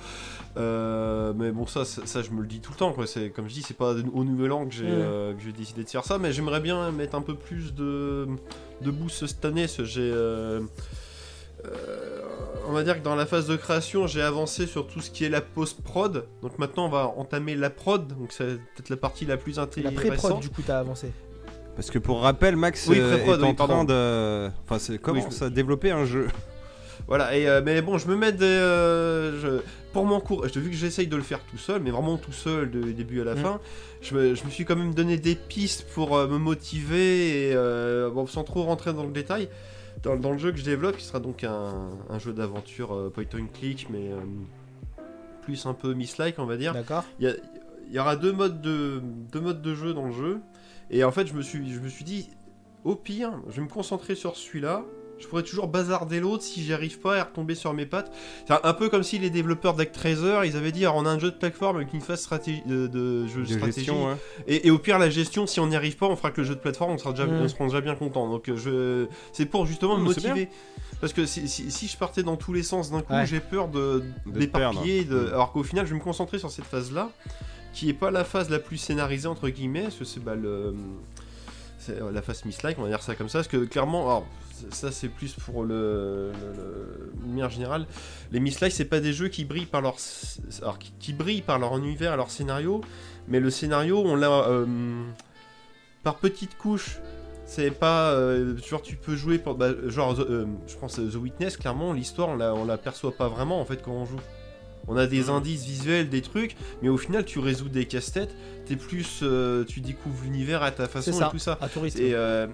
[0.57, 2.91] Euh, mais bon, ça, ça, ça, je me le dis tout le temps.
[2.91, 3.07] Quoi.
[3.07, 5.83] C'est, comme je dis, c'est pas au nouvel an que j'ai, euh, que j'ai décidé
[5.83, 6.17] de faire ça.
[6.17, 8.27] Mais j'aimerais bien mettre un peu plus de,
[8.81, 9.67] de boost cette année.
[9.67, 10.11] J'ai.
[10.11, 10.61] euh,
[12.67, 15.25] on va dire que dans la phase de création, j'ai avancé sur tout ce qui
[15.25, 16.25] est la post-prod.
[16.41, 18.07] Donc maintenant, on va entamer la prod.
[18.07, 19.95] Donc c'est peut-être la partie la plus La intéressante.
[19.95, 21.11] pré-prod, du coup, t'as avancé.
[21.79, 23.73] Parce que pour rappel, Max Oui, euh, est en oui, pardon.
[23.73, 24.49] train de.
[24.65, 26.27] Enfin, c'est comment je- ça développer un jeu?
[27.07, 28.43] Voilà, et, euh, mais bon, je me mets des.
[28.43, 29.61] euh, je-
[29.93, 32.33] pour mon cours, je- vu que j'essaye de le faire tout seul, mais vraiment tout
[32.33, 33.37] seul du début à la Mm.
[33.37, 33.59] fin,
[34.01, 37.53] je me, je me suis quand même donné des pistes pour euh, me motiver et
[37.55, 39.47] euh, bon, sans trop rentrer dans le détail.
[40.03, 43.09] Dans, dans le jeu que je développe, qui sera donc un, un jeu d'aventure euh,
[43.09, 44.17] point and click, mais euh,
[45.43, 46.73] plus un peu miss-like, on va dire.
[46.73, 47.33] D'accord Il
[47.89, 49.01] y, y aura deux modes, de,
[49.31, 50.39] deux modes de jeu dans le jeu.
[50.91, 52.29] Et en fait, je me suis, je me suis dit,
[52.83, 54.83] au pire, je vais me concentrer sur celui-là.
[55.19, 58.09] Je pourrais toujours bazarder l'autre si j'y arrive pas à retomber sur mes pattes.
[58.47, 61.19] C'est un, peu comme si les développeurs d'Actraiser, ils avaient dit, alors, on a un
[61.19, 63.79] jeu de plateforme avec une phase stratégie, de, de jeu de stratégie.
[63.81, 64.15] gestion ouais.
[64.47, 66.47] Et, et au pire, la gestion, si on n'y arrive pas, on fera que le
[66.47, 68.29] jeu de plateforme, on sera déjà, on sera déjà bien content.
[68.29, 70.47] Donc, euh, je, c'est pour justement me motiver.
[71.01, 73.25] Parce que si, si- si je partais dans tous les sens d'un coup, Ouais.
[73.25, 75.03] j'ai peur de, d'éparpiller.
[75.03, 75.21] perdre.
[75.25, 75.29] De...
[75.29, 75.33] Mm.
[75.33, 77.09] Alors qu'au final, je vais me concentrer sur cette phase-là,
[77.73, 80.75] qui est pas la phase la plus scénarisée, entre guillemets, parce que c'est bah, le.
[81.89, 84.27] Euh, la phase miss-like, on va dire ça comme ça, parce que clairement, alors,
[84.69, 86.31] ça c'est plus pour le,
[87.23, 87.85] lumière générale.
[88.31, 89.95] Les miss-like, c'est pas des jeux qui brillent par leur,
[90.61, 92.81] alors, qui, brillent par leur univers, leur scénario,
[93.27, 95.03] mais le scénario, on l'a euh,
[96.03, 96.99] par petites couches.
[97.45, 101.93] C'est pas euh, genre tu peux jouer pour bah, genre je pense The Witness clairement
[101.93, 104.19] l'histoire on la on la perçoit pas vraiment en fait quand on joue.
[104.89, 105.29] On a des Mhm.
[105.29, 108.35] indices visuels, des trucs, mais au final tu résous des casse-têtes,
[108.65, 111.57] t'es plus euh, tu découvres l'univers à ta façon C'est et ça, tout ça.
[111.61, 111.67] à.
[112.01, 112.47] Et, euh,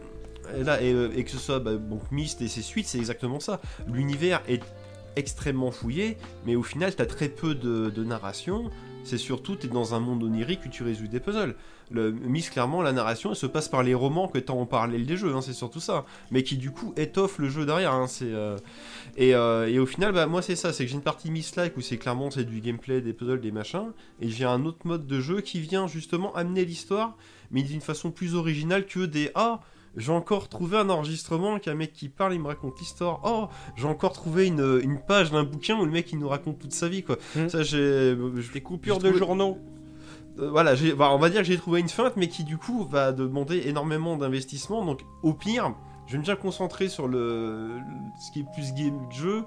[0.55, 2.99] et là, et, euh, et que ce soit bah, donc Myst et ses suites, c'est
[2.99, 3.59] exactement ça.
[3.91, 4.61] L'univers est
[5.15, 8.69] extrêmement fouillé, mais au final, t'as très peu de, de narration.
[9.05, 11.55] C'est surtout, t'es dans un monde onirique où tu résous des puzzles.
[11.91, 15.05] Le Myst, clairement, la narration, elle se passe par les romans que t'as en parallèle
[15.05, 16.05] des jeux, hein, c'est surtout ça.
[16.31, 17.93] Mais qui, du coup, étoffe le jeu derrière.
[17.93, 18.57] hein, c'est, euh,
[19.15, 21.77] et, euh, et au final, bah, moi, c'est ça, c'est que j'ai une partie Myst-like
[21.77, 23.91] où c'est clairement c'est du gameplay, des puzzles, des machins.
[24.19, 27.15] Et j'ai un autre mode de jeu qui vient justement amener l'histoire
[27.51, 29.61] mais d'une façon plus originale que des Ah,
[29.97, 33.21] j'ai encore trouvé un enregistrement qu'un mec qui parle, il me raconte l'histoire.
[33.23, 36.59] Oh, j'ai encore trouvé une, une page d'un bouquin où le mec il nous raconte
[36.59, 37.17] toute sa vie quoi.
[37.35, 37.49] Mm.
[37.49, 38.15] Ça, j'ai.
[38.35, 39.57] je- Des coupures de trouvé- journaux.
[40.39, 42.85] Euh, voilà, bah, on va dire que j'ai trouvé une feinte, mais qui du coup
[42.89, 44.83] va demander énormément d'investissement.
[44.83, 45.73] Donc au pire,
[46.07, 47.69] je vais me bien concentrer sur le,
[48.19, 49.43] ce qui est plus game jeu.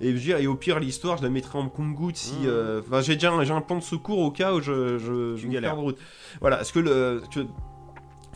[0.00, 2.34] Et, je et au pire, l'histoire, je la mettrai en compte-goutte si.
[2.40, 2.46] Mhm.
[2.46, 5.40] euh, Enfin, j'ai déjà un, un plan de secours au cas où je, je, je
[5.40, 5.98] Tu me de route.
[6.40, 7.22] Voilà, est-ce que le.
[7.32, 7.46] que-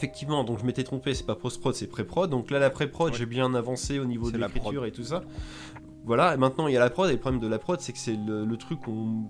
[0.01, 2.31] Effectivement, donc je m'étais trompé, c'est pas post-prod, c'est pré-prod.
[2.31, 3.19] Donc là, la pré-prod, Ouais.
[3.19, 5.23] j'ai bien avancé au niveau de la l'écriture et tout ça.
[6.07, 7.93] Voilà, et maintenant il y a la prod, et le problème de la prod, c'est
[7.93, 9.25] que c'est le, le truc qu'on.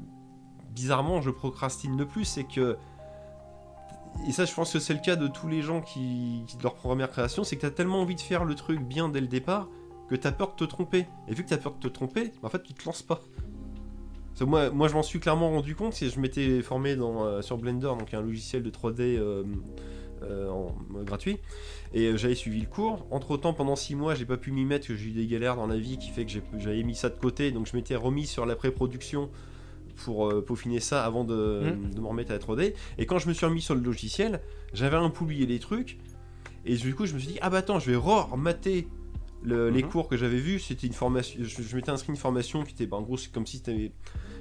[0.72, 2.76] Bizarrement, je procrastine le plus, c'est que.
[4.28, 6.62] Et ça, je pense que c'est le cas de tous les gens qui, qui de
[6.62, 9.26] leur première création, c'est que t'as tellement envie de faire le truc bien dès le
[9.26, 9.66] départ
[10.08, 11.06] que t'as peur de te tromper.
[11.26, 13.20] Et vu que t'as peur de te tromper, bah, en fait, tu te lances pas.
[14.40, 17.58] Moi, moi, je m'en suis clairement rendu compte, que je m'étais formé dans, euh, sur
[17.58, 19.44] Blender, donc un logiciel de 3D euh, euh,
[20.22, 21.38] en- euh, gratuit,
[21.94, 23.06] et euh, j'avais suivi le cours.
[23.10, 25.56] Entre temps, pendant 6 mois, j'ai pas pu m'y mettre, que j'ai eu des galères
[25.56, 28.26] dans la vie qui fait que j'avais mis ça de côté, donc je m'étais remis
[28.26, 29.30] sur la pré-production
[30.04, 31.94] pour euh, peaufiner ça avant de, Mhm.
[31.94, 32.74] de me remettre à la 3D.
[32.98, 34.40] Et quand je me suis remis sur le logiciel,
[34.72, 35.98] j'avais un poulier les trucs,
[36.64, 38.86] et du coup, je me suis dit, ah bah attends, je vais remater
[39.42, 39.88] le- les Mhm.
[39.88, 40.58] cours que j'avais vus.
[40.58, 43.32] C'était une formation, je, je m'étais inscrit une formation qui était, bah, en gros, c'est
[43.32, 43.90] comme si tu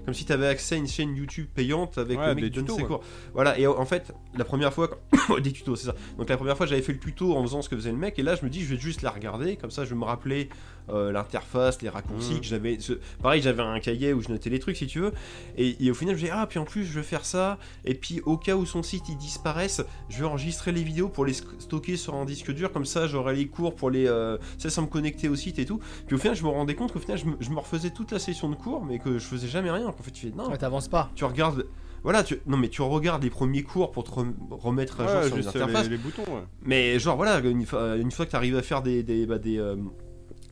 [0.09, 2.55] comme si avais accès à une chaîne YouTube payante avec Ouais, le mec des qui
[2.55, 2.87] donne tutos, ses ouais.
[2.87, 3.03] cours.
[3.35, 4.89] Voilà, et en fait, la première fois,
[5.43, 5.95] des tutos, c'est ça.
[6.17, 8.17] Donc la première fois, j'avais fait le tuto en faisant ce que faisait le mec,
[8.17, 10.05] et là, je me dis, je vais juste la regarder, comme ça, je vais me
[10.05, 10.49] rappeler
[10.91, 12.39] euh, l'interface, les raccourcis Mhm.
[12.39, 12.79] que j'avais.
[12.79, 15.11] ce- Pareil, j'avais un cahier où je notais les trucs, si tu veux.
[15.57, 17.57] Et, et au final, je me dis, ah, puis en plus, je vais faire ça,
[17.85, 21.25] et puis au cas où son site il disparaisse, je vais enregistrer les vidéos pour
[21.25, 24.07] les stocker sur un disque dur, comme ça, j'aurai les cours pour les.
[24.07, 25.79] Euh, ça, sans me connecter au site et tout.
[26.07, 28.11] Puis au final, je me rendais compte qu'au final, je me, je me refaisais toute
[28.11, 29.87] la session de cours, mais que je faisais jamais rien.
[29.87, 31.09] En fait, tu fais, non, Ouais, t'avances pas.
[31.15, 31.65] tu regardes.
[32.01, 32.39] Voilà, tu...
[32.47, 35.35] non mais tu regardes les premiers cours pour te rem- remettre à jour Ouais, sur
[35.35, 36.21] les juste les, les boutons.
[36.33, 36.43] ouais.
[36.63, 39.37] Mais genre voilà, une fois, une fois que tu arrives à faire des, des, bah,
[39.37, 39.75] des euh,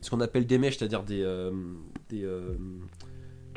[0.00, 1.50] ce qu'on appelle des mèches, c'est-à-dire des euh,
[2.08, 2.54] des, euh,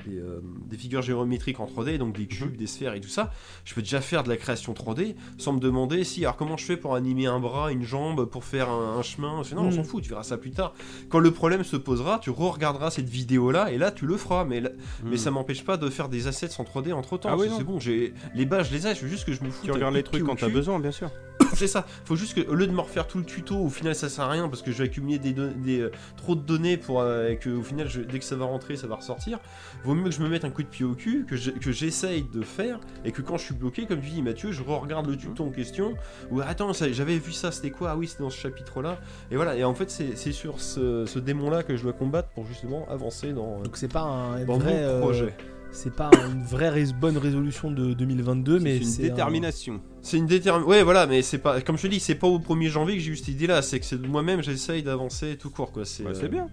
[0.07, 3.31] des, euh, des figures géométriques en 3D, donc des cubes, des sphères et tout ça,
[3.65, 6.65] je peux déjà faire de la création 3D sans me demander si alors comment je
[6.65, 9.43] fais pour animer un bras, une jambe, pour faire un, un chemin.
[9.43, 9.73] Je fais, non, on Mm.
[9.73, 10.73] s'en fout, tu verras ça plus tard.
[11.09, 14.43] Quand le problème se posera, tu re-regarderas cette vidéo là et là tu le feras.
[14.43, 14.71] Mais là-
[15.03, 15.17] mais Mm.
[15.19, 17.29] ça m'empêche pas de faire des assets en 3D entre temps.
[17.31, 19.43] Ah oui, c'est bon, j'ai les bases, je les ai, je veux juste que je
[19.43, 19.65] me fous.
[19.65, 21.11] Tu regardes les trucs quand t'as besoin, bien sûr.
[21.61, 21.85] c'est ça.
[22.05, 24.25] Faut juste que, au lieu de me refaire tout le tuto, au final ça sert
[24.25, 25.33] à rien parce que je vais accumuler des,
[25.79, 28.45] euh, trop de données pour euh, et que au final, je- dès que ça va
[28.45, 29.39] rentrer, ça va ressortir.
[29.83, 31.71] Vaut mieux que je me mette un coup de pied au cul, que je- que
[31.71, 35.07] j'essaye de faire et que quand je suis bloqué, comme tu dis Mathieu, je re-regarde
[35.07, 35.93] le tuto en question.
[36.31, 37.91] Ou attends, j'avais vu ça, c'était quoi?
[37.91, 38.99] Ah oui, c'était dans ce chapitre-là.
[39.31, 39.55] Et voilà.
[39.55, 43.33] Et en fait, c'est sur ce, ce démon-là que je dois combattre pour justement avancer
[43.33, 45.33] dans, euh, Donc c'est pas un vrai euh, projet.
[45.71, 49.81] C'est pas une vraie rés- bonne résolution de 2022 mais c'est une c'est un- détermination.
[50.01, 50.69] C'est une détermination.
[50.69, 51.61] Ouais, voilà, mais c'est pas.
[51.61, 53.61] Comme je te dis, c'est pas au 1er janvier que j'ai eu cette idée-là.
[53.61, 55.85] C'est que c'est de moi-même, j'essaye d'avancer tout court, quoi.
[55.85, 56.47] C'est Bah, euh, bien.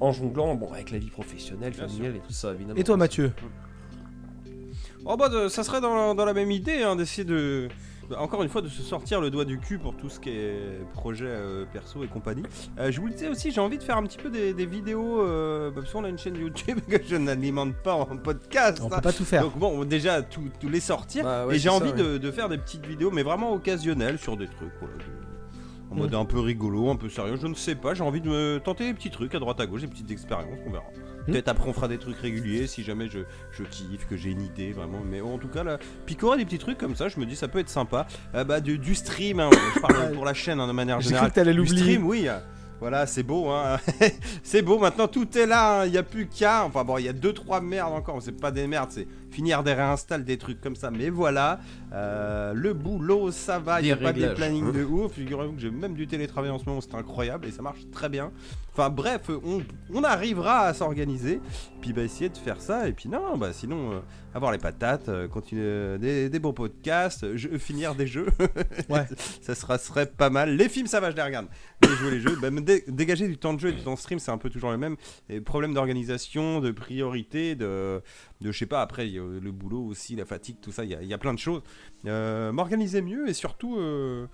[0.00, 2.78] En jonglant, bon, avec la vie professionnelle, Bien familiale et tout ça, évidemment.
[2.78, 3.32] Et toi Mathieu?
[5.04, 7.68] Oh bah de- ça serait dans la, dans la même idée hein, d'essayer de
[8.18, 10.80] encore une fois de se sortir le doigt du cul pour tout ce qui est
[10.92, 12.42] projet euh, perso et compagnie.
[12.78, 14.66] Euh, je vous le disais aussi, j'ai envie de faire un petit peu des, des
[14.66, 18.80] vidéos euh, bah, parce qu'on a une chaîne YouTube que je n'alimente pas en podcast.
[18.82, 18.96] On hein.
[18.96, 19.42] peut pas tout faire.
[19.42, 22.30] Donc bon, déjà tout, tous les sortir Bah, ouais, et j'ai envie ça, de, de
[22.30, 25.02] faire des petites vidéos mais vraiment occasionnelles sur des trucs voilà, de-
[25.88, 25.98] en Mm.
[25.98, 28.58] mode un peu rigolo, un peu sérieux, je ne sais pas, j'ai envie de me
[28.58, 30.84] tenter des petits trucs à droite à gauche, des petites expériences, on verra.
[31.26, 31.32] Mm.
[31.32, 33.20] Peut-être après on fera des trucs réguliers si jamais je,
[33.52, 35.00] je kiffe, que j'ai une idée vraiment.
[35.04, 37.48] Mais en tout cas là, picorer des petits trucs comme ça, je me dis ça
[37.48, 38.06] peut être sympa.
[38.34, 41.30] Euh, bah du, du stream, hein, je parle pour la chaîne hein, de manière générale.
[41.30, 42.28] cru que Du stream, oui.
[42.78, 43.78] Voilà, c'est beau, hein.
[44.42, 46.64] c'est beau, maintenant tout est là, hein, il n'y a plus qu'à.
[46.64, 49.62] Enfin bon, il y a deux, trois merdes encore, c'est pas des merdes, c'est finir
[49.62, 50.90] des réinstalls, des trucs comme ça.
[50.90, 51.60] Mais voilà,
[51.92, 55.12] euh, le boulot, ça va, il n'y a pas des plannings de ouf.
[55.12, 58.08] Figurez-vous que j'ai même du télétravail en ce moment, c'est incroyable et ça marche très
[58.08, 58.32] bien.
[58.72, 61.40] Enfin bref, on, on arrivera à s'organiser,
[61.80, 63.98] puis bah essayer de faire ça, et puis non, bah sinon, euh,
[64.34, 68.26] avoir les patates, euh, continuer des, des bons podcasts, jeux- finir des jeux,
[68.90, 69.06] Ouais.
[69.40, 70.56] ça sera, serait pas mal.
[70.56, 71.46] Les films, ça va, je les regarde.
[71.80, 73.98] Mais jouer les jeux, bah, dé- dégager du temps de jeu et du temps de
[73.98, 74.96] stream, c'est un peu toujours le même.
[75.30, 78.02] Et problème d'organisation, de priorité, de,
[78.40, 81.14] de je sais pas, après, a le boulot aussi, la fatigue, tout ça, il y
[81.14, 81.62] a, plein de choses.
[82.06, 83.76] Euh, M'organiser mieux et surtout.
[83.78, 84.26] euh,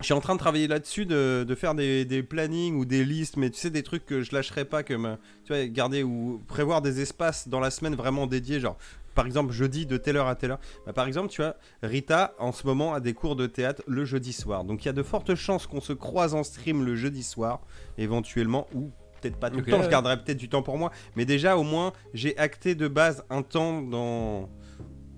[0.00, 3.36] je suis en train de travailler là-dessus, de, faire des, des plannings ou des listes,
[3.36, 6.80] mais tu sais, des trucs que je lâcherai pas, comme, tu vois, garder ou prévoir
[6.80, 8.78] des espaces dans la semaine vraiment dédiés, genre,
[9.14, 10.60] par exemple, jeudi de telle heure à telle heure.
[10.86, 14.06] Bah, par exemple, tu vois, Rita, en ce moment, a des cours de théâtre le
[14.06, 14.64] jeudi soir.
[14.64, 17.60] Donc, il y a de fortes chances qu'on se croise en stream le jeudi soir,
[17.98, 18.90] éventuellement, ou
[19.20, 20.90] peut-être pas tout le temps, je garderai peut-être du temps pour moi.
[21.16, 24.48] Mais déjà, au moins, j'ai acté de base un temps dans,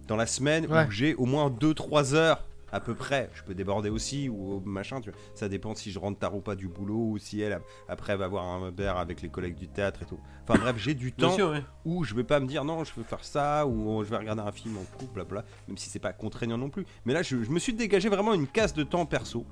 [0.08, 0.86] dans la semaine Ouais.
[0.86, 3.28] où j'ai au moins 2-3 heures à peu près.
[3.34, 5.18] Je peux déborder aussi ou machin, tu vois.
[5.34, 8.24] Ça dépend si je rentre tard ou pas du boulot ou si elle, après, va
[8.24, 10.18] avoir un verre avec les collègues du théâtre et tout.
[10.48, 11.62] Enfin bref, j'ai du temps sûr, ouais.
[11.84, 14.40] où je vais pas me dire non, je veux faire ça ou je vais regarder
[14.40, 16.86] un film en couple, blabla, même si c'est pas contraignant non plus.
[17.04, 19.44] Mais là, je, je me suis dégagé vraiment une case de temps perso.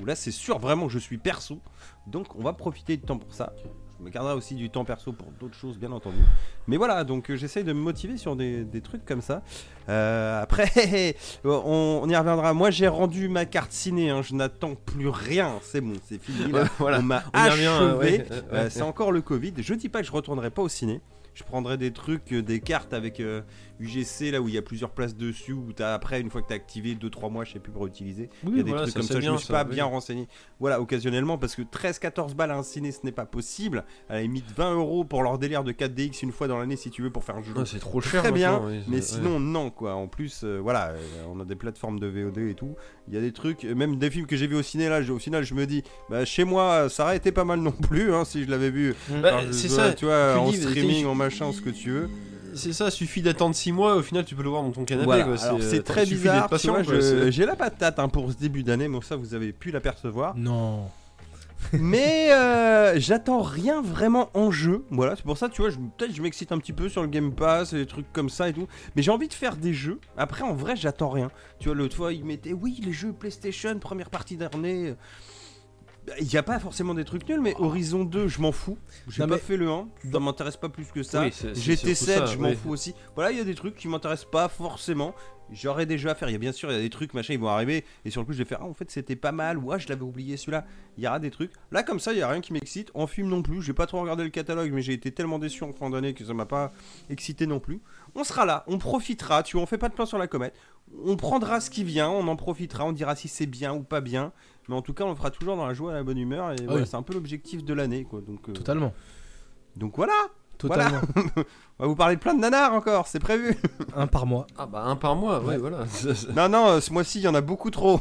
[0.00, 1.58] Où là, c'est sûr vraiment que je suis perso.
[2.06, 3.52] Donc, on va profiter du temps pour ça.
[3.98, 6.18] Je me garderai aussi du temps perso pour d'autres choses, bien entendu.
[6.66, 9.42] Mais voilà, donc euh, j'essaye de me motiver sur des, des trucs comme ça.
[9.88, 12.52] Euh, après, on, on y reviendra.
[12.52, 14.10] Moi, j'ai rendu ma carte ciné.
[14.10, 14.20] hein.
[14.20, 15.58] Je n'attends plus rien.
[15.62, 16.52] C'est bon, c'est fini.
[16.52, 16.64] là.
[16.78, 16.98] Voilà.
[16.98, 17.66] On m'a achevé.
[17.66, 19.54] euh, ouais, euh, Euh, c'est encore le Covid.
[19.56, 21.00] Je dis pas que je retournerai pas au ciné.
[21.32, 23.40] Je prendrai des trucs, euh, des cartes avec euh,
[23.80, 25.52] UGC là où il y a plusieurs places dessus.
[25.52, 28.30] Où t'as après une fois que t'as activé 2-3 mois, je sais plus pour utiliser.
[28.44, 29.14] Oui, il y a des voilà, trucs comme ça.
[29.14, 29.74] je bien, me suis ça, pas oui.
[29.74, 30.28] bien renseigné.
[30.60, 33.84] Voilà, occasionnellement parce que 13-14 balles à un ciné, ce n'est pas possible.
[34.08, 36.90] À la limite 20 euros pour leur délire de 4DX une fois dans l'année si
[36.90, 37.52] tu veux pour faire un jeu.
[37.52, 38.22] Ouais, c'est trop cher.
[38.22, 39.94] Très bien, oui, mais sinon non quoi.
[39.94, 40.96] En plus, euh, voilà, euh,
[41.28, 42.74] on a des plateformes de VOD et tout.
[43.08, 45.02] Il y a des trucs, euh, même des films que j'ai vus au ciné là.
[45.02, 47.70] je- Au final, je me dis, bah chez moi, ça aurait été pas mal non
[47.72, 48.94] plus hein, si je l'avais vu.
[49.08, 49.92] Bah, Alors, je c'est ça.
[49.92, 52.08] tu vois, tu en dis, streaming, en machin, ce que tu veux.
[52.56, 55.04] C'est ça, suffit d'attendre 6 mois, au final tu peux le voir dans ton canapé.
[55.06, 55.24] Voilà.
[55.24, 56.34] quoi, Alors euh, c'est t'as- très bizarre.
[56.34, 58.88] d'être tu patient, vois, quoi, je- c'est- J'ai la patate hein, pour ce début d'année,
[58.88, 60.34] mais ça vous avez pu l'apercevoir.
[60.36, 60.88] Non.
[61.72, 64.84] mais euh, j'attends rien vraiment en jeu.
[64.90, 67.08] Voilà, c'est pour ça, tu vois, je- peut-être je m'excite un petit peu sur le
[67.08, 68.68] Game Pass et des trucs comme ça et tout.
[68.94, 69.98] Mais j'ai envie de faire des jeux.
[70.16, 71.30] Après, en vrai, j'attends rien.
[71.58, 74.94] Tu vois, l'autre fois, il mettait, oui, les jeux PlayStation, première partie d'année.
[76.20, 78.78] Il n'y a pas forcément des trucs nuls, mais Horizon 2, je m'en fous.
[79.08, 81.22] J'ai Non, pas mais- fait le 1, ça m'intéresse pas plus que ça.
[81.22, 82.94] Oui, c'est- c'est GT7, surtout ça, je m'en fous aussi.
[83.16, 85.14] Voilà, il y a des trucs qui m'intéressent pas forcément.
[85.52, 86.28] J'aurais des jeux à faire.
[86.28, 87.84] Il y a bien sûr, il y a des trucs, machin, ils vont arriver.
[88.04, 89.58] Et sur le coup, je vais faire, ah, en fait, c'était pas mal.
[89.58, 90.64] Ou ah, je l'avais oublié celui-là.
[90.98, 91.52] Il y aura des trucs.
[91.70, 92.90] Là, comme ça, il y a rien qui m'excite.
[92.94, 93.62] En film non plus.
[93.62, 96.24] J'ai pas trop regardé le catalogue, mais j'ai été tellement déçu en fin d'année que
[96.24, 96.72] ça m'a pas
[97.10, 97.80] excité non plus.
[98.16, 99.42] On sera là, on profitera.
[99.44, 100.54] Tu vois, on fait pas de plan sur la comète.
[101.04, 102.84] On prendra ce qui vient, on en profitera.
[102.84, 104.32] On dira si c'est bien ou pas bien.
[104.68, 106.52] Mais en tout cas, on le fera toujours dans la joie et la bonne humeur.
[106.52, 106.86] Et voilà, oui.
[106.90, 108.20] c'est un peu l'objectif de l'année, quoi.
[108.20, 108.92] Donc, euh, Totalement.
[109.76, 110.14] donc voilà.
[110.58, 111.00] Totalement.
[111.78, 113.56] On va vous parler de plein de nanars encore, c'est prévu.
[113.94, 114.46] Un par mois.
[114.56, 115.58] Ah bah un par mois, ouais, Ouais.
[115.58, 115.84] voilà.
[116.34, 118.00] non, non, euh, ce mois-ci, il y en a beaucoup trop.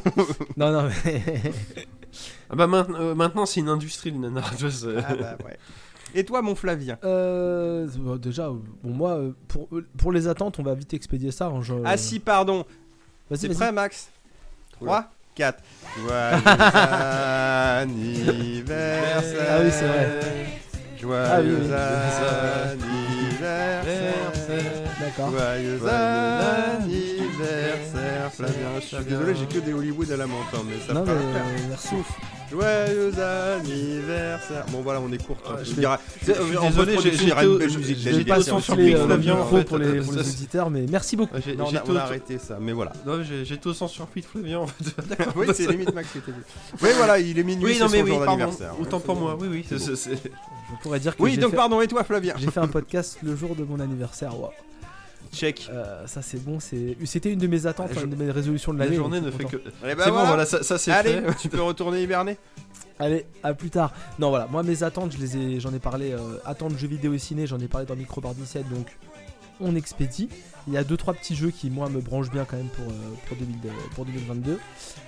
[0.55, 1.21] Non, non, mais.
[2.49, 4.53] ah bah euh, maintenant c'est une industrie le nanar.
[4.53, 5.57] Ah bah, ouais.
[6.13, 6.97] Et toi, mon Flavien?
[7.03, 9.19] Euh, bon, déjà, bon, moi,
[9.49, 9.67] pour,
[9.97, 11.47] pour les attentes, on va vite expédier ça.
[11.47, 12.65] hein, je- Ah si, pardon.
[13.29, 13.57] Vas-y, C'est vas-y.
[13.57, 14.09] prêt, Max?
[14.79, 15.59] 3, 4.
[15.97, 16.11] Joyeux
[17.81, 19.47] anniversaire.
[19.49, 20.07] Ah oui, c'est vrai.
[20.99, 21.73] Joyeux Ah oui, oui.
[23.83, 24.73] anniversaire.
[24.99, 25.29] D'accord.
[25.31, 27.77] Joyeux anniversaire,
[28.29, 28.79] Flavien.
[28.79, 31.11] Je suis désolé, j'ai que des Hollywood à la menthe, hein, mais ça Non, mais
[31.11, 32.01] euh.
[32.51, 34.65] Joyeux anniversaire.
[34.71, 35.37] Bon voilà, on est court.
[35.49, 35.55] hein.
[35.63, 35.97] Je dirais.
[36.25, 37.97] désolé, j'ai- une belle musique.
[37.97, 41.35] j'ai- pas surfiler Flavien, en fait, pour les, pour les auditeurs, mais merci beaucoup.
[41.43, 42.93] J'ai- tout- arrêté ça, mais voilà.
[43.05, 44.93] Non, j'ai tout surpris de Flavien en fait.
[45.35, 46.37] oui, c'est limite Max qui était dit.
[46.81, 48.11] Oui, voilà, il est minuit, Oui, non, mais oui.
[48.79, 49.65] Autant pour moi, oui, oui.
[49.69, 52.33] Je pourrais dire que Oui, donc pardon, et toi, Flavien?
[52.37, 54.37] j'ai fait un podcast le jour de mon anniversaire.
[54.39, 54.49] Wow.
[55.35, 55.69] Check.
[55.71, 58.73] Euh, ça c'est bon, c'est- c'était une de mes attentes, La une de mes résolutions
[58.73, 58.97] de La l'année.
[58.97, 59.57] journée donc ne fait que.
[59.57, 59.69] content.
[59.83, 60.27] Eh ben C'est bon, voilà.
[60.27, 61.35] voilà, ça ça, c'est Allez, fait.
[61.41, 62.37] tu peux retourner hiberner
[62.97, 63.93] Allez, à plus tard.
[64.19, 66.13] Non voilà, moi mes attentes, je les ai, j'en ai parlé.
[66.13, 68.87] Euh, attentes jeux vidéo et ciné, j'en ai parlé dans Micro Bar 17, donc
[69.59, 70.29] on expédie.
[70.67, 72.85] Il y a deux trois petits jeux qui moi me branchent bien quand même pour
[72.85, 72.95] euh,
[73.27, 74.59] pour, 2000 euh, pour 2022.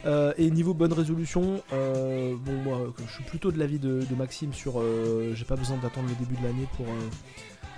[0.06, 4.16] Euh, et niveau bonne résolution, euh, bon moi je suis plutôt de l'avis de, de
[4.16, 6.92] Maxime sur, euh, j'ai pas besoin d'attendre le début de l'année pour euh,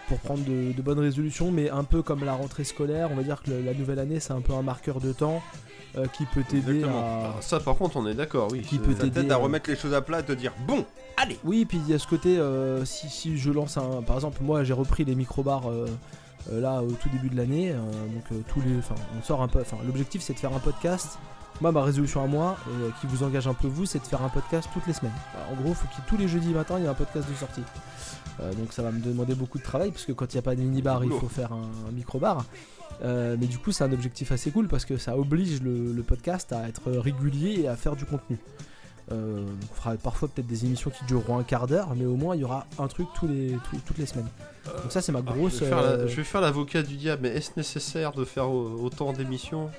[0.10, 3.23] pour prendre de, de bonnes résolutions, mais un peu comme la rentrée scolaire, on va
[3.23, 5.41] dire que le- la nouvelle année c'est un peu un marqueur de temps
[5.98, 8.61] euh, qui peut t'aider à Ça, par contre, on est d'accord, oui.
[8.61, 10.86] Qui peut t'aider, t'aide à euh, remettre les choses à plat et te dire bon,
[11.18, 14.02] allez Oui, puis il y a ce côté, euh, si, si je lance un.
[14.03, 15.88] Par exemple, moi j'ai repris les micro-bars euh,
[16.52, 17.72] là au tout début de l'année.
[17.73, 18.77] donc tous les.
[18.77, 19.61] Enfin, on sort un peu.
[19.61, 21.18] Enfin, l'objectif c'est de faire un podcast.
[21.61, 24.22] Moi, ma résolution à moi, euh, qui vous engage un peu vous, c'est de faire
[24.23, 25.11] un podcast toutes les semaines.
[25.34, 27.36] Voilà, en gros, faut qu'il tous les jeudis matin, il y a un podcast de
[27.36, 27.64] sortie.
[28.41, 30.44] Euh, donc ça va me demander beaucoup de travail, parce que quand il n'y a
[30.44, 32.45] pas de mini-bar, il faut faire un, un micro-bar.
[33.03, 36.03] Euh, mais du coup, c'est un objectif assez cool parce que ça oblige le, le
[36.03, 38.38] podcast à être régulier et à faire du contenu.
[39.11, 42.36] Euh, on fera parfois peut-être des émissions qui dureront un quart d'heure, mais au moins
[42.36, 44.28] il y aura un truc tous les, tous- toutes les semaines.
[44.84, 45.60] Donc ça c'est ma grosse.
[45.60, 45.64] je,
[46.16, 49.70] vais faire la- l'avocat du diable, mais est-ce nécessaire de faire au- autant d'émissions?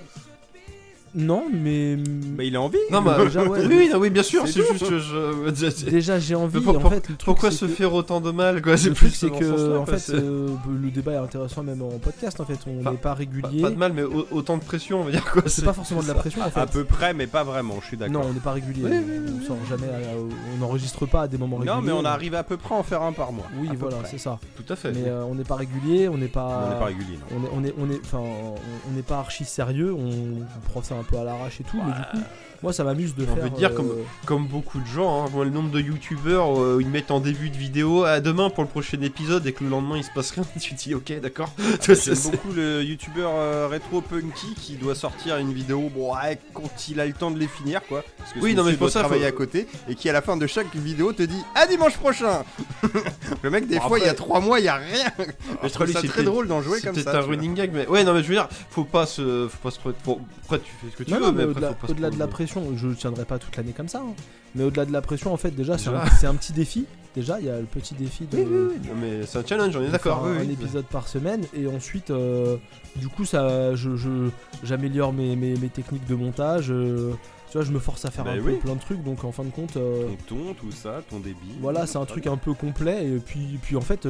[1.14, 1.96] Non, mais.
[1.96, 3.60] Bah, il a envie Non, bah, déjà, ouais.
[3.66, 4.84] oui, oui, non, oui, bien sûr, C'est juste.
[4.88, 4.98] Je,
[5.54, 6.58] je- Déjà j'ai envie.
[6.58, 8.62] Mais pour- en pour- fait, le truc, Pourquoi c'est se que- faire autant de mal
[8.62, 10.48] quoi Le C'est truc plus c'est dans ce que sens-là, en quoi, fait c'est- euh,
[10.68, 13.60] le débat est intéressant même en podcast en fait on Enfin, n'est pas pas, régulier.
[13.62, 15.42] pas de mal, mais au- autant de pression, on va dire quoi.
[15.46, 16.60] c'est pas forcément de la pression en fait.
[16.60, 18.26] À peu près, mais pas vraiment, je suis Non, d'accord.
[18.30, 18.82] on n'est pas régulier.
[18.84, 20.16] Oui, oui, oui, on sort jamais, à-
[20.54, 21.76] on n'enregistre pas à des moments réguliers.
[21.76, 23.46] Non, mais on arrive à peu près à en faire un par mois.
[23.58, 24.08] Oui, À peu voilà, près.
[24.10, 24.38] c'est ça.
[24.56, 24.92] Tout à fait.
[24.92, 26.66] Mais euh, on n'est pas régulier, on n'est pas.
[26.66, 27.48] On n'est pas régulier, non.
[27.52, 28.54] on est, on est, on est, enfin, on
[28.90, 31.80] on n'est pas archi sérieux, on, on prend ça un peu à l'arrache et tout,
[31.82, 32.26] mais du coup,
[32.62, 33.42] moi ça m'amuse de J'ai faire.
[33.42, 33.92] envie de dire euh, comme-
[34.26, 37.50] Comme beaucoup de gens, hein, moi, le nombre de youtubeurs euh, ils mettent en début
[37.50, 40.30] de vidéo à demain pour le prochain épisode et que le lendemain il se passe
[40.32, 41.52] rien, tu te dis ok d'accord.
[41.56, 45.90] Toi, c'est- J'aime c'est- beaucoup le youtubeur euh, rétro punky qui doit sortir une vidéo
[45.94, 48.02] bon, ouais, quand il a le temps de les finir quoi.
[48.18, 50.08] Parce que Oui, non, mais il pour doit ça, travailler faut- à côté et qui
[50.08, 52.44] à la fin de chaque vidéo te dit à dimanche prochain.
[53.42, 55.10] le mec des Bon, fois il y a après- trois mois il y a rien.
[55.18, 57.18] Mais je trouve lui, ça c'est très peut-être- drôle d'en jouer c'est comme peut-être ça.
[57.18, 57.34] un tu vois.
[57.36, 59.48] running gag, mais ouais, non, mais je veux dire, faut pas se.
[59.48, 59.78] Faut pas se.
[59.78, 61.86] Après, tu fais ce que tu Non, veux, non, mais mais après, au-delà, faut pas
[61.86, 63.98] se au-delà de la prendre- pression, je ne tiendrai pas toute l'année comme ça.
[64.00, 64.14] hein.
[64.54, 66.86] Mais au-delà de la pression, en fait, déjà, c'est un, petit défi.
[67.14, 69.46] Déjà, il y a le petit défi de, Oui, oui, oui, non, mais c'est un
[69.46, 70.24] challenge, on est d'accord.
[70.26, 71.44] un, épisode par semaine.
[71.54, 72.56] Et ensuite, euh,
[72.96, 74.28] du coup, ça, je, je-
[74.64, 76.70] j'améliore mes, mes, mes techniques de montage.
[76.70, 77.12] euh,
[77.50, 79.02] tu vois, je me force à faire Bah un peu plein de trucs.
[79.02, 81.36] Donc, en fin de compte, euh, Ton ton, tout ça, ton débit.
[81.60, 83.06] voilà, c'est un truc un peu complet.
[83.08, 84.06] Et puis, puis en fait,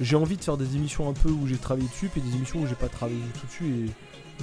[0.00, 2.60] j'ai envie de faire des émissions un peu où j'ai travaillé dessus, puis des émissions
[2.60, 3.64] où j'ai pas travaillé du tout dessus.
[3.86, 3.90] Et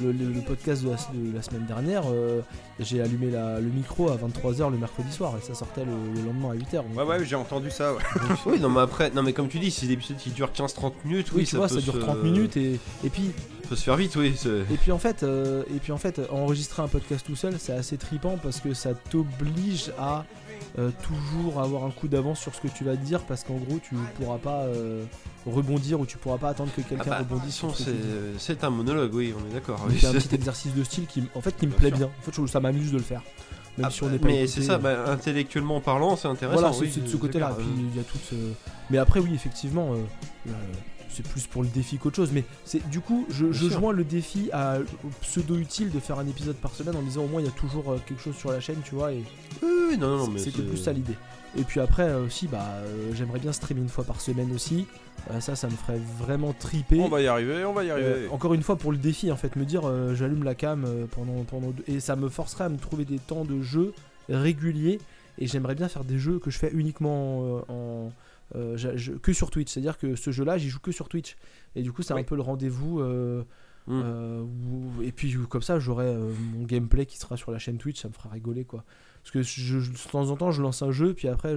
[0.03, 2.41] le, le- le podcast de la, de la semaine dernière, euh,
[2.79, 6.25] j'ai allumé la- le micro à 23h le mercredi soir et ça sortait le, le
[6.27, 6.83] lendemain à 8h.
[6.95, 7.93] Ouais, ouais, j'ai entendu ça.
[7.93, 7.99] Ouais.
[8.45, 11.27] Oui, non, mais après, non, mais comme tu dis, si l'épisode qui dure 15-30 minutes,
[11.31, 13.31] oui, Oui, tu vois, peut ça dure se- 30 minutes et, et puis
[13.67, 14.33] peut se faire vite, oui.
[14.37, 17.55] c'est- et puis en fait euh, et puis en fait enregistrer un podcast tout seul,
[17.59, 20.25] c'est assez tripant parce que ça t'oblige à
[20.77, 23.79] euh, toujours avoir un coup d'avance sur ce que tu vas dire parce qu'en gros
[23.81, 25.03] tu pourras pas euh,
[25.45, 27.89] rebondir ou tu pourras pas attendre que Ah quelqu'un bah, rebondisse sur ce
[28.37, 29.83] c'est un monologue, oui, on est d'accord.
[29.87, 32.07] oui, C'est un petit exercice de style qui, en fait, qui me plaît bien.
[32.07, 33.21] En fait, ça m'amuse de le faire.
[33.77, 36.59] Même Ah, si on n'est pas mais c'est ça, euh, bah, intellectuellement parlant, c'est intéressant.
[36.61, 37.53] voilà, c'est oui, de ce côté-là.
[37.53, 37.57] clair.
[37.57, 38.35] Puis il y a tout ce...
[38.89, 40.51] Mais après, oui, effectivement, euh,
[41.09, 42.31] c'est plus pour le défi qu'autre chose.
[42.33, 46.27] Mais c'est du coup, je, joins le défi à, au pseudo utile de faire un
[46.27, 48.51] épisode par semaine en disant au moins il y a toujours euh, quelque chose sur
[48.51, 49.13] la chaîne, tu vois.
[49.13, 49.23] Et
[49.63, 51.15] Oui, oui, non, non, mais c'était c'est- plus ça l'idée.
[51.57, 54.85] Et puis après euh, aussi, bah, euh, j'aimerais bien streamer une fois par semaine aussi.
[55.31, 56.99] Euh, ça, ça me ferait vraiment triper.
[56.99, 58.27] On va y arriver, on va y arriver.
[58.31, 59.81] Encore une fois pour le défi en fait me dire
[60.15, 63.43] j'allume la cam pendant pendant deux- et ça me forcerait à me trouver des temps
[63.45, 63.93] de jeu
[64.29, 64.99] réguliers
[65.39, 68.11] et j'aimerais bien faire des jeux que je fais uniquement en
[68.55, 70.91] euh, je- que sur Twitch c'est à dire que ce jeu là j'y joue que
[70.91, 71.35] sur Twitch
[71.75, 72.21] et du coup c'est Oui.
[72.21, 73.43] un peu le rendez-vous euh,
[73.89, 74.01] Mm.
[74.03, 74.43] Euh,
[75.01, 78.13] et puis comme ça, j'aurai mon gameplay qui sera sur la chaîne Twitch, ça me
[78.13, 78.83] fera rigoler quoi.
[79.23, 81.55] Parce que je, de temps en temps, je lance un jeu, puis après,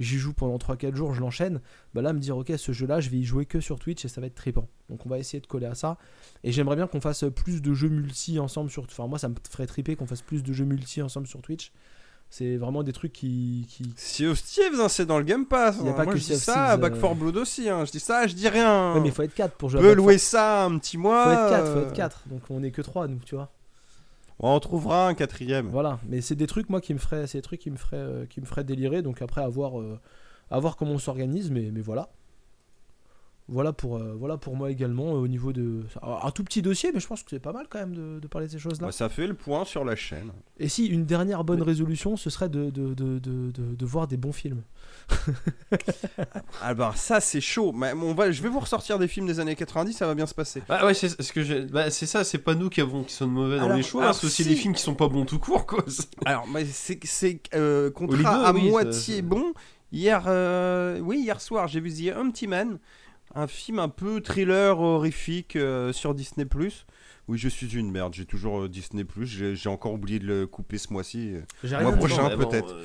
[0.00, 1.60] j'y joue pendant 3-4 jours, je l'enchaîne.
[1.94, 4.08] Bah là, me dire, ok, ce jeu-là, je vais y jouer que sur Twitch et
[4.08, 4.68] ça va être trippant.
[4.90, 5.98] Donc on va essayer de coller à ça.
[6.42, 8.82] Et j'aimerais bien qu'on fasse plus de jeux multi ensemble sur.
[8.82, 11.70] Enfin, moi, ça me ferait tripper qu'on fasse plus de jeux multi ensemble sur Twitch.
[12.30, 13.66] C'est vraiment des trucs qui.
[13.68, 13.84] qui...
[13.96, 15.76] Sea of Thieves, hein, c'est dans le Game Pass.
[15.80, 15.94] Il y a hein.
[15.94, 17.00] pas Moi, que je dis ça, Thieves, Back euh.
[17.00, 17.68] 4 Blood aussi.
[17.68, 17.84] hein.
[17.86, 18.94] Je dis ça, je dis rien.
[18.94, 20.98] Ouais, mais il faut être 4 pour jouer On peut Back louer ça un petit
[20.98, 21.24] mois.
[21.24, 22.22] Faut être 4, faut euh, être 4.
[22.26, 23.50] Donc on est que 3 nous, tu vois.
[24.40, 25.68] On en trouvera un quatrième.
[25.68, 27.96] Voilà, mais c'est des trucs moi qui me feraient, c'est des trucs qui me feraient,
[27.96, 29.02] euh, qui me feraient délirer.
[29.02, 29.98] Donc après à voir, euh,
[30.50, 32.10] à voir comment on s'organise, mais, mais voilà.
[33.50, 36.90] Voilà pour, euh, voilà pour moi également euh, au niveau de un tout petit dossier,
[36.92, 38.88] mais je pense que c'est pas mal quand même de, de parler de ces choses-là.
[38.88, 40.32] Bah, ça fait le point sur la chaîne.
[40.58, 44.06] Et si une dernière bonne résolution, ce serait de, de, de, de, de- de voir
[44.06, 44.62] des bons films.
[46.62, 47.72] Ah bah ça c'est chaud.
[47.72, 50.26] Mais on va, je vais vous ressortir des films des années 90, ça va bien
[50.26, 50.62] se passer.
[50.68, 53.26] Bah ouais, c'est ce que bah, c'est ça, c'est pas nous qui avons qui sont
[53.26, 54.48] mauvais dans Alors- les choix, c'est aussi si.
[54.48, 55.84] les films qui sont pas bons tout court quoi.
[56.26, 59.52] Alors mais c'est c'est euh, contrat à oui, moitié ça- bon.
[59.90, 62.78] Hier, euh, oui hier soir j'ai vu The Empty Man,
[63.34, 66.46] un film un peu thriller horrifique euh, sur Disney+.
[67.28, 68.14] Oui, je suis une merde.
[68.14, 69.04] J'ai toujours euh, Disney+.
[69.22, 71.34] J'ai j'ai encore oublié de le couper ce mois-ci.
[71.62, 72.72] Mois prochain, bon, peut-être.
[72.74, 72.84] euh,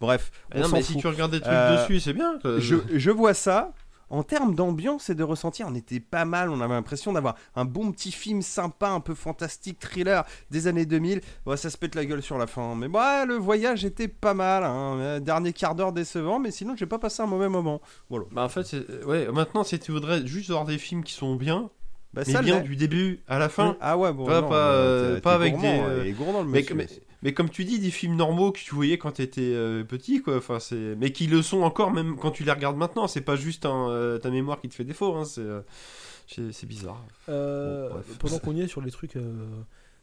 [0.00, 2.38] Bref, mais on non, mais si tu regardes des trucs Euh, dessus, c'est bien.
[2.44, 3.72] je, je vois ça.
[4.14, 6.48] En termes d'ambiance et de ressenti, on était pas mal.
[6.50, 10.86] On avait l'impression d'avoir un bon petit film sympa, un peu fantastique, thriller des années
[10.86, 11.20] 2000.
[11.44, 12.74] Bon, ça se pète la gueule sur la fin.
[12.76, 14.62] Mais bah, le voyage était pas mal.
[14.64, 14.96] hein.
[15.00, 17.80] Euh, Dernier quart d'heure décevant, mais sinon, j'ai pas passé un mauvais moment.
[18.08, 18.26] Voilà.
[18.30, 18.74] Bah en fait,
[19.06, 21.70] ouais, maintenant si tu voudrais juste voir des films qui sont bien,
[22.12, 23.76] Bah, mais ça bien du début à la fin.
[23.80, 24.26] Ah ouais, bon.
[24.26, 26.42] Pas- non, pas, euh, euh, t'es- pas t'es avec gourmand, des, euh, il est gourmand,
[26.42, 26.74] le Mais, monsieur.
[26.76, 27.00] mais, mais
[27.32, 30.36] comme tu dis, des films normaux que tu voyais quand t'étais euh, petit, quoi.
[30.36, 33.06] Enfin, c'est, mais qui le sont encore même quand tu les regardes maintenant.
[33.08, 35.14] C'est pas juste un, euh, ta mémoire qui te fait défaut.
[35.14, 35.60] Hein, c'est, euh,
[36.26, 37.02] c'est, c'est bizarre.
[37.30, 38.18] Euh, Bon, bref.
[38.18, 39.32] pendant qu'on y est sur les trucs, euh,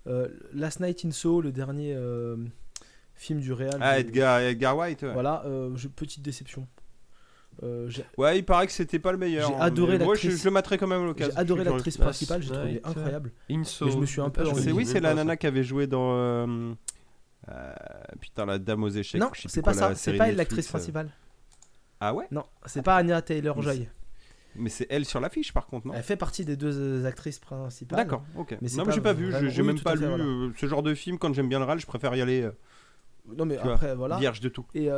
[0.08, 2.38] euh, Last Night in Soho, le dernier euh,
[3.14, 3.78] film du Real.
[3.82, 5.04] Ah, de- Edgar, Edgar White.
[5.04, 5.14] Ouais.
[5.14, 6.68] Voilà, euh, je- petite déception.
[7.64, 9.50] Euh, Ouais, il paraît que c'était pas le meilleur.
[9.50, 11.34] J'ai hein, adoré mais Moi, je, le quand même l'occasion.
[11.36, 13.32] j'ai adoré l'actrice principale, j'ai trouvé incroyable.
[13.52, 13.86] Inso.
[13.86, 14.54] Mais je me suis un peu Ah.
[14.56, 16.14] C'est oui, c'est la nana qui avait joué dans.
[16.16, 16.74] euh,
[17.50, 17.74] euh,
[18.20, 19.20] putain, la dame aux échecs.
[19.20, 20.70] non, c'est pas quoi, ça, c'est pas l'actrice euh.
[20.70, 21.10] principale.
[22.00, 22.28] Ah ouais?
[22.32, 23.88] Non, c'est pas Anya Taylor-Joy.
[24.56, 25.94] Mais c'est elle sur l'affiche par contre, non?
[25.96, 27.98] Elle fait partie des deux euh, actrices principales.
[27.98, 28.58] D'accord, ok.
[28.62, 30.24] Mais non, pas mais j'ai pas vu, j'ai oui, même pas lu voilà.
[30.24, 31.18] euh, ce genre de film.
[31.18, 32.52] Quand j'aime bien le RAL, je préfère y aller euh,
[33.38, 34.18] Non mais vois, après voilà.
[34.18, 34.66] vierge de tout.
[34.74, 34.90] Et,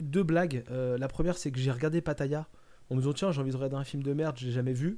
[0.00, 0.64] deux- blagues.
[0.70, 2.46] La première c'est que j'ai regardé Pattaya
[2.90, 4.96] en me disant tiens j'ai envie de regarder un film de merde, j'ai jamais vu.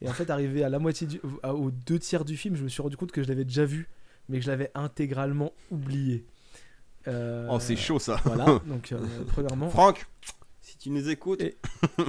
[0.00, 2.68] Et en fait arrivé à la moitié du, aux deux tiers du film, je me
[2.68, 3.88] suis rendu compte que je l'avais déjà vu,
[4.28, 6.24] mais que je l'avais intégralement oublié.
[7.08, 8.20] Euh, Oh, c'est chaud ça.
[8.24, 8.44] Voilà.
[8.66, 9.68] Donc euh, premièrement.
[9.70, 10.06] Franck,
[10.60, 11.40] si tu nous écoutes.
[11.42, 11.56] Et-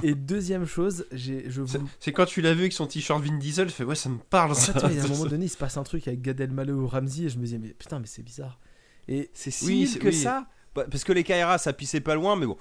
[0.02, 3.22] Et deuxième chose, j'ai je C'est, vous c'est quand tu l'as vu avec son t-shirt
[3.22, 4.72] Vin Diesel, je fais ouais, ça me parle En ça.
[4.72, 6.40] fait, ouais, il y a un moment donné, il se passe un truc avec Gad
[6.40, 8.58] Elmaleh ou Ramsey et je me disais mais putain mais c'est bizarre.
[9.08, 10.14] Et C'est si Oui, que oui.
[10.14, 10.46] ça.
[10.74, 12.56] Bah, Parce que les Kaira, ça pissait pas loin, mais bon.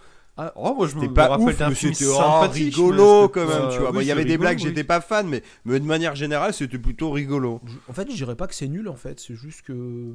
[0.55, 2.73] Oh, moi je me, pas rappelle d'un mais film c'était oh, sympathique.
[2.76, 3.89] rigolo mais quand même, tu vois.
[3.89, 4.64] oui, Bah, Il y c'est avait des blagues, oui.
[4.64, 7.61] j'étais pas fan, mais, mais de manière générale, c'était plutôt rigolo.
[7.88, 10.14] en fait, je dirais pas que c'est nul en fait, c'est juste que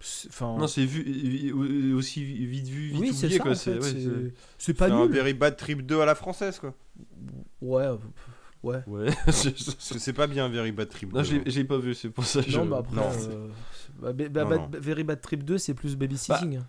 [0.00, 3.52] c'est- enfin Non, c'est vu, euh, aussi vite vu, vite oui, c'est oublié ça quoi.
[3.52, 5.12] en c'est, fait, c'est- c'est- c'est pas C'est un nul.
[5.14, 6.74] Very Bad Trip 2 à la française, quoi.
[7.62, 7.96] Ouais, euh,
[8.64, 8.82] ouais.
[8.88, 11.18] Ouais, c'est pas bien Very Bad Trip 2.
[11.18, 12.42] non, j'ai, j'ai pas vu, c'est pour ça.
[12.42, 13.48] que Non, je- bah après non, euh,
[14.00, 14.70] bah, bah, bah, Non.
[14.80, 16.60] Very Bad Trip 2, c'est plus babysitting.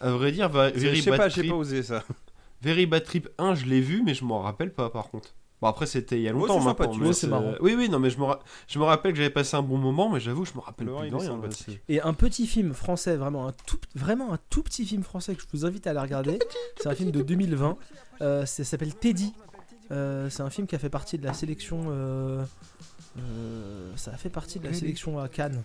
[0.00, 2.04] À vrai dire, va- Very Bad pas, j'ai Trip, pas osé ça.
[2.62, 5.34] Very Bad Trip 1, je l'ai vu, mais je m'en rappelle pas par contre.
[5.60, 6.60] Bon, après, c'était il y a Ouais, longtemps
[7.08, 7.54] Ouais, c'est marrant.
[7.60, 8.38] Oui, oui, non, mais je me, ra-
[8.68, 10.92] je me rappelle que j'avais passé un bon moment, mais j'avoue, je me rappelle Le
[10.92, 11.36] plus de rien.
[11.36, 11.48] là,
[11.88, 15.42] Et un petit film français, vraiment un tout, vraiment un tout petit film français que
[15.42, 16.38] je vous invite à aller regarder.
[16.80, 17.76] C'est un film de 2020.
[18.20, 19.32] Euh, ça s'appelle Teddy.
[19.90, 21.86] Euh, c'est un film qui a fait partie de la sélection.
[21.88, 22.44] euh,
[23.18, 25.62] euh, ça a fait partie de la sélection à Cannes.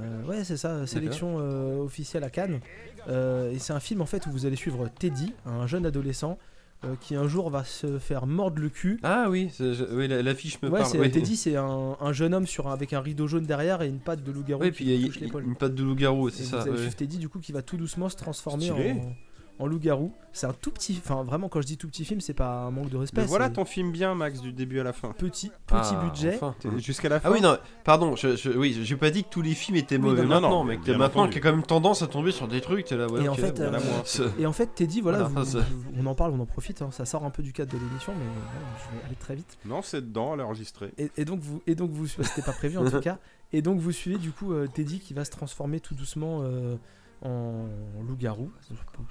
[0.00, 2.60] Euh, ouais, c'est ça, sélection euh, officielle à Cannes.
[3.08, 6.38] Euh, et c'est un film en fait où vous allez suivre Teddy, un jeune adolescent
[6.84, 8.98] euh, qui un jour va se faire mordre le cul.
[9.02, 9.50] Ah oui,
[9.92, 10.98] oui, la- l'affiche me Ouais, parle.
[10.98, 11.10] oui.
[11.10, 14.22] Teddy, c'est un, un jeune homme sur avec un rideau jaune derrière et une patte
[14.24, 16.62] de loup-garou Oui, puis il y a une patte de loup-garou, c'est vous ça.
[16.62, 16.78] allez ouais.
[16.78, 18.90] suivre Teddy du coup qui va tout doucement se transformer Stylé.
[18.92, 19.12] en,
[19.58, 20.12] en loup-garou.
[20.34, 22.70] C'est un tout petit, enfin vraiment quand je dis tout petit film, c'est pas un
[22.70, 23.20] manque de respect.
[23.20, 25.12] Mais voilà ton film bien, Max, du début à la fin.
[25.12, 26.34] petit, petit Ah, budget.
[26.36, 26.54] enfin.
[26.58, 27.28] T'es- Jusqu'à la fin.
[27.28, 29.96] Ah oui, non, pardon, je, je- oui, j'ai pas dit que tous les films étaient
[29.96, 31.62] Oui, mauvais non, non, maintenant, non, mais que bien maintenant, qu'il y a quand même
[31.66, 34.02] tendance à tomber sur des trucs, t'es là, ouais, Et en fait, euh, là, moi,
[34.06, 36.80] c'est- c'est- Et en fait, Teddy, voilà, Voilà, vous- on en parle, on en profite.
[36.80, 39.34] hein, ça sort un peu du cadre de l'émission, mais voilà, je vais aller très
[39.34, 39.58] vite.
[39.66, 40.92] Non, c'est dedans, elle est enregistrée.
[40.96, 43.18] Et, et donc vous, et donc vous, c'était pas prévu en tout cas.
[43.52, 46.76] Et donc vous suivez du coup euh, Teddy qui va se transformer tout doucement euh,
[47.22, 47.66] en
[48.06, 48.50] loup-garou.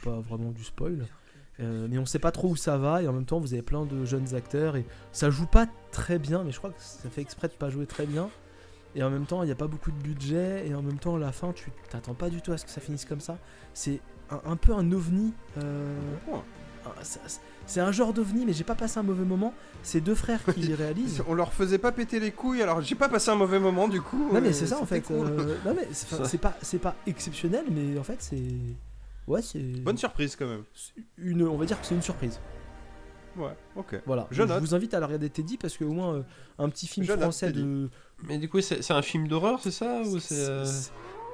[0.04, 1.06] Pas vraiment du spoil.
[1.60, 3.62] Euh, mais on sait pas trop où ça va et en même temps vous avez
[3.62, 7.10] plein de jeunes acteurs et ça joue pas très bien mais je crois que ça
[7.10, 8.30] fait exprès de pas jouer très bien
[8.96, 11.18] et en même temps il n'y a pas beaucoup de budget et en même temps
[11.18, 13.38] à la fin tu t'attends pas du tout à ce que ça finisse comme ça
[13.74, 14.00] c'est
[14.32, 16.00] un, un peu un ovni euh,
[17.04, 17.20] ça-
[17.66, 20.60] c'est un genre d'ovni mais j'ai pas passé un mauvais moment c'est deux frères qui
[20.62, 23.60] les réalisent On leur faisait pas péter les couilles, alors j'ai pas passé un mauvais
[23.60, 24.30] moment du coup.
[24.34, 25.28] non mais euh, c'est ça en fait cool.
[25.28, 28.42] euh, non mais c'est pas exceptionnel mais en fait c'est
[29.28, 30.64] ouais c'est Bonne surprise quand même.
[31.18, 32.40] une on va dire que c'est une surprise
[33.38, 34.02] Ouais, ok.
[34.06, 36.24] Voilà, Je vous invite à la regarder Teddy parce que au moins euh,
[36.60, 37.90] un petit film Je français de.
[38.28, 40.36] Mais du coup, c'est un film d'horreur, c'est ça Ou c'est.
[40.38, 40.66] euh,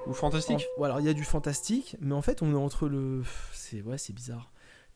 [0.06, 0.68] Ou fantastique?
[0.78, 3.24] en- ouais, alors il y a du fantastique, mais en fait on est entre le.
[3.52, 4.52] C'est ouais, c'est bizarre.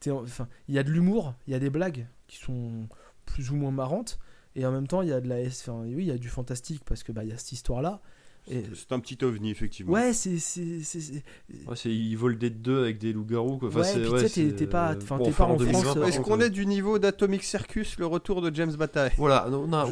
[0.09, 2.87] Enfin, il y a de l'humour, il y a des blagues qui sont
[3.25, 4.19] plus ou moins marrantes,
[4.55, 5.41] et en même temps il y a de la.
[5.41, 7.51] S- Enfin, oui, il y a du fantastique parce que bah il y a cette
[7.51, 8.01] histoire là.
[8.47, 9.93] Et C'est un petit ovni effectivement.
[9.93, 11.23] ouais, c'est c'est c'est- c'est-
[11.67, 13.67] Ouais, ils volent des deux avec des loups-garous quoi.
[13.69, 15.79] Enfin, Ouais, c'est- puis tu sais, t'es- pas- enfin, bon, t'es enfin, pas en 2020,
[15.81, 19.11] France, par euh, Est-ce qu'on est du niveau d'Atomic Circus, le retour de James Bataille?
[19.17, 19.85] Voilà, non, non,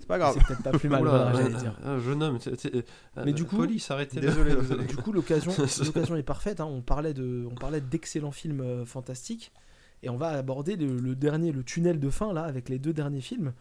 [0.00, 0.34] C'est pas grave.
[0.36, 1.74] c'est peut-être pas plus mal, voilà, j'allais dire.
[1.84, 2.38] Un jeune homme.
[2.40, 2.74] c'est-
[3.16, 4.20] Mais euh, du coup- Police, arrêtez.
[4.20, 4.28] là.
[4.28, 4.84] Désolé, désolé.
[4.84, 5.52] Du coup, l'occasion,
[5.84, 6.60] l'occasion est parfaite.
[6.60, 6.66] hein.
[6.66, 9.52] On parlait de, on parlait d'excellents films euh, fantastiques,
[10.02, 12.92] et on va aborder le, le dernier, le tunnel de fin là, avec les deux
[12.92, 13.52] derniers films.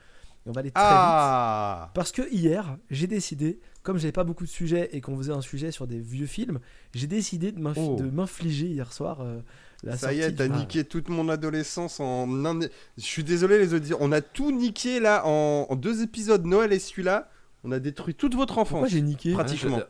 [0.46, 0.90] Et on va aller très vite.
[0.92, 5.34] Ah Parce que hier, j'ai décidé, comme j'avais pas beaucoup de sujets et qu'on faisait
[5.34, 6.60] un sujet sur des vieux films,
[6.96, 7.98] j'ai décidé de m'inf- Oh.
[8.00, 9.40] de m'infliger hier soir euh,
[9.84, 12.60] la Ça y est, t'as niqué toute mon adolescence en un.
[12.60, 12.68] Je
[13.04, 16.80] suis désolé les auditeurs, on a tout niqué là en, en deux épisodes Noël et
[16.80, 17.30] celui-là.
[17.64, 18.90] On a détruit toute votre Pourquoi enfance.
[18.92, 19.60] j'ai niqué Pratique.
[19.60, 19.84] pratiquement.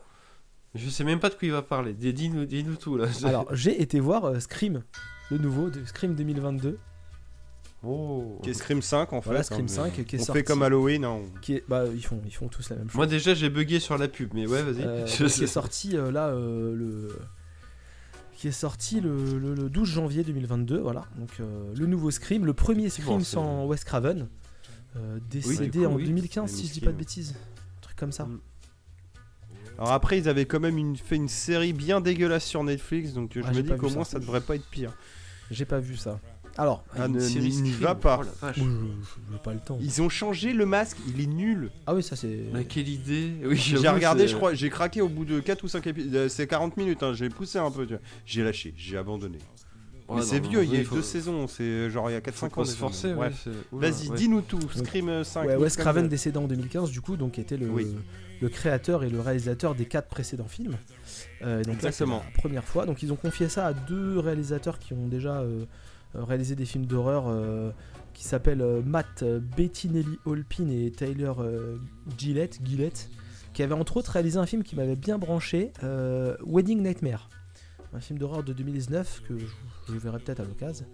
[0.74, 1.92] Je, je sais même pas de quoi il va parler.
[1.92, 3.06] Dis- Dis-nous dis-nous tout là.
[3.24, 4.82] Alors, j'ai été voir euh, Scream,
[5.30, 6.78] le nouveau de Scream 2022.
[7.82, 8.38] Oh.
[8.42, 9.30] Qui est Scream 5 en fait.
[9.30, 10.38] Voilà, Scream hein, 5 mais qui est On sorti.
[10.40, 11.04] fait comme Halloween.
[11.04, 12.96] hein, on- Qui est, bah, ils font, ils font tous la même chose.
[12.96, 14.84] Moi déjà j'ai bugué sur la pub, mais ouais vas-y.
[14.84, 17.08] Euh, qui est sorti euh, là euh, le
[18.40, 22.46] qui est sorti le, le- le 12 janvier 2022 voilà donc euh, le nouveau Scream
[22.46, 24.28] le premier Scream Bon, sans Wes Craven
[24.96, 26.04] euh, décédé coup, en oui.
[26.06, 27.34] 2015 C'est si je dis pas de bêtises
[27.76, 28.40] un truc comme ça Mm.
[29.78, 33.30] Alors après, ils avaient quand même une- fait une série bien dégueulasse sur Netflix, donc
[33.34, 34.12] je Ah, me dis qu'au moins ça.
[34.12, 34.92] ça devrait pas être pire.
[35.50, 36.20] j'ai pas vu ça
[36.58, 38.20] alors Ah, Une ne- série n'y va pas.
[38.22, 38.64] oh je, je-
[39.32, 41.70] j'ai pas le temps Ils ont changé le masque, il est nul.
[41.86, 44.68] ah oui ça c'est Mais quelle idée Oui, J'ai j'avoue, regardé, c'est- je crois, j'ai
[44.70, 46.28] craqué au bout de 4 ou 5 épisodes.
[46.28, 47.86] C'est 40 minutes, hein, j'ai poussé un peu.
[47.86, 48.02] tu vois.
[48.26, 49.38] J'ai lâché, j'ai abandonné.
[50.08, 51.88] Ouais, Mais non, c'est non, vieux, il y a oui, eu faut- deux saisons, c'est
[51.88, 52.62] genre il y a Faut 4-5 ans.
[52.62, 52.80] pas se déjà.
[52.80, 53.32] forcer, Bref.
[53.46, 54.16] ouais, c'est- oula, Vas-y, ouais.
[54.16, 54.58] dis-nous tout.
[54.74, 55.46] Scream 5.
[55.46, 57.86] Ouais, Wes Craven décédé en 2015 du coup donc qui était le, Oui.
[58.40, 60.76] le créateur et le réalisateur des quatre précédents films
[61.42, 62.22] Euh, donc là, c'est Exactement.
[62.34, 65.44] la première fois donc ils ont confié ça à deux réalisateurs qui ont déjà euh,
[65.44, 65.64] euh,
[66.14, 67.70] réalisé des films d'horreur euh,
[68.14, 71.76] qui s'appellent euh, Matt euh, Bettinelli Holpin et Tyler euh,
[72.18, 73.08] Gillette Gillette
[73.52, 77.28] qui avaient entre autres réalisé un film qui m'avait bien branché euh, Wedding Nightmare
[77.92, 79.46] un film d'horreur de 2019 que je,
[79.88, 80.86] je verrai peut-être à l'occasion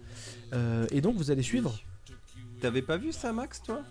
[0.53, 1.79] Euh, et donc vous allez suivre
[2.61, 3.83] T'avais pas vu ça, Max, toi?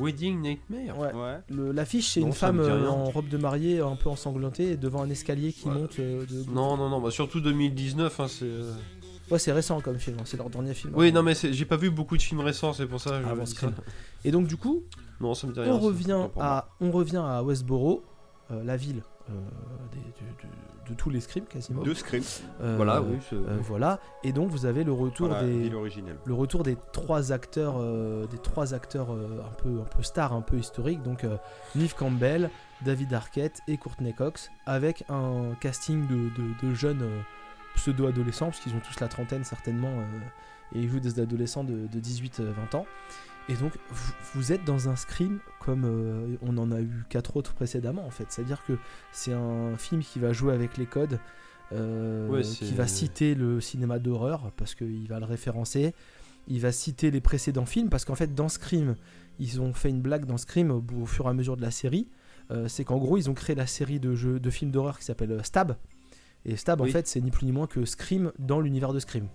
[0.00, 0.98] Wedding Nightmare.
[0.98, 1.40] ouais,
[1.74, 5.52] L'affiche, c'est une femme euh, en robe de mariée, un peu ensanglantée, devant un escalier
[5.52, 5.74] qui Ouais.
[5.74, 5.98] monte.
[5.98, 6.50] euh, de...
[6.50, 8.46] Non, non, non, bah surtout 2019, hein, c'est.
[9.30, 10.92] Ouais, c'est récent comme film, hein, c'est leur dernier film.
[10.96, 13.20] Oui, non, mais j'ai pas vu beaucoup de films récents, c'est pour ça.
[13.22, 13.54] je Avant ça.
[13.54, 13.72] Scream.
[14.24, 14.82] Et donc, du coup,
[15.20, 15.72] Non, ça me dit rien.
[15.72, 18.02] on revient, à, on revient à Westboro,
[18.50, 19.32] euh, la ville euh,
[19.92, 21.82] des- de, de- de tous les scrims quasiment.
[21.82, 22.22] Deux Scream.
[22.60, 23.16] Euh, Voilà, oui.
[23.32, 23.98] euh, voilà.
[24.22, 25.68] Et donc, vous avez le retour Voilà, des.
[25.68, 30.32] le retour des trois acteurs, euh, des trois acteurs euh, un peu, un peu stars,
[30.32, 31.38] un peu historiques, donc euh,
[31.74, 32.50] Neve Campbell,
[32.84, 37.20] David Arquette et Courtney Cox, avec un casting de, de- de jeunes euh,
[37.76, 40.18] pseudo-adolescents, parce qu'ils ont tous la trentaine certainement, euh,
[40.74, 42.86] et ils jouent des adolescents de, de 18-20 ans.
[43.48, 47.36] Et donc, vous, vous êtes dans un scream comme euh, on en a eu quatre
[47.36, 48.26] autres précédemment, en fait.
[48.30, 48.76] C'est-à-dire que
[49.12, 51.20] c'est un film qui va jouer avec les codes,
[51.72, 55.94] euh, Ouais, qui va citer le cinéma d'horreur, parce qu'il va le référencer.
[56.48, 58.96] Il va citer les précédents films, parce qu'en fait, dans Scream,
[59.38, 61.70] ils ont fait une blague dans Scream au, au fur et à mesure de la
[61.70, 62.08] série.
[62.50, 65.04] Euh, c'est qu'en gros, ils ont créé la série de, jeux, de films d'horreur qui
[65.04, 65.76] s'appelle euh, Stab.
[66.48, 69.26] Et Stab, en fait, c'est ni plus ni moins que Scream dans l'univers de Scream.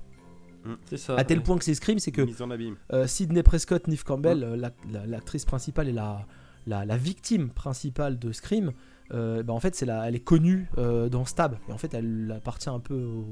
[0.86, 1.16] C'est ça.
[1.16, 1.44] à tel ouais.
[1.44, 2.76] point que c'est Scream, c'est que Mise en abîme.
[2.94, 6.26] euh, Sidney Prescott, Neve Campbell, euh, la- la- l'actrice principale et la,
[6.68, 8.72] la, la victime principale de Scream,
[9.12, 11.56] euh, bah, en fait, c'est la, elle est connue euh, dans Stab.
[11.68, 13.26] Et en fait, elle appartient un peu au.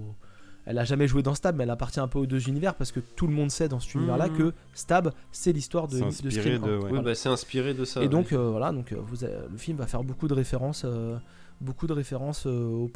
[0.66, 2.92] Elle a jamais joué dans Stab, mais elle appartient un peu aux deux univers parce
[2.92, 4.38] que tout le monde sait dans cet univers-là Mhm.
[4.38, 6.62] que Stab, c'est l'histoire de, C'est de inspiré Scream.
[6.64, 6.68] de.
[6.68, 6.76] ouais.
[6.84, 7.02] Oui, Voilà.
[7.04, 8.02] bah c'est inspiré de ça.
[8.02, 8.10] Et ouais.
[8.10, 11.18] donc euh, voilà, donc vous avez- le film va faire beaucoup de références, euh,
[11.62, 12.88] beaucoup de références euh,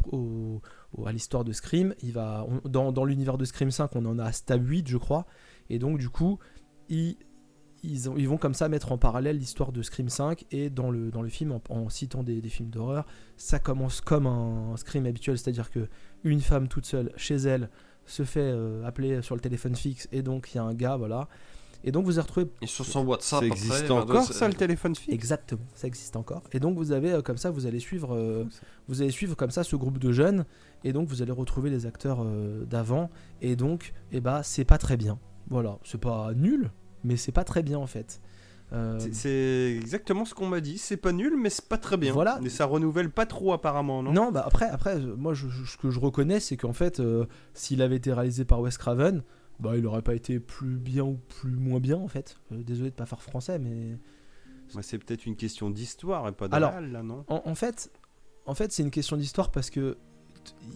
[1.05, 1.93] à l'histoire de Scream.
[2.01, 5.25] Il dans, l'univers de Scream 5, on en a Stab 8, je crois.
[5.69, 6.39] Et donc du coup,
[6.89, 7.17] ils,
[7.83, 10.91] ils, ont- ils vont comme ça mettre en parallèle l'histoire de Scream 5 et dans
[10.91, 13.05] le, film en, citant des, des films d'horreur.
[13.37, 15.87] Ça commence comme un, Scream habituel, c'est-à-dire que
[16.23, 17.69] une femme toute seule chez elle
[18.05, 20.97] se fait euh, appeler sur le téléphone fixe et donc il y a un gars,
[20.97, 21.29] voilà.
[21.83, 24.33] Et donc vous avez retrouvé Et sur son WhatsApp, Ça après, existe enfin, encore c'est-
[24.33, 26.43] ça le téléphone fixe Exactement, ça existe encore.
[26.53, 28.45] Et donc vous avez euh, comme ça, vous allez suivre, euh,
[28.87, 30.45] vous allez suivre comme ça ce groupe de jeunes,
[30.83, 33.09] et donc vous allez retrouver les acteurs euh, d'avant,
[33.41, 35.19] et donc, eh bah, c'est pas très bien.
[35.49, 36.71] Voilà, c'est pas nul,
[37.03, 38.21] mais c'est pas très bien en fait.
[38.71, 40.79] Euh, C'est- exactement ce qu'on m'a dit.
[40.79, 42.11] C'est pas nul, mais c'est pas très bien.
[42.11, 42.39] Voilà.
[42.41, 44.11] Mais ça renouvelle pas trop apparemment, non?
[44.13, 46.99] Non, bah après, après, euh, moi, je- je- ce que je reconnais, c'est qu'en fait,
[46.99, 49.21] euh, s'il avait été réalisé par Wes Craven,
[49.59, 52.37] bah, il aurait pas été plus bien ou plus moins bien en fait.
[52.51, 53.97] Euh, désolé de pas faire français, mais
[54.73, 57.23] Bah, C'est peut-être une question d'histoire et pas de Alors, là, non?
[57.27, 57.91] En, en fait,
[58.45, 59.97] en fait c'est une question d'histoire parce que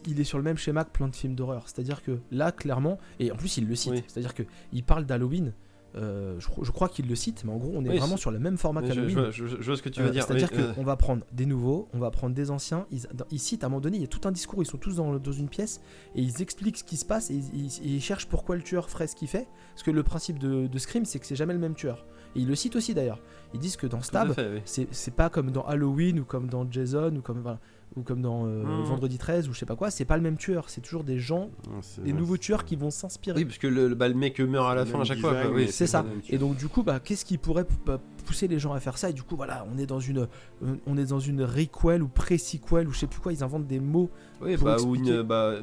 [0.05, 1.63] il est sur le même schéma que plein de films d'horreur.
[1.67, 4.03] C'est-à-dire que là, clairement, et en plus il le cite, Oui.
[4.07, 5.53] c'est-à-dire que il parle d'Halloween.
[5.95, 8.17] Euh, je, cro- je crois qu'il le cite, mais en gros, on est Oui, vraiment
[8.17, 9.09] sur le même format qu'Halloween.
[9.09, 10.23] je vois- je- je vois ce que tu Euh, veux dire.
[10.25, 12.85] C'est-à-dire oui, euh, qu'on va prendre des nouveaux, on va prendre des anciens.
[12.91, 14.65] Ils, dans- ils citent à un moment donné, il y a tout un discours, ils
[14.67, 15.81] sont tous dans, dans une pièce
[16.15, 18.89] et ils expliquent ce qui se passe et ils, ils- ils cherchent pourquoi le tueur
[18.89, 19.47] ferait ce qu'il fait.
[19.73, 22.05] Parce que le principe de, de Scream, c'est que c'est jamais le même tueur.
[22.35, 23.21] Et ils le citent aussi d'ailleurs.
[23.53, 24.61] Ils disent que dans Stab, oui.
[24.91, 27.59] c'est pas comme dans Halloween ou comme dans Jason ou comme, voilà,
[27.97, 28.83] ou comme dans euh, Mhm.
[28.83, 31.17] Vendredi 13 ou je sais pas quoi, c'est pas le même tueur, c'est toujours des
[31.19, 33.37] gens, Non, c'est- des nouveaux tueurs qui vont s'inspirer.
[33.39, 35.19] Oui, parce que le, le- bah, le mec meurt à la C'est fin à chaque
[35.19, 35.33] fois.
[35.51, 35.67] oui.
[35.71, 36.05] c'est ça.
[36.29, 39.09] Et donc du coup, bah, qu'est-ce qui pourrait bah, pousser les gens à faire ça
[39.09, 40.27] Et du coup, voilà, on est dans une,
[40.63, 43.31] euh, on est dans une requel ou pré-sequel ou je sais plus quoi.
[43.33, 44.09] Ils inventent des mots.
[44.41, 45.55] Oui, pour bah, une, bah,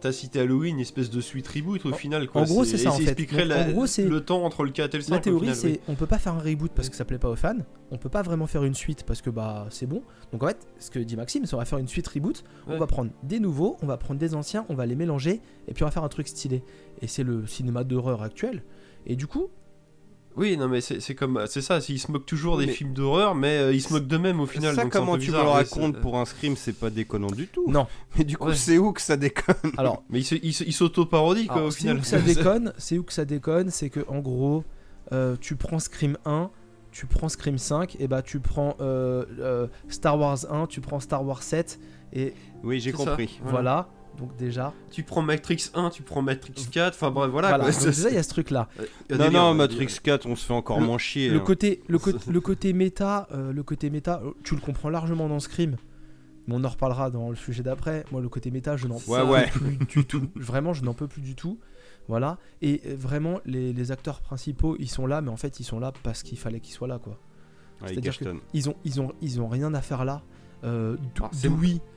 [0.00, 2.28] t'as cité Halloween, une espèce de suite reboot au En- final.
[2.28, 2.42] Quoi.
[2.42, 3.02] en gros, c'est ça, en fait.
[3.02, 5.14] expliquerait Donc, la- en gros, c'est- le temps entre le 4 et le 5.
[5.16, 5.80] La théorie, c'est oui.
[5.88, 7.58] on peut pas faire un reboot parce que ça plaît pas aux fans.
[7.90, 10.02] On peut pas vraiment faire une suite parce que bah c'est bon.
[10.32, 12.42] Donc en fait, ce que dit Maxime, c'est on va faire une suite reboot.
[12.66, 12.78] On Ouais.
[12.78, 15.82] va prendre des nouveaux, on va prendre des anciens, on va les mélanger et puis
[15.82, 16.62] on va faire un truc stylé.
[17.02, 18.62] Et c'est le cinéma d'horreur actuel.
[19.06, 19.48] Et du coup,
[20.36, 21.44] Oui, non, mais c'est comme.
[21.46, 24.40] C'est ça, ils se moquent toujours des films d'horreur, mais euh, ils se moquent d'eux-mêmes
[24.40, 24.74] au final.
[24.74, 27.46] ça, donc comment tu bizarre, me le racontes pour un scream, c'est pas déconnant du
[27.48, 27.70] tout.
[27.70, 27.86] non.
[28.16, 28.54] Mais du coup, Ouais.
[28.54, 29.56] c'est où que ça déconne?
[29.76, 31.98] Alors, Mais ils s'auto-parodient, quoi, au c'est final.
[31.98, 34.64] où que ça déconne, c'est où que ça déconne, c'est que en gros,
[35.12, 36.50] euh, tu prends Scream 1,
[36.92, 41.00] tu prends Scream 5, et bah tu prends euh, euh, Star Wars 1, tu prends
[41.00, 41.78] Star Wars 7,
[42.14, 42.98] et Oui, j'ai ça.
[42.98, 43.40] compris.
[43.44, 43.88] voilà.
[44.18, 47.48] Donc déjà, Tu prends Matrix 1, tu prends Matrix 4, enfin bref, voilà.
[47.48, 47.64] voilà.
[47.64, 47.72] quoi.
[47.72, 48.68] Donc déjà il y a ce truc là.
[48.78, 50.02] il y a Non, délire, non, Matrix dire.
[50.02, 51.28] 4, on se fait encore Le- moins chier.
[51.30, 51.40] Le hein.
[51.40, 55.28] côté, le, côté- le côté méta, euh, le côté méta, euh, tu le comprends largement
[55.28, 55.76] dans Scream.
[56.46, 58.04] Mais on en reparlera dans le sujet d'après.
[58.10, 60.28] Moi, le côté méta, je n'en peux Ouais, plus du tout.
[60.36, 61.58] Vraiment, je n'en peux plus du tout.
[62.08, 62.36] Voilà.
[62.62, 65.78] Et euh, vraiment, les, les acteurs principaux, ils sont là, mais en fait, ils sont
[65.78, 67.12] là parce qu'il fallait qu'ils soient là, quoi.
[67.80, 68.40] Ouais, c'est-à-dire que- Gashton.
[68.54, 70.22] Ils ont, ils ont, ils ont rien à faire là.
[70.64, 71.30] Euh, Dou- Ah,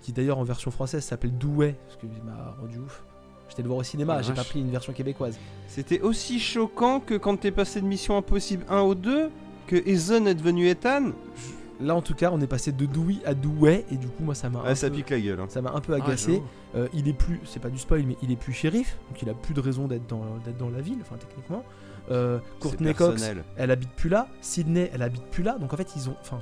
[0.01, 3.03] qui d'ailleurs en version française s'appelle Douai, parce qu'il m'a rendu ouf.
[3.49, 5.37] J'étais le voir au cinéma, j'ai pas pris une version québécoise.
[5.67, 9.29] C'était aussi choquant que quand t'es passé de Mission Impossible 1 au 2,
[9.67, 11.11] que Ethan est devenu Ethan.
[11.81, 14.33] Là, en tout cas, on est passé de Dewey à Douai, et du coup, moi,
[14.33, 15.39] ça m'a Ah, un ça peu- pique la gueule.
[15.41, 15.45] hein.
[15.49, 16.41] ça m'a un peu Ah, agacé.
[16.75, 19.29] Euh, il est plus, c'est pas du spoil, mais il est plus shérif, donc il
[19.29, 20.23] a plus de raison d'être dans,
[20.57, 21.63] dans la ville, enfin techniquement.
[22.11, 23.23] Euh, Courtney Cox,
[23.57, 24.27] elle habite plus là.
[24.41, 25.57] Sydney, elle habite plus là.
[25.59, 26.41] Donc en fait, ils ont, enfin,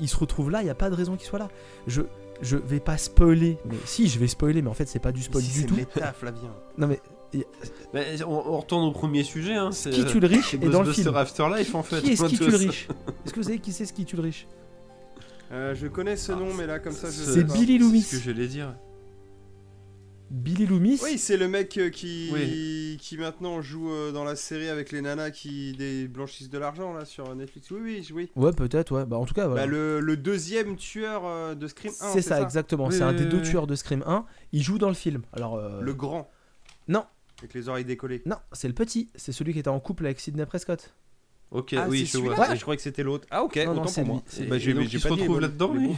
[0.00, 0.62] ils se retrouvent là.
[0.62, 1.48] Il y a pas de raison qu'ils soient là.
[1.86, 2.02] Je,
[2.42, 5.22] je vais pas spoiler, mais si, je vais spoiler, mais en fait, c'est pas du
[5.22, 5.74] spoil Si, du tout.
[5.76, 6.52] méta, Flavien.
[6.78, 7.00] Non mais
[7.92, 9.54] Mais on, on retourne au premier sujet.
[9.54, 11.14] Hein, c'est, qui tue le riche euh, est dans le film.
[11.16, 12.00] Afterlife en fait.
[12.02, 12.88] Qui est-ce qui tue le riche?
[13.24, 14.46] Est-ce que vous savez qui c'est ce qui tue le riche?
[15.52, 17.52] Euh, je connais ce Ah, nom, mais là, comme ça, je c'est sais pas.
[17.54, 18.02] Billy Loomis.
[18.02, 18.74] C'est ce que j'allais dire.
[20.30, 21.00] Billy Loomis.
[21.02, 22.96] Oui, c'est le mec euh, qui, Oui.
[23.00, 26.92] qui maintenant joue euh, dans la série avec les nanas qui des blanchissent de l'argent
[26.92, 27.70] là sur Netflix.
[27.70, 28.30] Oui, oui, oui.
[28.34, 29.04] Ouais, peut-être, ouais.
[29.04, 29.62] Bah en tout cas, voilà.
[29.62, 32.12] Bah, le, le deuxième tueur euh, de Scream 1.
[32.12, 32.86] c'est ça, exactement.
[32.86, 34.24] Oui, c'est un oui, des oui, deux tueurs de Scream 1.
[34.52, 35.22] Il joue dans le film.
[35.32, 35.56] Alors.
[35.56, 36.30] euh, Le grand.
[36.88, 37.04] Non.
[37.38, 38.22] Avec les oreilles décollées.
[38.26, 39.10] Non, c'est le petit.
[39.14, 40.94] C'est celui qui était en couple avec Sidney Prescott.
[41.50, 42.34] Ok, ah, oui, c'est je vois.
[42.36, 43.26] celui-là Je croyais que c'était l'autre.
[43.30, 44.22] Ah, ok, Non, non, autant c'est pour moi.
[44.24, 44.32] lui.
[44.34, 45.90] C'est- Bah, j'ai- et donc, j'ai il pas se retrouve là-dedans, lui.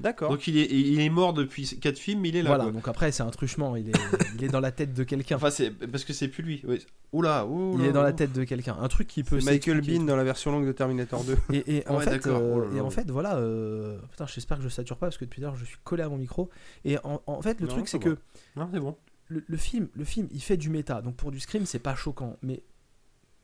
[0.00, 0.30] D'accord.
[0.30, 2.48] Donc il est, il est mort depuis 4 films, il est là.
[2.50, 2.72] voilà, quoi.
[2.72, 3.76] donc après, c'est un truchement.
[3.76, 3.92] Il est,
[4.34, 5.36] il est dans la tête de quelqu'un.
[5.36, 6.60] Enfin, c'est parce que c'est plus lui.
[6.66, 6.84] Oui.
[7.12, 7.84] Oula, oula.
[7.84, 8.76] Il est dans la tête de quelqu'un.
[8.80, 9.38] Un truc qui peut.
[9.44, 9.80] Michael.
[9.82, 11.36] Bean dans la version longue de Terminator 2.
[11.52, 12.76] Et, et en Ouais, fait, euh, Oh là là.
[12.76, 13.36] et en fait, voilà.
[13.36, 16.08] euh, Putain, j'espère que je sature pas parce que depuis l'heure, je suis collé à
[16.08, 16.50] mon micro.
[16.84, 18.16] Et en, en fait, le Non, truc, c'est que
[18.56, 18.96] Non, c'est bon.
[19.28, 21.00] le, le film, le film, il fait du méta.
[21.02, 22.62] Donc pour du scream, c'est pas choquant, mais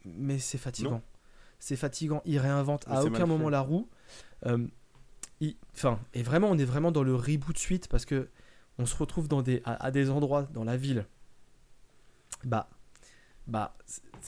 [0.04, 1.02] mais c'est fatigant.
[1.60, 2.22] C'est fatigant.
[2.24, 3.88] Il réinvente Mais à aucun moment la roue.
[4.46, 4.58] Euh,
[5.40, 8.28] il- Enfin, et vraiment, on est vraiment dans le reboot suite parce que
[8.78, 11.06] on se retrouve dans des à, à des endroits dans la ville.
[12.44, 12.68] Bah,
[13.46, 13.74] bah,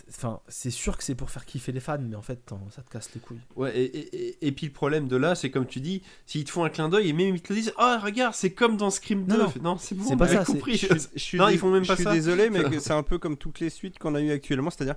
[0.09, 2.83] enfin, c'est sûr que c'est pour faire kiffer les fans, mais en fait, t'en- ça
[2.83, 3.41] te casse les couilles.
[3.55, 6.45] Ouais, et, et- et- et puis le problème de là, c'est comme tu dis, s'ils
[6.45, 8.77] te font un clin d'œil et même ils te le disent, ah regarde, c'est comme
[8.77, 9.37] dans Scream 2.
[9.39, 9.77] Non, non.
[9.79, 10.73] c'est bon, C'est pas ça, c'est- compris.
[10.77, 12.13] Je suis- je suis Non, ils font même pas Je suis ça.
[12.13, 14.71] désolé, mais que c'est un peu comme toutes les suites qu'on a eues actuellement.
[14.71, 14.97] C'est-à-dire,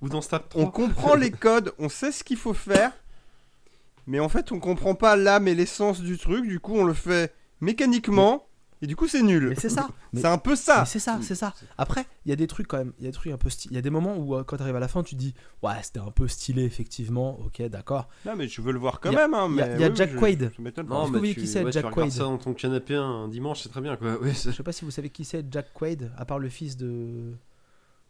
[0.00, 0.62] Ou dans Stab 3.
[0.62, 2.92] on comprend les codes, on sait ce qu'il faut faire,
[4.08, 6.46] mais en fait, on comprend pas l'âme et l'essence du truc.
[6.48, 8.44] Du coup, on le fait mécaniquement.
[8.80, 9.48] Et du coup, c'est nul.
[9.48, 9.88] Mais c'est ça.
[10.12, 10.80] Mais- C'est un peu ça.
[10.80, 11.52] Mais c'est ça, c'est ça.
[11.78, 13.50] Après, il y a des trucs quand même, il y a des trucs un peu
[13.50, 13.72] stylés.
[13.72, 15.20] Il y a des moments où euh, quand tu arrives à la fin, tu te
[15.20, 17.40] dis ouais, c'était un peu stylé effectivement.
[17.44, 18.08] OK, d'accord.
[18.24, 19.34] Non, mais je veux le voir quand Il y a- même.
[19.34, 20.52] Hein, il y a- mais il y a oui, Jack je- Quaid.
[20.56, 22.54] je m'étonne Non, mais vous tu, qui c'est, ouais, Jack tu Quaid ça dans ton
[22.54, 24.16] canapé un dimanche, c'est très bien quoi.
[24.20, 26.48] Ouais, c'est- Je sais pas si vous savez qui c'est Jack Quaid à part le
[26.48, 27.32] fils de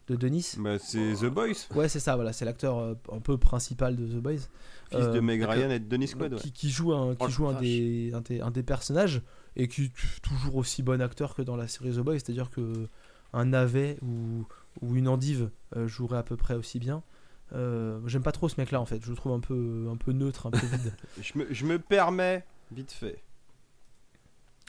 [0.09, 0.52] de Denis.
[0.59, 1.52] Bah, c'est The Boys.
[1.75, 4.49] Ouais, c'est ça, voilà, c'est l'acteur euh, un peu principal de The Boys.
[4.91, 5.42] Fils de Euh, Meg.
[5.42, 6.34] Ryan et de Dennis Quaid.
[6.34, 6.41] ouais.
[6.41, 7.62] qui, qui joue un, qui Oh, joue un vache.
[7.62, 9.23] des, un, des, un des personnages
[9.57, 9.92] et qui est
[10.23, 12.86] toujours aussi bon acteur que dans la série The Boys, c'est-à-dire que
[13.33, 14.47] un navet ou,
[14.81, 17.02] ou une endive euh, jouerait à peu près aussi bien.
[17.55, 20.12] Euh, J'aime pas trop ce mec-là en fait, je le trouve un peu, un peu
[20.12, 20.92] neutre, un peu vide.
[21.20, 23.23] Je me, je me permets, vite fait.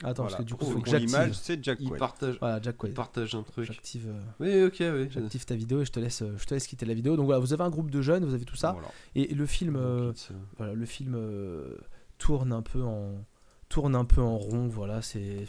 [0.02, 0.36] Attends, Voilà.
[0.36, 1.98] parce que du coup, faut que l'image, c'est Jack Il Quaid.
[1.98, 3.66] partage, Voilà, Jack il partage un truc.
[3.66, 5.08] J'active euh, Oui, ok, oui.
[5.10, 7.16] j'active ta vidéo et je te laisse, euh, je te laisse quitter la vidéo.
[7.16, 8.88] Donc voilà, vous avez un groupe de jeunes, vous avez tout ça, Voilà.
[9.14, 10.12] et le film, euh,
[10.56, 11.76] voilà, le film euh,
[12.18, 13.24] tourne un peu en
[13.68, 14.68] tourne un peu en rond.
[14.68, 15.46] Voilà, c'est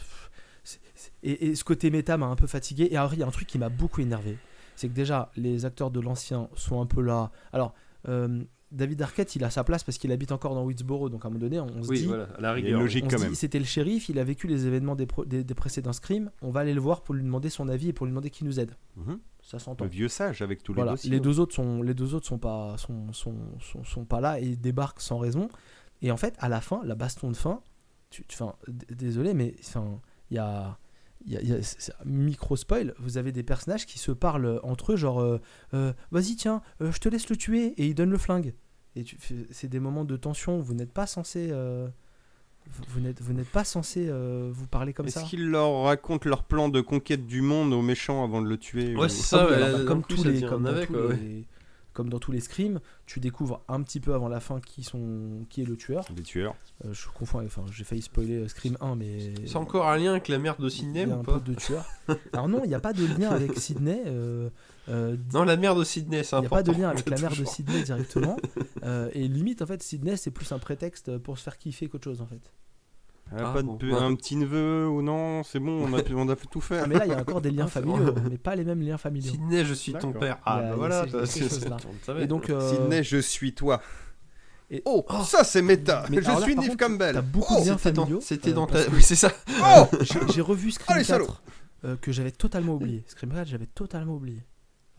[1.23, 2.87] et, et ce côté méta m'a un peu fatigué.
[2.91, 4.37] Et alors il y a un truc qui m'a beaucoup énervé,
[4.75, 7.31] c'est que déjà les acteurs de l'ancien sont un peu là.
[7.53, 7.73] Alors
[8.09, 11.27] euh, David Arquette, il a sa place parce qu'il habite encore dans Woodsboro, donc à
[11.27, 12.05] un moment donné, on se Oui, dit.
[12.05, 12.81] voilà, à la Il y a une rigueur.
[12.81, 13.35] logique On quand se dit, même.
[13.35, 16.51] c'était le shérif, il a vécu les événements des, pro- des, des précédents Scream, on
[16.51, 18.59] va aller le voir pour lui demander son avis et pour lui demander qui nous
[18.59, 18.71] aide.
[18.95, 19.19] Mhm.
[19.41, 19.83] Ça s'entend.
[19.85, 21.09] Le vieux sage avec tous les Voilà, dossiers.
[21.11, 24.39] les deux autres sont les deux autres sont pas sont, sont, sont, sont pas là
[24.39, 25.49] et débarquent sans raison.
[26.01, 27.61] Et en fait, à la fin, la baston de fin,
[28.09, 28.37] tu, tu-
[28.95, 30.77] désolé, mais enfin, il y a
[31.25, 31.61] y a- y
[32.05, 35.39] micro spoil, vous avez des personnages qui se parlent entre eux, genre euh,
[35.73, 38.53] Euh, vas-y, tiens, euh, je te laisse le tuer, et ils donnent le flingue.
[38.95, 39.05] Et
[39.51, 41.49] c'est des moments de tension, vous n'êtes pas censé.
[41.51, 41.87] euh,
[42.69, 45.21] vous- vous n'êtes vous n'êtes pas censé euh, vous parler comme ça.
[45.21, 48.57] Est-ce qu'ils leur racontent leur plan de conquête du monde aux méchants avant de le
[48.57, 51.15] tuer Ouais, ou- c'est ça, ouais, bah, comme, tous les, comme, navet, tous ouais.
[51.15, 51.45] les-
[51.93, 55.45] comme dans tous les scrims, tu découvres un petit peu avant la fin qui, sont,
[55.49, 56.05] qui est le tueur.
[56.15, 56.55] Les tueurs.
[56.85, 59.33] Euh, je confonds, avec- enfin j'ai failli spoiler euh, Scream 1, mais.
[59.45, 61.39] C'est encore un lien avec la merde de il Sydney y a ou un pas
[61.39, 61.85] peu de tueurs.
[62.33, 64.01] Alors non, il n'y a pas de lien avec Sydney.
[64.05, 64.49] euh,
[64.89, 66.55] euh, Non, la mère de Sydney, c'est il n'y a important.
[66.55, 67.45] pas de lien avec la mère de.
[67.45, 68.37] Sydney directement.
[68.83, 72.05] Euh, et limite, en fait, Sydney, c'est plus un prétexte pour se faire kiffer qu'autre
[72.05, 72.51] chose, en fait.
[73.33, 76.35] Ah, Ah, de un petit neveu ou non C'est bon, on a, pu- on a
[76.35, 76.79] tout fait.
[76.79, 78.81] Ah, mais là, il y a encore des liens Ah, familiaux, mais pas les mêmes
[78.81, 79.31] liens familiaux.
[79.31, 80.37] Sydney, je suis ton père.
[80.45, 83.81] Ah, bah voilà, c'est- donc, euh, Sydney, je suis toi.
[84.69, 86.05] Et- Oh, ça c'est méta.
[86.09, 87.13] Mais je là, suis contre, Campbell.
[87.15, 88.21] t'as beaucoup Oh, de liens C'était dans, familiaux.
[88.21, 88.79] c'était euh, dans ta.
[88.93, 89.31] Oui, c'est ça.
[89.63, 89.87] Oh
[90.33, 91.27] J'ai revu Scream Allez, 4 salaud.
[91.85, 93.03] euh, que j'avais totalement oublié.
[93.07, 94.41] Scream 4, j'avais totalement oublié.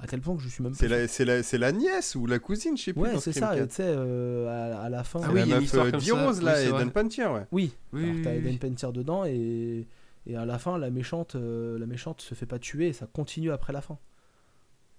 [0.03, 2.17] À tel point que je suis même C'est pas la, c'est la, c'est la nièce
[2.17, 3.03] ou la cousine, je sais plus.
[3.03, 3.69] Ouais, dans c'est ça, et 4.
[3.69, 5.21] tu sais, euh, à, à la fin.
[5.23, 6.07] Ah C'est oui, la il y a une meuf histoire euh, comme ça.
[6.07, 6.79] d'Heroes, Oui, là vrai.
[6.81, 7.47] Dan Pantier, ouais.
[7.53, 8.59] Oui, Oui, alors oui, t'as oui, Eden oui.
[8.59, 9.87] Pentier dedans et,
[10.27, 13.07] et à la fin, la méchante, euh, la méchante se fait pas tuer et ça
[13.07, 13.97] continue après la fin.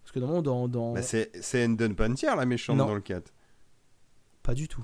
[0.04, 0.68] Parce que normalement, dans.
[0.70, 0.94] dans...
[0.94, 2.86] Bah, c'est c'est Enden Pantier, la méchante Non.
[2.88, 3.34] dans le 4.
[4.42, 4.84] Pas du tout.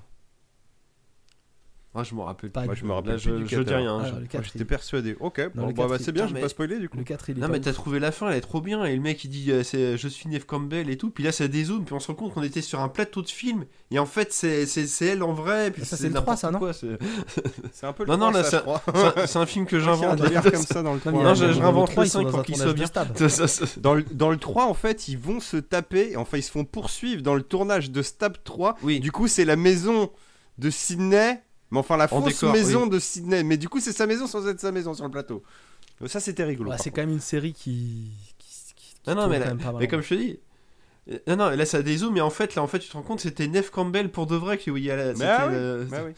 [1.95, 2.51] Moi, je me rappelle.
[2.51, 2.66] Pas.
[2.66, 3.95] Moi, je me rappelle Là, plus je, du je quatre, dis rien.
[3.98, 5.18] hein, Ah, je- 4, J'étais persuadé.
[5.19, 6.98] Ok, bon, bah, bah, c'est bien, j'ai mais- pas spoilé du coup.
[7.00, 8.85] Le 4, il est Non, mais t'as trouvé la fin, elle est trop bien.
[8.85, 11.09] Et le mec, il dit euh, c'est, Je suis Neve Campbell et tout.
[11.09, 11.85] Puis là, ça dézoome.
[11.85, 13.66] Puis on se rend compte qu'on était sur un plateau de film.
[13.90, 15.72] Et en fait, c'est, c'est, c'est elle en vrai.
[15.72, 16.98] Puis Ça, c'est le trois, n'importe ça, non
[17.74, 17.85] c'est...
[17.88, 20.19] Un peu le Non, non, 3, là, je c'est un- film que j'invente.
[20.22, 21.34] comme ça dans le Non, 3.
[21.34, 22.85] je- je réinvente trois, le ils sont cinq dans pour un qu'il soit bien.
[23.82, 26.16] Dans le, dans le 3, en fait, ils vont se taper.
[26.18, 28.76] Enfin, ils se font poursuivre dans le tournage de Stab 3.
[28.84, 29.00] Oui.
[29.00, 30.11] Du coup, c'est la maison
[30.59, 31.42] de Sydney.
[31.72, 33.43] Mais enfin, la En fausse décor, maison de Sydney.
[33.43, 35.43] Mais du coup, c'est sa maison sans être sa maison sur le plateau.
[36.01, 36.69] Euh, Ça, c'était rigolo.
[36.72, 38.11] Ouais, par c'est quand même une série qui.
[38.39, 39.75] qui, qui- qui Non, non, mais quand là- même pas mal.
[39.81, 40.39] Mais comme je te dis.
[41.11, 43.03] euh, Non, non, là ça dézoome, mais en fait, là, en fait, tu te rends
[43.03, 45.98] compte, c'était Neve Campbell pour de vrai qui oui, Mais c'était, ah oui, euh, bah
[46.06, 46.11] oui.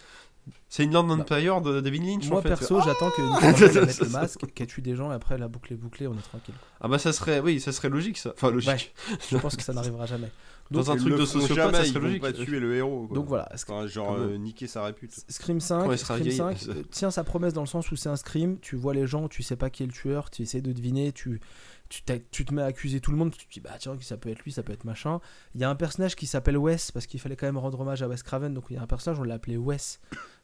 [0.70, 2.50] C'est une Land Empire de David Lynch Moi en fait.
[2.50, 5.48] perso, j'attends que Ah Nicolas mette le masque, qu'elle tue des gens et après la
[5.48, 6.56] boucle est bouclée, on est tranquille.
[6.80, 8.32] Ah bah ça serait, oui, ça serait logique ça.
[8.36, 8.94] Enfin logique.
[9.30, 10.32] Je pense que ça n'arrivera jamais.
[10.70, 12.22] Dans un truc de sociopathe, ça serait logique.
[12.22, 13.08] pas tuer le héros.
[13.08, 13.16] quoi.
[13.16, 15.12] Donc voilà, Sc- Enfin, genre euh, niquer sa répute.
[15.28, 17.68] Scream 5, Quand il sera Scream vieilli, 5 ça- euh, tient sa promesse dans le
[17.68, 19.92] sens où c'est un Scream, tu vois les gens, tu sais pas qui est le
[19.92, 21.42] tueur, tu essaies de deviner, tu,
[21.90, 24.16] tu, tu te mets à accuser tout le monde, tu te dis bah tiens, ça
[24.16, 25.20] peut être lui, ça peut être machin.
[25.56, 28.02] Il y a un personnage qui s'appelle Wes, parce qu'il fallait quand même rendre hommage
[28.02, 30.00] à Wes Craven, donc il y a un personnage, on l'a appelé Wes,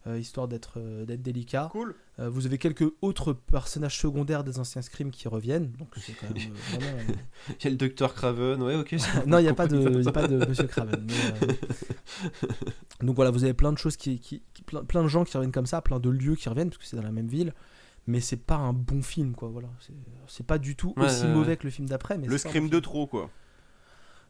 [0.07, 1.69] euh, histoire d'être euh, d'être délicat.
[1.71, 1.93] Cool.
[2.19, 6.27] Euh, vous avez quelques autres personnages secondaires des anciens Scream qui reviennent, donc c'est quand
[6.33, 6.97] même vraiment...
[7.59, 8.95] Il y a le docteur Craven, ouais, ok.
[9.27, 11.05] non, il n'y a, pas de- y a pas de Monsieur Craven.
[11.07, 11.53] mais,
[13.05, 15.35] Donc voilà, vous avez plein de choses qui, qui- qui- plein, plein de gens qui
[15.37, 17.53] reviennent comme ça, plein de lieux qui reviennent parce que c'est dans la même ville.
[18.07, 19.49] Mais c'est pas un bon film, quoi.
[19.49, 19.67] Voilà,
[20.27, 22.17] c'est- pas du tout Ouais, aussi mauvais que le film d'après.
[22.17, 23.29] Le bon de trop, quoi.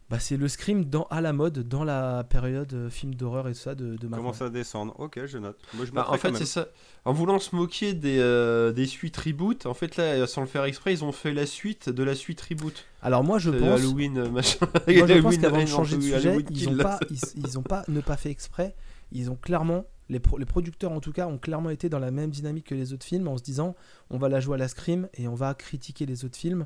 [0.10, 3.54] Bah, c'est le scream dans à la mode dans la période euh, film d'horreur et
[3.54, 4.08] tout ça de, de.
[4.08, 4.96] Commence à descendre?
[5.00, 5.58] Ok, je note.
[5.74, 6.68] Moi, je Bah, en fait, c'est ça.
[7.04, 10.64] En voulant se moquer des, euh, des suites reboot, en fait, là, sans le faire
[10.64, 12.86] exprès, ils ont fait la suite de la suite reboot.
[13.02, 14.66] Alors moi je Euh, pense, Halloween, euh, machin.
[14.66, 17.06] moi, je pense Halloween, qu'avant de changer de sujet, ils Kill, ont là, pas, ça-
[17.36, 18.76] ils, ils ont pas ne pas fait exprès
[19.14, 22.12] ils ont clairement, les, pro- les producteurs en tout cas, ont clairement été dans la
[22.12, 23.74] même dynamique que les autres films en se disant
[24.10, 26.66] on va la jouer à la scream et on va critiquer les autres films,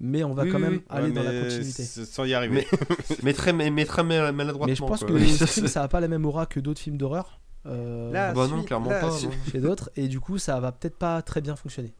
[0.00, 0.82] mais on va Oui, quand même oui.
[0.88, 1.84] aller Ouais, dans la continuité.
[1.84, 2.66] Sans y arriver.
[3.22, 4.66] mais très, mais, mais très mal- maladroitement.
[4.66, 5.08] Mais je pense quoi.
[5.08, 7.40] que Oui, ça, Scream, c'est- ça a pas la même aura que d'autres films d'horreur.
[7.66, 9.10] euh, Là, Bah non, clairement là, pas.
[9.52, 11.92] chez d'autres et du coup ça va peut-être pas très bien fonctionner.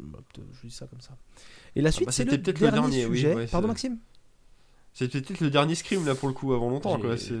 [0.00, 0.18] Bah,
[0.62, 1.16] Je dis ça comme ça.
[1.74, 3.34] Et la suite bah, c'est le peut-être le dernier, dernier, oui, sujet.
[3.34, 3.98] ouais, Pardon Maxime?
[4.94, 6.98] C'était peut-être le dernier Scream là pour le coup avant longtemps.
[6.98, 7.18] Quoi.
[7.18, 7.34] c'est-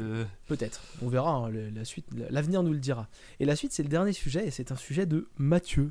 [0.46, 0.82] Peut-être.
[1.00, 1.30] On verra.
[1.32, 3.08] hein, le- la suite, l'avenir nous le dira.
[3.40, 5.90] Et la suite c'est le dernier sujet et c'est un sujet de Mathieu.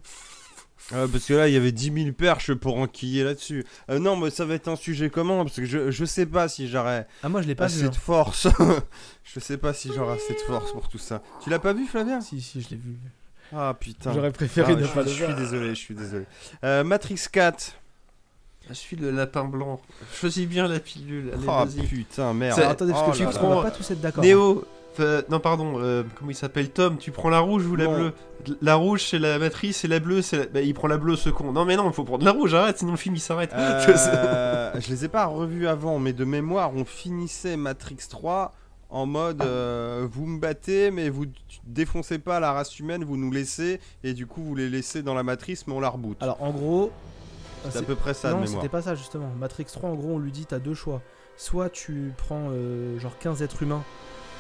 [0.94, 3.66] Ah, parce que là, il y avait 10 000 perches pour enquiller là-dessus.
[3.90, 6.48] Euh, non, mais ça va être un sujet commun, parce que je, je sais pas
[6.48, 7.74] si j'aurais Ah moi je l'ai pas vu.
[7.76, 7.90] assez hein.
[7.90, 8.48] de force.
[9.24, 11.22] je sais pas si j'aurai assez de force pour tout ça.
[11.44, 12.22] Tu l'as pas vu, Flavien?
[12.22, 12.96] Si si je l'ai vu.
[13.56, 14.14] Ah putain.
[14.14, 15.38] J'aurais préféré Ah, ne je, pas suis- le je suis voir.
[15.38, 16.26] désolé, je suis désolé.
[16.64, 17.74] Euh, Matrix 4.
[18.68, 19.80] Je suis le lapin blanc.
[20.14, 21.32] Choisis bien la pilule.
[21.34, 21.86] Allez, Ah vas-y.
[21.88, 22.60] putain, merde.
[22.60, 23.30] Attendez parce Oh que je là.
[23.56, 24.24] va pas tous être d'accord.
[24.24, 24.28] hein.
[24.28, 24.68] Néo, euh,
[25.30, 27.96] non pardon, euh, comment il s'appelle Tom Tu prends la rouge ou la Non.
[27.96, 28.14] bleue?
[28.62, 30.46] La rouge c'est la matrice et la bleue c'est la...
[30.46, 31.52] bah, il prend la bleue ce con.
[31.52, 33.52] Non mais non, il faut prendre la rouge, arrête sinon le film il s'arrête.
[33.54, 38.54] Euh, je les ai pas revus avant, mais de mémoire, on finissait Matrix 3
[38.90, 41.26] en mode euh, vous me battez, mais vous
[41.66, 45.16] défoncez pas la race humaine, vous nous laissez, et du coup vous les laissez dans
[45.16, 46.18] la matrice, mais on la reboot.
[46.22, 46.92] Alors en gros.
[47.70, 48.62] c'est à peu près ça non, de mémoire.
[48.62, 49.30] c'était pas ça justement.
[49.40, 51.02] Matrix 3, en gros, on lui dit t'as deux choix.
[51.38, 53.84] Soit tu prends euh, genre 15 êtres humains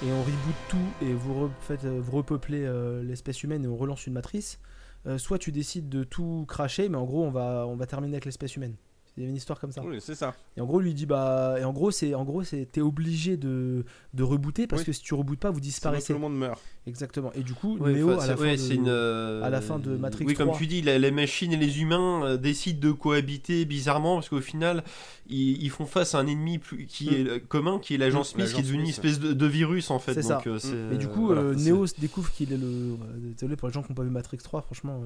[0.03, 3.77] et on reboot tout et vous, refaites, euh, vous repeuplez euh, l'espèce humaine et on
[3.77, 4.59] relance une matrice.
[5.07, 8.15] Euh, soit tu décides de tout cracher, mais en gros, on va, on va terminer
[8.15, 8.75] avec l'espèce humaine.
[9.17, 9.81] Il y a une histoire comme ça.
[9.81, 10.35] Oui, c'est ça.
[10.57, 11.55] Et en gros, lui dit bah.
[11.57, 14.87] Et en gros, c'est en gros, c'est t'es obligé de, de rebooter parce Oui.
[14.87, 16.07] que si tu rebootes pas, vous Sinon, disparaissez.
[16.07, 16.61] tout le monde meurt.
[16.85, 17.31] Exactement.
[17.33, 19.61] Et du coup, Ouais, Neo à la c'est- fin ouais, de- une, euh, à la
[19.61, 20.57] fin de Matrix Oui, comme 3.
[20.59, 24.41] tu dis, la- les machines et les humains euh, décident de cohabiter bizarrement parce qu'au
[24.41, 24.83] final,
[25.29, 27.27] ils, ils font face à un ennemi plus- qui Mm.
[27.27, 29.91] est commun, qui est l'agent Mm, Smith, qui est devenu une espèce de, de virus
[29.91, 30.13] en fait.
[30.15, 30.49] C'est donc, ça.
[30.49, 32.97] euh, c'est, Et du coup, voilà, euh, Neo se découvre qu'il est le.
[33.33, 35.01] Désolé pour les gens qui n'ont pas vu Matrix 3, franchement.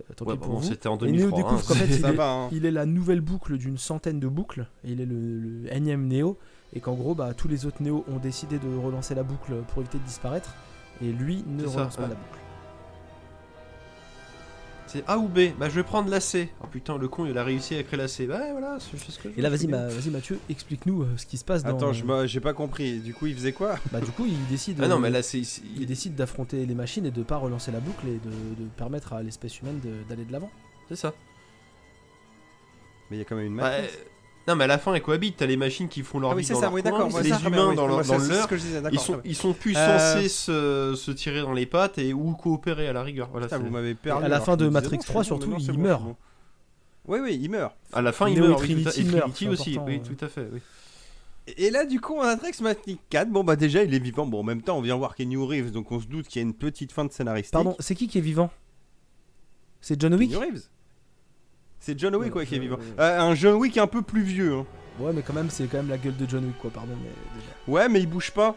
[0.00, 0.66] Euh, tant Ouais, pis bah pour bon, vous.
[0.68, 1.36] c'était en Et Neo 2003.
[1.38, 2.48] découvre hein, qu'en fait, c'est- il est- va, hein.
[2.52, 4.66] Il est la nouvelle boucle d'une centaine de boucles.
[4.84, 6.38] Et il est le, le énième Neo.
[6.74, 9.82] Et qu'en gros, bah, tous les autres Neo ont décidé de relancer la boucle pour
[9.82, 10.54] éviter de disparaître.
[11.02, 12.08] Et lui ne ça, relance pas ouais.
[12.08, 12.38] la boucle.
[14.88, 16.48] C'est A ou B Bah je vais prendre la C.
[16.62, 18.26] Oh putain, le con il a réussi à créer la C.
[18.26, 19.66] Bah voilà, c'est ce que je Et là, veux, vas-y.
[19.68, 21.76] Ma- vas-y Mathieu, explique-nous euh, ce qui se passe dans.
[21.76, 21.92] Attends,
[22.26, 22.98] j'ai pas compris.
[23.00, 23.76] Du coup, il faisait quoi?
[23.92, 24.80] Bah, du coup, il décide.
[24.82, 25.44] Ah non, euh, mais là c'est.
[25.44, 28.68] c'est- il décide d'affronter les machines et de pas relancer la boucle et de, de
[28.76, 30.50] permettre à l'espèce humaine d'aller de l'avant.
[30.88, 31.12] C'est ça.
[33.10, 33.86] Mais il y a quand même une Bah, euh,
[34.48, 35.36] non, mais à la fin, ils cohabitent.
[35.36, 37.10] T'as les machines qui font leur ah oui, vie c'est dans ça, leur oui, coin,
[37.10, 38.92] ouais, les ça, humains dans, oui, leur- dans leur.
[38.92, 42.32] Ils sont, ils sont plus Euh, censés se, se tirer dans les pattes et ou
[42.32, 43.28] coopérer à la rigueur.
[43.30, 44.24] Voilà, Putain, vous m'avez perdu.
[44.24, 46.00] à la fin de Matrix non, c'est 3, bon, surtout, maintenant, c'est il bon, meurt.
[46.00, 46.16] c'est bon.
[47.06, 47.74] Oui, oui, il meurt.
[47.92, 48.46] À la fin, il meurt.
[48.46, 49.78] et meurent, Trinity aussi.
[49.86, 50.48] Oui, tout à fait.
[50.52, 50.60] Oui.
[51.56, 53.30] Et là, du coup, on a Matrix Matrix 4.
[53.30, 54.26] Bon, bah, déjà, il est vivant.
[54.26, 56.44] Bon, en même temps, on vient voir Kenny Reeves, donc on se doute qu'il y
[56.44, 57.52] a une petite fin de scénaristique.
[57.52, 58.50] Pardon, c'est qui qui est vivant?
[59.80, 60.30] C'est John Wick?
[60.32, 60.62] Kenny Reeves
[61.80, 62.78] C'est John Wick, Ouais, ouais, qui est vivant.
[62.98, 64.54] Euh, un John Wick un peu plus vieux.
[64.54, 64.66] hein.
[65.00, 67.10] Ouais, mais quand même, c'est quand même la gueule de John Wick, quoi, pardon, mais
[67.40, 67.52] déjà.
[67.68, 68.56] Ouais, mais il bouge pas.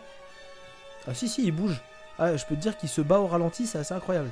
[1.07, 1.79] Ah, si, si, il bouge.
[2.17, 4.29] Ah, je peux te dire qu'il se bat au ralenti, c'est assez incroyable.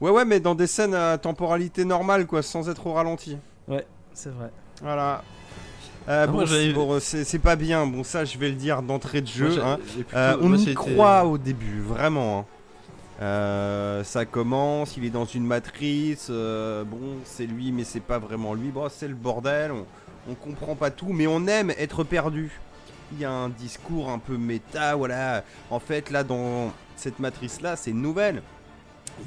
[0.00, 3.36] Ouais, ouais, mais dans des scènes à temporalité normale, quoi, sans être au ralenti.
[4.14, 4.50] C'est vrai.
[4.82, 5.22] Voilà.
[6.08, 7.86] Euh, Ah, bon, c'est- bon, c'est c'est pas bien.
[7.86, 9.56] Bon, ça, je vais le dire d'entrée de jeu.
[9.56, 9.78] Moi, hein.
[10.14, 12.40] Euh, on moi, y c'était- croit au début, vraiment.
[12.40, 12.44] hein.
[13.20, 16.28] Euh, ça commence, il est dans une matrice.
[16.30, 18.72] euh, bon, c'est lui, mais c'est pas vraiment lui.
[18.90, 19.72] C'est le bordel.
[19.72, 19.86] On,
[20.30, 22.52] on comprend pas tout, mais on aime être perdu.
[23.12, 25.42] Il y a un discours un peu méta, voilà.
[25.70, 28.42] En fait, là, dans cette matrice-là, c'est une nouvelle.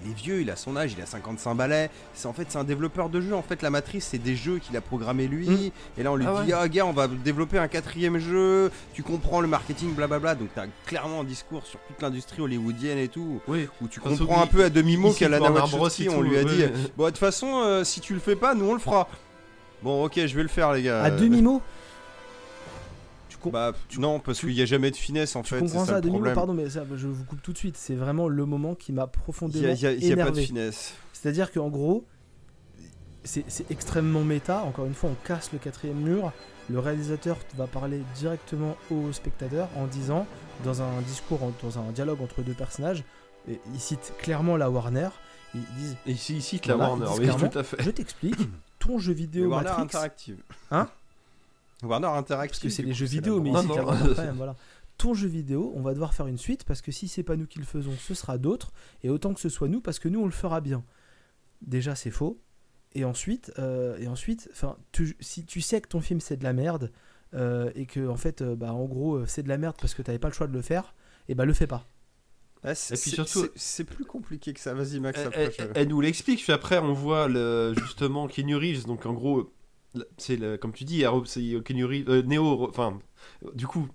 [0.05, 1.89] Il est vieux, il a son âge, il a 55 balais.
[2.13, 3.35] C'est en fait c'est un développeur de jeux.
[3.35, 5.47] En fait, la matrice c'est des jeux qu'il a programmé lui.
[5.49, 5.71] Mm.
[5.99, 6.57] Et là on lui Ah dit ouais.
[6.61, 8.71] ah gars, on va développer un quatrième jeu.
[8.93, 10.35] Tu comprends le marketing, blablabla.
[10.35, 13.67] Donc t'as clairement un discours sur toute l'industrie hollywoodienne et tout, Oui.
[13.81, 15.39] où tu comprends un peu à demi mot qu'à la.
[15.41, 16.63] Wachowski, on tout, lui a ouais, dit
[16.97, 19.07] bon de toute façon euh, si tu le fais pas, nous on le fera.
[19.83, 21.01] Bon ok, je vais le faire les gars.
[21.03, 21.17] À Euh,
[23.43, 25.55] Tu, Bah non parce qu'il y a jamais de finesse en tu fait.
[25.59, 26.35] c'est comprends ça à problème.
[26.35, 27.77] Pardon, mais ça, je vous coupe tout de suite.
[27.77, 30.15] C'est vraiment le moment qui m'a y profondément a, il y a- il y a
[30.25, 30.93] pas de finesse.
[31.13, 32.05] C'est-à-dire qu'en gros,
[33.23, 34.63] c'est extrêmement méta.
[34.63, 36.31] Encore une fois, on casse le quatrième mur.
[36.69, 40.25] Le réalisateur va parler directement au spectateur en disant,
[40.63, 43.03] dans un discours, dans un dialogue entre deux personnages,
[43.49, 45.09] et il cite clairement la Warner.
[45.53, 46.15] Ils disent Et
[46.65, 47.77] la Warner, oui, tout à fait.
[47.81, 48.39] Je t'explique,
[48.79, 49.83] ton jeu vidéo Warner Matrix.
[49.83, 50.37] Interactive.
[50.71, 50.87] Hein
[51.83, 52.51] Warner Interactive.
[52.51, 53.65] Parce que c'est les jeux vidéo, mais branche.
[53.65, 54.33] ici, Non, non.
[54.35, 54.55] voilà.
[54.97, 57.47] Ton jeu vidéo, on va devoir faire une suite parce que si c'est pas nous
[57.47, 58.71] qui le faisons, ce sera d'autres.
[59.03, 60.83] Et autant que ce soit nous parce que nous, on le fera bien.
[61.61, 62.39] Déjà, c'est faux.
[62.93, 66.43] Et ensuite, euh, et ensuite, enfin, tu- si tu sais que ton film c'est de
[66.43, 66.91] la merde
[67.33, 70.01] euh, et que en fait, euh, bah, en gros, c'est de la merde parce que
[70.01, 70.93] t'avais pas le choix de le faire,
[71.29, 71.87] et bah le fais pas.
[72.63, 74.73] Ah, c'est- Et puis surtout- c'est- plus compliqué que ça.
[74.73, 75.43] Vas-y, Max, Elle, après.
[75.45, 79.13] elle- je- elle nous l'explique, puis après on voit le, justement Keanu Reeves, donc en
[79.13, 79.51] gros,
[80.17, 81.05] c'est le- comme tu dis,
[81.61, 82.99] Keanu Reeves, euh, Neo, enfin,
[83.55, 83.87] du coup,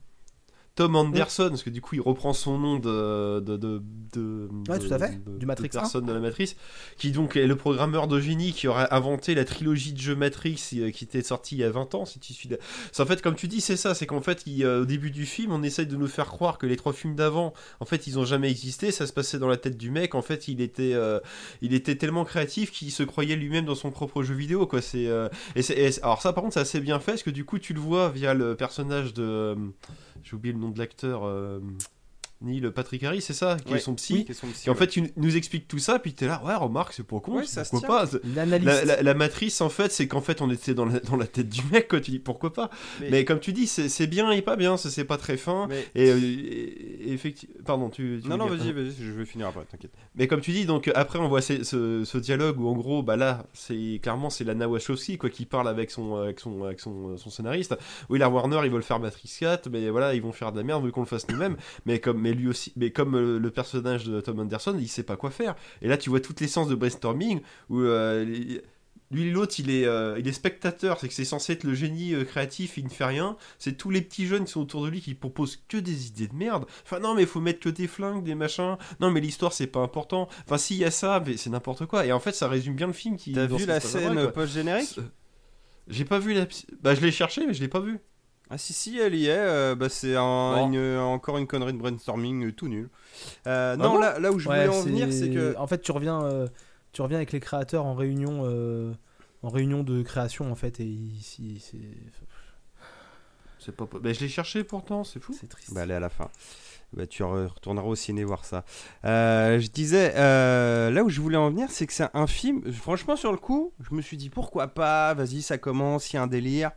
[0.76, 3.40] Tom Anderson, parce que du coup il reprend son nom de.
[3.40, 3.82] de, de,
[4.12, 6.54] de- Ouais, tout à fait, du Matrix de personne de la Matrice,
[6.96, 10.60] qui donc est le programmeur de génie qui aurait inventé la trilogie de jeux Matrix
[10.74, 12.48] euh, qui était sortie il y a 20 ans, si tu suis.
[12.92, 15.10] C'est en fait, comme tu dis, c'est ça, c'est qu'en fait, il, euh, au début
[15.10, 18.06] du film, on essaye de nous faire croire que les trois films d'avant, en fait,
[18.06, 20.60] ils ont jamais existé, ça se passait dans la tête du mec, en fait, il
[20.60, 20.92] était.
[20.94, 21.20] euh,
[21.62, 25.06] il était tellement créatif qu'il se croyait lui-même dans son propre jeu vidéo quoi c'est
[25.06, 25.62] euh, et
[26.02, 28.08] alors ça par contre c'est assez bien fait parce que du coup tu le vois
[28.10, 29.56] via le personnage de
[30.26, 31.22] j'ai oublié le nom de l'acteur
[32.42, 33.78] euh, Neil Patrick Harris c'est ça qui Ouais.
[33.78, 34.78] est son psy Oui, question de psy, qui en ouais.
[34.78, 37.44] fait il nous explique tout ça puis t'es là ouais remarque c'est pas con Ouais,
[37.44, 38.18] ça pourquoi tient.
[38.18, 38.66] pas L'analyse.
[38.66, 41.26] la, la- la matrice en fait c'est qu'en fait on était dans la, dans la
[41.26, 44.30] tête du mec quoi tu dis pourquoi pas Mais- mais, comme tu dis c'est bien
[44.32, 48.20] et pas bien c'est pas très fin Mais- et, euh, et- et effectivement pardon tu,
[48.22, 49.92] tu Non, non, vas-y, vas-y, je vais finir après, t'inquiète.
[50.14, 53.02] mais comme tu dis, donc après on voit ce, ce- ce dialogue où en gros,
[53.02, 56.80] bah là, c'est clairement c'est Lana Wachowski quoi qui parle avec son avec son avec
[56.80, 57.76] son, son scénariste.
[58.08, 60.64] Oui, la Warner ils veulent faire Matrix 4, mais voilà ils vont faire de la
[60.64, 61.56] merde, veulent qu'on le fasse nous-mêmes.
[61.86, 65.02] mais comme mais lui aussi, mais comme euh, le personnage de Tom Anderson, il sait
[65.04, 65.54] pas quoi faire.
[65.82, 67.40] Et là tu vois toutes les séances de brainstorming
[67.70, 68.62] où euh, les-
[69.12, 72.12] lui l'autre il est euh, il est spectateur, c'est que c'est censé être le génie
[72.14, 73.36] euh, créatif, il ne fait rien.
[73.60, 76.26] C'est tous les petits jeunes qui sont autour de lui qui proposent que des idées
[76.26, 76.64] de merde.
[76.84, 78.76] Enfin non mais il faut mettre que des flingues, des machins.
[78.98, 80.28] Non mais l'histoire c'est pas important.
[80.44, 82.04] Enfin s'il y a ça, mais c'est n'importe quoi.
[82.04, 83.32] Et en fait ça résume bien le film qui.
[83.32, 84.98] T'as vu la scène post-générique?
[84.98, 85.02] Euh,
[85.86, 86.46] J'ai pas vu la.
[86.82, 88.00] Bah je l'ai cherché mais je l'ai pas vu.
[88.48, 90.72] Ah si si elle y est, euh, bah, c'est un- Bon.
[90.72, 92.88] une- encore une connerie de brainstorming euh, tout nul.
[93.46, 95.66] Euh, Ah non bon là, là où je Ouais, voulais en venir c'est que En
[95.66, 96.46] fait, tu reviens, euh,
[96.92, 98.92] tu reviens avec les créateurs en réunion, euh,
[99.42, 101.78] en réunion de création en fait, et ici c'est,
[103.58, 103.86] C'est pas.
[104.00, 105.34] Bah je l'ai cherché pourtant, c'est fou.
[105.38, 105.74] c'est triste.
[105.74, 106.28] bah elle est à la fin.
[106.92, 108.64] Bah, tu re- retourneras au ciné voir ça.
[109.04, 112.62] Euh, je disais, euh, là où je voulais en venir, c'est que c'est un film.
[112.72, 116.18] Franchement, sur le coup, je me suis dit pourquoi pas, vas-y, ça commence, il y
[116.20, 116.70] a un délire.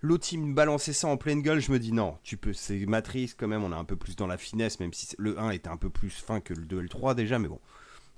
[0.00, 1.60] L'autre, il me balançait ça en pleine gueule.
[1.60, 4.16] Je me dis non, tu peux, c'est Matrice quand même, on est un peu plus
[4.16, 6.78] dans la finesse, même si le 1 était un peu plus fin que le 2
[6.78, 7.60] et le 3 déjà, mais bon.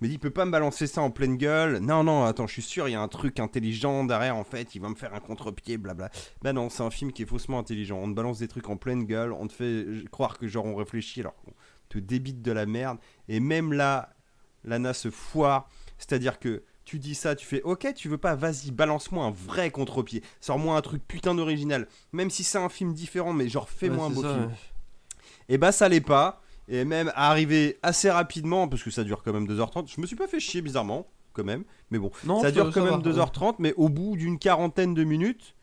[0.02, 1.78] Dis, il peut pas me balancer ça en pleine gueule.
[1.78, 4.74] Non, non, attends, je suis sûr, il y a un truc intelligent derrière, en fait,
[4.74, 6.10] il va me faire un contre-pied, blabla.
[6.40, 7.98] Bah non, c'est un film qui est faussement intelligent.
[7.98, 10.74] On te balance des trucs en pleine gueule, on te fait croire que genre on
[10.74, 11.52] réfléchit alors qu'on
[11.90, 12.98] te débite de la merde.
[13.28, 14.14] Et même là,
[14.64, 15.68] Lana se foire.
[15.98, 19.70] C'est-à-dire que tu dis ça, tu fais ok, tu veux pas, vas-y, balance-moi un vrai
[19.70, 20.22] contre-pied.
[20.40, 21.86] Sors-moi un truc putain d'original.
[22.12, 24.46] Même si c'est un film différent, mais genre fais-moi Ouais, un beau ça, film.
[24.46, 24.54] ouais.
[25.48, 26.42] Et bah ça l'est pas.
[26.68, 29.92] Et même arrivé assez rapidement, parce que ça dure quand même 2h30.
[29.94, 31.64] Je me suis pas fait chier bizarrement, quand même.
[31.90, 35.54] Mais bon, Non, ça dure quand même 2h30, mais au bout d'une quarantaine de minutes,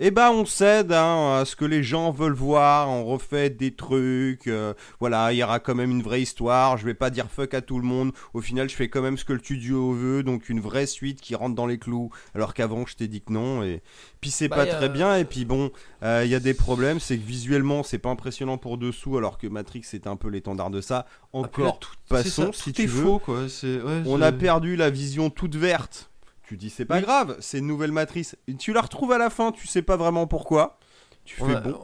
[0.00, 3.72] eh ben on cède hein, à ce que les gens veulent voir, on refait des
[3.74, 7.26] trucs, euh, voilà, il y aura quand même une vraie histoire, je vais pas dire
[7.30, 9.92] fuck à tout le monde, au final je fais quand même ce que le studio
[9.92, 13.22] veut, donc une vraie suite qui rentre dans les clous, alors qu'avant je t'ai dit
[13.22, 13.82] que non, et
[14.20, 15.70] puis c'est Bah, pas très bien, et puis bon,
[16.04, 19.36] euh, il y a des problèmes, c'est que visuellement c'est pas impressionnant pour dessous, alors
[19.36, 22.64] que Matrix c'est un peu l'étendard de ça, Ah, là, encore, tout- passons, c'est ça,
[22.64, 23.02] si tout tu veux.
[23.02, 23.40] faux quoi.
[23.42, 26.07] Ouais, On a perdu la vision toute verte.
[26.48, 27.02] Tu dis c'est pas Oui.
[27.02, 28.36] grave, c'est une nouvelle matrice.
[28.48, 30.78] Et tu la retrouves à la fin, tu sais pas vraiment pourquoi.
[31.24, 31.78] Tu On fais a, bon.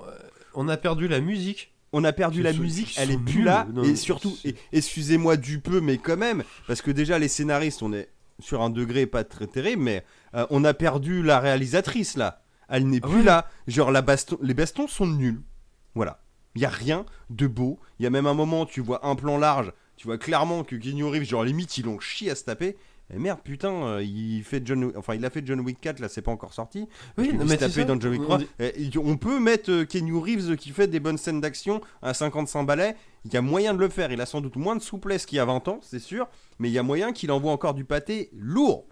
[0.54, 1.72] on a perdu la musique.
[1.92, 3.68] On a perdu la musique, elle est plus là.
[3.72, 4.36] Non, et surtout,
[4.72, 8.08] excusez-moi du peu, mais quand même, parce que déjà les scénaristes, on est
[8.40, 12.42] sur un degré pas très terrible, mais euh, on a perdu la réalisatrice là.
[12.68, 13.48] Elle n'est Ah plus ouais là.
[13.68, 15.40] Genre la baston, les bastons sont nuls.
[15.94, 16.20] Voilà.
[16.56, 17.78] Il y a rien de beau.
[18.00, 20.74] Il y a même un moment, tu vois un plan large, tu vois clairement que
[20.74, 22.76] Reeves, genre limite, ils l'ont chié à se taper.
[23.12, 26.08] Et merde, putain, euh, il fait John, enfin il a fait John Wick 4, là
[26.08, 26.86] c'est pas encore sorti.
[27.18, 28.38] Oui, non, mais c'est tapé dans John Wick On 3.
[28.38, 32.14] dit- Et on peut mettre euh, Keanu Reeves qui fait des bonnes scènes d'action à
[32.14, 32.96] 55 balais.
[33.26, 34.10] Il y a moyen de le faire.
[34.10, 36.26] Il a sans doute moins de souplesse qu'il y a 20 ans, c'est sûr.
[36.58, 38.86] Mais il y a moyen qu'il envoie encore du pâté lourd.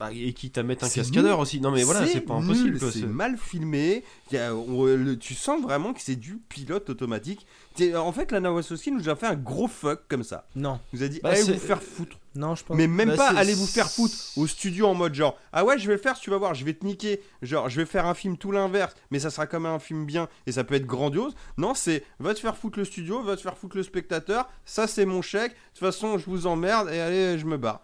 [0.00, 1.42] Bah, et quitte à mettre un cascadeur nul.
[1.42, 1.60] aussi.
[1.60, 2.80] Non mais voilà, c'est pas impossible.
[2.92, 4.02] C'est mal filmé.
[4.30, 7.46] Il y a- on- le- tu sens vraiment que c'est du pilote automatique.
[7.74, 10.46] T'es- En fait, Lana Wachowski nous a fait un gros fuck comme ça.
[10.54, 12.16] Non, nous a dit Bah, allez vous faire foutre.
[12.36, 12.76] non, je pense.
[12.76, 15.76] Mais même Bah, pas allez vous faire foutre au studio en mode genre ah ouais
[15.78, 18.06] je vais le faire tu vas voir je vais te niquer genre je vais faire
[18.06, 20.74] un film tout l'inverse mais ça sera quand même un film bien et ça peut
[20.74, 23.82] être grandiose non c'est va te faire foutre le studio va te faire foutre le
[23.84, 27.56] spectateur ça c'est mon chèque de toute façon je vous emmerde et allez je me
[27.56, 27.82] barre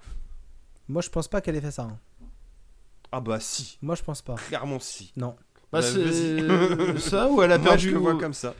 [0.88, 1.82] Moi, je pense pas qu'elle ait fait ça.
[1.82, 1.98] hein.
[3.12, 4.34] ah bah si Moi, je pense pas.
[4.34, 5.36] clairement si Non.
[5.72, 7.00] Bah, Bah, c'est vas-y.
[7.10, 7.88] ça ou elle a moi perdu.
[7.88, 8.54] je le vois comme ça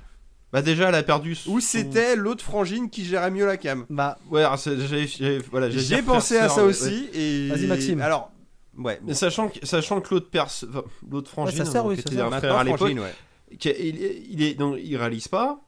[0.52, 1.34] Bah déjà elle a perdu.
[1.36, 5.68] son- ou c'était l'autre frangine qui gérait mieux la cam Bah, Ouais, j'ai voilà,
[6.04, 8.00] pensé à ça aussi et Vas-y, Maxime.
[8.02, 8.32] alors
[8.78, 11.96] ouais Mais sachant que, sachant que l'autre perse, enfin, l'autre frangine, sa sœur, hein, oui,
[11.96, 12.32] qui sa était sœur.
[12.34, 13.14] un frère à l'époque, frangine ouais
[13.64, 13.96] il,
[14.30, 15.60] il est donc il réalise pas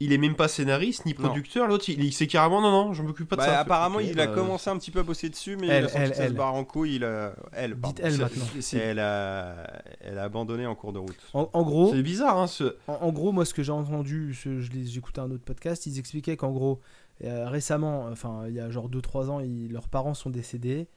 [0.00, 1.24] il est même pas scénariste ni Non.
[1.28, 1.66] producteur.
[1.66, 3.60] L'autre, il, il sait carrément non, non, je m'occupe pas de Bah, ça.
[3.60, 5.88] apparemment, il a bah, commencé un petit peu à bosser dessus, mais Elle, il a
[5.88, 6.34] senti elle, que ça se elle.
[6.34, 6.96] barre en couille.
[6.96, 7.34] Il a...
[7.52, 7.94] Elle, pardon.
[7.94, 8.44] Dites elle c'est- maintenant.
[8.60, 9.66] c'est- Elle a...
[10.00, 11.16] elle a abandonné en cours de route.
[11.34, 12.76] En, en gros, C'est bizarre, hein, ce...
[12.88, 15.86] En, en gros, moi, ce que j'ai entendu, ce- je l'ai- j'écoutais un autre podcast,
[15.86, 16.80] ils expliquaient qu'en gros,
[17.24, 20.88] euh, récemment, enfin, il y a genre 2-3 ans, ils- leurs parents sont décédés.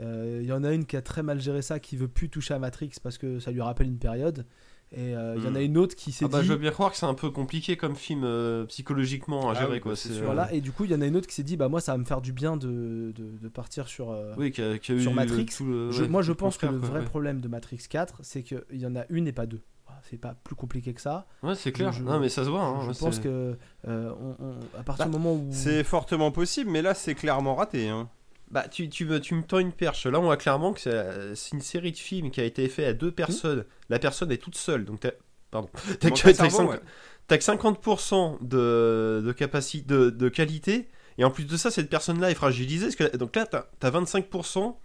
[0.00, 2.28] Euh, Il y en a une qui a très mal géré ça, qui veut plus
[2.30, 4.46] toucher à Matrix parce que ça lui rappelle une période.
[4.94, 5.62] Et euh, il y en a Hmm.
[5.62, 6.46] une autre qui s'est Ah bah, dit.
[6.46, 9.60] je veux bien croire que c'est un peu compliqué comme film euh, psychologiquement à Ah
[9.60, 9.92] gérer oui, quoi.
[9.92, 11.42] bah, c'est euh, Voilà, et du coup, il y en a une autre qui s'est
[11.42, 14.10] dit, bah moi, ça va me faire du bien de, de, de partir sur.
[14.10, 16.32] euh, Oui, qui a, qui a Sur eu Matrix, tout le- je- ouais, moi, je
[16.32, 19.32] pense que le vrai problème de Matrix 4, c'est qu'il y en a une et
[19.32, 19.62] pas deux.
[20.10, 21.26] C'est pas plus compliqué que ça.
[21.44, 21.92] Ouais, c'est clair.
[21.92, 22.62] je- Non, mais ça se voit.
[22.64, 23.56] hein, je ouais, pense que
[23.86, 25.48] euh, on- on- à partir Bah, du moment où.
[25.52, 27.88] C'est fortement possible, mais là, c'est clairement raté.
[27.88, 28.08] Hein.
[28.52, 30.06] Bah, tu, tu, me, tu me tends une perche.
[30.06, 32.86] Là, on voit clairement que c'est c'est une série de films qui a été faite
[32.86, 33.64] à deux personnes.
[33.88, 34.84] La personne est toute seule.
[34.84, 35.12] Donc, t'as.
[35.50, 35.68] Pardon.
[36.00, 36.80] T'as que- t'as que cerveau, cinq- ouais.
[37.28, 40.88] t'as que 50% de, de capacité, de, de qualité.
[41.18, 42.86] Et en plus de ça, cette personne-là est fragilisée.
[42.86, 44.76] Parce que, donc là, t'as as 25%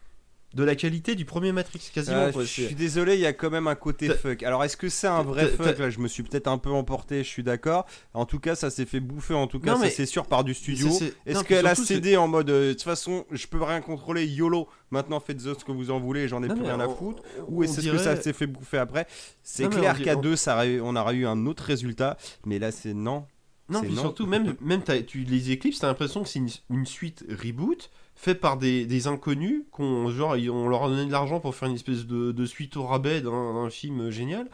[0.57, 2.31] de la qualité du premier Matrix, quasiment.
[2.31, 4.41] Quoi, je suis désolé, il y a quand même un côté fuck.
[4.41, 7.23] Alors, est-ce que c'est un vrai fuck Là, je me suis peut-être un peu emporté,
[7.23, 7.85] je suis d'accord.
[8.15, 10.43] En tout cas, ça s'est fait bouffer, en tout cas, Non, ça c'est sûr, par
[10.43, 10.89] du studio.
[11.27, 14.67] Est-ce qu'elle a cédé en mode euh, de toute façon, je peux rien contrôler, YOLO,
[14.89, 17.63] maintenant faites ce que vous en voulez, j'en ai Non, plus rien à foutre Ou
[17.63, 19.05] est-ce que ça s'est fait bouffer après?
[19.43, 22.95] C'est clair qu'à deux, ça aurait- on aurait eu un autre résultat, mais là, c'est
[22.95, 23.25] non.
[23.69, 24.01] Non, puis non.
[24.01, 28.41] surtout, même, même tu les éclipses, t'as l'impression que c'est une, une suite reboot faite
[28.41, 31.75] par des, des inconnus, qu'on, genre, on leur a donné de l'argent pour faire une
[31.75, 34.49] espèce de, de suite au rabais d'un, film génial,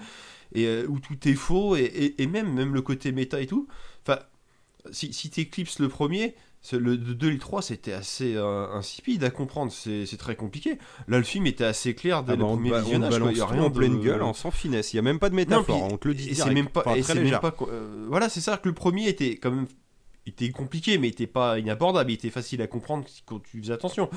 [0.53, 3.47] et euh, où tout est faux, et, et- et même, même le côté méta et
[3.47, 3.67] tout.
[4.05, 4.19] Enfin,
[4.91, 6.35] si, si t'éclipses le premier,
[6.73, 10.77] le 2 et le 3, c'était assez euh, insipide à comprendre, c'est, très compliqué.
[11.07, 13.41] Là, le film était assez clair dès Ah le bah, premier on visionnage, balance y
[13.41, 14.93] a rien en de- pleine gueule, en sans finesse.
[14.93, 16.53] Il y a même pas de non, métaphore, puis- hein, on te le dit c'est
[16.53, 17.39] même pas, Enfin, et très c'est même légère.
[17.41, 19.67] pas, euh, voilà, c'est ça que le premier était quand même,
[20.25, 24.09] était compliqué, mais était pas inabordable, il était facile à comprendre quand tu faisais attention.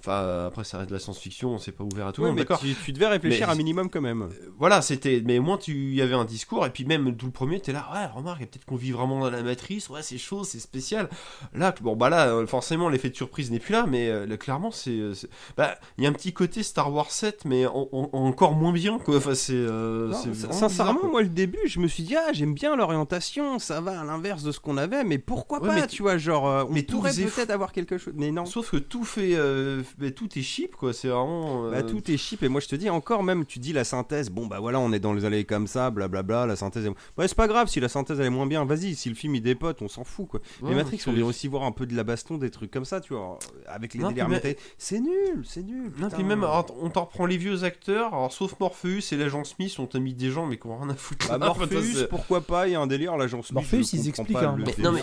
[0.00, 2.38] Enfin, après, ça reste de la science-fiction, c'est pas ouvert à tout le Ouais, monde,
[2.38, 2.60] mais d'accord.
[2.60, 4.22] tu, tu devais réfléchir Mais- un minimum quand même.
[4.22, 7.26] Euh, Voilà, c'était, mais au moins tu y avait un discours, et puis même tout
[7.26, 10.16] le premier, t'es là, ouais, remarque, peut-être qu'on vit vraiment dans la matrice, ouais, c'est
[10.18, 11.08] chaud, c'est spécial.
[11.52, 14.36] Là, bon, bah là, euh, forcément, l'effet de surprise n'est plus là, mais euh, là,
[14.36, 15.14] clairement, c'est, euh,
[15.56, 18.72] bah, il y a un petit côté Star Wars 7, mais en- en- encore moins
[18.72, 19.16] bien, quoi.
[19.16, 22.76] Enfin, c'est, euh, sincèrement, bizarre, moi, le début, je me suis dit, ah, j'aime bien
[22.76, 26.02] l'orientation, ça va à l'inverse de ce qu'on avait, mais pourquoi Ouais, pas, mais tu
[26.02, 28.44] vois, genre, euh, on mais pourrait peut-être avoir quelque chose, mais non.
[28.46, 30.92] Sauf que tout fait, euh, bah, tout est cheap, quoi.
[30.92, 31.66] C'est vraiment.
[31.66, 33.84] euh, Bah, tout est cheap, et moi je te dis encore, même tu dis la
[33.84, 36.88] synthèse, bon bah voilà, on est dans les allées comme ça, blablabla, la synthèse est.
[37.16, 39.34] Ouais, c'est pas grave si la synthèse elle est moins bien, vas-y, si le film
[39.36, 40.40] il dépote, on s'en fout quoi.
[40.62, 42.84] ouais, mais Matrix, on vient aussi voir un peu de la baston, des trucs comme
[42.84, 45.92] ça, tu vois, avec les Non, délires mais- C'est nul, c'est nul.
[45.98, 49.44] Non, puis même, alors, on t'en reprend les vieux acteurs, alors sauf Morpheus et l'agent
[49.44, 51.28] Smith, on t'a mis des gens, mais qui ont rien à foutre.
[51.28, 51.38] Bah.
[51.50, 53.54] Enfin, Morpheus, pourquoi pas, il y a un délire, l'agent Smith.
[53.54, 54.56] Morpheus, ils expliquent, hein.
[54.58, 55.02] Mais- non, mais-.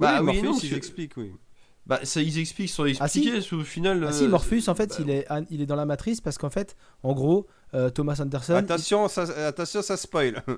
[0.00, 1.32] Bah, oui, oui, Morpheus, non, ils je- expliquent, oui.
[1.86, 3.28] Bah, ça, ils expliquent sur Ah, si.
[3.28, 4.04] expliquer, au final.
[4.08, 6.20] Ah si, euh, Morpheus, en fait, bah, il, est, ah, il est dans la matrice
[6.20, 8.54] parce qu'en fait, en gros, euh, Thomas Anderson.
[8.54, 10.42] Attention, ça, attention, ça spoil.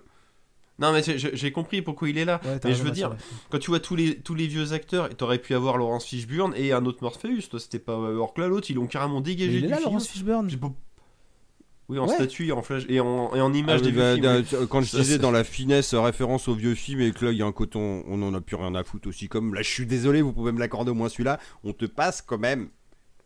[0.78, 2.38] Non, mais j'ai compris pourquoi il est là.
[2.44, 3.18] Ouais, mais je veux dire, vrai.
[3.48, 6.72] Quand tu vois tous les, tous les vieux acteurs, t'aurais pu avoir Laurence Fishburne et
[6.72, 7.94] un autre Morpheus, toi, c'était pas.
[7.94, 9.86] Alors que là, l'autre, ils l'ont carrément Mais dégagé il est du là, film.
[9.86, 10.50] Laurence Fishburne.
[11.88, 12.14] Oui, en Ouais.
[12.14, 14.60] statue et en flash et en, et en image Ah, des bah, vieux bah, films.
[14.62, 14.66] oui.
[14.68, 17.30] Quand je Ça, disais dans la finesse euh, référence au vieux film et que là
[17.30, 19.28] il y a un coton, on en a plus rien à foutre aussi.
[19.28, 21.38] Comme là, je suis désolé, vous pouvez me l'accorder au moins celui-là.
[21.62, 22.68] On te passe quand même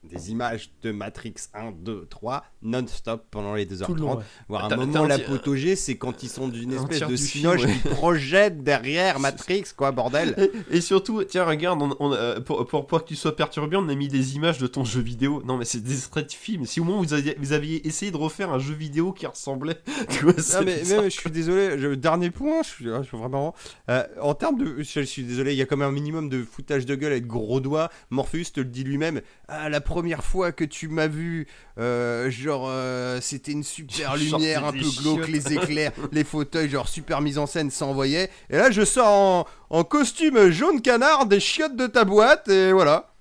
[0.03, 3.85] des images de Matrix 1, 2, 3 non-stop pendant les 2h30.
[3.87, 4.25] Tout le long, ouais.
[4.49, 7.17] Voire un T'as- moment t'as un l'apotogée, c'est quand ils sont d'une un espèce de
[7.17, 10.35] cinoche film, qui projette derrière Matrix, quoi, bordel.
[10.71, 13.77] Et, et surtout, tiens, regarde, on, on, euh, pour, pour, pour que tu sois perturbé,
[13.77, 15.43] on a mis des images de ton jeu vidéo.
[15.45, 16.65] Non, mais c'est des extraits de films.
[16.65, 19.79] Si au moins vous aviez, vous aviez essayé de refaire un jeu vidéo qui ressemblait.
[20.09, 23.55] Tu vois, Non, mais, je suis désolé, je- dernier point, je suis, je suis vraiment.
[23.91, 24.77] euh, en termes de.
[24.83, 27.13] Je, je suis désolé, il y a quand même un minimum de foutage de gueule
[27.13, 27.91] avec gros doigts.
[28.09, 29.21] Morpheus te le dit lui-même.
[29.49, 31.47] Ah, la première fois que tu m'as vu,
[31.79, 36.89] euh, genre, euh, c'était une super lumière, un peu glauque, les éclairs, les fauteuils, genre
[36.89, 38.31] super mise en scène, ça envoyait.
[38.51, 42.73] Et là, je sors en, en costume jaune canard, des chiottes de ta boîte, et
[42.73, 43.13] voilà.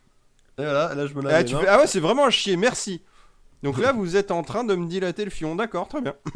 [0.58, 2.56] Et voilà, là, je me Ah, lave tu fais- ah ouais, c'est vraiment un chier,
[2.56, 3.02] merci.
[3.64, 6.14] Donc là, vous êtes en train de me dilater le fion, d'accord, très bien.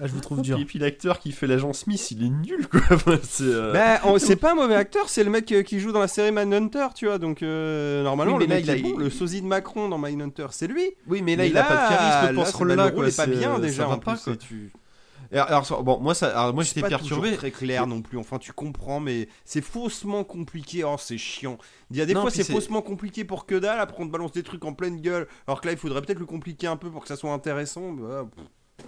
[0.00, 0.54] Ah, je vous trouve Et dur.
[0.56, 2.80] puis, et puis l'acteur qui fait l'agent Smith, il est nul quoi.
[2.90, 5.80] Enfin, c'est, euh, Bah, on- c'est pas un mauvais acteur, c'est le mec euh, qui
[5.80, 7.18] joue dans la série Manhunter, tu vois.
[7.18, 9.88] Donc, euh, normalement, Oui, le là, mec il est bon, il- le sosie de Macron
[9.90, 10.82] dans Mindhunter, c'est lui.
[11.06, 12.88] Oui, mais là, Mais il a pas de charisme pour ce rôle-là.
[12.88, 13.86] rôle est pas c'est- bien ça déjà.
[13.86, 14.36] va en pas, plus, quoi.
[14.36, 14.72] tu-
[15.34, 17.34] alors, ça- bon, moi, ça, alors, moi c'est j'étais pas perturbé.
[17.36, 18.18] très clair non plus.
[18.18, 20.84] Enfin, tu comprends, mais c'est faussement compliqué.
[20.84, 21.56] Oh, c'est chiant.
[21.90, 23.80] Il y a des Non, fois, c'est- faussement compliqué pour que dalle.
[23.80, 25.26] Après, on te balance des trucs en pleine gueule.
[25.46, 27.92] Alors que là, il faudrait peut-être le compliquer un peu pour que ça soit intéressant.
[27.92, 28.26] Bah,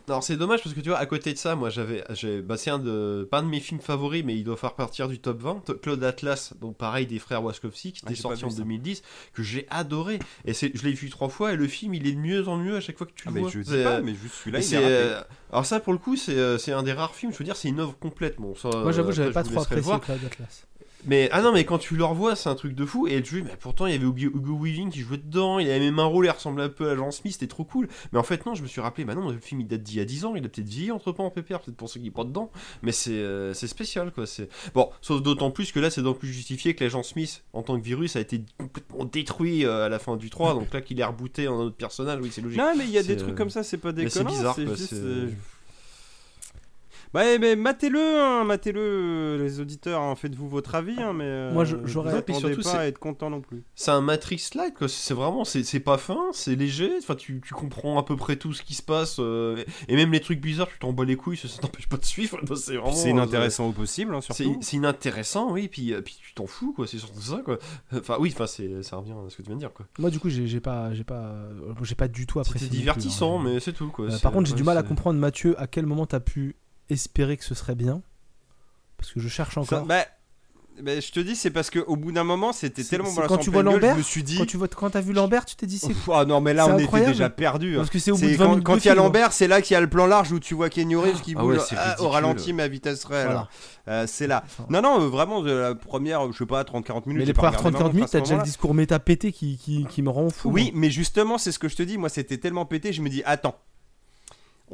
[0.08, 2.04] alors c'est dommage parce que tu vois, à côté de ça, moi j'avais.
[2.42, 3.26] Bah, c'est un de.
[3.30, 5.80] Pas un de mes films favoris, mais il doit faire partir du top 20.
[5.82, 8.58] Claude Atlas, donc pareil, des frères Wachowski, qui Ah, était sorti en ça.
[8.58, 10.18] 2010, que j'ai adoré.
[10.46, 12.76] Et je l'ai vu trois fois, et le film il est de mieux en mieux
[12.76, 13.50] à chaque fois que tu Ah, le mais vois.
[13.50, 15.20] je pas, euh, mais juste celui-là, il est euh,
[15.52, 17.56] alors ça pour le coup c'est euh, c'est un des rares films je veux dire
[17.56, 20.00] c'est une œuvre complète bon ça Moi, j'avoue, j'avais pas je trop apprécié voir.
[20.00, 20.66] Cloud Atlas.
[21.06, 23.06] Mais ah non mais quand tu le revois c'est un truc de fou.
[23.06, 25.58] Et tu mais pourtant il y avait Hugo, Weaving qui jouait dedans.
[25.58, 27.88] Il avait même un rôle il ressemblait un peu à Jean Smith c'était trop cool.
[28.12, 29.98] Mais en fait non je me suis rappelé bah non le film il date d'il
[29.98, 32.00] y a 10 ans il a peut-être vieilli entre temps en pépère peut-être pour ceux
[32.00, 32.50] qui pas dedans.
[32.82, 36.18] Mais c'est euh, c'est spécial quoi c'est bon sauf d'autant plus que là c'est donc
[36.18, 39.88] plus justifié que l'agent Smith en tant que virus a été complètement détruit euh, à
[39.88, 42.42] la fin du 3 donc là qu'il est rebooté en un autre personnage oui c'est
[42.42, 42.58] logique.
[42.58, 44.36] Non, mais il y a des trucs comme ça, c'est pas mais c'est déconnant.
[44.36, 45.28] bizarre, quoi, euh,
[47.14, 51.52] Ouais, mais matez-le, hein, matez-le, euh, les auditeurs, hein, faites-vous votre avis, hein, mais euh,
[51.52, 53.62] Moi, je- vous j'aurais- attendez surtout, pas à c'est- être content non plus.
[53.76, 57.40] c'est un Matrix Light quoi c'est vraiment c'est c'est pas fin c'est léger enfin tu,
[57.44, 60.40] tu comprends à peu près tout ce qui se passe euh, et même les trucs
[60.40, 63.08] bizarres tu t'en bats les couilles ça, ça t'empêche pas de suivre c'est vraiment C'est
[63.08, 64.58] euh, inintéressant au possible, hein, c'est surtout.
[64.62, 67.58] c'est inintéressant oui puis euh, puis tu t'en fous quoi c'est surtout ça quoi
[67.94, 70.10] enfin oui enfin c'est ça revient à ce que tu viens de dire quoi Moi,
[70.10, 72.66] du coup, j'ai j'ai pas, j'ai pas, euh, j'ai pas du tout apprécié.
[72.68, 72.94] c'était non plus, hein.
[72.94, 74.88] divertissant mais c'est tout quoi Euh, C'est- par contre, j'ai ouais, du mal à c'est-
[74.88, 76.56] comprendre, Mathieu, à quel moment t'as pu
[76.90, 78.02] espérer que ce serait bien.
[78.96, 79.84] Parce que je cherche Ça, encore.
[79.86, 80.04] bah,
[80.80, 83.62] bah, je te dis, c'est parce qu'au bout d'un moment, c'était tellement quand tu vois
[83.62, 84.38] gueule, Lambert, je me suis dit.
[84.38, 86.66] Quand tu vois, quand t'as vu Lambert, tu t'es dit c'est ah non, mais là,
[86.66, 87.74] on était déjà perdu.
[87.74, 87.78] hein.
[87.78, 88.94] Parce que c'est au bout de 20 quand il y a.
[88.94, 91.34] Lambert, c'est là qu'il y a le plan large où tu vois Kenny Reeves qui
[91.36, 93.26] Ah ouais, ah, au ralenti mais à vitesse réelle.
[93.26, 93.48] Voilà.
[93.86, 94.42] Euh, c'est là.
[94.68, 97.20] Non, non, euh, vraiment, de la première, je sais pas, 30-40 minutes.
[97.20, 99.86] mais les premières regardé 30-40 vraiment minutes, t'as déjà le discours méta pété qui, qui,
[99.88, 100.50] qui me rend fou.
[100.50, 101.98] Oui, mais justement, c'est ce que je te dis.
[101.98, 103.56] Moi, c'était tellement pété, je me dis, attends,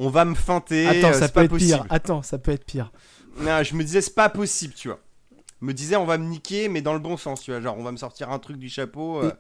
[0.01, 0.87] on va me feinter.
[0.87, 1.75] Attends, euh, ça peut pas être possible.
[1.75, 1.87] pire.
[1.91, 2.91] Attends, ça peut être pire.
[3.41, 4.99] Non, je me disais, c'est pas possible, tu vois.
[5.61, 7.61] Je me disais, on va me niquer, mais dans le bon sens, tu vois.
[7.61, 9.23] Genre, on va me sortir un truc du chapeau.
[9.23, 9.31] euh,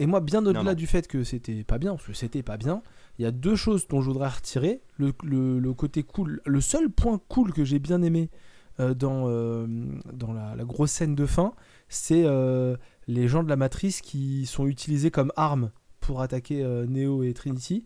[0.00, 0.74] Et moi, bien Non, au-delà non.
[0.74, 2.82] du fait que c'était pas bien, parce que c'était pas bien,
[3.18, 4.82] il y a deux choses dont je voudrais retirer.
[4.98, 8.28] Le, le- le côté cool, le seul point cool que j'ai bien aimé
[8.80, 9.66] euh, dans, euh,
[10.12, 11.52] dans la, la grosse scène de fin,
[11.88, 12.24] c'est
[13.06, 17.84] les gens de la matrice qui sont utilisés comme armes pour attaquer Neo et Trinity.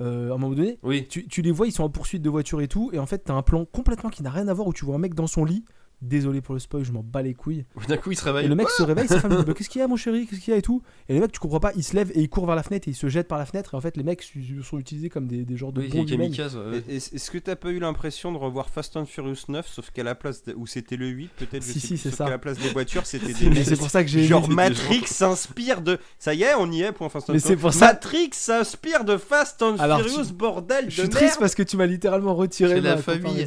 [0.00, 2.30] Euh, à un moment donné, oui tu, tu les vois, ils sont en poursuite de
[2.30, 4.66] voiture et tout, et en fait, t'as un plan complètement qui n'a rien à voir
[4.66, 5.64] où tu vois un mec dans son lit.
[6.02, 7.64] Désolé pour le spoil, je m'en bats les couilles.
[7.88, 9.54] d'un coup il se réveille Et le mec se réveille, sa femme lui dit Bah,
[9.56, 11.32] Qu'est-ce qu'il y a, mon chéri Qu'est-ce qu'il y a et tout Et le mec,
[11.32, 13.08] tu comprends pas, il se lève et il court vers la fenêtre et il se
[13.08, 13.72] jette par la fenêtre.
[13.72, 14.22] Et en fait, les mecs
[14.62, 16.30] sont utilisés comme des, des genres de oui bombes humaines.
[16.32, 16.82] kamikaze ouais.
[16.88, 19.90] Et- et- Est-ce que t'as pas eu l'impression de revoir Fast and Furious 9, sauf
[19.92, 22.24] qu'à la place, de- où c'était le 8, peut-être, Si, si, c'est ça.
[22.24, 24.48] qu'à la place des voitures, c'était des Mais c'est pour ça que j'ai Genre.
[24.50, 25.98] Matrix s'inspire de.
[26.18, 27.56] Ça y est, on y est pour Fast and Mais Furious.
[27.56, 31.08] c'est pour ça- Matrix s'inspire de Fast and Alors, Furious, tu- bordel de Je suis
[31.08, 33.46] triste parce que tu m'as littéralement retiré C'est la ma famille.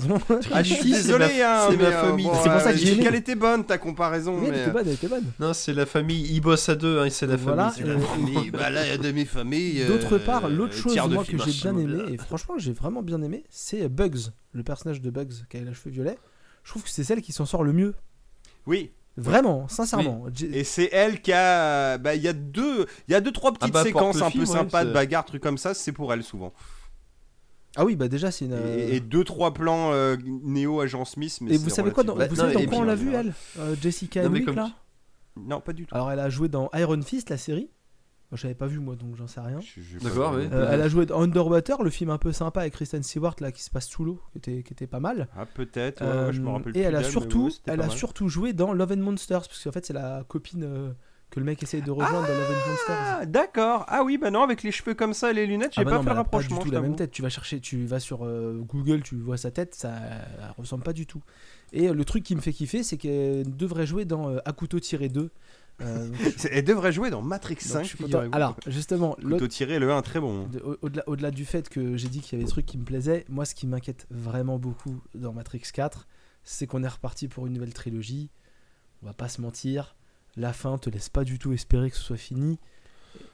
[0.52, 2.28] Ah, je suis désolé, hein, c'est ma euh, famille.
[2.44, 4.88] C'est pour ça euh, que j'ai qu'elle était bonne ta comparaison, Mais elle était bonne,
[4.88, 5.26] elle était bonne.
[5.40, 8.00] non c'est la famille ils bossent à deux hein, c'est la Voilà, famille euh,
[8.36, 9.82] famille, bah là, il y a demi-famille.
[9.82, 13.02] euh, D'autre part, l'autre euh, chose moi, que j'ai bien aimé, et franchement j'ai vraiment
[13.02, 16.18] bien aimé, c'est Bugs, le personnage de Bugs qui a les cheveux violets.
[16.64, 17.96] Je trouve que c'est celle qui s'en sort le mieux.
[18.66, 20.26] Oui, Vraiment, sincèrement.
[20.54, 21.98] Et c'est elle qui a.
[21.98, 24.40] Bah, il y a deux, il y a deux trois petites bah, séquences un peu
[24.40, 26.54] ouais, sympas de bagarre, trucs comme ça, c'est pour elle souvent.
[27.76, 28.54] Ah oui, bah déjà c'est une.
[28.54, 32.04] Et, et deux trois plans euh, Néo Agent Smith, mais Et c'est vous savez quoi
[32.04, 34.46] dans- Bah, Vous non, savez dans quoi on l'a vu elle Euh, Jessica Non, Henwick
[34.46, 34.72] comme là
[35.36, 35.94] Non, pas du tout.
[35.94, 37.70] Alors elle a joué dans Iron Fist, la série.
[38.30, 39.60] Moi, j'avais pas vu moi, donc j'en sais rien.
[39.62, 40.50] Je- je- D'accord, oui.
[40.52, 43.54] Euh, elle a joué dans Underwater, le film un peu sympa avec Kristen Stewart là
[43.54, 45.30] qui se passe sous l'eau, qui était, qui était pas mal.
[45.38, 46.02] Ah peut-être.
[46.04, 48.74] ouais, je me Euh, rappelle et plus elle a surtout, elle a surtout joué dans
[48.74, 50.92] Love and Monsters, parce qu'en fait c'est la copine euh,
[51.30, 52.96] que le mec essaye de rejoindre dans Love and Monsters.
[53.20, 53.86] Ah d'accord.
[53.90, 55.92] Ah oui, bah non, avec les cheveux comme ça et les lunettes, j'ai Ah bah
[55.92, 56.60] pas non, fait le a pas du rapprochement.
[56.60, 57.12] tout je la même tête.
[57.12, 60.84] Tu vas chercher, tu vas sur euh, Google, tu vois sa tête, ça elle ressemble
[60.84, 61.22] pas du tout.
[61.74, 64.40] Et euh, le truc qui me fait kiffer, c'est qu'elle devrait jouer dans euh,
[64.82, 65.30] tiré 2.
[65.82, 67.84] Euh, donc, C'est- Elle devrait jouer dans Matrix donc 5.
[67.84, 68.24] je suis content.
[68.32, 70.48] Alors justement, Couteau tiré, le 1 très bon.
[70.64, 72.84] Au- Au-delà au-delà du fait que j'ai dit qu'il y avait des trucs qui me
[72.86, 76.08] plaisaient, moi ce qui m'inquiète vraiment beaucoup dans Matrix 4,
[76.46, 78.32] c'est qu'on est reparti pour une nouvelle trilogie.
[79.04, 79.96] On va pas se mentir,
[80.38, 82.60] la fin te laisse pas du tout espérer que ce soit fini.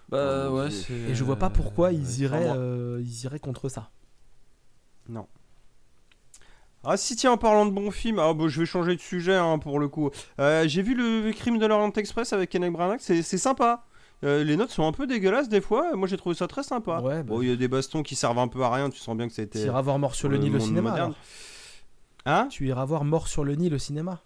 [0.09, 0.83] bah ouais Dieu.
[0.87, 3.91] c'est Et je vois pas pourquoi ils iraient, euh, ils iraient contre ça.
[5.09, 5.27] Non.
[6.85, 9.35] Ah si tiens en parlant de bons films, ah, bah, je vais changer de sujet
[9.35, 10.09] hein, pour le coup.
[10.39, 13.85] Euh, J'ai vu le crime de l'Orient Express avec Kenneth Branagh, c'est c'est sympa.
[14.23, 17.01] Euh, les notes sont un peu dégueulasses des fois, moi j'ai trouvé ça très sympa.
[17.01, 18.99] Ouais, bah, Bon, il y a des bastons qui servent un peu à rien, tu
[18.99, 21.11] sens bien que ça a tu iras voir Mort sur le le Nil au cinéma.
[22.25, 22.47] Hein?
[22.49, 24.21] Tu iras voir Mort sur le Nil au cinéma.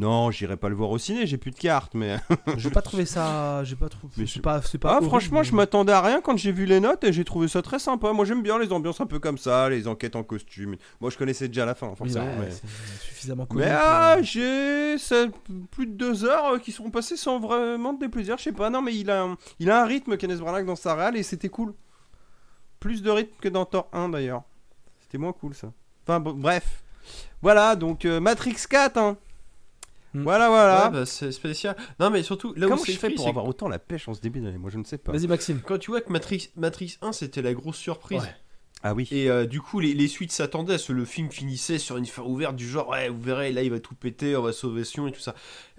[0.00, 2.16] Non, j'irai pas le voir au ciné, j'ai plus de cartes, mais.
[2.56, 4.12] J'ai pas trouvé ça, j'ai pas trouvé.
[4.16, 4.60] Mais C'est je- pas.
[4.84, 7.48] Ah, horrible, franchement, je m'attendais à rien quand j'ai vu les notes et j'ai trouvé
[7.48, 8.12] ça très sympa.
[8.12, 10.76] Moi, j'aime bien les ambiances un peu comme ça, les enquêtes en costume.
[11.00, 12.24] Moi, je connaissais déjà la fin, Oui, forcément.
[12.40, 12.48] mais...
[13.00, 13.60] suffisamment connu.
[13.62, 15.28] Mais pour- ah, j'ai c'est
[15.70, 18.38] plus de deux heures euh, qui sont passées sans vraiment de déplaisir.
[18.38, 20.76] Je sais pas, non, mais il a, un- il a un rythme, Kenneth Branagh, dans
[20.76, 21.74] sa réal et c'était cool.
[22.78, 24.42] Plus de rythme que dans Thor 1 d'ailleurs.
[25.02, 25.72] C'était moins cool ça.
[26.06, 26.82] Enfin bref.
[27.42, 29.16] Voilà, donc euh, Matrix 4, hein.
[30.14, 30.22] Hmm.
[30.22, 30.84] Voilà, voilà.
[30.86, 31.76] Ouais, bah, c'est spécial.
[31.98, 34.14] Non, mais surtout, là où Comment c'est je fais pour avoir autant la pêche en
[34.14, 34.58] ce début d'année?
[34.58, 35.12] Moi, je ne sais pas.
[35.12, 35.60] Vas-y, Maxime.
[35.64, 38.22] quand tu vois que Matrix, Matrix 1 c'était la grosse surprise.
[38.22, 38.34] Ouais.
[38.82, 39.06] Ah oui.
[39.10, 41.96] Et euh, du coup, les, les suites s'attendaient à ce que le film finissait sur
[41.96, 44.52] une fin ouverte du genre, ouais, vous verrez, là il va tout péter, on va
[44.52, 45.34] sauver Sion et tout ça.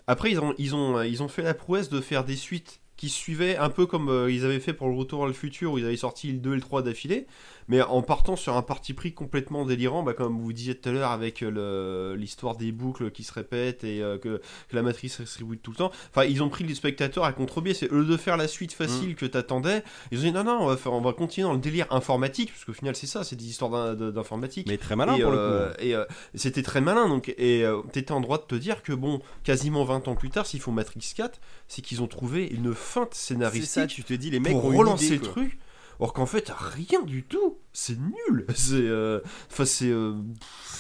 [0.08, 2.80] Après, ils ont, ils, ont, euh, ils ont fait la prouesse de faire des suites
[2.98, 5.72] qui suivaient un peu comme euh, ils avaient fait pour le Retour à le futur
[5.74, 7.26] où ils avaient sorti le 2 et le 3 d'affilée,
[7.72, 10.92] mais en partant sur un parti pris complètement délirant, bah, comme vous disiez tout à
[10.92, 15.24] l'heure avec euh, l'histoire des boucles qui se répètent et euh, que, que la matrice
[15.24, 15.92] se reboote tout le temps.
[16.10, 17.74] Enfin, ils ont pris les spectateurs à contre-biais.
[17.74, 19.86] C'est eux de faire la suite facile que t'attendais.
[20.12, 22.52] Ils ont dit non, non, on va, faire, on va continuer dans le délire informatique,
[22.52, 24.68] parce qu'au final, c'est ça, c'est des histoires d'informatique.
[24.68, 25.82] Mais très malin et, pour euh, le coup.
[25.82, 26.04] et, euh,
[26.36, 30.10] c'était très malin donc et t'étais en droit de te dire que bon quasiment 20
[30.10, 33.88] ans plus tard s'ils font Matrix 4 c'est qu'ils ont trouvé une feinte scénaristique ça,
[33.88, 35.58] tu te dis, les mecs pour ont relancer idée, le truc
[36.02, 39.22] alors qu'en fait rien du tout c'est nul c'est euh,
[39.52, 40.16] enfin c'est euh,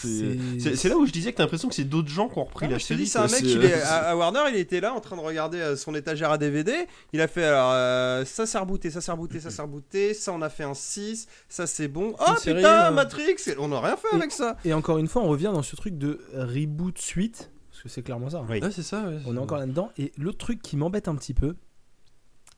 [0.02, 2.44] c'est c'est- là où je disais que t'as l'impression que c'est d'autres gens qui ont
[2.44, 4.10] repris Ah, la je te série dis, c'est un mec, c'est, il euh, est, à,
[4.10, 6.74] à Warner, il était là en train de regarder son étagère à DVD.
[7.14, 10.14] Il a fait alors, euh, ça s'est rebooté, ça s'est rebooté, ça s'est rebooté.
[10.14, 11.28] Ça, on a fait un 6.
[11.50, 12.16] Ça, c'est bon.
[12.20, 14.58] Oh série, putain, euh, Matrix On n'a rien fait Et- avec ça.
[14.66, 18.02] Et encore une fois, on revient dans ce truc de reboot suite, parce que c'est
[18.02, 18.40] clairement ça.
[18.40, 18.46] hein.
[18.50, 18.60] Oui.
[18.72, 19.92] c'est ça ouais, On est encore là-dedans.
[19.98, 21.56] Et l'autre truc qui m'embête un petit peu,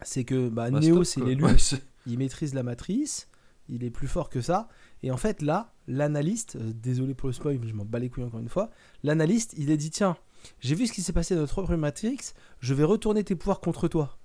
[0.02, 1.56] c'est que bah, bah, Neo, c'est l'élu, Ouais,
[2.08, 3.28] il maîtrise la matrice,
[3.70, 4.68] il est plus fort que ça.
[5.04, 8.10] Et en fait, là, l'analyste, euh, désolé pour le spoil, mais je m'en bats les
[8.10, 8.70] couilles encore une fois,
[9.04, 10.18] l'analyste, il a dit tiens,
[10.60, 12.18] j'ai vu ce qui s'est passé dans notre propre Matrix,
[12.60, 14.18] je vais retourner tes pouvoirs contre toi.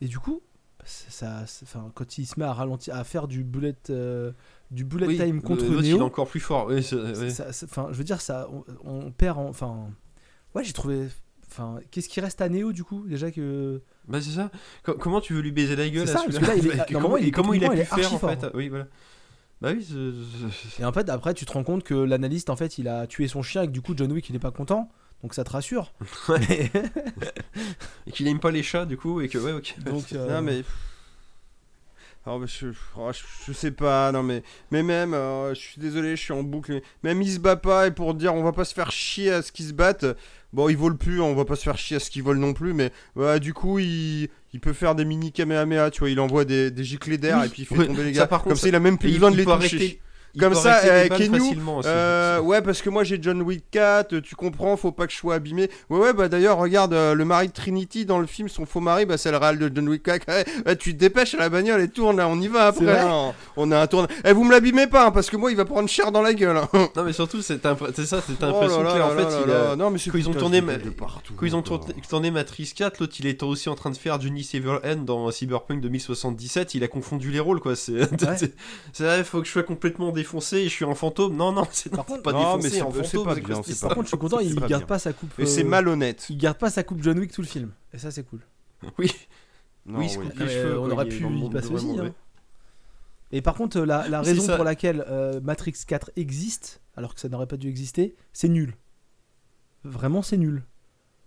[0.00, 0.40] Et du coup,
[0.84, 4.32] ça, enfin, quand il se met à ralentir, à faire du bullet, euh,
[4.70, 7.66] du bullet oui, time le- contre l'autre, il est Neo, encore plus fort ça- ça-
[7.66, 9.90] enfin, je veux dire, ça, on, on perd, en- enfin,
[10.54, 11.08] ouais, j'ai trouvé,
[11.50, 14.50] enfin, qu'est-ce qui reste à Neo du coup déjà que, Bah c'est ça.
[14.82, 16.90] Co- comment tu veux lui baiser la gueule ça, parce celui-là que là, il est-
[16.92, 18.86] normalement, comment, il est comment il a pu il faire en fait Oui voilà.
[19.62, 19.88] Bah oui.
[20.78, 23.26] et en fait après tu te rends compte que l'analyste en fait il a tué
[23.26, 24.90] son chien et que du coup John Wick il est pas content,
[25.22, 25.92] donc ça te rassure.
[26.28, 26.70] Ouais.
[28.06, 29.76] Et qu'il aime pas les chats du coup et que ouais ok.
[29.84, 30.62] donc euh, Non, mais.
[32.26, 32.66] Alors, je,
[32.96, 34.42] oh, je, je sais pas, non mais,
[34.72, 36.80] mais même, euh, je suis désolé, je suis en boucle.
[37.04, 39.42] Même il se bat pas et pour dire on va pas se faire chier à
[39.42, 40.06] ce qu'ils se battent,
[40.56, 42.52] bon ils volent plus, on va pas se faire chier à ce qu'ils volent non
[42.54, 46.18] plus, mais ouais, du coup il, il peut faire des mini kamehameha, tu vois, il
[46.18, 48.26] envoie des, des giclées d'air Oui, et puis il fait ouais, tomber les ça, gars.
[48.26, 49.76] par contre, Comme ça il a même plus besoin de les peut toucher.
[49.76, 50.00] arrêter-
[50.34, 51.88] il Comme ça, euh, balles Kenyu, facilement aussi.
[51.90, 55.16] Euh, ouais, parce que moi j'ai John Wick 4, tu comprends, faut pas que je
[55.18, 55.70] sois abîmé.
[55.88, 58.80] Ouais, ouais, bah d'ailleurs, regarde, euh, le mari de Trinity dans le film, son faux
[58.80, 60.26] mari, bah c'est le réal de John Wick 4.
[60.28, 62.98] Ouais, ouais, tu te dépêches à la bagnole et tourne, là, on y va après.
[62.98, 63.32] hein.
[63.56, 64.06] On a un tourne.
[64.24, 66.34] Eh, vous me l'abîmez pas, hein, parce que moi il va prendre cher dans la
[66.34, 66.56] gueule.
[66.56, 66.68] hein.
[66.96, 69.30] Non mais surtout c'est ça, c'est Oh là l'impression là que là, en là fait
[69.30, 69.70] là il là.
[69.72, 71.62] a- Non, mais c'est quand ils ont tourné ma- déteste de partout, Quand ils ont
[71.62, 75.80] tourné, Matrix 4, l'autre il était aussi en train de faire Johnny Silverhand dans Cyberpunk
[75.80, 77.74] 2077, il a confondu les rôles quoi.
[77.76, 77.92] C'est,
[78.98, 81.36] vrai, faut que je sois complètement défoncé et je suis un fantôme.
[81.36, 83.24] Non, non, c'est contre- pas Non, défoncé, mais c'est fantôme.
[83.24, 84.86] pas bien, pas par contre je suis content, il pas garde bien.
[84.86, 85.38] pas sa coupe.
[85.38, 86.26] Et c'est euh, malhonnête.
[86.30, 87.70] Il garde pas sa coupe John Wick tout le film.
[87.92, 88.40] Et ça c'est cool.
[88.98, 89.10] Oui,
[89.86, 90.26] Non, oui, oui.
[90.36, 90.72] les cheveux.
[90.74, 92.12] euh, on aurait pu y passer aussi, hein.
[93.32, 94.54] Et par contre la, la raison ça.
[94.56, 98.74] pour laquelle euh, Matrix 4 existe, alors que ça n'aurait pas dû exister, c'est nul.
[99.84, 100.62] Vraiment c'est nul.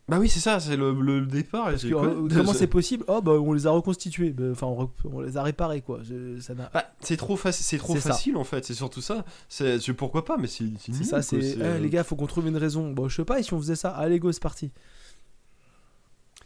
[0.10, 1.66] Bah oui, c'est ça, c'est le, le départ.
[1.66, 4.84] Parce que, euh, comment c'est possible Oh bah on les a reconstitués, Bah, enfin on,
[4.86, 6.00] re- on les a réparés quoi.
[6.04, 8.10] Je- ça n'a- Bah, c'est trop, faci- c'est trop C'est ça.
[8.12, 9.24] facile en fait, c'est surtout ça.
[9.48, 12.04] C'est, c'est pourquoi pas, mais c'est, c'est, C'est nul, ça, c'est, Eh, euh, les gars,
[12.04, 12.92] faut qu'on trouve une raison.
[12.92, 14.72] Bon, je sais pas, et si on faisait ça, allez go, c'est parti.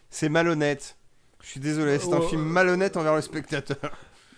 [0.09, 0.97] C'est malhonnête.
[1.41, 2.27] Je suis désolé, c'est un Oh.
[2.27, 3.77] film malhonnête envers le spectateur.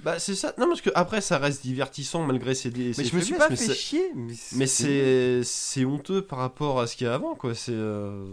[0.06, 0.54] Bah c'est ça.
[0.60, 3.50] Non parce que après ça reste divertissant malgré ses, ses Mais je me suis pas
[3.50, 4.12] fait chier.
[4.56, 7.56] Mais c'est c'est honteux par rapport à ce qu'il y a avant quoi.
[7.56, 8.24] C'est euh,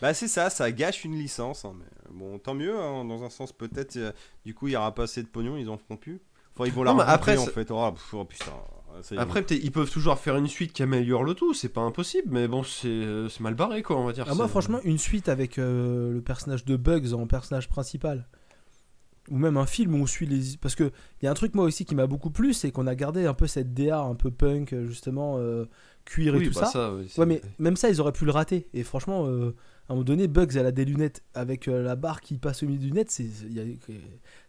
[0.00, 1.64] Bah c'est ça, ça gâche une licence.
[1.66, 1.84] hein, mais
[2.18, 3.96] bon, tant mieux, hein, dans un sens peut-être.
[3.96, 4.10] euh,
[4.46, 6.20] du coup, il y aura pas assez de pognon, ils en feront plus.
[6.54, 7.70] Enfin, ils vont la Non, après, en ça- fait.
[7.70, 8.52] Oh, pff, oh, putain.
[9.18, 11.52] après peut-être ils peuvent toujours faire une suite qui améliore le tout.
[11.52, 14.24] C'est pas impossible, mais bon c'est c'est mal barré quoi on va dire.
[14.26, 18.26] Ah, moi, franchement, une suite avec euh, le personnage de Bugs en personnage principal,
[19.30, 20.56] ou même un film où on suit les.
[20.60, 20.90] Parce que
[21.20, 23.26] il y a un truc, moi aussi, qui m'a beaucoup plu, c'est qu'on a gardé
[23.26, 25.66] un peu cette DA un peu punk, justement, euh,
[26.04, 26.94] cuir et oui, tout bah, ça.
[27.08, 27.20] ça.
[27.20, 28.68] ouais, mais même ça, ils auraient pu le rater.
[28.74, 29.54] Et franchement, euh,
[29.88, 32.62] à un moment donné, Bugs, elle a des lunettes avec euh, la barre qui passe
[32.62, 33.64] au milieu des lunettes, c'est, il y a-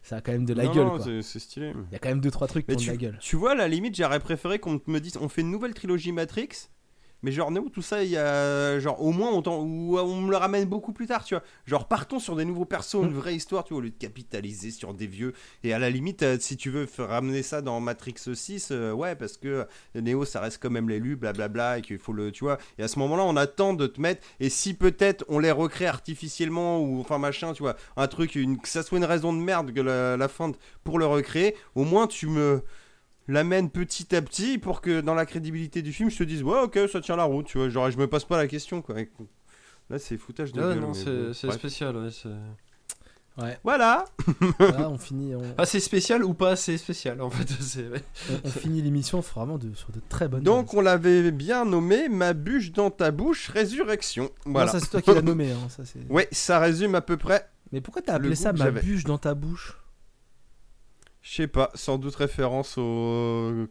[0.02, 1.06] ça a quand même de la Non, gueule, non, quoi.
[1.22, 1.74] c'est- stylé.
[1.90, 3.18] Il y a quand même deux trois trucs qui ont de la gueule.
[3.20, 6.12] tu vois, à la limite, j'aurais préféré qu'on me dise on fait une nouvelle trilogie
[6.12, 6.50] Matrix.
[7.24, 8.80] Mais genre, Neo, tout ça, il y a.
[8.80, 11.44] Genre, au moins, on, ou on me le ramène beaucoup plus tard, tu vois.
[11.66, 14.72] Genre, partons sur des nouveaux persos, une vraie histoire, tu vois, au lieu de capitaliser
[14.72, 15.34] sur des vieux.
[15.64, 18.92] Et à la limite, euh, si tu veux faire ramener ça dans Matrix 6, euh,
[18.92, 19.66] ouais, parce que
[19.96, 22.32] Neo, ça reste quand même l'élu, blablabla, et qu'il faut le.
[22.32, 22.58] Tu vois.
[22.78, 24.26] Et à ce moment-là, on attend de te mettre.
[24.40, 28.60] Et si peut-être on les recrée artificiellement, ou enfin machin, tu vois, un truc, une,
[28.60, 31.56] que ça soit une raison de merde que la, la fin de- pour le recréer,
[31.76, 32.62] au moins tu me
[33.28, 36.62] l'amène petit à petit pour que dans la crédibilité du film, je te dise, ouais,
[36.64, 37.70] ok, ça tient la route, tu vois.
[37.70, 38.96] Genre, je me passe pas la question, quoi.
[39.90, 41.96] Là, c'est foutage de gueule, non, c'est bon, c'est spécial.
[41.98, 42.30] ouais, c'est-
[43.40, 44.06] Ouais, Voilà
[44.60, 47.48] là, on finit, on, Ah, c'est spécial ou pas assez spécial en fait.
[47.62, 47.86] c'est-
[48.32, 52.10] on- on finit l'émission vraiment de, sur de très bonnes Donc, on l'avait bien nommé
[52.10, 54.32] Ma bûche dans ta bouche, résurrection.
[54.48, 54.74] Voilà.
[54.74, 55.52] Non, ça c'est toi qui l'as nommé.
[55.52, 58.66] Hein, ça, c'est- Ouais, ça résume à peu près, Mais pourquoi t'as appelé ça ma
[58.66, 58.82] j'avais.
[58.82, 59.78] bûche dans ta bouche?
[61.30, 63.66] Je sais pas, sans doute référence au.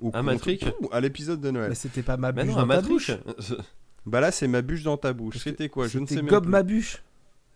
[0.00, 0.60] au À Matrix
[0.92, 1.70] À l'épisode de Noël.
[1.70, 2.88] Mais c'était pas ma Bah bûche non, dans ta Matrix.
[2.92, 3.10] bouche.
[4.06, 5.36] Bah là, c'est ma bûche dans ta bouche.
[5.38, 5.86] C'était quoi?
[5.86, 6.50] Je ne sais même gobe plus.
[6.50, 7.02] ma bûche.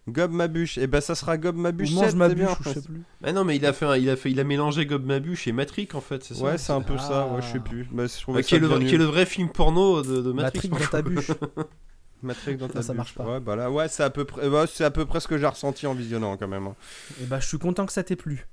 [0.08, 0.76] Gobe ma bûche.
[0.76, 1.92] Et bah, ça sera gobe ma bûche.
[1.92, 2.50] Ou mange 7, ma bûche, bien.
[2.50, 3.02] ou je sais plus.
[3.22, 5.47] Bah non, mais il a fait, un- il a fait, il a mélangé Gob Mabuche
[5.48, 6.42] et Matrix en fait, c'est ça?
[6.44, 7.26] Ouais, c'est un peu ça.
[7.28, 7.68] Ouais, je sais Ah.
[7.68, 7.86] plus.
[7.90, 8.89] Bah, je ça qui, est le, vrai- nul.
[8.89, 10.68] qui est le vrai film porno de, de Matrix.
[10.68, 11.31] Matrix dans ta bûche.
[12.22, 12.97] Matrix dans ta ça bûche.
[12.98, 13.24] marche pas.
[13.24, 15.39] Ouais, bah là, ouais, c'est à peu près, ouais, c'est à peu près ce que
[15.39, 16.66] j'ai ressenti en visionnant quand même.
[16.66, 16.74] hein.
[17.22, 18.47] Et bah je suis content que ça t'ait plu.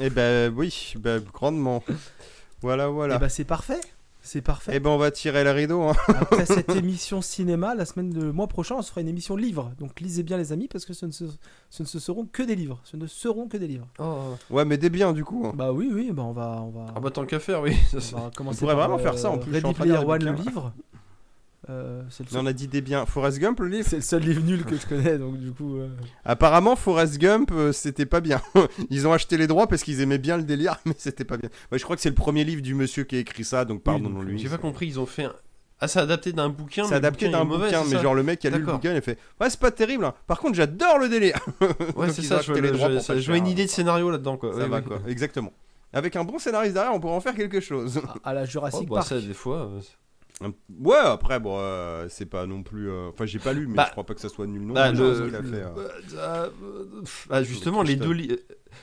[0.00, 1.82] Et bah oui, bah grandement.
[2.60, 3.16] Voilà, voilà.
[3.16, 3.80] Et bah c'est parfait.
[4.24, 4.76] C'est parfait.
[4.76, 5.82] Et ben on va tirer le rideau.
[5.82, 5.94] Hein.
[6.06, 9.34] Après cette émission cinéma, la semaine de le mois prochain, on se fera une émission
[9.34, 9.72] livre.
[9.80, 11.24] Donc lisez bien les amis parce que ce ne, se-
[11.70, 12.78] ce ne se seront que des livres.
[12.84, 13.88] Ce ne seront que des livres.
[13.98, 14.36] Oh.
[14.48, 15.44] Ouais, mais des biens du coup.
[15.46, 15.52] hein.
[15.56, 17.76] Bah oui, oui, bah on va, on va, Ah bah tant qu'à faire, oui.
[18.38, 20.72] On pourrait vraiment faire ça, en plus, je suis Ready Player One, le livre.
[21.70, 23.06] Euh, c'est le Mais on seul, a dit des biens.
[23.06, 25.76] Forrest Gump, le livre c'est le seul livre nul que je connais, donc du coup.
[25.76, 25.88] euh,
[26.24, 28.40] Apparemment, Forrest Gump, euh, c'était pas bien.
[28.90, 31.48] Ils ont acheté les droits parce qu'ils aimaient bien le délire, mais c'était pas bien.
[31.70, 33.82] Ouais, je crois que c'est le premier livre du monsieur qui a écrit ça, donc
[33.82, 34.38] pardonnons-lui.
[34.38, 35.32] J'ai pas compris, ils ont fait un...
[35.84, 36.84] Ah, c'est adapté d'un bouquin.
[36.84, 39.00] C'est adapté d'un bouquin, mais genre le mec qui a lu le bouquin, il a
[39.00, 40.04] fait Ouais, c'est pas terrible.
[40.04, 40.14] hein.
[40.28, 41.38] Par contre, j'adore le délire.
[41.96, 42.68] Ouais, c'est ça, je les
[43.20, 44.52] je- vois une idée de scénario là-dedans, quoi.
[44.54, 44.84] Ça va oui.
[44.84, 45.52] quoi, exactement.
[45.92, 48.00] Avec un bon scénariste derrière, on pourrait en faire quelque chose.
[48.24, 49.08] à- à la Oh, Jurassic bah, Park.
[49.08, 49.70] ça, des fois.
[50.80, 52.90] Ouais, après, bon, euh, c'est pas non plus.
[52.90, 54.74] euh, Enfin, j'ai pas lu, mais Bah, je crois pas que ça soit nul non
[54.74, 55.64] bah, plus, le- ce qu'il a le- fait.
[56.16, 56.48] euh.
[57.30, 58.10] Ah, justement, les deux.
[58.12, 58.38] li-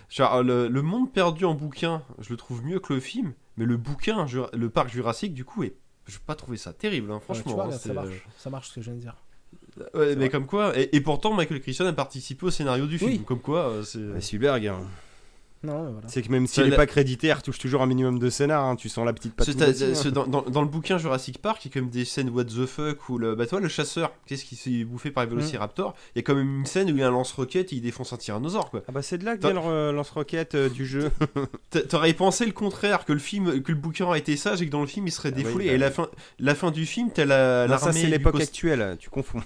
[0.10, 3.66] Genre, le, le monde perdu en bouquin, je le trouve mieux que le film, mais
[3.66, 5.76] le bouquin, le parc jurassique, du coup, est.
[6.06, 7.54] Je n'ai pas trouvé ça terrible, hein, franchement.
[7.54, 8.28] vois, hein, là, ça marche.
[8.38, 9.16] Ça marche ce que je viens de dire.
[9.94, 10.30] Ouais, mais vrai.
[10.30, 13.20] comme quoi, et, et pourtant Michael Crichton a participé au scénario du film, Oui.
[13.26, 14.00] comme quoi c'est.
[14.00, 14.82] Ouais, Spielberg, hein.
[15.62, 16.08] Non, mais voilà.
[16.08, 18.64] c'est que même s'il est la- pas crédité, il retouche toujours un minimum de scénar.
[18.66, 18.76] hein.
[18.78, 19.50] Tu sens la petite patte.
[20.12, 22.46] Dans, dans- dans le bouquin Jurassic Park, il y a quand même des scènes what
[22.46, 25.96] the fuck où le, bah toi, le chasseur, qu'est-ce qui s'est bouffé par les Vélociraptors
[26.16, 27.82] Il y a quand même une scène où il y a un lance-roquette et il
[27.82, 28.84] défonce un tyrannosaure quoi.
[28.88, 31.12] Ah bah c'est de là que vient le euh, lance-roquette euh, du jeu.
[31.72, 34.66] T'a- T'aurais pensé le contraire, que le film, que le bouquin aurait été sage et
[34.66, 35.66] que dans le film il serait Ah oui, défoulé.
[35.68, 36.08] bah et la fin,
[36.40, 39.42] la fin du film, t'as la Non, ça c'est l'époque actuelle, tu confonds.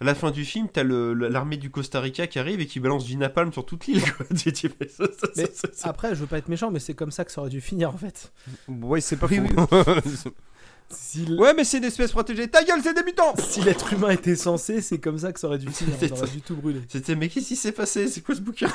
[0.00, 3.04] À la fin du film, t'as l'armée du Costa Rica qui arrive et qui balance
[3.04, 4.02] du napalm sur toute l'île.
[5.82, 7.90] après, je veux pas être méchant, mais c'est comme ça que ça aurait dû finir
[7.90, 8.32] en fait.
[8.68, 10.30] Ouais, c'est pas Oui, faux.
[10.90, 12.48] Si l- ouais, mais c'est une espèce protégée.
[12.48, 15.58] Ta gueule, c'est débutant Si l'être humain était censé, c'est comme ça que ça aurait
[15.58, 15.94] dû finir.
[15.98, 16.80] Ça aurait dû tout brûler.
[16.88, 18.08] C'était, mais qu'est-ce qui s'est passé?
[18.08, 18.70] C'est quoi ce bouquin?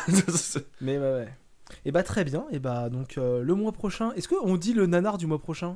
[0.80, 1.28] Mais ouais, ouais.
[1.86, 2.46] Et bah très bien.
[2.52, 4.12] Et bah donc euh, le mois prochain.
[4.12, 5.76] Est-ce qu'on dit le nanar du mois prochain?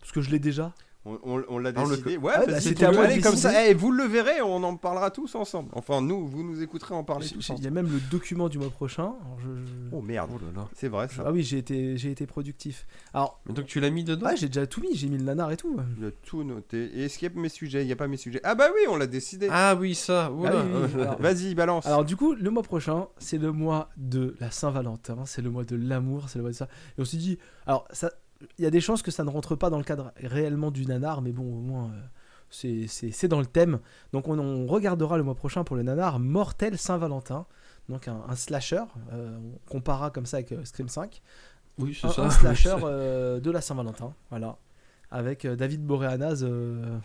[0.00, 0.74] Parce que je l'ai déjà.
[1.08, 2.16] On, on- on l'a Ah, le- décidé.
[2.18, 3.50] Ouais, Ah, bah, vas-y, c'était à moi comme ça.
[3.50, 3.70] décider.
[3.70, 5.70] Eh, vous le verrez, on en parlera tous ensemble.
[5.72, 8.58] Enfin, nous, vous nous écouterez en parler tous Il y a même le document du
[8.58, 9.14] mois prochain.
[9.24, 10.68] Alors, je- je- Oh merde, Oh là là.
[10.74, 11.22] c'est vrai ça.
[11.26, 12.86] Ah oui, j'ai été, j'ai été productif.
[13.14, 14.94] Alors, Mais donc tu l'as mis dedans ouais, j'ai déjà tout mis.
[14.94, 15.76] J'ai mis le nanar et tout.
[15.98, 16.90] Il a tout noté.
[16.94, 17.82] Et est-ce qu'il y a mes sujets?
[17.82, 18.40] Il n'y a pas mes sujets.
[18.44, 19.48] Ah bah oui, on l'a décidé.
[19.50, 20.26] Ah oui, ça.
[20.26, 20.48] Ah oui,
[20.94, 21.86] oui, alors- Vas-y, balance.
[21.86, 25.64] Alors du coup, le mois prochain, c'est le mois de la Saint-Valentin, c'est le mois
[25.64, 26.68] de l'amour, c'est le mois de ça.
[26.98, 28.10] Et on s'est dit, alors ça,
[28.58, 30.86] il y a des chances que ça ne rentre pas dans le cadre réellement du
[30.86, 32.00] nanar, mais bon, au moins, euh,
[32.50, 33.80] c'est- dans le thème.
[34.12, 37.46] Donc on, on regardera le mois prochain pour le nanar Mortel Saint-Valentin,
[37.88, 39.36] donc un, un slasher, euh,
[39.66, 41.20] on comparera comme ça avec euh, Scream 5,
[41.78, 42.22] Oui, c'est un, ça.
[42.24, 44.56] un slasher euh, de la Saint-Valentin, voilà,
[45.10, 46.42] avec euh, David Boreanaz.
[46.44, 46.96] euh,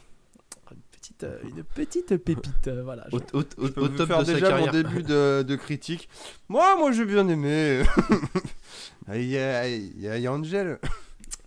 [1.43, 3.07] une petite, pépite, voilà.
[3.11, 4.71] Au, au- au- Je peux au top faire de sa déjà mon carrière.
[4.71, 6.07] début de, de critique.
[6.47, 7.83] Moi, moi, j'ai bien aimé.
[9.07, 10.79] Ah, Il y, a, il y a- il y a Angel,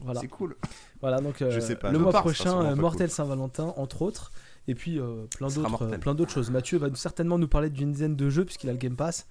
[0.00, 0.20] Voilà.
[0.20, 0.56] c'est cool.
[1.00, 3.72] Voilà, donc euh, Je sais pas, le je mois pars, prochain, euh, pas Mortel Saint-Valentin,
[3.76, 4.30] entre autres,
[4.68, 6.00] et puis euh, plein sera d'autres, euh, mortel.
[6.00, 6.50] plein d'autres choses.
[6.50, 9.26] Mathieu va certainement nous parler d'une dizaine de jeux puisqu'il a le Game Pass,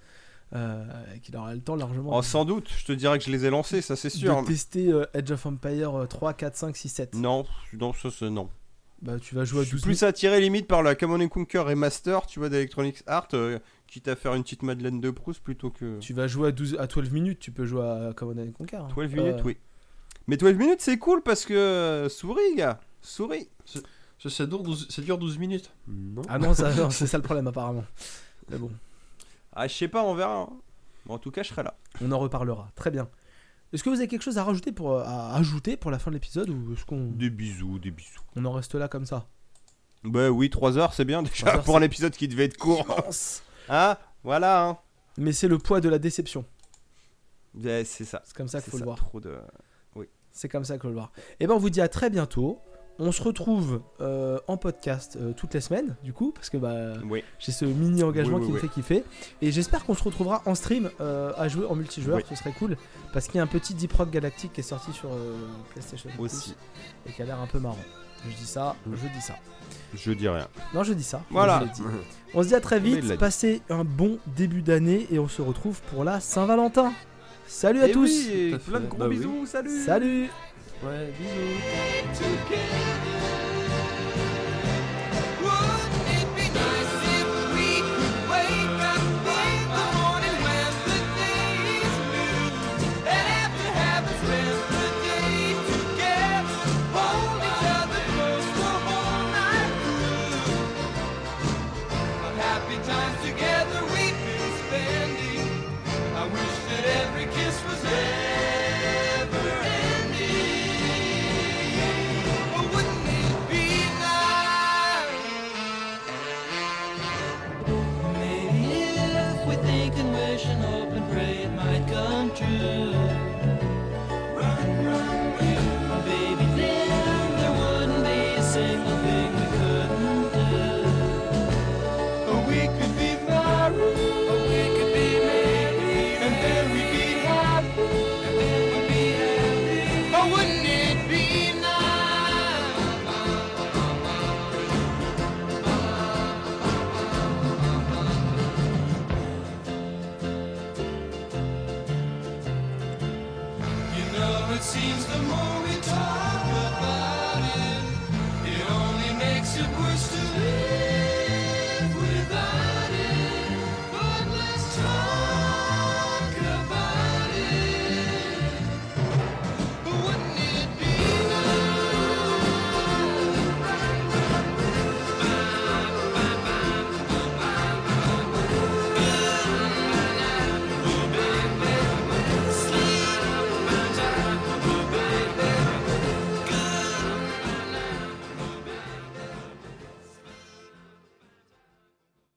[0.53, 0.85] euh,
[1.15, 3.31] et qu'il aura le temps largement Oh, de, sans doute, je te dirais que je
[3.31, 4.41] les ai lancés, ça c'est sûr.
[4.41, 7.15] de tester euh, Edge of Empire euh, 3, 4, 5, 6, 7.
[7.15, 7.45] Non,
[7.79, 8.49] non, ça c'est non.
[9.01, 11.59] Bah, tu vas jouer à Je suis 12 plus attiré limite par la Command Conquer
[11.59, 15.69] Remaster, tu vois, d'Electronic Arts, euh, quitte à faire une petite Madeleine de Proust plutôt
[15.69, 15.99] que.
[15.99, 18.77] Tu vas jouer à, 12, à 12 minutes, tu peux jouer à Command and Conquer.
[18.77, 18.87] hein.
[18.95, 19.57] 12 Euh, minutes, oui.
[20.27, 21.53] Mais 12 minutes, c'est cool parce que.
[21.53, 23.49] euh, souris, gars, souris.
[23.65, 26.21] Ça, ça dure 12, ça dure 12 minutes Non.
[26.29, 27.85] Ah non, ça, non, c'est ça le problème apparemment.
[28.49, 28.71] Mais bon,
[29.53, 30.41] Ah, je sais pas, on verra.
[30.41, 30.49] hein.
[31.07, 31.75] En tout cas, je serai là.
[32.01, 32.69] on en reparlera.
[32.75, 33.07] Très bien.
[33.73, 36.09] Est-ce que vous avez quelque chose à rajouter pour, euh, à ajouter pour la fin
[36.09, 38.21] de l'épisode ou est-ce qu'on Des bisous, des bisous.
[38.35, 39.27] on en reste là comme ça?
[40.03, 42.57] Bah oui, 3 heures, c'est bien déjà 3 heures, pour un épisode qui devait être
[42.57, 42.85] court.
[43.69, 44.77] Ah, voilà, hein.
[45.17, 46.45] Mais c'est le poids de la déception.
[47.53, 48.21] Ouais, c'est ça.
[48.25, 48.97] C'est comme ça qu'il C'est faut le voir.
[48.97, 49.35] Trop de...
[50.37, 51.11] C'est comme ça qu'il faut le voir.
[51.39, 52.59] Et ben on vous dit à très bientôt.
[52.97, 56.93] On se retrouve euh, en podcast euh, toutes les semaines, du coup, parce que bah,
[57.09, 57.25] Oui.
[57.39, 59.03] j'ai ce mini engagement Oui, oui, qui me fait kiffer.
[59.41, 62.77] Et j'espère qu'on se retrouvera en stream euh, à jouer en multijoueur, ce serait cool.
[63.11, 65.09] Parce qu'il y a un petit Deep Rock Galactic qui est sorti sur
[65.71, 66.55] PlayStation Aussi.
[67.05, 67.75] et qui a l'air un peu marrant.
[68.29, 68.93] Je dis ça, Mm.
[68.95, 69.35] je dis ça.
[69.93, 70.47] Je dis rien.
[70.73, 71.21] Non, je dis ça.
[71.31, 71.63] Voilà.
[71.67, 71.87] je dit.
[72.33, 75.81] On se dit à très vite, passez un bon début d'année et on se retrouve
[75.91, 76.93] pour la Saint-Valentin.
[77.47, 79.17] Salut à Et tous oui, et plein de gros Bah oui.
[79.17, 79.45] bisous.
[79.45, 79.79] Salut.
[79.85, 80.29] Salut
[80.83, 82.25] Ouais, bisous.